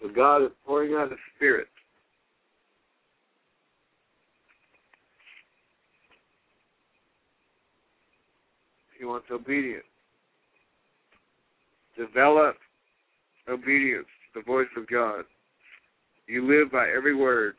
So 0.00 0.08
God 0.08 0.44
is 0.44 0.50
pouring 0.66 0.94
out 0.94 1.10
His 1.10 1.18
Spirit. 1.36 1.68
He 8.98 9.04
wants 9.04 9.26
obedience. 9.30 9.84
Develop 11.98 12.56
obedience 13.48 14.06
to 14.32 14.40
the 14.40 14.44
voice 14.44 14.66
of 14.76 14.88
God. 14.88 15.24
You 16.26 16.46
live 16.46 16.72
by 16.72 16.88
every 16.88 17.14
word 17.14 17.54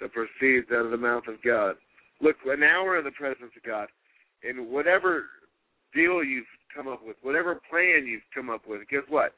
that 0.00 0.12
proceeds 0.12 0.68
out 0.72 0.86
of 0.86 0.90
the 0.90 0.96
mouth 0.96 1.24
of 1.28 1.42
God. 1.44 1.74
Look, 2.22 2.36
an 2.46 2.62
hour 2.62 2.98
in 2.98 3.04
the 3.04 3.10
presence 3.10 3.50
of 3.56 3.62
God, 3.66 3.88
and 4.44 4.70
whatever 4.70 5.26
deal 5.92 6.22
you've 6.22 6.46
come 6.74 6.86
up 6.86 7.00
with, 7.04 7.16
whatever 7.22 7.60
plan 7.68 8.06
you've 8.06 8.22
come 8.32 8.48
up 8.48 8.62
with, 8.66 8.80
guess 8.88 9.02
what? 9.08 9.34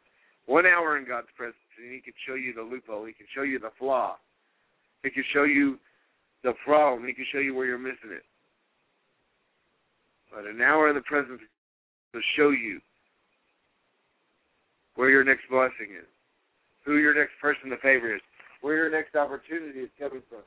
One 0.47 0.67
hour 0.67 0.99
in 0.99 1.09
God's 1.09 1.33
presence, 1.35 1.57
and 1.81 1.93
He 1.93 2.01
can 2.01 2.13
show 2.29 2.35
you 2.35 2.53
the 2.53 2.63
loophole. 2.63 3.07
He 3.07 3.15
can 3.15 3.27
show 3.35 3.43
you 3.43 3.59
the 3.59 3.73
flaw. 3.79 4.17
He 5.03 5.11
can 5.11 5.25
show 5.33 5.45
you 5.45 5.79
the 6.45 6.53
problem. 6.65 7.09
He 7.09 7.15
can 7.15 7.25
show 7.33 7.39
you 7.39 7.55
where 7.55 7.65
you're 7.65 7.79
missing 7.79 8.13
it. 8.13 8.23
But 10.31 10.45
an 10.45 10.61
hour 10.61 10.91
in 10.91 10.95
the 10.95 11.01
presence 11.01 11.41
will 12.13 12.21
show 12.37 12.51
you 12.51 12.81
where 14.97 15.09
your 15.09 15.25
next 15.25 15.49
blessing 15.51 15.97
is, 15.97 16.07
who 16.85 16.99
your 16.99 17.15
next 17.15 17.33
person 17.41 17.71
to 17.71 17.79
favor 17.79 18.15
is, 18.15 18.21
where 18.61 18.77
your 18.77 18.91
next 18.91 19.17
opportunity 19.17 19.81
is 19.81 19.91
coming 19.99 20.23
from. 20.29 20.45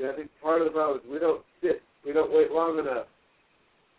I 0.00 0.16
think 0.16 0.30
part 0.42 0.62
of 0.62 0.66
the 0.66 0.72
problem 0.72 0.98
is 0.98 1.12
we 1.12 1.18
don't 1.18 1.42
sit, 1.60 1.82
we 2.04 2.12
don't 2.12 2.32
wait 2.32 2.50
long 2.50 2.78
enough 2.78 3.06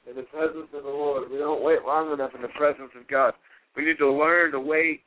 in 0.10 0.16
the 0.16 0.24
presence 0.24 0.68
of 0.74 0.84
the 0.84 0.90
Lord. 0.90 1.30
We 1.30 1.38
don't 1.38 1.64
wait 1.64 1.80
long 1.86 2.12
enough 2.12 2.32
in 2.36 2.42
the 2.42 2.50
presence 2.50 2.92
of 3.00 3.08
God. 3.08 3.34
We 3.76 3.86
need 3.86 3.98
to 4.00 4.12
learn 4.12 4.52
to 4.52 4.60
wait. 4.60 5.02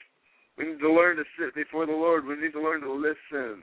We 0.56 0.66
need 0.66 0.80
to 0.80 0.92
learn 0.92 1.16
to 1.16 1.24
sit 1.38 1.54
before 1.54 1.86
the 1.86 1.92
Lord. 1.92 2.24
We 2.24 2.36
need 2.36 2.52
to 2.52 2.62
learn 2.62 2.80
to 2.82 2.92
listen. 2.92 3.62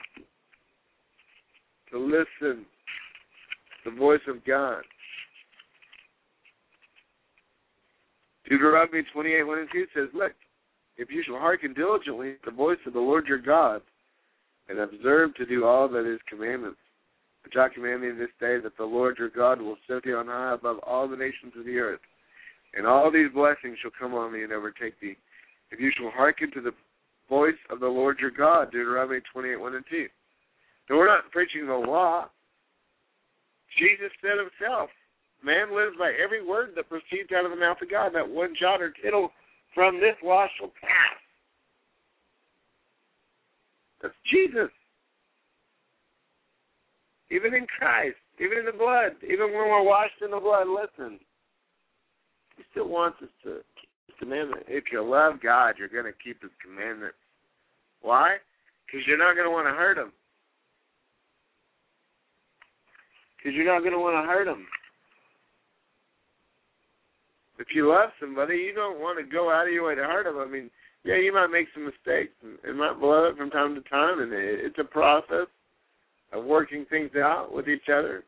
To 1.92 2.00
listen 2.00 2.66
to 3.84 3.92
the 3.92 3.98
voice 3.98 4.22
of 4.28 4.44
God. 4.46 4.84
Deuteronomy 8.50 9.04
28, 9.14 9.44
1 9.44 9.60
and 9.60 9.70
2 9.72 9.86
says, 9.96 10.10
Look, 10.14 10.34
if 10.98 11.10
you 11.10 11.24
shall 11.26 11.38
hearken 11.38 11.74
diligently 11.74 12.34
to 12.34 12.52
the 12.52 12.56
voice 12.56 12.78
of 12.86 12.94
the 12.94 13.00
Lord 13.00 13.26
your 13.28 13.40
God, 13.40 13.82
and 14.68 14.80
observe 14.80 15.34
to 15.36 15.46
do 15.46 15.66
all 15.66 15.88
that 15.90 16.12
is 16.12 16.20
commandments, 16.30 16.78
I 17.60 17.68
command 17.74 18.04
thee 18.04 18.12
this 18.12 18.30
day, 18.40 18.60
that 18.64 18.78
the 18.78 18.86
Lord 18.86 19.18
your 19.18 19.30
God 19.30 19.62
will 19.62 19.78
set 19.88 20.04
thee 20.04 20.14
on 20.14 20.28
high 20.28 20.54
above 20.54 20.80
all 20.84 21.08
the 21.08 21.18
nations 21.18 21.54
of 21.58 21.66
the 21.66 21.78
earth. 21.78 22.00
And 22.74 22.88
all 22.88 23.12
these 23.12 23.32
blessings 23.34 23.78
shall 23.82 23.92
come 24.00 24.14
on 24.14 24.32
thee 24.32 24.44
and 24.44 24.54
overtake 24.54 25.00
thee, 25.00 25.18
if 25.72 25.80
you 25.80 25.92
shall 25.98 26.12
hearken 26.12 26.52
to 26.52 26.62
the 26.62 26.72
voice 27.30 27.60
of 27.70 27.80
the 27.80 27.88
Lord 27.88 28.20
your 28.20 28.32
God. 28.32 28.72
Deuteronomy 28.72 29.20
28, 29.34 29.60
1 29.60 29.76
and 29.76 29.86
2. 29.90 30.06
Now, 30.90 30.98
we're 30.98 31.08
not 31.08 31.32
preaching 31.32 31.68
the 31.68 31.74
law. 31.74 32.30
Jesus 33.78 34.12
said 34.22 34.38
himself, 34.38 34.90
Man 35.44 35.76
lives 35.76 35.96
by 35.98 36.12
every 36.24 36.46
word 36.46 36.74
that 36.76 36.90
proceeds 36.90 37.32
out 37.36 37.46
of 37.46 37.52
the 37.52 37.58
mouth 37.58 37.78
of 37.82 37.90
God. 37.90 38.12
That 38.14 38.30
one 38.30 38.54
jot 38.60 38.82
or 38.82 38.94
tittle 39.04 39.32
from 39.74 40.00
this 40.00 40.16
law 40.24 40.46
shall 40.60 40.68
pass. 40.68 41.18
That's 44.02 44.14
Jesus. 44.30 44.70
Even 47.32 47.54
in 47.54 47.66
Christ, 47.80 48.20
even 48.40 48.60
in 48.60 48.66
the 48.66 48.76
blood, 48.76 49.16
even 49.24 49.56
when 49.56 49.72
we're 49.72 49.84
washed 49.84 50.22
in 50.24 50.32
the 50.32 50.40
blood, 50.40 50.68
listen. 50.68 51.18
He 52.58 52.64
still 52.72 52.90
wants 52.90 53.18
us 53.24 53.30
to 53.44 53.64
keep 53.80 53.90
his 54.08 54.16
commandment. 54.20 54.64
If 54.68 54.86
you 54.92 55.02
love 55.02 55.40
God, 55.42 55.76
you're 55.80 55.88
going 55.88 56.12
to 56.12 56.24
keep 56.24 56.42
his 56.42 56.52
commandments. 56.62 57.16
Why? 58.02 58.38
Because 58.86 59.08
you're 59.08 59.18
not 59.18 59.36
going 59.36 59.46
to 59.48 59.52
want 59.52 59.68
to 59.68 59.72
hurt 59.72 59.98
him. 59.98 60.12
Because 63.38 63.56
you're 63.56 63.66
not 63.66 63.80
going 63.80 63.94
to 63.94 64.00
want 64.00 64.22
to 64.22 64.28
hurt 64.28 64.48
him. 64.48 64.68
If 67.58 67.68
you 67.74 67.88
love 67.90 68.10
somebody, 68.20 68.58
you 68.58 68.74
don't 68.76 69.00
want 69.00 69.18
to 69.20 69.24
go 69.24 69.50
out 69.50 69.68
of 69.68 69.74
your 69.74 69.88
way 69.88 69.96
to 69.96 70.04
hurt 70.04 70.26
them. 70.26 70.38
I 70.38 70.52
mean, 70.52 70.70
yeah, 71.06 71.16
you 71.16 71.34
might 71.34 71.48
make 71.48 71.68
some 71.74 71.86
mistakes. 71.86 72.34
And 72.44 72.58
it 72.68 72.76
might 72.76 73.00
blow 73.00 73.30
up 73.30 73.38
from 73.38 73.50
time 73.50 73.76
to 73.76 73.82
time, 73.90 74.20
and 74.20 74.34
it's 74.34 74.80
a 74.80 74.84
process 74.84 75.48
of 76.32 76.46
working 76.46 76.86
things 76.90 77.12
out 77.16 77.54
with 77.54 77.68
each 77.68 77.90
other, 77.90 78.24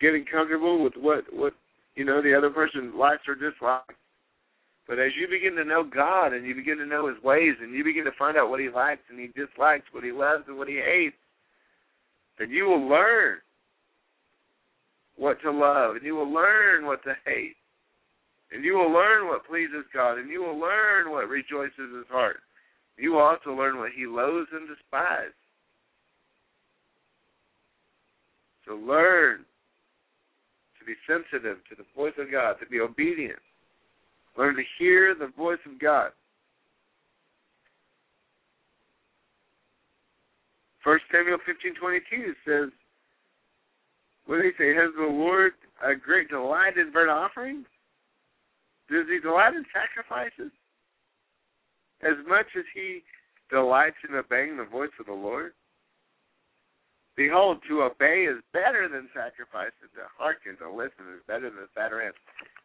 getting 0.00 0.24
comfortable 0.24 0.82
with 0.82 0.94
what 0.96 1.24
what 1.32 1.54
you 1.94 2.04
know 2.04 2.22
the 2.22 2.34
other 2.34 2.50
person 2.50 2.96
likes 2.98 3.22
or 3.28 3.34
dislikes. 3.34 3.94
But 4.88 4.98
as 4.98 5.12
you 5.18 5.28
begin 5.28 5.54
to 5.56 5.64
know 5.64 5.84
God 5.84 6.32
and 6.32 6.46
you 6.46 6.54
begin 6.54 6.78
to 6.78 6.86
know 6.86 7.08
His 7.08 7.22
ways 7.22 7.54
and 7.60 7.72
you 7.74 7.84
begin 7.84 8.04
to 8.04 8.10
find 8.18 8.36
out 8.36 8.50
what 8.50 8.60
He 8.60 8.68
likes 8.68 9.02
and 9.10 9.18
He 9.18 9.28
dislikes, 9.28 9.86
what 9.92 10.04
He 10.04 10.12
loves 10.12 10.44
and 10.48 10.58
what 10.58 10.68
He 10.68 10.80
hates, 10.84 11.16
then 12.38 12.50
you 12.50 12.64
will 12.64 12.88
learn 12.88 13.38
what 15.16 15.40
to 15.42 15.52
love 15.52 15.96
and 15.96 16.04
you 16.04 16.14
will 16.14 16.32
learn 16.32 16.84
what 16.84 17.02
to 17.04 17.14
hate. 17.24 17.56
And 18.52 18.64
you 18.64 18.74
will 18.74 18.92
learn 18.92 19.28
what 19.28 19.46
pleases 19.46 19.86
God, 19.94 20.18
and 20.18 20.28
you 20.28 20.42
will 20.42 20.58
learn 20.58 21.10
what 21.10 21.28
rejoices 21.28 21.88
his 21.96 22.06
heart. 22.10 22.40
You 22.98 23.12
will 23.12 23.22
also 23.22 23.54
learn 23.54 23.78
what 23.78 23.92
he 23.96 24.04
loathes 24.04 24.50
and 24.52 24.68
despises. 24.68 25.32
So 28.66 28.74
learn 28.74 29.44
to 30.78 30.84
be 30.84 30.94
sensitive 31.06 31.58
to 31.68 31.74
the 31.76 31.84
voice 31.96 32.14
of 32.18 32.30
God, 32.30 32.56
to 32.60 32.66
be 32.66 32.80
obedient. 32.80 33.38
Learn 34.36 34.56
to 34.56 34.62
hear 34.78 35.14
the 35.14 35.32
voice 35.36 35.58
of 35.66 35.78
God. 35.78 36.10
First 40.82 41.04
Samuel 41.12 41.38
fifteen 41.46 41.74
twenty 41.74 42.00
two 42.10 42.34
says, 42.44 42.70
"What 44.26 44.42
did 44.42 44.46
he 44.46 44.52
say? 44.58 44.74
Has 44.74 44.90
the 44.96 45.06
Lord 45.06 45.52
a 45.82 45.94
great 45.94 46.28
delight 46.28 46.76
in 46.76 46.90
burnt 46.90 47.10
offerings? 47.10 47.66
Does 48.90 49.06
He 49.08 49.20
delight 49.20 49.54
in 49.54 49.64
sacrifices 49.72 50.50
as 52.02 52.16
much 52.26 52.46
as 52.58 52.64
He 52.74 53.02
delights 53.48 53.96
in 54.08 54.14
obeying 54.16 54.56
the 54.56 54.64
voice 54.64 54.90
of 54.98 55.06
the 55.06 55.12
Lord?" 55.12 55.52
Behold, 57.16 57.60
to 57.68 57.82
obey 57.84 58.24
is 58.24 58.40
better 58.52 58.88
than 58.88 59.08
sacrifice, 59.12 59.74
and 59.84 59.92
to 59.92 60.08
hearken 60.16 60.56
to 60.56 60.72
listen 60.72 61.04
is 61.12 61.20
better 61.28 61.52
than 61.52 61.68
rams. 61.76 62.16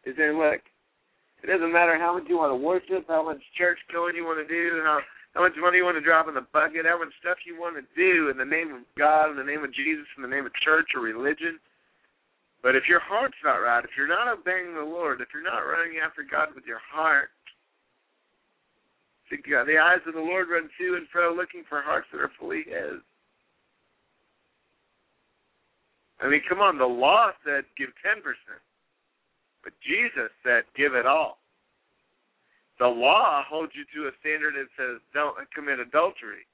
He 0.04 0.16
said, 0.16 0.34
look, 0.40 0.64
it 1.44 1.46
doesn't 1.46 1.72
matter 1.72 2.00
how 2.00 2.16
much 2.16 2.24
you 2.28 2.40
want 2.40 2.50
to 2.50 2.56
worship, 2.56 3.04
how 3.06 3.22
much 3.22 3.38
church 3.56 3.78
going 3.92 4.16
you 4.16 4.24
want 4.24 4.40
to 4.40 4.48
do, 4.48 4.80
how 4.82 5.00
how 5.34 5.44
much 5.44 5.52
money 5.60 5.78
you 5.78 5.84
want 5.84 5.94
to 5.94 6.02
drop 6.02 6.26
in 6.26 6.34
the 6.34 6.46
bucket, 6.52 6.88
how 6.88 6.98
much 6.98 7.12
stuff 7.20 7.36
you 7.44 7.60
want 7.60 7.76
to 7.76 7.84
do 7.94 8.30
in 8.32 8.40
the 8.40 8.48
name 8.48 8.72
of 8.72 8.82
God, 8.96 9.30
in 9.30 9.36
the 9.36 9.44
name 9.44 9.62
of 9.62 9.74
Jesus, 9.74 10.08
in 10.16 10.22
the 10.24 10.28
name 10.28 10.46
of 10.46 10.52
church 10.64 10.96
or 10.96 11.04
religion. 11.04 11.60
But 12.62 12.74
if 12.74 12.88
your 12.88 12.98
heart's 12.98 13.38
not 13.44 13.62
right, 13.62 13.84
if 13.84 13.90
you're 13.96 14.08
not 14.08 14.26
obeying 14.26 14.74
the 14.74 14.82
Lord, 14.82 15.20
if 15.20 15.28
you're 15.30 15.46
not 15.46 15.62
running 15.62 16.00
after 16.02 16.24
God 16.24 16.56
with 16.56 16.64
your 16.64 16.80
heart, 16.80 17.30
the 19.30 19.78
eyes 19.78 20.00
of 20.08 20.14
the 20.14 20.20
Lord 20.20 20.48
run 20.48 20.70
to 20.80 20.96
and 20.96 21.06
fro 21.12 21.36
looking 21.36 21.62
for 21.68 21.82
hearts 21.82 22.08
that 22.10 22.18
are 22.18 22.32
fully 22.40 22.64
His. 22.64 23.04
I 26.20 26.28
mean, 26.28 26.42
come 26.48 26.60
on, 26.60 26.78
the 26.78 26.86
law 26.86 27.30
said 27.44 27.64
give 27.76 27.90
10%, 28.02 28.22
but 29.62 29.72
Jesus 29.82 30.30
said 30.42 30.64
give 30.76 30.94
it 30.94 31.06
all. 31.06 31.38
The 32.78 32.86
law 32.86 33.42
holds 33.48 33.72
you 33.74 33.84
to 33.94 34.08
a 34.08 34.12
standard 34.20 34.54
that 34.54 34.70
says 34.78 35.00
don't 35.14 35.34
commit 35.54 35.78
adultery. 35.78 36.46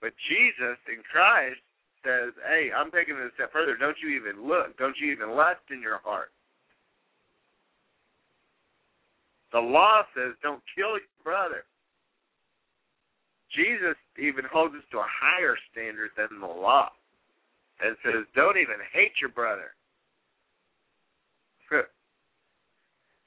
But 0.00 0.12
Jesus 0.28 0.76
in 0.88 1.00
Christ 1.10 1.60
says, 2.04 2.32
hey, 2.48 2.68
I'm 2.72 2.90
taking 2.90 3.16
it 3.16 3.32
a 3.32 3.34
step 3.34 3.52
further. 3.52 3.76
Don't 3.76 3.96
you 4.02 4.12
even 4.16 4.46
look. 4.46 4.76
Don't 4.78 4.96
you 5.00 5.12
even 5.12 5.36
lust 5.36 5.64
in 5.70 5.80
your 5.80 6.00
heart. 6.04 6.30
The 9.52 9.60
law 9.60 10.02
says 10.14 10.36
don't 10.42 10.62
kill 10.76 11.00
your 11.00 11.16
brother. 11.24 11.64
Jesus 13.54 13.96
even 14.18 14.44
holds 14.52 14.74
us 14.74 14.84
to 14.92 14.98
a 14.98 15.08
higher 15.08 15.56
standard 15.72 16.10
than 16.16 16.40
the 16.40 16.46
law 16.46 16.90
and 17.80 17.96
says, 18.02 18.26
"Don't 18.34 18.56
even 18.56 18.80
hate 18.92 19.20
your 19.20 19.30
brother. 19.30 19.74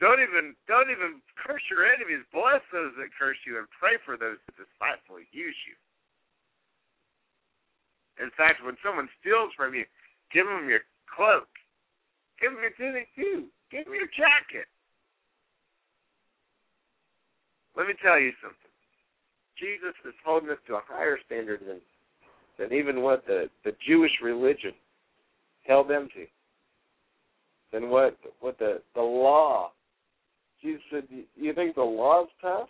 don't 0.02 0.22
even 0.22 0.56
don't 0.68 0.90
even 0.90 1.22
curse 1.38 1.64
your 1.70 1.86
enemies. 1.86 2.26
Bless 2.34 2.62
those 2.72 2.94
that 2.98 3.14
curse 3.18 3.38
you, 3.46 3.58
and 3.58 3.68
pray 3.70 3.98
for 4.06 4.18
those 4.18 4.38
that 4.46 4.58
despitefully 4.58 5.28
use 5.32 5.58
you." 5.68 5.76
In 8.20 8.32
fact, 8.36 8.64
when 8.64 8.76
someone 8.84 9.08
steals 9.22 9.54
from 9.56 9.74
you, 9.74 9.86
give 10.34 10.46
them 10.46 10.68
your 10.68 10.84
cloak, 11.08 11.48
give 12.42 12.52
them 12.52 12.62
your 12.62 12.76
tunic 12.76 13.08
too, 13.16 13.48
give 13.72 13.86
them 13.86 13.96
your 13.96 14.12
jacket. 14.12 14.68
Let 17.80 17.88
me 17.88 17.94
tell 18.04 18.20
you 18.20 18.36
something. 18.44 18.74
Jesus 19.56 19.96
is 20.04 20.16
holding 20.24 20.50
us 20.50 20.60
to 20.68 20.76
a 20.76 20.84
higher 20.84 21.20
standard 21.26 21.64
than 21.64 21.80
than 22.60 22.74
even 22.74 23.02
what 23.02 23.26
the, 23.26 23.50
the 23.64 23.72
Jewish 23.88 24.12
religion 24.22 24.74
held 25.66 25.90
them 25.90 26.10
to, 26.14 26.26
than 27.72 27.90
what 27.90 28.18
what 28.42 28.60
the 28.60 28.82
the 28.96 29.02
law. 29.02 29.72
Jesus 30.62 30.82
said, 30.92 31.08
"You 31.36 31.54
think 31.54 31.76
the 31.76 31.82
law's 31.82 32.28
tough? 32.42 32.68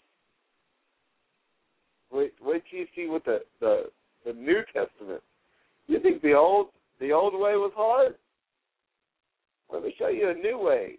Wait, 2.11 2.33
wait 2.41 2.63
till 2.69 2.79
you 2.79 2.87
see 2.95 3.07
what 3.07 3.25
the 3.25 3.39
the 3.59 3.85
the 4.25 4.33
New 4.33 4.61
Testament. 4.73 5.23
You 5.87 5.99
think 5.99 6.21
the 6.21 6.33
old 6.33 6.67
the 6.99 7.11
old 7.11 7.33
way 7.33 7.55
was 7.55 7.71
hard? 7.75 8.15
Let 9.71 9.83
me 9.83 9.93
show 9.97 10.09
you 10.09 10.29
a 10.29 10.33
new 10.33 10.59
way. 10.59 10.97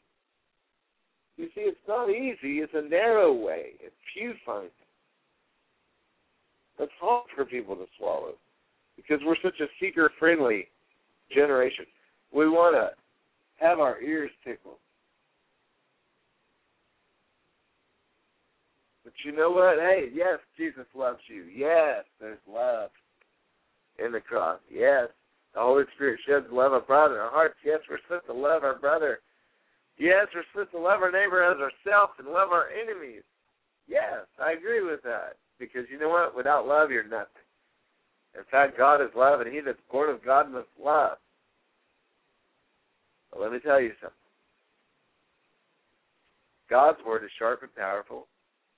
You 1.36 1.46
see, 1.54 1.62
it's 1.62 1.78
not 1.88 2.10
easy. 2.10 2.58
It's 2.58 2.72
a 2.74 2.82
narrow 2.82 3.32
way. 3.32 3.72
It's 3.80 3.94
few 4.14 4.34
find 4.44 4.66
it. 4.66 4.72
That's 6.78 6.90
hard 7.00 7.24
for 7.34 7.44
people 7.44 7.76
to 7.76 7.86
swallow 7.98 8.34
because 9.00 9.24
we're 9.24 9.36
such 9.42 9.60
a 9.60 9.66
seeker 9.80 10.10
friendly 10.18 10.68
generation. 11.34 11.86
We 12.32 12.48
want 12.48 12.76
to 12.76 12.90
have 13.64 13.78
our 13.80 14.00
ears 14.00 14.30
tickled. 14.44 14.76
But 19.04 19.12
you 19.24 19.32
know 19.32 19.50
what? 19.50 19.78
Hey, 19.78 20.08
yes, 20.12 20.38
Jesus 20.56 20.86
loves 20.94 21.18
you. 21.28 21.44
Yes, 21.44 22.04
there's 22.20 22.38
love 22.48 22.90
in 24.04 24.12
the 24.12 24.20
cross. 24.20 24.60
Yes, 24.70 25.08
the 25.54 25.60
Holy 25.60 25.84
Spirit 25.94 26.20
sheds 26.26 26.46
love 26.52 26.72
abroad 26.72 27.12
in 27.12 27.18
our 27.18 27.30
hearts. 27.30 27.56
Yes, 27.64 27.80
we're 27.88 27.98
supposed 28.06 28.26
to 28.26 28.32
love 28.32 28.62
our 28.62 28.78
brother. 28.78 29.20
Yes, 29.98 30.26
we're 30.34 30.44
supposed 30.52 30.70
to 30.72 30.78
love 30.78 31.02
our 31.02 31.10
neighbor 31.10 31.42
as 31.42 31.58
ourselves 31.58 32.12
and 32.18 32.28
love 32.28 32.50
our 32.52 32.68
enemies. 32.70 33.22
Yes, 33.88 34.24
I 34.40 34.52
agree 34.52 34.84
with 34.84 35.02
that. 35.02 35.36
Because 35.58 35.84
you 35.90 35.98
know 35.98 36.08
what? 36.08 36.36
Without 36.36 36.66
love, 36.66 36.90
you're 36.90 37.04
nothing. 37.04 37.44
In 38.36 38.44
fact, 38.50 38.78
God 38.78 39.00
is 39.00 39.10
love, 39.16 39.40
and 39.40 39.52
he 39.52 39.60
that's 39.60 39.78
born 39.90 40.10
of 40.10 40.24
God 40.24 40.50
must 40.52 40.68
love. 40.82 41.18
But 43.32 43.40
let 43.40 43.52
me 43.52 43.58
tell 43.58 43.80
you 43.80 43.92
something. 44.00 44.16
God's 46.68 46.98
word 47.04 47.24
is 47.24 47.30
sharp 47.38 47.62
and 47.62 47.74
powerful, 47.74 48.26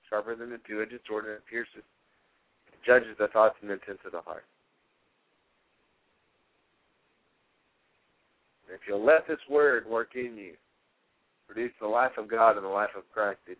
sharper 0.09 0.35
than 0.35 0.51
a 0.53 0.57
two-edged 0.67 0.99
sword, 1.07 1.25
and 1.25 1.35
it 1.35 1.43
pierces, 1.49 1.83
judges 2.85 3.15
the 3.19 3.27
thoughts 3.27 3.55
and 3.61 3.69
intents 3.69 4.01
of 4.05 4.11
the 4.11 4.21
heart. 4.21 4.45
And 8.67 8.75
if 8.75 8.81
you'll 8.87 9.05
let 9.05 9.27
this 9.27 9.37
word 9.49 9.85
work 9.87 10.15
in 10.15 10.35
you, 10.35 10.53
produce 11.47 11.71
the 11.79 11.87
life 11.87 12.13
of 12.17 12.29
God 12.29 12.55
and 12.57 12.65
the 12.65 12.69
life 12.69 12.89
of 12.97 13.03
Christ, 13.13 13.39
it, 13.47 13.59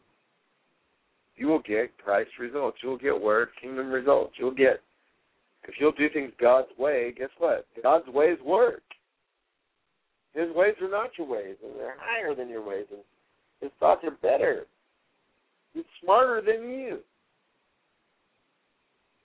you 1.36 1.48
will 1.48 1.62
get 1.62 1.96
Christ 2.04 2.32
results. 2.40 2.78
You'll 2.82 2.98
get 2.98 3.20
word, 3.20 3.50
kingdom 3.62 3.92
results. 3.92 4.34
You'll 4.40 4.52
get 4.52 4.82
if 5.68 5.76
you'll 5.80 5.92
do 5.94 6.10
things 6.10 6.32
God's 6.40 6.70
way, 6.78 7.14
guess 7.18 7.30
what? 7.38 7.66
God's 7.82 8.08
ways 8.08 8.38
work. 8.46 8.84
His 10.34 10.54
ways 10.56 10.74
are 10.82 10.90
not 10.90 11.12
your 11.18 11.28
ways, 11.28 11.56
and 11.64 11.74
they're 11.78 11.96
higher 12.00 12.36
than 12.36 12.50
your 12.50 12.66
ways, 12.66 12.86
and 12.92 13.02
his 13.62 13.72
thoughts 13.80 14.04
are 14.04 14.18
better. 14.22 14.66
He's 15.74 15.84
smarter 16.04 16.42
than 16.42 16.70
you. 16.70 17.00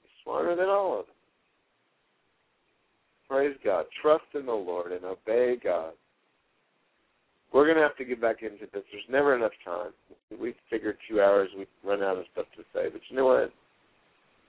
He's 0.03 0.23
smarter 0.23 0.55
than 0.55 0.67
all 0.67 1.01
of 1.01 1.07
them. 1.07 1.15
Praise 3.29 3.57
God. 3.65 3.85
Trust 4.01 4.25
in 4.35 4.47
the 4.47 4.53
Lord 4.53 4.93
and 4.93 5.05
obey 5.05 5.57
God. 5.63 5.93
We're 7.53 7.65
going 7.65 7.77
to 7.77 7.83
have 7.83 7.97
to 7.97 8.05
get 8.05 8.21
back 8.21 8.43
into 8.43 8.67
this. 8.73 8.83
There's 8.93 9.05
never 9.11 9.35
enough 9.35 9.53
time. 9.65 9.91
We 10.39 10.55
figured 10.71 10.99
two 11.09 11.21
hours, 11.21 11.49
we'd 11.57 11.69
run 11.83 12.03
out 12.03 12.19
of 12.19 12.25
stuff 12.33 12.47
to 12.57 12.63
say. 12.75 12.89
But 12.93 13.01
you 13.09 13.17
know 13.17 13.27
what? 13.27 13.53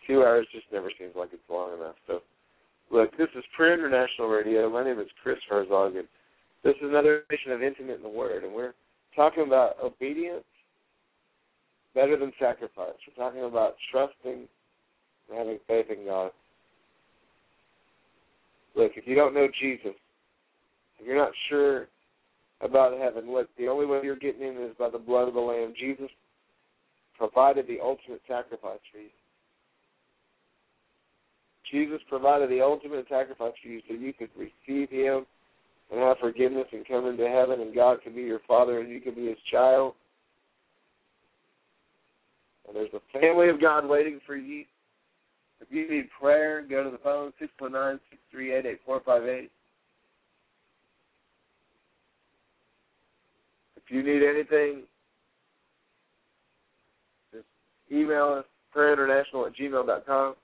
Two 0.09 0.23
hours 0.23 0.47
just 0.51 0.65
never 0.73 0.91
seems 0.97 1.13
like 1.15 1.29
it's 1.31 1.49
long 1.49 1.77
enough. 1.77 1.95
So, 2.07 2.19
look, 2.89 3.15
this 3.17 3.29
is 3.37 3.43
Prayer 3.55 3.75
International 3.75 4.27
Radio. 4.27 4.67
My 4.69 4.83
name 4.83 4.99
is 4.99 5.07
Chris 5.21 5.37
Herzog, 5.47 5.95
and 5.95 6.07
this 6.63 6.73
is 6.81 6.89
another 6.89 7.23
edition 7.29 7.51
of 7.51 7.61
Intimate 7.61 7.97
in 7.97 8.03
the 8.03 8.09
Word, 8.09 8.43
and 8.43 8.53
we're 8.53 8.73
talking 9.15 9.43
about 9.45 9.75
obedience 9.83 10.43
better 11.93 12.17
than 12.17 12.31
sacrifice. 12.39 12.97
We're 13.07 13.23
talking 13.23 13.43
about 13.43 13.75
trusting 13.91 14.47
and 15.29 15.37
having 15.37 15.59
faith 15.67 15.85
in 15.95 16.05
God. 16.05 16.31
Look, 18.75 18.93
if 18.95 19.05
you 19.05 19.15
don't 19.15 19.35
know 19.35 19.47
Jesus, 19.61 19.93
if 20.99 21.05
you're 21.05 21.17
not 21.17 21.31
sure 21.49 21.87
about 22.61 22.99
heaven, 22.99 23.31
look, 23.31 23.47
the 23.57 23.67
only 23.67 23.85
way 23.85 23.99
you're 24.03 24.15
getting 24.15 24.41
in 24.41 24.57
is 24.57 24.75
by 24.79 24.89
the 24.89 24.97
blood 24.97 25.27
of 25.27 25.35
the 25.35 25.39
Lamb. 25.39 25.73
Jesus 25.79 26.09
provided 27.17 27.67
the 27.67 27.79
ultimate 27.79 28.21
sacrifice 28.27 28.79
for 28.91 28.99
you. 28.99 29.09
Jesus 31.71 31.99
provided 32.09 32.49
the 32.49 32.61
ultimate 32.61 33.05
sacrifice 33.09 33.53
for 33.61 33.69
you 33.69 33.81
so 33.87 33.93
you 33.93 34.13
could 34.13 34.29
receive 34.35 34.89
Him 34.89 35.25
and 35.91 35.99
have 35.99 36.17
forgiveness 36.19 36.67
and 36.71 36.87
come 36.87 37.07
into 37.07 37.27
heaven, 37.27 37.61
and 37.61 37.73
God 37.73 38.01
can 38.03 38.13
be 38.13 38.21
your 38.21 38.41
Father 38.47 38.79
and 38.79 38.89
you 38.89 39.01
can 39.01 39.15
be 39.15 39.27
His 39.27 39.37
child. 39.51 39.93
And 42.67 42.75
there's 42.75 42.93
a 42.93 43.19
family 43.19 43.49
of 43.49 43.59
God 43.59 43.87
waiting 43.87 44.19
for 44.25 44.35
you. 44.35 44.65
If 45.61 45.67
you 45.71 45.89
need 45.89 46.09
prayer, 46.19 46.61
go 46.61 46.83
to 46.83 46.89
the 46.89 46.99
phone 46.99 47.33
six 47.39 47.51
one 47.57 47.73
nine 47.73 47.99
six 48.09 48.21
three 48.31 48.53
eight 48.53 48.65
eight 48.65 48.79
four 48.85 49.01
five 49.05 49.23
eight. 49.23 49.51
If 53.75 53.83
you 53.89 54.03
need 54.03 54.23
anything, 54.23 54.83
just 57.33 57.45
email 57.91 58.35
us 58.39 58.45
prayerinternational 58.75 59.47
at 59.47 59.55
gmail 59.55 59.87
dot 59.87 60.05
com. 60.05 60.35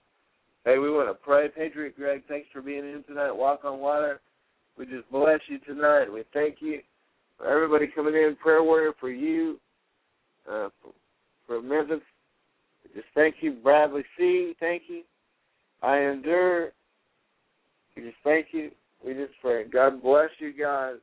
Hey, 0.65 0.79
we 0.79 0.89
want 0.89 1.07
to 1.09 1.13
pray. 1.13 1.47
Patriot 1.47 1.95
Greg, 1.95 2.23
thanks 2.27 2.47
for 2.51 2.59
being 2.59 2.79
in 2.79 3.03
tonight. 3.07 3.31
Walk 3.31 3.63
on 3.63 3.79
water. 3.79 4.19
We 4.77 4.87
just 4.87 5.09
bless 5.11 5.39
you 5.47 5.59
tonight. 5.59 6.11
We 6.11 6.23
thank 6.33 6.55
you 6.59 6.79
For 7.37 7.45
everybody 7.45 7.85
coming 7.87 8.15
in, 8.15 8.35
prayer 8.41 8.63
warrior 8.63 8.93
for 8.99 9.09
you, 9.11 9.59
uh, 10.49 10.69
for, 10.81 10.91
for 11.45 11.61
Memphis. 11.61 12.01
Just 12.95 13.05
thank 13.13 13.35
you, 13.41 13.53
Bradley 13.53 14.03
C. 14.17 14.53
Thank 14.59 14.83
you. 14.87 15.03
I 15.83 15.99
endure. 15.99 16.71
We 17.95 18.03
just 18.03 18.17
thank 18.23 18.47
you. 18.51 18.71
We 19.05 19.13
just 19.13 19.33
pray. 19.41 19.65
God 19.65 20.01
bless 20.01 20.29
you 20.39 20.51
guys. 20.51 20.95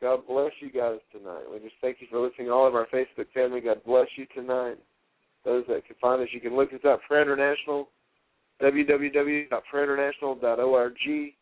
God 0.00 0.20
bless 0.28 0.52
you 0.60 0.70
guys 0.70 0.98
tonight. 1.10 1.44
We 1.52 1.58
just 1.58 1.74
thank 1.80 1.96
you 2.00 2.06
for 2.10 2.20
listening. 2.20 2.50
All 2.50 2.66
of 2.66 2.74
our 2.74 2.86
Facebook 2.94 3.26
family, 3.34 3.60
God 3.60 3.82
bless 3.84 4.06
you 4.16 4.26
tonight. 4.34 4.76
Those 5.44 5.64
that 5.68 5.86
can 5.86 5.96
find 6.00 6.22
us, 6.22 6.28
you 6.32 6.40
can 6.40 6.56
look 6.56 6.72
us 6.72 6.80
up. 6.88 7.00
Prayer 7.08 7.22
International, 7.22 7.88
www.prayerinternational.org. 8.62 11.32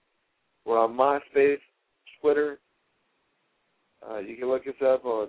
We're 0.64 0.78
on 0.78 0.96
MySpace, 0.96 1.60
Twitter. 2.20 2.58
Uh, 4.08 4.18
you 4.18 4.36
can 4.36 4.48
look 4.48 4.66
us 4.66 4.74
up 4.82 5.04
on 5.04 5.28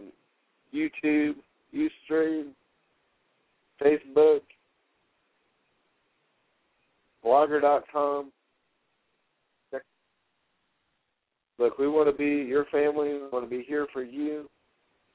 YouTube, 0.73 1.35
Ustream, 1.75 2.51
Facebook, 3.81 4.41
Blogger.com. 7.25 8.31
Look, 11.59 11.77
we 11.77 11.87
want 11.87 12.09
to 12.09 12.15
be 12.17 12.47
your 12.47 12.65
family. 12.65 13.13
We 13.13 13.27
want 13.31 13.45
to 13.45 13.49
be 13.49 13.63
here 13.67 13.87
for 13.93 14.01
you. 14.01 14.49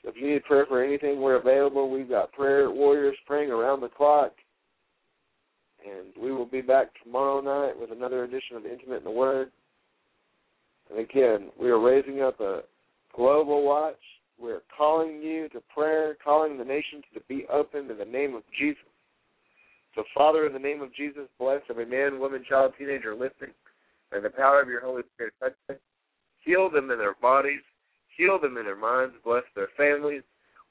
If 0.07 0.15
you 0.17 0.31
need 0.31 0.45
prayer 0.45 0.67
for 0.67 0.83
anything, 0.83 1.21
we're 1.21 1.35
available. 1.35 1.91
We've 1.91 2.09
got 2.09 2.33
prayer 2.33 2.71
warriors 2.71 3.17
praying 3.27 3.51
around 3.51 3.81
the 3.81 3.89
clock. 3.89 4.33
And 5.85 6.09
we 6.21 6.33
will 6.33 6.47
be 6.47 6.63
back 6.63 6.89
tomorrow 7.03 7.41
night 7.41 7.79
with 7.79 7.91
another 7.91 8.25
edition 8.25 8.57
of 8.57 8.65
Intimate 8.65 8.99
in 8.99 9.05
the 9.05 9.11
Word. 9.11 9.51
And 10.91 11.01
again, 11.01 11.51
we 11.61 11.71
are 11.71 11.81
raising 11.81 12.23
up 12.23 12.41
a 12.41 12.61
global 13.15 13.65
watch. 13.65 13.99
We're 14.39 14.63
calling 14.77 15.21
you 15.21 15.49
to 15.51 15.61
prayer, 15.75 16.17
calling 16.23 16.57
the 16.57 16.65
nations 16.65 17.03
to 17.15 17.21
be 17.29 17.45
open 17.53 17.91
in 17.91 17.99
the 17.99 18.05
name 18.05 18.35
of 18.37 18.43
Jesus. 18.57 18.83
So, 19.97 20.05
Father, 20.15 20.47
in 20.47 20.53
the 20.53 20.59
name 20.59 20.83
of 20.83 20.95
Jesus, 20.95 21.25
bless 21.39 21.63
every 21.69 21.87
man, 21.87 22.21
woman, 22.21 22.45
child, 22.49 22.75
teenager 22.79 23.15
listening. 23.15 23.55
And 24.13 24.25
the 24.25 24.31
power 24.31 24.61
of 24.61 24.69
your 24.69 24.83
Holy 24.83 25.03
Spirit 25.15 25.33
touch 25.41 25.55
them. 25.67 25.79
Heal 26.45 26.71
them 26.71 26.91
in 26.91 26.99
their 26.99 27.17
bodies. 27.21 27.63
Heal 28.17 28.39
them 28.41 28.57
in 28.57 28.65
their 28.65 28.77
minds. 28.77 29.15
Bless 29.25 29.45
their 29.55 29.69
families. 29.77 30.23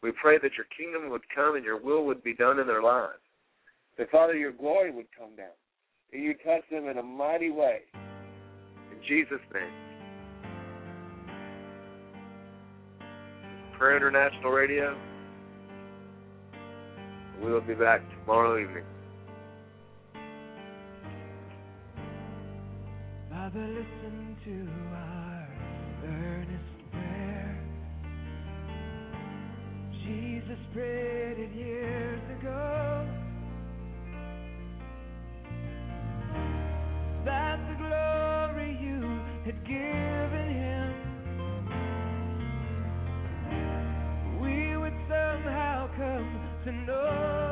We 0.02 0.12
pray 0.12 0.38
that 0.40 0.52
your 0.58 0.66
kingdom 0.78 1.10
would 1.12 1.22
come 1.34 1.56
and 1.56 1.64
your 1.64 1.80
will 1.82 2.06
would 2.06 2.24
be 2.24 2.34
done 2.34 2.60
in 2.60 2.68
their 2.68 2.82
lives. 2.82 3.20
That, 3.98 4.12
Father, 4.12 4.36
your 4.36 4.52
glory 4.52 4.92
would 4.92 5.08
come 5.18 5.36
down. 5.36 5.56
And 6.12 6.24
you 6.24 6.34
touch 6.34 6.64
them 6.72 6.88
in 6.88 6.98
a 6.98 7.04
mighty 7.04 7.50
way. 7.50 7.80
In 8.92 8.98
Jesus' 9.08 9.40
name. 9.54 9.72
Prayer 13.78 13.98
International 13.98 14.52
Radio. 14.52 14.98
We 17.44 17.52
will 17.52 17.62
be 17.62 17.74
back 17.74 18.02
tomorrow 18.22 18.62
evening. 18.62 18.84
Father, 23.30 23.68
listen 23.68 24.38
to 24.46 24.96
our 24.96 25.15
Jesus 30.48 30.64
prayed 30.74 31.40
it 31.40 31.56
years 31.56 32.22
ago. 32.40 33.08
That 37.26 37.58
the 37.68 37.76
glory 37.78 38.78
you 38.80 39.02
had 39.44 39.66
given 39.66 40.50
him, 40.54 40.94
we 44.40 44.78
would 44.78 44.94
somehow 45.10 45.90
come 45.98 46.40
to 46.66 46.72
know. 46.72 47.45